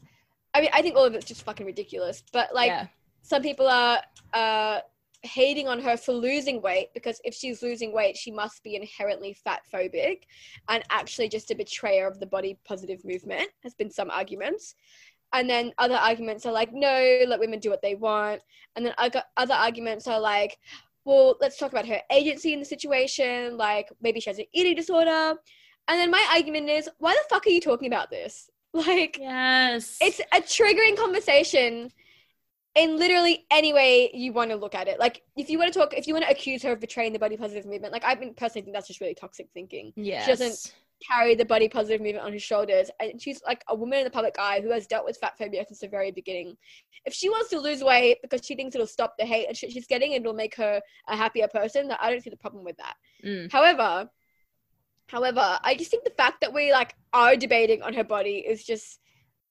I 0.54 0.60
mean 0.60 0.70
I 0.72 0.82
think 0.82 0.96
all 0.96 1.04
of 1.04 1.14
it's 1.14 1.26
just 1.26 1.42
fucking 1.42 1.66
ridiculous 1.66 2.22
but 2.32 2.54
like 2.54 2.68
yeah. 2.68 2.86
some 3.22 3.42
people 3.42 3.68
are 3.68 4.00
uh 4.32 4.80
hating 5.22 5.68
on 5.68 5.80
her 5.80 5.96
for 5.96 6.12
losing 6.12 6.62
weight 6.62 6.88
because 6.94 7.20
if 7.24 7.34
she's 7.34 7.62
losing 7.62 7.92
weight 7.92 8.16
she 8.16 8.30
must 8.30 8.62
be 8.62 8.74
inherently 8.74 9.34
fat 9.34 9.60
phobic 9.72 10.22
and 10.68 10.82
actually 10.90 11.28
just 11.28 11.50
a 11.50 11.54
betrayer 11.54 12.06
of 12.06 12.18
the 12.20 12.26
body 12.26 12.58
positive 12.64 13.04
movement 13.04 13.48
has 13.62 13.74
been 13.74 13.90
some 13.90 14.10
arguments. 14.10 14.74
And 15.32 15.48
then 15.48 15.72
other 15.78 15.94
arguments 15.94 16.44
are 16.46 16.52
like 16.52 16.72
no 16.72 17.24
let 17.28 17.38
women 17.38 17.60
do 17.60 17.70
what 17.70 17.82
they 17.82 17.94
want. 17.94 18.40
And 18.74 18.84
then 18.84 18.94
other 18.98 19.22
other 19.36 19.54
arguments 19.54 20.08
are 20.08 20.18
like 20.18 20.58
well 21.10 21.36
let's 21.40 21.58
talk 21.58 21.72
about 21.72 21.86
her 21.86 22.00
agency 22.10 22.52
in 22.52 22.60
the 22.60 22.64
situation 22.64 23.56
like 23.56 23.88
maybe 24.00 24.20
she 24.20 24.30
has 24.30 24.38
an 24.38 24.46
eating 24.52 24.76
disorder 24.76 25.34
and 25.88 25.98
then 26.00 26.10
my 26.10 26.24
argument 26.32 26.68
is 26.68 26.88
why 26.98 27.12
the 27.14 27.24
fuck 27.28 27.46
are 27.46 27.50
you 27.50 27.60
talking 27.60 27.88
about 27.88 28.10
this 28.10 28.48
like 28.72 29.18
yes 29.20 29.98
it's 30.00 30.20
a 30.20 30.40
triggering 30.40 30.96
conversation 30.96 31.90
in 32.76 32.96
literally 32.96 33.44
any 33.50 33.72
way 33.72 34.10
you 34.14 34.32
want 34.32 34.50
to 34.50 34.56
look 34.56 34.76
at 34.76 34.86
it. 34.86 35.00
Like 35.00 35.22
if 35.36 35.50
you 35.50 35.58
want 35.58 35.72
to 35.72 35.78
talk, 35.78 35.92
if 35.92 36.06
you 36.06 36.14
want 36.14 36.24
to 36.26 36.30
accuse 36.30 36.62
her 36.62 36.70
of 36.72 36.80
betraying 36.80 37.12
the 37.12 37.18
body 37.18 37.36
positive 37.36 37.66
movement, 37.66 37.92
like 37.92 38.04
I 38.06 38.14
mean, 38.14 38.32
personally 38.34 38.62
think 38.64 38.74
that's 38.74 38.86
just 38.86 39.00
really 39.00 39.14
toxic 39.14 39.48
thinking. 39.52 39.92
yes 39.96 40.26
doesn't- 40.28 40.74
carry 41.06 41.34
the 41.34 41.44
body 41.44 41.68
positive 41.68 42.00
movement 42.00 42.24
on 42.24 42.32
his 42.32 42.42
shoulders. 42.42 42.90
And 43.00 43.20
she's 43.20 43.40
like 43.46 43.62
a 43.68 43.74
woman 43.74 43.98
in 43.98 44.04
the 44.04 44.10
public 44.10 44.36
eye 44.38 44.60
who 44.60 44.70
has 44.70 44.86
dealt 44.86 45.04
with 45.04 45.16
fat 45.18 45.36
phobia 45.38 45.64
since 45.66 45.80
the 45.80 45.88
very 45.88 46.10
beginning. 46.10 46.56
If 47.04 47.14
she 47.14 47.28
wants 47.28 47.50
to 47.50 47.60
lose 47.60 47.82
weight 47.82 48.18
because 48.22 48.44
she 48.44 48.54
thinks 48.54 48.74
it'll 48.74 48.86
stop 48.86 49.14
the 49.18 49.24
hate 49.24 49.46
and 49.46 49.56
shit 49.56 49.72
she's 49.72 49.86
getting 49.86 50.12
it'll 50.12 50.34
make 50.34 50.54
her 50.56 50.80
a 51.08 51.16
happier 51.16 51.48
person, 51.48 51.88
that 51.88 51.98
I 52.02 52.10
don't 52.10 52.22
see 52.22 52.30
the 52.30 52.36
problem 52.36 52.64
with 52.64 52.76
that. 52.76 52.94
Mm. 53.24 53.50
However, 53.50 54.08
however, 55.08 55.58
I 55.62 55.74
just 55.74 55.90
think 55.90 56.04
the 56.04 56.10
fact 56.10 56.40
that 56.42 56.52
we 56.52 56.72
like 56.72 56.94
are 57.12 57.36
debating 57.36 57.82
on 57.82 57.94
her 57.94 58.04
body 58.04 58.44
is 58.46 58.64
just 58.64 59.00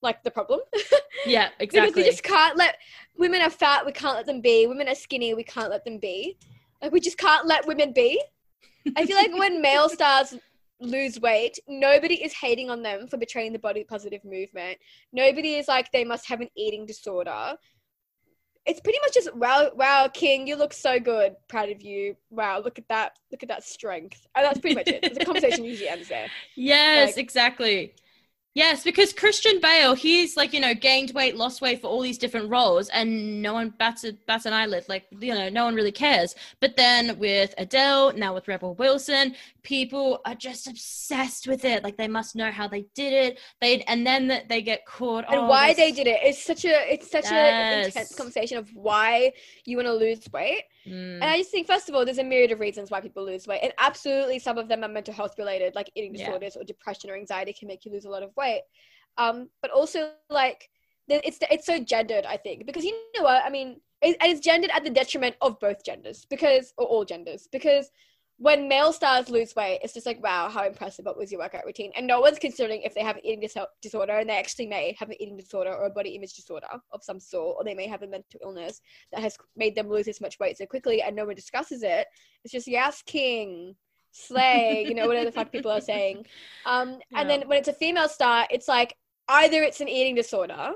like 0.02 0.22
the 0.22 0.30
problem. 0.30 0.60
Yeah, 1.26 1.48
because 1.58 1.74
exactly. 1.74 2.02
we 2.02 2.08
just 2.08 2.22
can't 2.22 2.56
let 2.56 2.78
women 3.18 3.42
are 3.42 3.50
fat, 3.50 3.84
we 3.84 3.92
can't 3.92 4.16
let 4.16 4.26
them 4.26 4.40
be. 4.40 4.66
Women 4.66 4.88
are 4.88 4.94
skinny, 4.94 5.34
we 5.34 5.44
can't 5.44 5.70
let 5.70 5.84
them 5.84 5.98
be. 5.98 6.38
Like 6.80 6.92
we 6.92 7.00
just 7.00 7.18
can't 7.18 7.46
let 7.46 7.66
women 7.66 7.92
be. 7.92 8.22
I 8.96 9.04
feel 9.04 9.16
like 9.16 9.36
when 9.36 9.60
male 9.68 9.88
stars 9.88 10.34
lose 10.80 11.20
weight, 11.20 11.58
nobody 11.68 12.14
is 12.22 12.32
hating 12.32 12.70
on 12.70 12.82
them 12.82 13.06
for 13.06 13.16
betraying 13.16 13.52
the 13.52 13.58
body 13.58 13.84
positive 13.84 14.24
movement. 14.24 14.78
Nobody 15.12 15.54
is 15.54 15.68
like 15.68 15.90
they 15.92 16.04
must 16.04 16.26
have 16.28 16.40
an 16.40 16.48
eating 16.56 16.86
disorder. 16.86 17.54
It's 18.66 18.80
pretty 18.80 18.98
much 19.02 19.14
just 19.14 19.34
wow, 19.34 19.70
wow, 19.74 20.08
King, 20.12 20.46
you 20.46 20.56
look 20.56 20.72
so 20.72 21.00
good. 21.00 21.34
Proud 21.48 21.70
of 21.70 21.82
you. 21.82 22.16
Wow, 22.30 22.60
look 22.62 22.78
at 22.78 22.88
that, 22.88 23.12
look 23.30 23.42
at 23.42 23.48
that 23.48 23.64
strength. 23.64 24.26
And 24.34 24.44
that's 24.44 24.58
pretty 24.58 24.76
much 24.76 24.88
it. 24.88 25.14
The 25.14 25.24
conversation 25.24 25.64
usually 25.64 25.88
ends 25.88 26.08
there. 26.08 26.28
Yes, 26.56 27.10
Like- 27.10 27.18
exactly. 27.18 27.94
Yes, 28.52 28.82
because 28.82 29.12
Christian 29.12 29.60
Bale, 29.60 29.94
he's 29.94 30.36
like, 30.36 30.52
you 30.52 30.58
know, 30.58 30.74
gained 30.74 31.12
weight, 31.12 31.36
lost 31.36 31.60
weight 31.62 31.80
for 31.80 31.86
all 31.86 32.00
these 32.00 32.18
different 32.18 32.50
roles, 32.50 32.88
and 32.88 33.40
no 33.40 33.52
one 33.52 33.70
bats, 33.78 34.02
a, 34.02 34.12
bats 34.26 34.44
an 34.44 34.52
eyelid. 34.52 34.84
Like, 34.88 35.06
you 35.20 35.32
know, 35.32 35.48
no 35.48 35.64
one 35.64 35.76
really 35.76 35.92
cares. 35.92 36.34
But 36.58 36.76
then 36.76 37.16
with 37.20 37.54
Adele, 37.58 38.12
now 38.14 38.34
with 38.34 38.48
Rebel 38.48 38.74
Wilson, 38.74 39.36
people 39.62 40.20
are 40.24 40.34
just 40.34 40.66
obsessed 40.66 41.46
with 41.46 41.64
it. 41.64 41.82
Like, 41.84 41.96
they 41.96 42.08
must 42.08 42.36
know 42.36 42.50
how 42.50 42.68
they 42.68 42.86
did 42.94 43.12
it. 43.12 43.40
They 43.60 43.80
And 43.82 44.06
then 44.06 44.28
that 44.28 44.48
they 44.48 44.62
get 44.62 44.86
caught. 44.86 45.24
and 45.30 45.40
oh, 45.40 45.48
why 45.48 45.74
they 45.74 45.92
did 45.92 46.06
it. 46.06 46.20
It's 46.22 46.42
such 46.42 46.64
a 46.64 46.92
it's 46.92 47.10
such 47.10 47.32
a 47.32 47.54
Yes. 47.60 47.96
intense 47.96 48.14
conversation 48.14 48.58
of 48.58 48.68
why 48.74 49.32
you 49.64 49.76
want 49.76 49.86
to 49.86 49.94
lose 49.94 50.20
weight. 50.32 50.64
Mm, 50.86 51.20
And 51.22 51.30
I 51.30 51.38
just 51.38 51.50
think, 51.50 51.66
first 51.66 51.88
of 51.88 51.94
all, 51.94 52.04
there's 52.04 52.18
a 52.18 52.24
myriad 52.24 52.52
of 52.52 52.60
reasons 52.60 52.90
why 52.90 53.00
people 53.00 53.24
lose 53.24 53.46
weight, 53.46 53.60
and 53.62 53.72
absolutely 53.78 54.38
some 54.38 54.58
of 54.58 54.68
them 54.68 54.82
are 54.84 54.88
mental 54.88 55.12
health 55.14 55.34
related, 55.38 55.74
like 55.74 55.90
eating 55.94 56.12
Yeah. 56.12 56.26
disorders 56.26 56.56
or 56.56 56.64
depression 56.64 57.10
or 57.10 57.16
anxiety 57.16 57.52
can 57.52 57.68
make 57.68 57.84
you 57.84 57.92
lose 57.92 58.06
a 58.06 58.10
lot 58.10 58.22
of 58.22 58.34
weight. 58.36 58.62
Um, 59.18 59.50
but 59.60 59.70
also 59.70 60.12
like 60.30 60.68
it's 61.08 61.38
it's 61.50 61.66
so 61.66 61.78
gendered, 61.78 62.24
I 62.24 62.36
think, 62.38 62.66
because 62.66 62.84
you 62.84 62.92
know 63.16 63.24
what 63.24 63.44
I 63.44 63.50
mean, 63.50 63.80
it, 64.00 64.16
and 64.20 64.32
it's 64.32 64.40
gendered 64.40 64.70
at 64.74 64.84
the 64.84 64.90
detriment 64.90 65.36
of 65.42 65.58
both 65.60 65.84
genders, 65.84 66.24
because 66.30 66.72
or 66.78 66.86
all 66.86 67.04
genders, 67.04 67.48
because 67.50 67.90
when 68.40 68.68
male 68.68 68.90
stars 68.90 69.28
lose 69.28 69.54
weight, 69.54 69.80
it's 69.84 69.92
just 69.92 70.06
like, 70.06 70.22
wow, 70.22 70.48
how 70.48 70.64
impressive! 70.64 71.04
What 71.04 71.18
was 71.18 71.30
your 71.30 71.42
workout 71.42 71.66
routine? 71.66 71.92
And 71.94 72.06
no 72.06 72.20
one's 72.20 72.38
considering 72.38 72.80
if 72.80 72.94
they 72.94 73.02
have 73.02 73.16
an 73.16 73.26
eating 73.26 73.40
dis- 73.40 73.54
disorder, 73.82 74.14
and 74.14 74.30
they 74.30 74.38
actually 74.38 74.66
may 74.66 74.96
have 74.98 75.10
an 75.10 75.20
eating 75.20 75.36
disorder 75.36 75.74
or 75.74 75.84
a 75.84 75.90
body 75.90 76.16
image 76.16 76.32
disorder 76.32 76.66
of 76.90 77.04
some 77.04 77.20
sort, 77.20 77.56
or 77.58 77.64
they 77.64 77.74
may 77.74 77.86
have 77.86 78.00
a 78.00 78.06
mental 78.06 78.40
illness 78.42 78.80
that 79.12 79.20
has 79.20 79.36
made 79.56 79.74
them 79.74 79.90
lose 79.90 80.06
this 80.06 80.22
much 80.22 80.38
weight 80.38 80.56
so 80.56 80.64
quickly, 80.64 81.02
and 81.02 81.14
no 81.14 81.26
one 81.26 81.34
discusses 81.34 81.82
it. 81.82 82.06
It's 82.42 82.52
just 82.52 82.66
yes, 82.66 83.02
king, 83.02 83.76
slay, 84.10 84.86
you 84.88 84.94
know, 84.94 85.06
whatever 85.06 85.26
the 85.26 85.32
fuck 85.32 85.52
people 85.52 85.70
are 85.70 85.82
saying. 85.82 86.24
Um, 86.64 86.98
and 87.14 87.28
then 87.28 87.46
when 87.46 87.58
it's 87.58 87.68
a 87.68 87.74
female 87.74 88.08
star, 88.08 88.46
it's 88.50 88.68
like 88.68 88.96
either 89.28 89.62
it's 89.62 89.82
an 89.82 89.88
eating 89.88 90.14
disorder, 90.14 90.70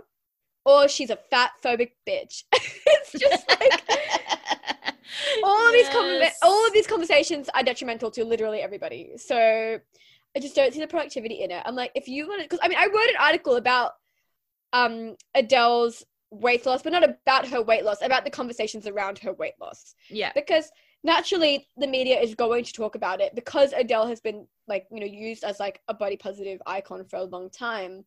or 0.66 0.86
she's 0.86 1.08
a 1.08 1.16
fat 1.30 1.52
phobic 1.64 1.92
bitch. 2.06 2.44
it's 2.52 3.12
just 3.12 3.48
like 3.48 3.82
all 5.42 5.66
of 5.66 5.72
these 5.72 5.88
Yes. 5.92 6.38
all 6.42 6.66
of 6.66 6.72
these 6.72 6.86
conversations 6.86 7.48
are 7.54 7.62
detrimental 7.62 8.10
to 8.12 8.24
literally 8.24 8.60
everybody. 8.60 9.12
So 9.16 9.36
I 10.36 10.40
just 10.40 10.54
don't 10.56 10.72
see 10.72 10.80
the 10.80 10.86
productivity 10.86 11.42
in 11.42 11.50
it. 11.50 11.62
I'm 11.64 11.76
like, 11.76 11.92
if 11.94 12.08
you 12.08 12.26
want 12.28 12.42
to, 12.42 12.44
because 12.48 12.60
I 12.62 12.68
mean, 12.68 12.78
I 12.78 12.86
wrote 12.86 13.08
an 13.08 13.16
article 13.20 13.56
about 13.56 13.92
um 14.72 15.16
Adele's 15.34 16.04
weight 16.30 16.66
loss, 16.66 16.82
but 16.82 16.92
not 16.92 17.08
about 17.08 17.46
her 17.48 17.62
weight 17.62 17.84
loss, 17.84 17.98
about 18.02 18.24
the 18.24 18.30
conversations 18.30 18.86
around 18.86 19.18
her 19.20 19.32
weight 19.32 19.54
loss, 19.60 19.94
yeah. 20.10 20.32
because 20.34 20.70
naturally 21.04 21.68
the 21.76 21.86
media 21.86 22.18
is 22.18 22.34
going 22.34 22.64
to 22.64 22.72
talk 22.72 22.94
about 22.94 23.20
it 23.20 23.34
because 23.34 23.72
Adele 23.72 24.06
has 24.06 24.20
been 24.20 24.46
like 24.66 24.86
you 24.90 25.00
know 25.00 25.06
used 25.06 25.44
as 25.44 25.60
like 25.60 25.80
a 25.88 25.94
body 25.94 26.16
positive 26.16 26.60
icon 26.66 27.04
for 27.04 27.16
a 27.16 27.24
long 27.24 27.50
time. 27.50 28.04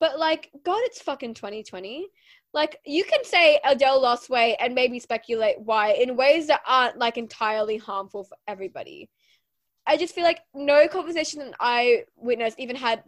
But 0.00 0.18
like, 0.18 0.50
God, 0.64 0.80
it's 0.84 1.02
fucking 1.02 1.34
2020. 1.34 2.08
Like, 2.52 2.80
you 2.84 3.04
can 3.04 3.22
say 3.24 3.60
Adele 3.64 4.00
lost 4.00 4.30
weight 4.30 4.56
and 4.58 4.74
maybe 4.74 4.98
speculate 4.98 5.60
why 5.60 5.92
in 5.92 6.16
ways 6.16 6.48
that 6.48 6.62
aren't 6.66 6.98
like 6.98 7.18
entirely 7.18 7.76
harmful 7.76 8.24
for 8.24 8.36
everybody. 8.48 9.08
I 9.86 9.96
just 9.96 10.14
feel 10.14 10.24
like 10.24 10.40
no 10.54 10.88
conversation 10.88 11.40
that 11.40 11.54
I 11.60 12.04
witnessed 12.16 12.58
even 12.58 12.76
had 12.76 13.04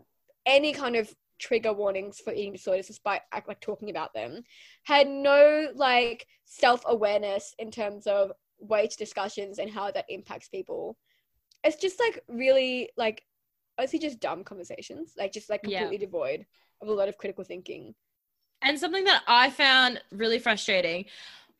any 0.47 0.72
kind 0.72 0.97
of 0.97 1.12
trigger 1.38 1.72
warnings 1.72 2.20
for 2.20 2.32
eating 2.32 2.53
disorders 2.53 2.86
despite 2.86 3.22
like 3.34 3.61
talking 3.61 3.90
about 3.90 4.14
them. 4.14 4.43
Had 4.84 5.09
no 5.09 5.68
like 5.74 6.26
self 6.45 6.82
awareness 6.86 7.55
in 7.59 7.70
terms 7.70 8.07
of 8.07 8.32
weight 8.61 8.95
discussions 8.99 9.59
and 9.59 9.70
how 9.70 9.90
that 9.90 10.07
impacts 10.09 10.49
people. 10.49 10.97
It's 11.64 11.76
just 11.76 11.99
like 12.01 12.22
really 12.28 12.90
like 12.97 13.22
honestly 13.79 13.99
just 13.99 14.20
dumb 14.20 14.45
conversations. 14.45 15.14
Like 15.18 15.33
just 15.33 15.51
like 15.51 15.61
Yeah. 15.64 15.81
completely 15.81 16.07
devoid 16.07 16.47
of 16.81 16.89
a 16.89 16.93
lot 16.93 17.09
of 17.09 17.18
critical 17.18 17.45
thinking. 17.45 17.95
And 18.62 18.79
something 18.79 19.05
that 19.05 19.23
I 19.27 19.51
found 19.51 20.01
really 20.12 20.39
frustrating 20.39 21.07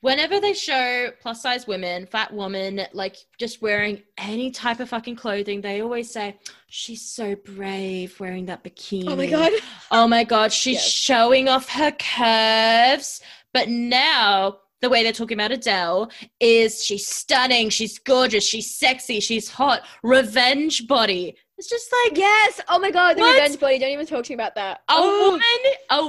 whenever 0.01 0.41
they 0.41 0.53
show 0.53 1.11
plus 1.21 1.43
size 1.43 1.67
women, 1.67 2.07
fat 2.07 2.33
woman, 2.33 2.83
like 2.93 3.17
just 3.39 3.63
wearing 3.63 4.03
any 4.19 4.51
type 4.51 4.81
of 4.81 4.89
fucking 4.89 5.17
clothing, 5.17 5.61
they 5.61 5.81
always 5.81 6.11
say, 6.13 6.37
She's 6.69 7.03
so 7.09 7.35
brave 7.37 8.19
wearing 8.19 8.47
that 8.47 8.65
bikini. 8.65 9.09
Oh 9.11 9.17
my 9.17 9.27
god. 9.27 9.53
Oh 9.91 10.09
my 10.09 10.25
God, 10.25 10.53
she's 10.53 10.75
Yes. 10.75 10.89
showing 10.91 11.49
off 11.49 11.69
her 11.71 11.93
curves. 11.93 13.21
But 13.53 13.69
now, 13.69 14.59
the 14.81 14.89
way 14.89 15.03
they're 15.05 15.13
talking 15.13 15.37
about 15.37 15.53
Adele 15.53 16.11
is 16.41 16.85
she's 16.85 17.07
stunning, 17.07 17.69
she's 17.71 17.99
gorgeous, 17.99 18.45
she's 18.47 18.75
sexy, 18.75 19.21
she's 19.21 19.49
hot, 19.51 19.83
revenge 20.03 20.87
body. 20.89 21.37
It's 21.63 21.71
just 21.71 21.93
like, 22.05 22.19
Yes. 22.19 22.61
Oh 22.69 22.81
my 22.81 22.91
god, 22.91 23.17
the 23.17 23.21
What? 23.21 23.35
revenge 23.41 23.61
body. 23.61 23.79
Don't 23.79 23.91
even 23.91 24.05
talk 24.05 24.25
to 24.25 24.33
me 24.33 24.35
about 24.35 24.57
that. 24.57 24.79
a 24.89 24.95
Oh, 24.97 25.31
woman 25.31 25.45
a 25.91 26.07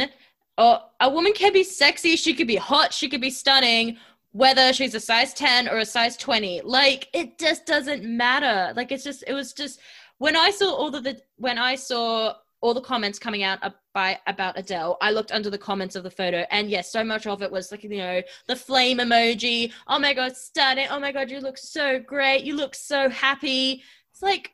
woman 0.00 0.10
or 0.56 0.80
a 1.00 1.10
woman 1.10 1.34
can 1.34 1.52
be 1.52 1.62
sexy 1.62 2.16
she 2.16 2.32
could 2.32 2.46
be 2.46 2.56
hot 2.56 2.94
she 2.94 3.06
could 3.10 3.20
be 3.20 3.28
stunning 3.28 3.98
whether 4.32 4.72
she's 4.72 4.94
a 4.94 5.00
size 5.00 5.34
10 5.34 5.68
or 5.68 5.76
a 5.78 5.84
size 5.84 6.16
20 6.16 6.62
like 6.64 7.10
it 7.12 7.38
just 7.38 7.66
doesn't 7.66 8.04
matter 8.04 8.72
like 8.74 8.90
it's 8.90 9.04
just 9.04 9.22
it 9.26 9.34
was 9.34 9.52
just 9.52 9.80
when 10.16 10.34
i 10.34 10.50
saw 10.50 10.72
all 10.74 10.90
the 10.90 11.20
when 11.36 11.58
i 11.58 11.74
saw 11.74 12.32
all 12.62 12.72
the 12.72 12.80
comments 12.80 13.18
coming 13.18 13.42
out 13.42 13.58
by 13.92 14.18
about 14.26 14.58
Adele, 14.58 14.96
I 15.02 15.10
looked 15.10 15.30
under 15.30 15.50
the 15.50 15.58
comments 15.58 15.94
of 15.94 16.04
the 16.04 16.10
photo, 16.10 16.46
and 16.50 16.70
yes, 16.70 16.90
so 16.90 17.04
much 17.04 17.26
of 17.26 17.42
it 17.42 17.52
was 17.52 17.70
like 17.70 17.82
you 17.84 17.90
know 17.90 18.22
the 18.48 18.56
flame 18.56 18.96
emoji. 18.98 19.72
Oh 19.86 19.98
my 19.98 20.14
god, 20.14 20.34
stunning! 20.34 20.86
Oh 20.90 20.98
my 20.98 21.12
god, 21.12 21.30
you 21.30 21.40
look 21.40 21.58
so 21.58 22.00
great! 22.00 22.44
You 22.44 22.56
look 22.56 22.74
so 22.74 23.10
happy. 23.10 23.82
It's 24.10 24.22
like, 24.22 24.52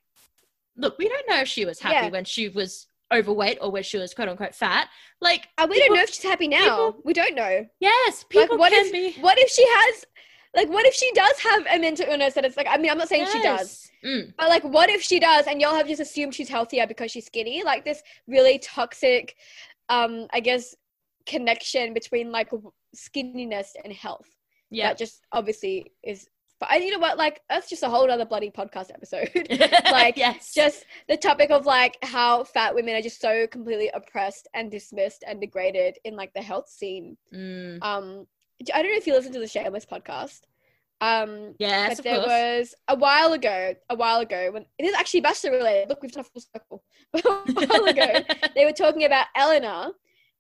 look, 0.77 0.99
we 0.99 1.09
don't 1.09 1.29
know 1.29 1.41
if 1.41 1.49
she 1.49 1.65
was 1.65 1.81
happy 1.81 2.07
Yeah. 2.07 2.09
when 2.11 2.25
she 2.25 2.49
was 2.49 2.87
overweight 3.13 3.59
or 3.61 3.71
when 3.71 3.83
she 3.83 3.99
was 3.99 4.15
quote 4.15 4.29
unquote 4.29 4.55
fat. 4.55 4.89
Like, 5.21 5.49
and 5.59 5.69
we 5.69 5.77
people- 5.77 5.89
don't 5.89 5.97
know 5.97 6.03
if 6.05 6.15
she's 6.15 6.23
happy 6.23 6.49
now. 6.49 6.59
people- 6.59 7.03
we 7.05 7.13
don't 7.13 7.35
know. 7.35 7.67
yes, 7.81 8.23
Like, 8.23 8.29
people 8.31 8.59
what 8.59 8.73
can 8.73 8.87
if 8.87 8.93
be. 8.93 9.21
what 9.21 9.39
if 9.39 9.51
she 9.51 9.65
has 9.67 10.05
like 10.55 10.69
what 10.69 10.85
if 10.87 10.95
she 10.95 11.11
does 11.13 11.39
have 11.41 11.67
a 11.71 11.79
mental 11.79 12.07
illness 12.07 12.35
that 12.35 12.45
it's 12.45 12.57
like 12.59 12.67
I 12.69 12.77
mean 12.77 12.91
I'm 12.91 12.99
not 12.99 13.09
saying 13.09 13.27
she 13.33 13.41
does. 13.43 13.91
Mm, 14.05 14.35
But 14.37 14.49
like, 14.49 14.65
what 14.65 14.91
if 14.91 15.01
she 15.01 15.21
does, 15.21 15.47
and 15.47 15.61
y'all 15.61 15.77
have 15.77 15.87
just 15.87 16.01
assumed 16.01 16.35
she's 16.35 16.49
healthier 16.49 16.87
because 16.89 17.11
she's 17.13 17.25
skinny? 17.27 17.63
Like 17.63 17.85
this 17.85 18.03
really 18.27 18.59
toxic, 18.59 19.37
um, 19.89 20.27
I 20.33 20.41
guess, 20.41 20.75
connection 21.25 21.95
between 21.95 22.33
like 22.33 22.51
skinniness 22.97 23.69
and 23.85 23.93
health. 23.93 24.29
yeah. 24.71 24.89
That 24.89 24.99
just 24.99 25.23
obviously 25.33 25.93
is. 26.03 26.27
But 26.63 26.71
and 26.71 26.85
you 26.85 26.93
know 26.93 27.01
what? 27.01 27.19
Like 27.19 27.41
that's 27.49 27.69
just 27.69 27.83
a 27.83 27.89
whole 27.89 28.09
other 28.09 28.25
bloody 28.25 28.49
podcast 28.49 28.93
episode. 28.95 29.31
like, 29.91 30.17
yes. 30.17 30.55
just 30.55 30.85
the 31.09 31.17
topic 31.17 31.51
of 31.51 31.67
like 31.67 31.99
how 32.05 32.45
fat 32.45 32.73
women 32.73 32.95
are 32.95 33.03
just 33.03 33.21
so 33.21 33.49
completely 33.49 33.91
oppressed 33.93 34.47
and 34.55 34.71
dismissed 34.71 35.25
and 35.27 35.41
degraded 35.41 35.97
in 36.05 36.15
like 36.15 36.33
the 36.35 36.41
health 36.41 36.69
scene. 36.69 37.17
Mm, 37.35 37.83
Um, 37.83 38.29
I 38.73 38.81
don't 38.81 38.93
know 38.93 38.97
if 38.97 39.09
you 39.09 39.13
listen 39.13 39.33
to 39.33 39.41
the 39.41 39.49
Shameless 39.49 39.87
podcast. 39.87 40.43
Um, 41.01 41.57
yes, 41.59 41.89
but 41.89 41.99
of 41.99 42.05
there 42.05 42.15
course. 42.19 42.29
was 42.29 42.75
a 42.87 42.95
while 42.95 43.33
ago, 43.33 43.75
a 43.91 43.97
while 43.97 44.21
ago 44.21 44.51
when 44.53 44.65
it 44.79 44.85
is 44.85 44.95
actually 44.95 45.23
Bachelor 45.23 45.51
related. 45.51 45.89
Look, 45.89 46.01
we've 46.01 46.13
done 46.13 46.21
a 46.21 46.25
full 46.25 46.43
circle. 46.55 46.85
But 47.13 47.25
a 47.27 47.67
while 47.67 47.87
ago, 47.87 48.21
they 48.55 48.65
were 48.65 48.71
talking 48.71 49.05
about 49.05 49.27
Eleanor, 49.35 49.95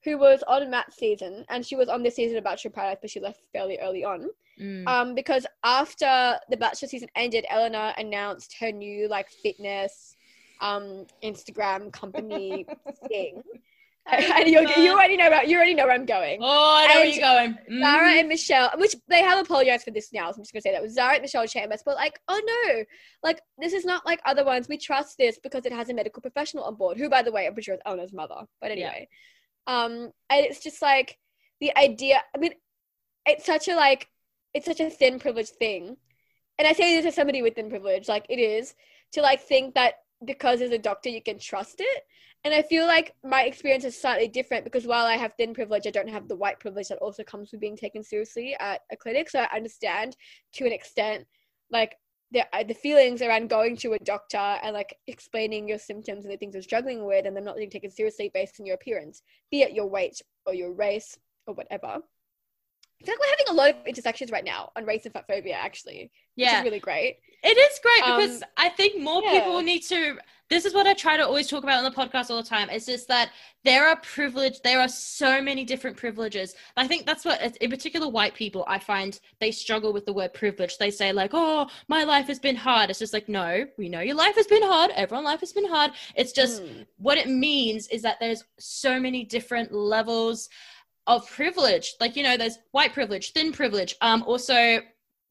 who 0.04 0.18
was 0.18 0.44
on 0.46 0.70
Matt's 0.70 0.98
season, 0.98 1.44
and 1.48 1.66
she 1.66 1.74
was 1.74 1.88
on 1.88 2.04
this 2.04 2.14
season 2.14 2.38
of 2.38 2.44
Bachelor 2.44 2.70
Paradise, 2.70 2.98
but 3.00 3.10
she 3.10 3.18
left 3.18 3.40
fairly 3.52 3.80
early 3.82 4.04
on. 4.04 4.28
Mm, 4.60 4.86
Um, 4.86 5.14
because 5.14 5.46
after 5.64 6.38
the 6.50 6.56
Bachelor 6.56 6.88
season 6.88 7.08
ended, 7.16 7.44
Eleanor 7.48 7.92
announced 7.96 8.56
her 8.60 8.70
new 8.70 9.08
like 9.08 9.28
fitness, 9.42 10.16
um, 10.60 11.06
Instagram 11.22 11.92
company 11.92 12.66
thing, 13.08 13.42
and 14.06 14.48
you 14.48 14.60
you 14.76 14.90
already 14.92 15.16
know 15.16 15.28
about 15.28 15.48
you 15.48 15.56
already 15.56 15.74
know 15.74 15.84
where 15.86 15.94
I'm 15.94 16.04
going. 16.04 16.40
Oh, 16.42 16.76
I 16.76 16.86
know 16.86 16.94
where 16.94 17.04
And 17.04 17.14
you're 17.14 17.22
going. 17.22 17.58
Zara 17.80 18.12
Mhm. 18.12 18.18
and 18.20 18.28
Michelle, 18.28 18.70
which 18.76 18.94
they 19.08 19.22
have 19.22 19.38
apologized 19.44 19.84
for 19.84 19.90
this 19.90 20.12
now, 20.12 20.30
so 20.30 20.36
I'm 20.36 20.42
just 20.42 20.52
gonna 20.52 20.60
say 20.62 20.72
that 20.72 20.82
was 20.82 20.94
Zara 20.94 21.14
and 21.14 21.22
Michelle 21.22 21.46
Chambers, 21.46 21.82
but 21.84 21.96
like, 21.96 22.20
oh 22.28 22.40
no, 22.44 22.84
like 23.22 23.40
this 23.58 23.72
is 23.72 23.84
not 23.84 24.04
like 24.04 24.20
other 24.26 24.44
ones. 24.44 24.68
We 24.68 24.76
trust 24.76 25.16
this 25.18 25.38
because 25.42 25.64
it 25.66 25.72
has 25.72 25.88
a 25.88 25.94
medical 25.94 26.20
professional 26.20 26.64
on 26.64 26.74
board, 26.74 26.98
who, 26.98 27.08
by 27.08 27.22
the 27.22 27.32
way, 27.32 27.46
I'm 27.46 27.54
pretty 27.54 27.64
sure 27.66 27.74
is 27.74 27.80
Eleanor's 27.86 28.12
mother. 28.12 28.42
But 28.60 28.76
Yeah. 28.76 28.88
anyway, 28.88 29.08
um, 29.66 30.12
and 30.28 30.46
it's 30.46 30.60
just 30.62 30.82
like 30.82 31.18
the 31.60 31.74
idea. 31.76 32.22
I 32.34 32.38
mean, 32.38 32.54
it's 33.24 33.46
such 33.46 33.68
a 33.68 33.76
like, 33.76 34.08
it's 34.54 34.66
such 34.66 34.80
a 34.80 34.90
thin 34.90 35.18
privileged 35.18 35.56
thing, 35.56 35.96
and 36.58 36.68
I 36.68 36.72
say 36.72 36.96
this 36.96 37.06
as 37.06 37.14
somebody 37.14 37.42
with 37.42 37.54
thin 37.54 37.70
privilege, 37.70 38.08
like 38.08 38.26
it 38.28 38.38
is 38.38 38.74
to 39.12 39.22
like 39.22 39.40
think 39.40 39.74
that 39.74 39.94
because 40.24 40.60
as 40.60 40.70
a 40.70 40.78
doctor 40.78 41.08
you 41.08 41.22
can 41.22 41.38
trust 41.38 41.76
it. 41.80 42.02
And 42.44 42.52
I 42.52 42.62
feel 42.62 42.86
like 42.86 43.14
my 43.24 43.44
experience 43.44 43.84
is 43.84 44.00
slightly 44.00 44.26
different 44.26 44.64
because 44.64 44.86
while 44.86 45.06
I 45.06 45.16
have 45.16 45.32
thin 45.34 45.54
privilege, 45.54 45.86
I 45.86 45.90
don't 45.90 46.08
have 46.08 46.26
the 46.26 46.36
white 46.36 46.58
privilege 46.58 46.88
that 46.88 46.98
also 46.98 47.22
comes 47.22 47.52
with 47.52 47.60
being 47.60 47.76
taken 47.76 48.02
seriously 48.02 48.56
at 48.58 48.80
a 48.90 48.96
clinic. 48.96 49.30
So 49.30 49.40
I 49.40 49.56
understand 49.56 50.16
to 50.54 50.66
an 50.66 50.72
extent, 50.72 51.26
like 51.70 51.96
the 52.32 52.44
uh, 52.52 52.64
the 52.64 52.74
feelings 52.74 53.22
around 53.22 53.48
going 53.48 53.76
to 53.78 53.92
a 53.92 53.98
doctor 53.98 54.38
and 54.38 54.74
like 54.74 54.96
explaining 55.06 55.68
your 55.68 55.78
symptoms 55.78 56.24
and 56.24 56.32
the 56.32 56.36
things 56.36 56.54
you're 56.54 56.62
struggling 56.62 57.04
with, 57.06 57.26
and 57.26 57.36
them 57.36 57.44
not 57.44 57.56
being 57.56 57.70
taken 57.70 57.90
seriously 57.90 58.30
based 58.34 58.58
on 58.58 58.66
your 58.66 58.74
appearance, 58.74 59.22
be 59.50 59.62
it 59.62 59.72
your 59.72 59.86
weight 59.86 60.20
or 60.46 60.54
your 60.54 60.72
race 60.72 61.16
or 61.46 61.54
whatever. 61.54 61.98
I 63.02 63.04
feel 63.06 63.14
like 63.14 63.20
we're 63.20 63.26
having 63.38 63.46
a 63.48 63.54
lot 63.54 63.80
of 63.80 63.86
intersections 63.86 64.30
right 64.30 64.44
now 64.44 64.70
on 64.76 64.84
race 64.84 65.04
and 65.04 65.12
fat 65.12 65.26
phobia, 65.26 65.54
actually, 65.54 66.10
which 66.36 66.46
Yeah. 66.46 66.58
is 66.58 66.64
really 66.64 66.80
great. 66.80 67.18
It 67.42 67.58
is 67.58 67.80
great 67.82 68.08
Um, 68.08 68.20
because 68.20 68.42
I 68.56 68.68
think 68.68 69.00
more 69.00 69.20
yeah. 69.22 69.32
people 69.40 69.60
need 69.62 69.80
to. 69.84 70.18
This 70.48 70.64
is 70.66 70.74
what 70.74 70.86
I 70.86 70.92
try 70.92 71.16
to 71.16 71.26
always 71.26 71.48
talk 71.48 71.64
about 71.64 71.82
on 71.82 71.84
the 71.84 71.90
podcast 71.90 72.30
all 72.30 72.36
the 72.36 72.48
time. 72.48 72.68
It's 72.70 72.84
just 72.86 73.08
that 73.08 73.30
there 73.64 73.88
are 73.88 73.96
privilege. 73.96 74.60
There 74.60 74.80
are 74.80 74.86
so 74.88 75.40
many 75.40 75.64
different 75.64 75.96
privileges. 75.96 76.54
I 76.76 76.86
think 76.86 77.06
that's 77.06 77.24
what, 77.24 77.56
in 77.56 77.70
particular, 77.70 78.06
white 78.08 78.34
people. 78.34 78.64
I 78.68 78.78
find 78.78 79.18
they 79.40 79.50
struggle 79.50 79.92
with 79.94 80.04
the 80.04 80.12
word 80.12 80.34
privilege. 80.34 80.76
They 80.78 80.90
say 80.90 81.10
like, 81.12 81.30
"Oh, 81.32 81.68
my 81.88 82.04
life 82.04 82.26
has 82.26 82.38
been 82.38 82.54
hard." 82.56 82.90
It's 82.90 82.98
just 82.98 83.14
like, 83.14 83.28
no, 83.30 83.66
we 83.78 83.88
know 83.88 84.00
your 84.00 84.14
life 84.14 84.36
has 84.36 84.46
been 84.46 84.62
hard. 84.62 84.90
Everyone's 84.92 85.24
life 85.24 85.40
has 85.40 85.52
been 85.52 85.68
hard. 85.68 85.92
It's 86.14 86.32
just 86.32 86.62
Mm. 86.62 86.86
what 86.98 87.16
it 87.18 87.28
means 87.28 87.88
is 87.88 88.02
that 88.02 88.20
there's 88.20 88.44
so 88.58 89.00
many 89.00 89.24
different 89.24 89.72
levels 89.72 90.48
of 91.06 91.28
privilege. 91.28 91.94
Like 92.00 92.16
you 92.16 92.22
know, 92.22 92.36
there's 92.36 92.58
white 92.72 92.92
privilege, 92.92 93.32
thin 93.32 93.52
privilege. 93.52 93.94
Um, 94.00 94.22
also, 94.26 94.80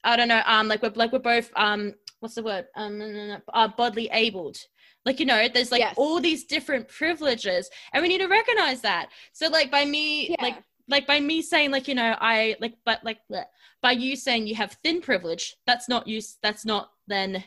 I 0.03 0.15
don't 0.15 0.28
know. 0.28 0.41
Um, 0.45 0.67
like 0.67 0.82
we're 0.82 0.91
like 0.95 1.11
we're 1.11 1.19
both 1.19 1.51
um, 1.55 1.93
what's 2.19 2.36
the 2.36 2.43
word? 2.43 2.65
Um, 2.76 3.38
uh, 3.53 3.67
bodily 3.69 4.09
abled. 4.11 4.57
Like 5.05 5.19
you 5.19 5.26
know, 5.26 5.47
there's 5.47 5.72
like 5.72 5.80
Yes. 5.80 5.95
all 5.97 6.19
these 6.19 6.43
different 6.43 6.88
privileges, 6.88 7.69
and 7.93 8.01
we 8.01 8.07
need 8.09 8.19
to 8.19 8.28
recognize 8.28 8.82
that. 8.82 9.09
So 9.34 9.47
like 9.47 9.72
by 9.72 9.86
me, 9.86 10.30
Yeah. 10.30 10.36
like 10.43 10.57
like 10.88 11.07
by 11.07 11.19
me 11.19 11.41
saying 11.41 11.72
like 11.72 11.88
you 11.88 11.95
know 11.95 12.15
I 12.19 12.55
like 12.59 12.76
but 12.86 13.03
like 13.03 13.19
bleh, 13.32 13.45
by 13.82 13.93
you 13.93 14.15
saying 14.15 14.47
you 14.47 14.55
have 14.55 14.78
thin 14.84 15.01
privilege, 15.01 15.55
that's 15.65 15.88
not 15.89 16.07
you. 16.07 16.22
That's 16.43 16.65
not 16.65 16.91
then. 17.07 17.43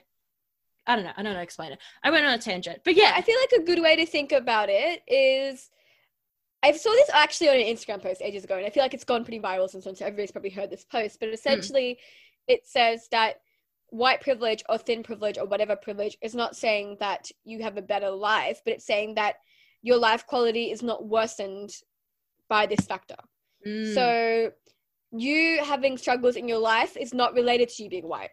I 0.87 0.97
don't 0.97 1.05
know. 1.05 1.13
I 1.17 1.23
don't 1.23 1.25
know 1.25 1.31
how 1.31 1.37
to 1.37 1.43
explain 1.43 1.73
it. 1.73 1.79
I 2.03 2.11
went 2.11 2.27
on 2.27 2.35
a 2.35 2.39
tangent, 2.39 2.81
but 2.85 2.95
yeah, 2.95 3.13
I 3.15 3.23
feel 3.23 3.37
like 3.41 3.63
a 3.63 3.65
good 3.65 3.81
way 3.83 3.97
to 3.97 4.05
think 4.05 4.33
about 4.33 4.69
it 4.69 5.03
is 5.09 5.71
I 6.65 6.73
saw 6.73 6.91
this 6.93 7.11
actually 7.13 7.51
on 7.51 7.57
an 7.57 7.67
Instagram 7.67 8.03
post 8.03 8.23
ages 8.23 8.45
ago, 8.45 8.57
and 8.57 8.65
I 8.65 8.71
feel 8.71 8.83
like 8.83 8.95
it's 8.95 9.05
gone 9.05 9.23
pretty 9.23 9.41
viral 9.41 9.69
since 9.69 9.85
then, 9.85 9.95
so 9.95 10.07
everybody's 10.07 10.33
probably 10.33 10.51
heard 10.51 10.71
this 10.71 10.85
post. 10.85 11.21
But 11.21 11.29
essentially, 11.29 11.99
it 12.49 12.67
says 12.67 13.07
that 13.11 13.37
white 13.91 14.23
privilege 14.23 14.65
or 14.69 14.79
thin 14.79 15.03
privilege 15.03 15.37
or 15.37 15.45
whatever 15.45 15.77
privilege 15.77 16.17
is 16.23 16.35
not 16.35 16.57
saying 16.57 16.97
that 17.01 17.31
you 17.45 17.63
have 17.63 17.77
a 17.77 17.83
better 17.83 18.11
life, 18.11 18.63
but 18.65 18.73
it's 18.73 18.87
saying 18.87 19.17
that 19.17 19.37
your 19.83 19.99
life 19.99 20.27
quality 20.27 20.71
is 20.71 20.83
not 20.83 21.07
worsened 21.07 21.71
by 22.49 22.65
this 22.65 22.87
factor. 22.87 23.17
Mm. 23.67 23.95
So 23.95 24.51
you 25.13 25.63
having 25.63 25.99
struggles 25.99 26.37
in 26.37 26.49
your 26.49 26.59
life 26.59 26.97
is 26.97 27.13
not 27.13 27.35
related 27.35 27.69
to 27.69 27.83
you 27.83 27.91
being 27.91 28.09
white. 28.09 28.31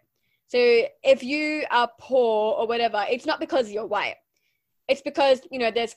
So 0.48 0.58
if 1.04 1.22
you 1.22 1.66
are 1.70 1.90
poor 2.00 2.56
or 2.56 2.66
whatever, 2.66 3.06
it's 3.10 3.26
not 3.26 3.42
because 3.42 3.70
you're 3.70 3.86
white. 3.86 4.16
It's 4.88 5.02
because 5.02 5.42
you 5.52 5.60
know 5.60 5.72
there's. 5.72 5.96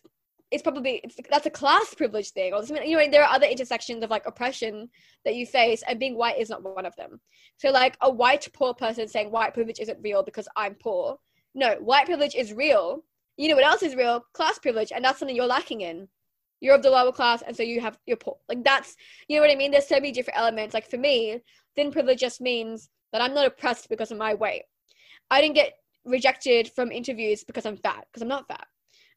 It's 0.50 0.62
probably 0.62 1.00
it's, 1.02 1.16
that's 1.30 1.46
a 1.46 1.50
class 1.50 1.94
privilege 1.94 2.30
thing, 2.30 2.52
or 2.52 2.64
something. 2.64 2.88
You 2.88 2.98
know, 2.98 3.10
there 3.10 3.24
are 3.24 3.34
other 3.34 3.46
intersections 3.46 4.04
of 4.04 4.10
like 4.10 4.26
oppression 4.26 4.88
that 5.24 5.34
you 5.34 5.46
face, 5.46 5.82
and 5.86 5.98
being 5.98 6.16
white 6.16 6.38
is 6.38 6.50
not 6.50 6.62
one 6.62 6.86
of 6.86 6.94
them. 6.96 7.20
So 7.56 7.70
like 7.70 7.96
a 8.00 8.10
white 8.10 8.48
poor 8.52 8.74
person 8.74 9.08
saying 9.08 9.30
white 9.30 9.54
privilege 9.54 9.80
isn't 9.80 10.02
real 10.02 10.22
because 10.22 10.48
I'm 10.56 10.74
poor. 10.74 11.18
No, 11.54 11.74
white 11.80 12.06
privilege 12.06 12.34
is 12.34 12.52
real. 12.52 13.04
You 13.36 13.48
know 13.48 13.56
what 13.56 13.64
else 13.64 13.82
is 13.82 13.96
real? 13.96 14.24
Class 14.32 14.58
privilege, 14.58 14.92
and 14.94 15.04
that's 15.04 15.18
something 15.18 15.34
you're 15.34 15.46
lacking 15.46 15.80
in. 15.80 16.08
You're 16.60 16.76
of 16.76 16.82
the 16.82 16.90
lower 16.90 17.12
class, 17.12 17.42
and 17.42 17.56
so 17.56 17.62
you 17.62 17.80
have 17.80 17.98
you're 18.06 18.16
poor. 18.16 18.36
Like 18.48 18.62
that's 18.64 18.96
you 19.28 19.36
know 19.36 19.42
what 19.42 19.50
I 19.50 19.56
mean. 19.56 19.70
There's 19.70 19.88
so 19.88 19.96
many 19.96 20.12
different 20.12 20.38
elements. 20.38 20.74
Like 20.74 20.88
for 20.88 20.98
me, 20.98 21.40
thin 21.74 21.90
privilege 21.90 22.20
just 22.20 22.40
means 22.40 22.88
that 23.12 23.22
I'm 23.22 23.34
not 23.34 23.46
oppressed 23.46 23.88
because 23.88 24.10
of 24.10 24.18
my 24.18 24.34
weight. 24.34 24.62
I 25.30 25.40
didn't 25.40 25.54
get 25.54 25.74
rejected 26.04 26.70
from 26.70 26.92
interviews 26.92 27.44
because 27.44 27.66
I'm 27.66 27.76
fat, 27.76 28.06
because 28.10 28.22
I'm 28.22 28.28
not 28.28 28.48
fat. 28.48 28.66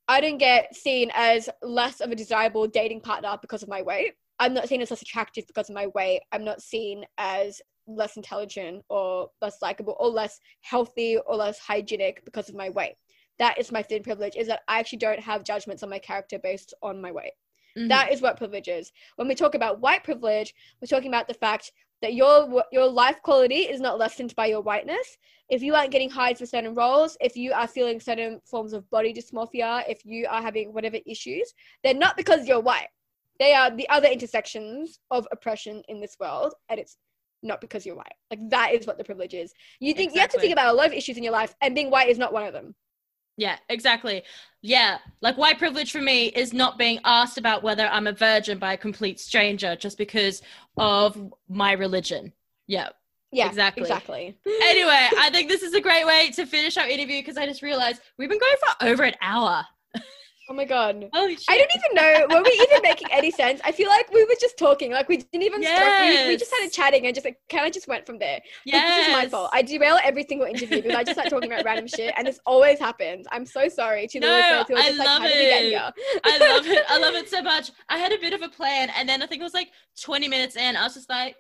I 0.08 0.22
don't 0.22 0.38
get 0.38 0.76
seen 0.76 1.12
as 1.14 1.50
less 1.62 2.00
of 2.00 2.12
a 2.12 2.16
desirable 2.16 2.68
dating 2.68 3.02
partner 3.02 3.38
because 3.42 3.64
of 3.64 3.70
my 3.70 3.82
weight. 3.82 4.14
I'm 4.40 4.54
not 4.54 4.70
seen 4.70 4.82
as 4.82 4.92
less 4.92 5.02
attractive 5.02 5.48
because 5.48 5.70
of 5.70 5.76
my 5.76 5.88
weight. 5.88 6.22
I'm 6.32 6.44
not 6.44 6.62
seen 6.62 7.06
as 7.18 7.62
less 7.88 8.18
intelligent 8.18 8.84
or 8.90 9.30
less 9.42 9.62
likable 9.62 9.96
or 10.00 10.10
less 10.10 10.40
healthy 10.62 11.18
or 11.18 11.36
less 11.36 11.60
hygienic 11.60 12.24
because 12.26 12.50
of 12.50 12.56
my 12.56 12.70
weight. 12.70 12.96
That 13.40 13.58
is 13.58 13.72
my 13.72 13.84
thin 13.84 14.04
privilege, 14.04 14.36
is 14.36 14.48
that 14.48 14.62
I 14.68 14.80
actually 14.80 15.00
don't 15.00 15.20
have 15.20 15.44
judgments 15.44 15.84
on 15.84 15.90
my 15.90 16.00
character 16.00 16.40
based 16.40 16.74
on 16.82 17.02
my 17.02 17.12
weight. 17.12 17.34
Mhm. 17.78 17.90
That 17.90 18.12
is 18.12 18.22
what 18.22 18.38
privilege 18.38 18.68
is. 18.68 18.92
When 19.16 19.28
we 19.28 19.36
talk 19.36 19.56
about 19.56 19.80
white 19.80 20.04
privilege, 20.04 20.54
we're 20.82 20.88
talking 20.88 21.10
about 21.10 21.28
the 21.28 21.34
fact 21.34 21.72
that 22.02 22.14
your 22.14 22.64
your 22.72 22.88
life 22.88 23.22
quality 23.22 23.62
is 23.62 23.82
not 23.82 23.98
lessened 23.98 24.36
by 24.36 24.48
your 24.48 24.62
whiteness. 24.62 25.18
If 25.50 25.62
you 25.62 25.76
aren't 25.76 25.92
getting 25.92 26.10
hired 26.10 26.38
for 26.38 26.46
certain 26.46 26.76
roles, 26.76 27.18
if 27.22 27.36
you 27.36 27.54
are 27.54 27.68
feeling 27.68 28.00
certain 28.00 28.42
forms 28.46 28.74
of 28.74 28.90
body 28.90 29.14
dysmorphia, 29.14 29.84
if 29.88 30.06
you 30.06 30.28
are 30.30 30.42
having 30.42 30.74
whatever 30.74 30.98
issues, 31.06 31.54
they're 31.84 31.94
not 31.94 32.18
because 32.18 32.48
you're 32.48 32.60
white. 32.60 32.88
They 33.40 33.54
are 33.54 33.76
the 33.76 33.88
other 33.90 34.08
intersections 34.08 35.00
of 35.12 35.28
oppression 35.32 35.84
in 35.88 36.02
this 36.02 36.18
world, 36.20 36.54
and 36.70 36.80
it's 36.80 36.98
not 37.44 37.62
because 37.62 37.86
you're 37.86 37.96
white. 37.96 38.14
Like 38.32 38.50
that 38.50 38.74
is 38.74 38.88
what 38.88 38.98
the 38.98 39.04
privilege 39.04 39.34
is. 39.34 39.54
You 39.80 39.94
think 39.94 40.14
you 40.14 40.22
have 40.22 40.32
to 40.32 40.40
think 40.40 40.54
about 40.54 40.74
a 40.74 40.78
lot 40.78 40.88
of 40.88 40.94
issues 40.94 41.18
in 41.18 41.24
your 41.24 41.34
life, 41.34 41.56
and 41.62 41.76
being 41.76 41.90
white 41.90 42.10
is 42.10 42.18
not 42.18 42.34
one 42.34 42.46
of 42.46 42.54
them. 42.54 42.76
Yeah, 43.38 43.58
exactly. 43.70 44.24
Yeah, 44.62 44.98
like 45.22 45.38
white 45.38 45.60
privilege 45.60 45.92
for 45.92 46.02
me 46.02 46.28
is 46.28 46.54
not 46.54 46.78
being 46.78 47.00
asked 47.06 47.38
about 47.38 47.62
whether 47.64 47.86
I'm 47.88 48.08
a 48.08 48.12
virgin 48.12 48.58
by 48.58 48.74
a 48.74 48.78
complete 48.78 49.20
stranger 49.20 49.76
just 49.76 49.98
because 49.98 50.42
of 50.78 51.32
my 51.48 51.74
religion. 51.74 52.34
Yeah. 52.68 52.90
Yeah, 53.32 53.48
Exactly. 53.48 53.84
exactly. 53.84 54.38
Anyway, 54.64 55.10
I 55.20 55.30
think 55.34 55.50
this 55.50 55.62
is 55.62 55.74
a 55.74 55.82
great 55.82 56.06
way 56.06 56.32
to 56.32 56.46
finish 56.46 56.78
our 56.78 56.88
interview 56.88 57.20
because 57.22 57.38
I 57.38 57.46
just 57.46 57.62
realized 57.62 58.02
we've 58.18 58.30
been 58.30 58.40
going 58.40 58.56
for 58.66 58.88
over 58.88 59.04
an 59.04 59.16
hour. 59.22 59.64
Oh 60.50 60.54
my 60.54 60.66
god. 60.66 61.10
Shit. 61.14 61.44
I 61.50 61.58
don't 61.58 61.72
even 61.76 61.96
know. 61.96 62.36
Were 62.38 62.44
we 62.44 62.52
even 62.52 62.82
making 62.82 63.10
any 63.12 63.32
sense? 63.42 63.60
I 63.66 63.72
feel 63.72 63.90
like 63.90 64.12
we 64.12 64.24
were 64.24 64.36
just 64.40 64.58
talking. 64.58 64.92
Like 64.92 65.10
we 65.10 65.18
didn't 65.18 65.44
even 65.44 65.62
stop. 65.64 66.02
We, 66.02 66.28
we 66.28 66.38
just 66.38 66.52
started 66.52 66.72
chatting 66.72 67.06
and 67.06 67.14
just 67.14 67.26
like 67.26 67.38
kind 67.50 67.68
of 67.68 67.74
just 67.74 67.88
went 67.88 68.06
from 68.06 68.18
there. 68.18 68.40
Like, 68.66 68.86
this 68.88 69.08
is 69.08 69.14
my 69.14 69.28
fault. 69.28 69.50
I 69.54 69.62
derail 69.62 69.98
every 70.04 70.26
single 70.28 70.48
interview 70.48 70.82
because 70.82 70.96
I 70.96 71.04
just 71.04 71.14
start 71.14 71.30
talking 71.30 71.52
about 71.52 71.66
random 71.66 71.88
shit, 71.88 72.14
and 72.18 72.28
this 72.28 72.40
always 72.46 72.80
happens. 72.80 73.28
I'm 73.32 73.46
so 73.46 73.68
sorry 73.68 74.08
to 74.08 74.20
the 74.20 74.26
No, 74.26 74.34
listeners 74.36 74.66
who 74.68 74.76
are 74.76 74.80
I 74.80 74.88
just 74.88 75.00
like, 75.00 75.08
love 75.08 75.22
how 75.22 75.28
we 75.28 75.34
get 75.34 75.64
it. 75.66 75.94
I 76.24 76.38
love 76.38 76.68
it. 76.68 76.86
I 76.90 76.98
love 77.00 77.14
it 77.22 77.30
so 77.30 77.42
much. 77.42 77.72
I 77.90 77.98
had 77.98 78.12
a 78.14 78.18
bit 78.18 78.34
of 78.34 78.42
a 78.42 78.50
plan, 78.50 78.90
and 78.98 79.08
then 79.08 79.22
I 79.22 79.26
think 79.26 79.42
it 79.42 79.44
was 79.44 79.54
like 79.54 79.70
20 80.02 80.28
minutes 80.28 80.56
in, 80.56 80.76
I 80.76 80.84
was 80.84 80.94
just 80.94 81.10
like, 81.10 81.36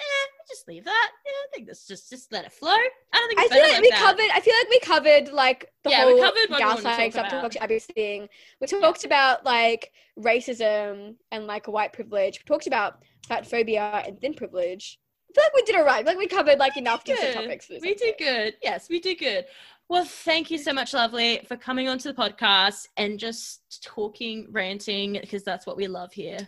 eh, 0.00 0.26
just 0.48 0.66
leave 0.68 0.84
that. 0.84 1.10
Yeah, 1.24 1.30
I 1.32 1.46
think 1.54 1.68
this 1.68 1.86
just 1.86 2.10
just 2.10 2.32
let 2.32 2.44
it 2.44 2.52
flow. 2.52 2.70
I 2.70 2.88
don't 3.12 3.28
think 3.28 3.40
I 3.40 3.48
feel 3.48 3.62
better 3.62 3.72
like 3.72 3.82
we 3.82 3.90
that. 3.90 3.98
covered. 3.98 4.30
I 4.34 4.40
feel 4.40 4.54
like 4.58 4.70
we 4.70 4.80
covered 4.80 5.32
like 5.32 5.70
the 5.84 5.90
Yeah, 5.90 6.04
whole 6.04 6.14
we 6.14 6.20
gaslighting 6.56 7.14
about. 7.14 7.30
Talked 7.30 7.56
about. 7.56 7.70
We 8.60 8.66
talked 8.66 9.04
about 9.04 9.44
like 9.44 9.92
racism 10.18 11.16
and 11.30 11.46
like 11.46 11.66
white 11.68 11.92
privilege. 11.92 12.40
We 12.40 12.44
talked 12.54 12.66
about 12.66 13.02
fat 13.28 13.46
phobia 13.46 14.02
and 14.06 14.20
thin 14.20 14.34
privilege. 14.34 14.98
I 15.30 15.34
feel 15.34 15.44
like 15.44 15.54
we 15.54 15.62
did 15.62 15.76
all 15.76 15.84
right. 15.84 16.04
Like 16.04 16.18
we 16.18 16.26
covered 16.26 16.58
like 16.58 16.76
enough 16.76 17.04
different 17.04 17.34
topics. 17.34 17.66
For 17.66 17.74
this 17.74 17.82
We 17.82 17.94
did 17.94 18.16
good. 18.18 18.54
Yes, 18.62 18.88
we 18.88 19.00
did 19.00 19.18
good. 19.18 19.46
Well, 19.88 20.04
thank 20.04 20.50
you 20.52 20.58
so 20.58 20.72
much, 20.72 20.94
lovely, 20.94 21.40
for 21.48 21.56
coming 21.56 21.88
onto 21.88 22.12
the 22.12 22.14
podcast 22.14 22.86
and 22.96 23.18
just 23.18 23.82
talking, 23.84 24.46
ranting, 24.50 25.18
because 25.20 25.42
that's 25.42 25.66
what 25.66 25.76
we 25.76 25.88
love 25.88 26.12
here. 26.12 26.38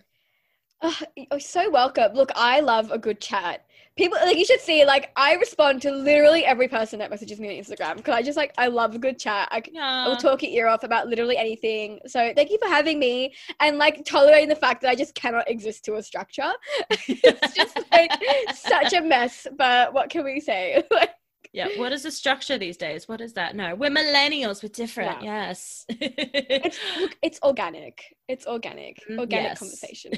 Oh, 0.84 0.98
you're 1.14 1.38
so 1.38 1.70
welcome. 1.70 2.12
Look, 2.14 2.32
I 2.34 2.58
love 2.58 2.90
a 2.90 2.98
good 2.98 3.20
chat. 3.20 3.64
People 3.96 4.18
like 4.24 4.36
you 4.36 4.44
should 4.44 4.60
see. 4.60 4.84
Like 4.84 5.12
I 5.16 5.34
respond 5.34 5.80
to 5.82 5.92
literally 5.92 6.44
every 6.44 6.66
person 6.66 6.98
that 6.98 7.10
messages 7.10 7.38
me 7.38 7.56
on 7.56 7.62
Instagram 7.62 7.96
because 7.96 8.14
I 8.14 8.22
just 8.22 8.36
like 8.36 8.52
I 8.58 8.66
love 8.66 8.94
a 8.94 8.98
good 8.98 9.18
chat. 9.18 9.48
I 9.52 9.62
will 10.08 10.16
talk 10.16 10.42
your 10.42 10.50
ear 10.50 10.66
off 10.66 10.82
about 10.82 11.06
literally 11.06 11.36
anything. 11.36 12.00
So 12.06 12.32
thank 12.34 12.50
you 12.50 12.58
for 12.60 12.68
having 12.68 12.98
me 12.98 13.34
and 13.60 13.78
like 13.78 14.04
tolerating 14.04 14.48
the 14.48 14.56
fact 14.56 14.80
that 14.82 14.90
I 14.90 14.94
just 14.96 15.14
cannot 15.14 15.48
exist 15.48 15.84
to 15.84 15.94
a 15.96 16.02
structure. 16.02 16.50
it's 16.90 17.54
just 17.54 17.78
like 17.92 18.10
such 18.54 18.92
a 18.92 19.02
mess. 19.02 19.46
But 19.56 19.92
what 19.94 20.10
can 20.10 20.24
we 20.24 20.40
say? 20.40 20.82
like, 21.54 21.72
yeah. 21.74 21.78
What 21.80 21.92
is 21.92 22.02
the 22.02 22.10
structure 22.10 22.58
these 22.58 22.76
days? 22.76 23.08
What 23.08 23.20
is 23.20 23.34
that? 23.34 23.54
No, 23.54 23.74
we're 23.74 23.90
millennials. 23.90 24.62
We're 24.62 24.68
different. 24.68 25.22
Yeah. 25.22 25.48
Yes. 25.48 25.84
It's 25.88 26.78
look, 27.00 27.16
it's 27.22 27.38
organic. 27.42 28.16
It's 28.28 28.46
organic. 28.46 28.98
Mm, 29.10 29.18
Organic 29.18 29.50
yes. 29.50 29.58
conversation. 29.58 30.12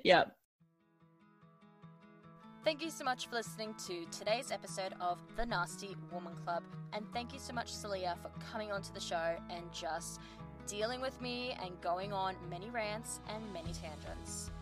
yep. 0.04 0.36
Thank 2.64 2.80
you 2.80 2.90
so 2.90 3.04
much 3.04 3.26
for 3.26 3.34
listening 3.36 3.74
to 3.88 4.06
today's 4.16 4.52
episode 4.52 4.94
of 5.00 5.18
The 5.36 5.44
Nasty 5.44 5.96
Woman 6.12 6.34
Club. 6.44 6.62
And 6.92 7.04
thank 7.12 7.32
you 7.32 7.40
so 7.40 7.52
much, 7.52 7.72
Soaliha, 7.72 8.16
for 8.22 8.30
coming 8.52 8.70
onto 8.70 8.92
the 8.92 9.00
show 9.00 9.36
and 9.50 9.64
just 9.72 10.20
dealing 10.68 11.00
with 11.00 11.20
me 11.20 11.56
and 11.60 11.80
going 11.80 12.12
on 12.12 12.36
many 12.48 12.70
rants 12.70 13.20
and 13.28 13.42
many 13.52 13.72
tangents. 13.72 14.52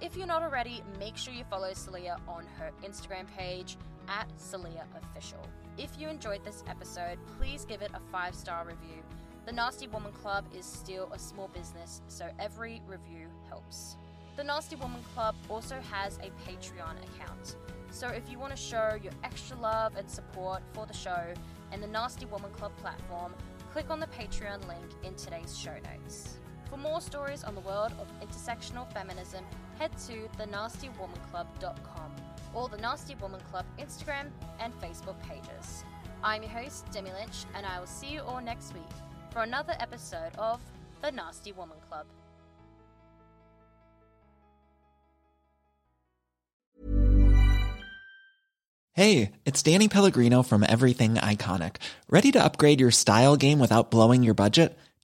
If 0.00 0.16
you're 0.16 0.26
not 0.26 0.42
already, 0.42 0.82
make 0.98 1.16
sure 1.16 1.32
you 1.32 1.44
follow 1.44 1.70
Soaliha 1.70 2.18
on 2.26 2.44
her 2.58 2.72
Instagram 2.82 3.26
page 3.36 3.76
at 4.08 4.28
Soaliha 4.38 4.84
Official. 5.02 5.40
If 5.78 5.90
you 5.98 6.08
enjoyed 6.08 6.44
this 6.44 6.64
episode, 6.68 7.18
please 7.38 7.64
give 7.64 7.82
it 7.82 7.90
a 7.94 8.00
five 8.12 8.34
star 8.34 8.64
review. 8.64 9.02
The 9.46 9.52
Nasty 9.52 9.86
Woman 9.86 10.12
Club 10.12 10.44
is 10.56 10.64
still 10.64 11.08
a 11.12 11.18
small 11.18 11.48
business, 11.48 12.02
so 12.08 12.28
every 12.38 12.82
review 12.86 13.28
helps. 13.48 13.96
The 14.36 14.44
Nasty 14.44 14.76
Woman 14.76 15.02
Club 15.14 15.34
also 15.48 15.80
has 15.90 16.18
a 16.18 16.30
Patreon 16.48 16.96
account. 17.14 17.56
So 17.90 18.08
if 18.08 18.28
you 18.30 18.38
want 18.38 18.54
to 18.54 18.60
show 18.60 18.98
your 19.02 19.12
extra 19.24 19.56
love 19.58 19.96
and 19.96 20.10
support 20.10 20.62
for 20.72 20.84
the 20.84 20.92
show 20.92 21.32
and 21.72 21.82
the 21.82 21.86
Nasty 21.86 22.26
Woman 22.26 22.50
Club 22.50 22.76
platform, 22.78 23.32
click 23.72 23.88
on 23.88 24.00
the 24.00 24.08
Patreon 24.08 24.66
link 24.68 24.84
in 25.02 25.14
today's 25.14 25.56
show 25.56 25.74
notes. 25.74 26.38
For 26.70 26.76
more 26.76 27.00
stories 27.00 27.44
on 27.44 27.54
the 27.54 27.60
world 27.60 27.92
of 28.00 28.08
intersectional 28.20 28.90
feminism, 28.92 29.44
head 29.78 29.92
to 30.06 30.28
thenastywomanclub.com 30.38 32.12
or 32.54 32.68
the 32.68 32.76
Nasty 32.78 33.14
Woman 33.16 33.40
Club 33.50 33.64
Instagram 33.78 34.30
and 34.58 34.72
Facebook 34.80 35.20
pages. 35.22 35.84
I'm 36.24 36.42
your 36.42 36.50
host, 36.50 36.90
Demi 36.90 37.12
Lynch, 37.12 37.44
and 37.54 37.64
I 37.64 37.78
will 37.78 37.86
see 37.86 38.08
you 38.08 38.20
all 38.22 38.40
next 38.40 38.74
week 38.74 38.82
for 39.30 39.42
another 39.42 39.74
episode 39.78 40.34
of 40.38 40.60
The 41.02 41.12
Nasty 41.12 41.52
Woman 41.52 41.76
Club. 41.88 42.06
Hey, 48.94 49.32
it's 49.44 49.62
Danny 49.62 49.88
Pellegrino 49.88 50.42
from 50.42 50.64
Everything 50.66 51.16
Iconic. 51.16 51.76
Ready 52.08 52.32
to 52.32 52.42
upgrade 52.42 52.80
your 52.80 52.90
style 52.90 53.36
game 53.36 53.58
without 53.58 53.90
blowing 53.90 54.22
your 54.22 54.32
budget? 54.32 54.76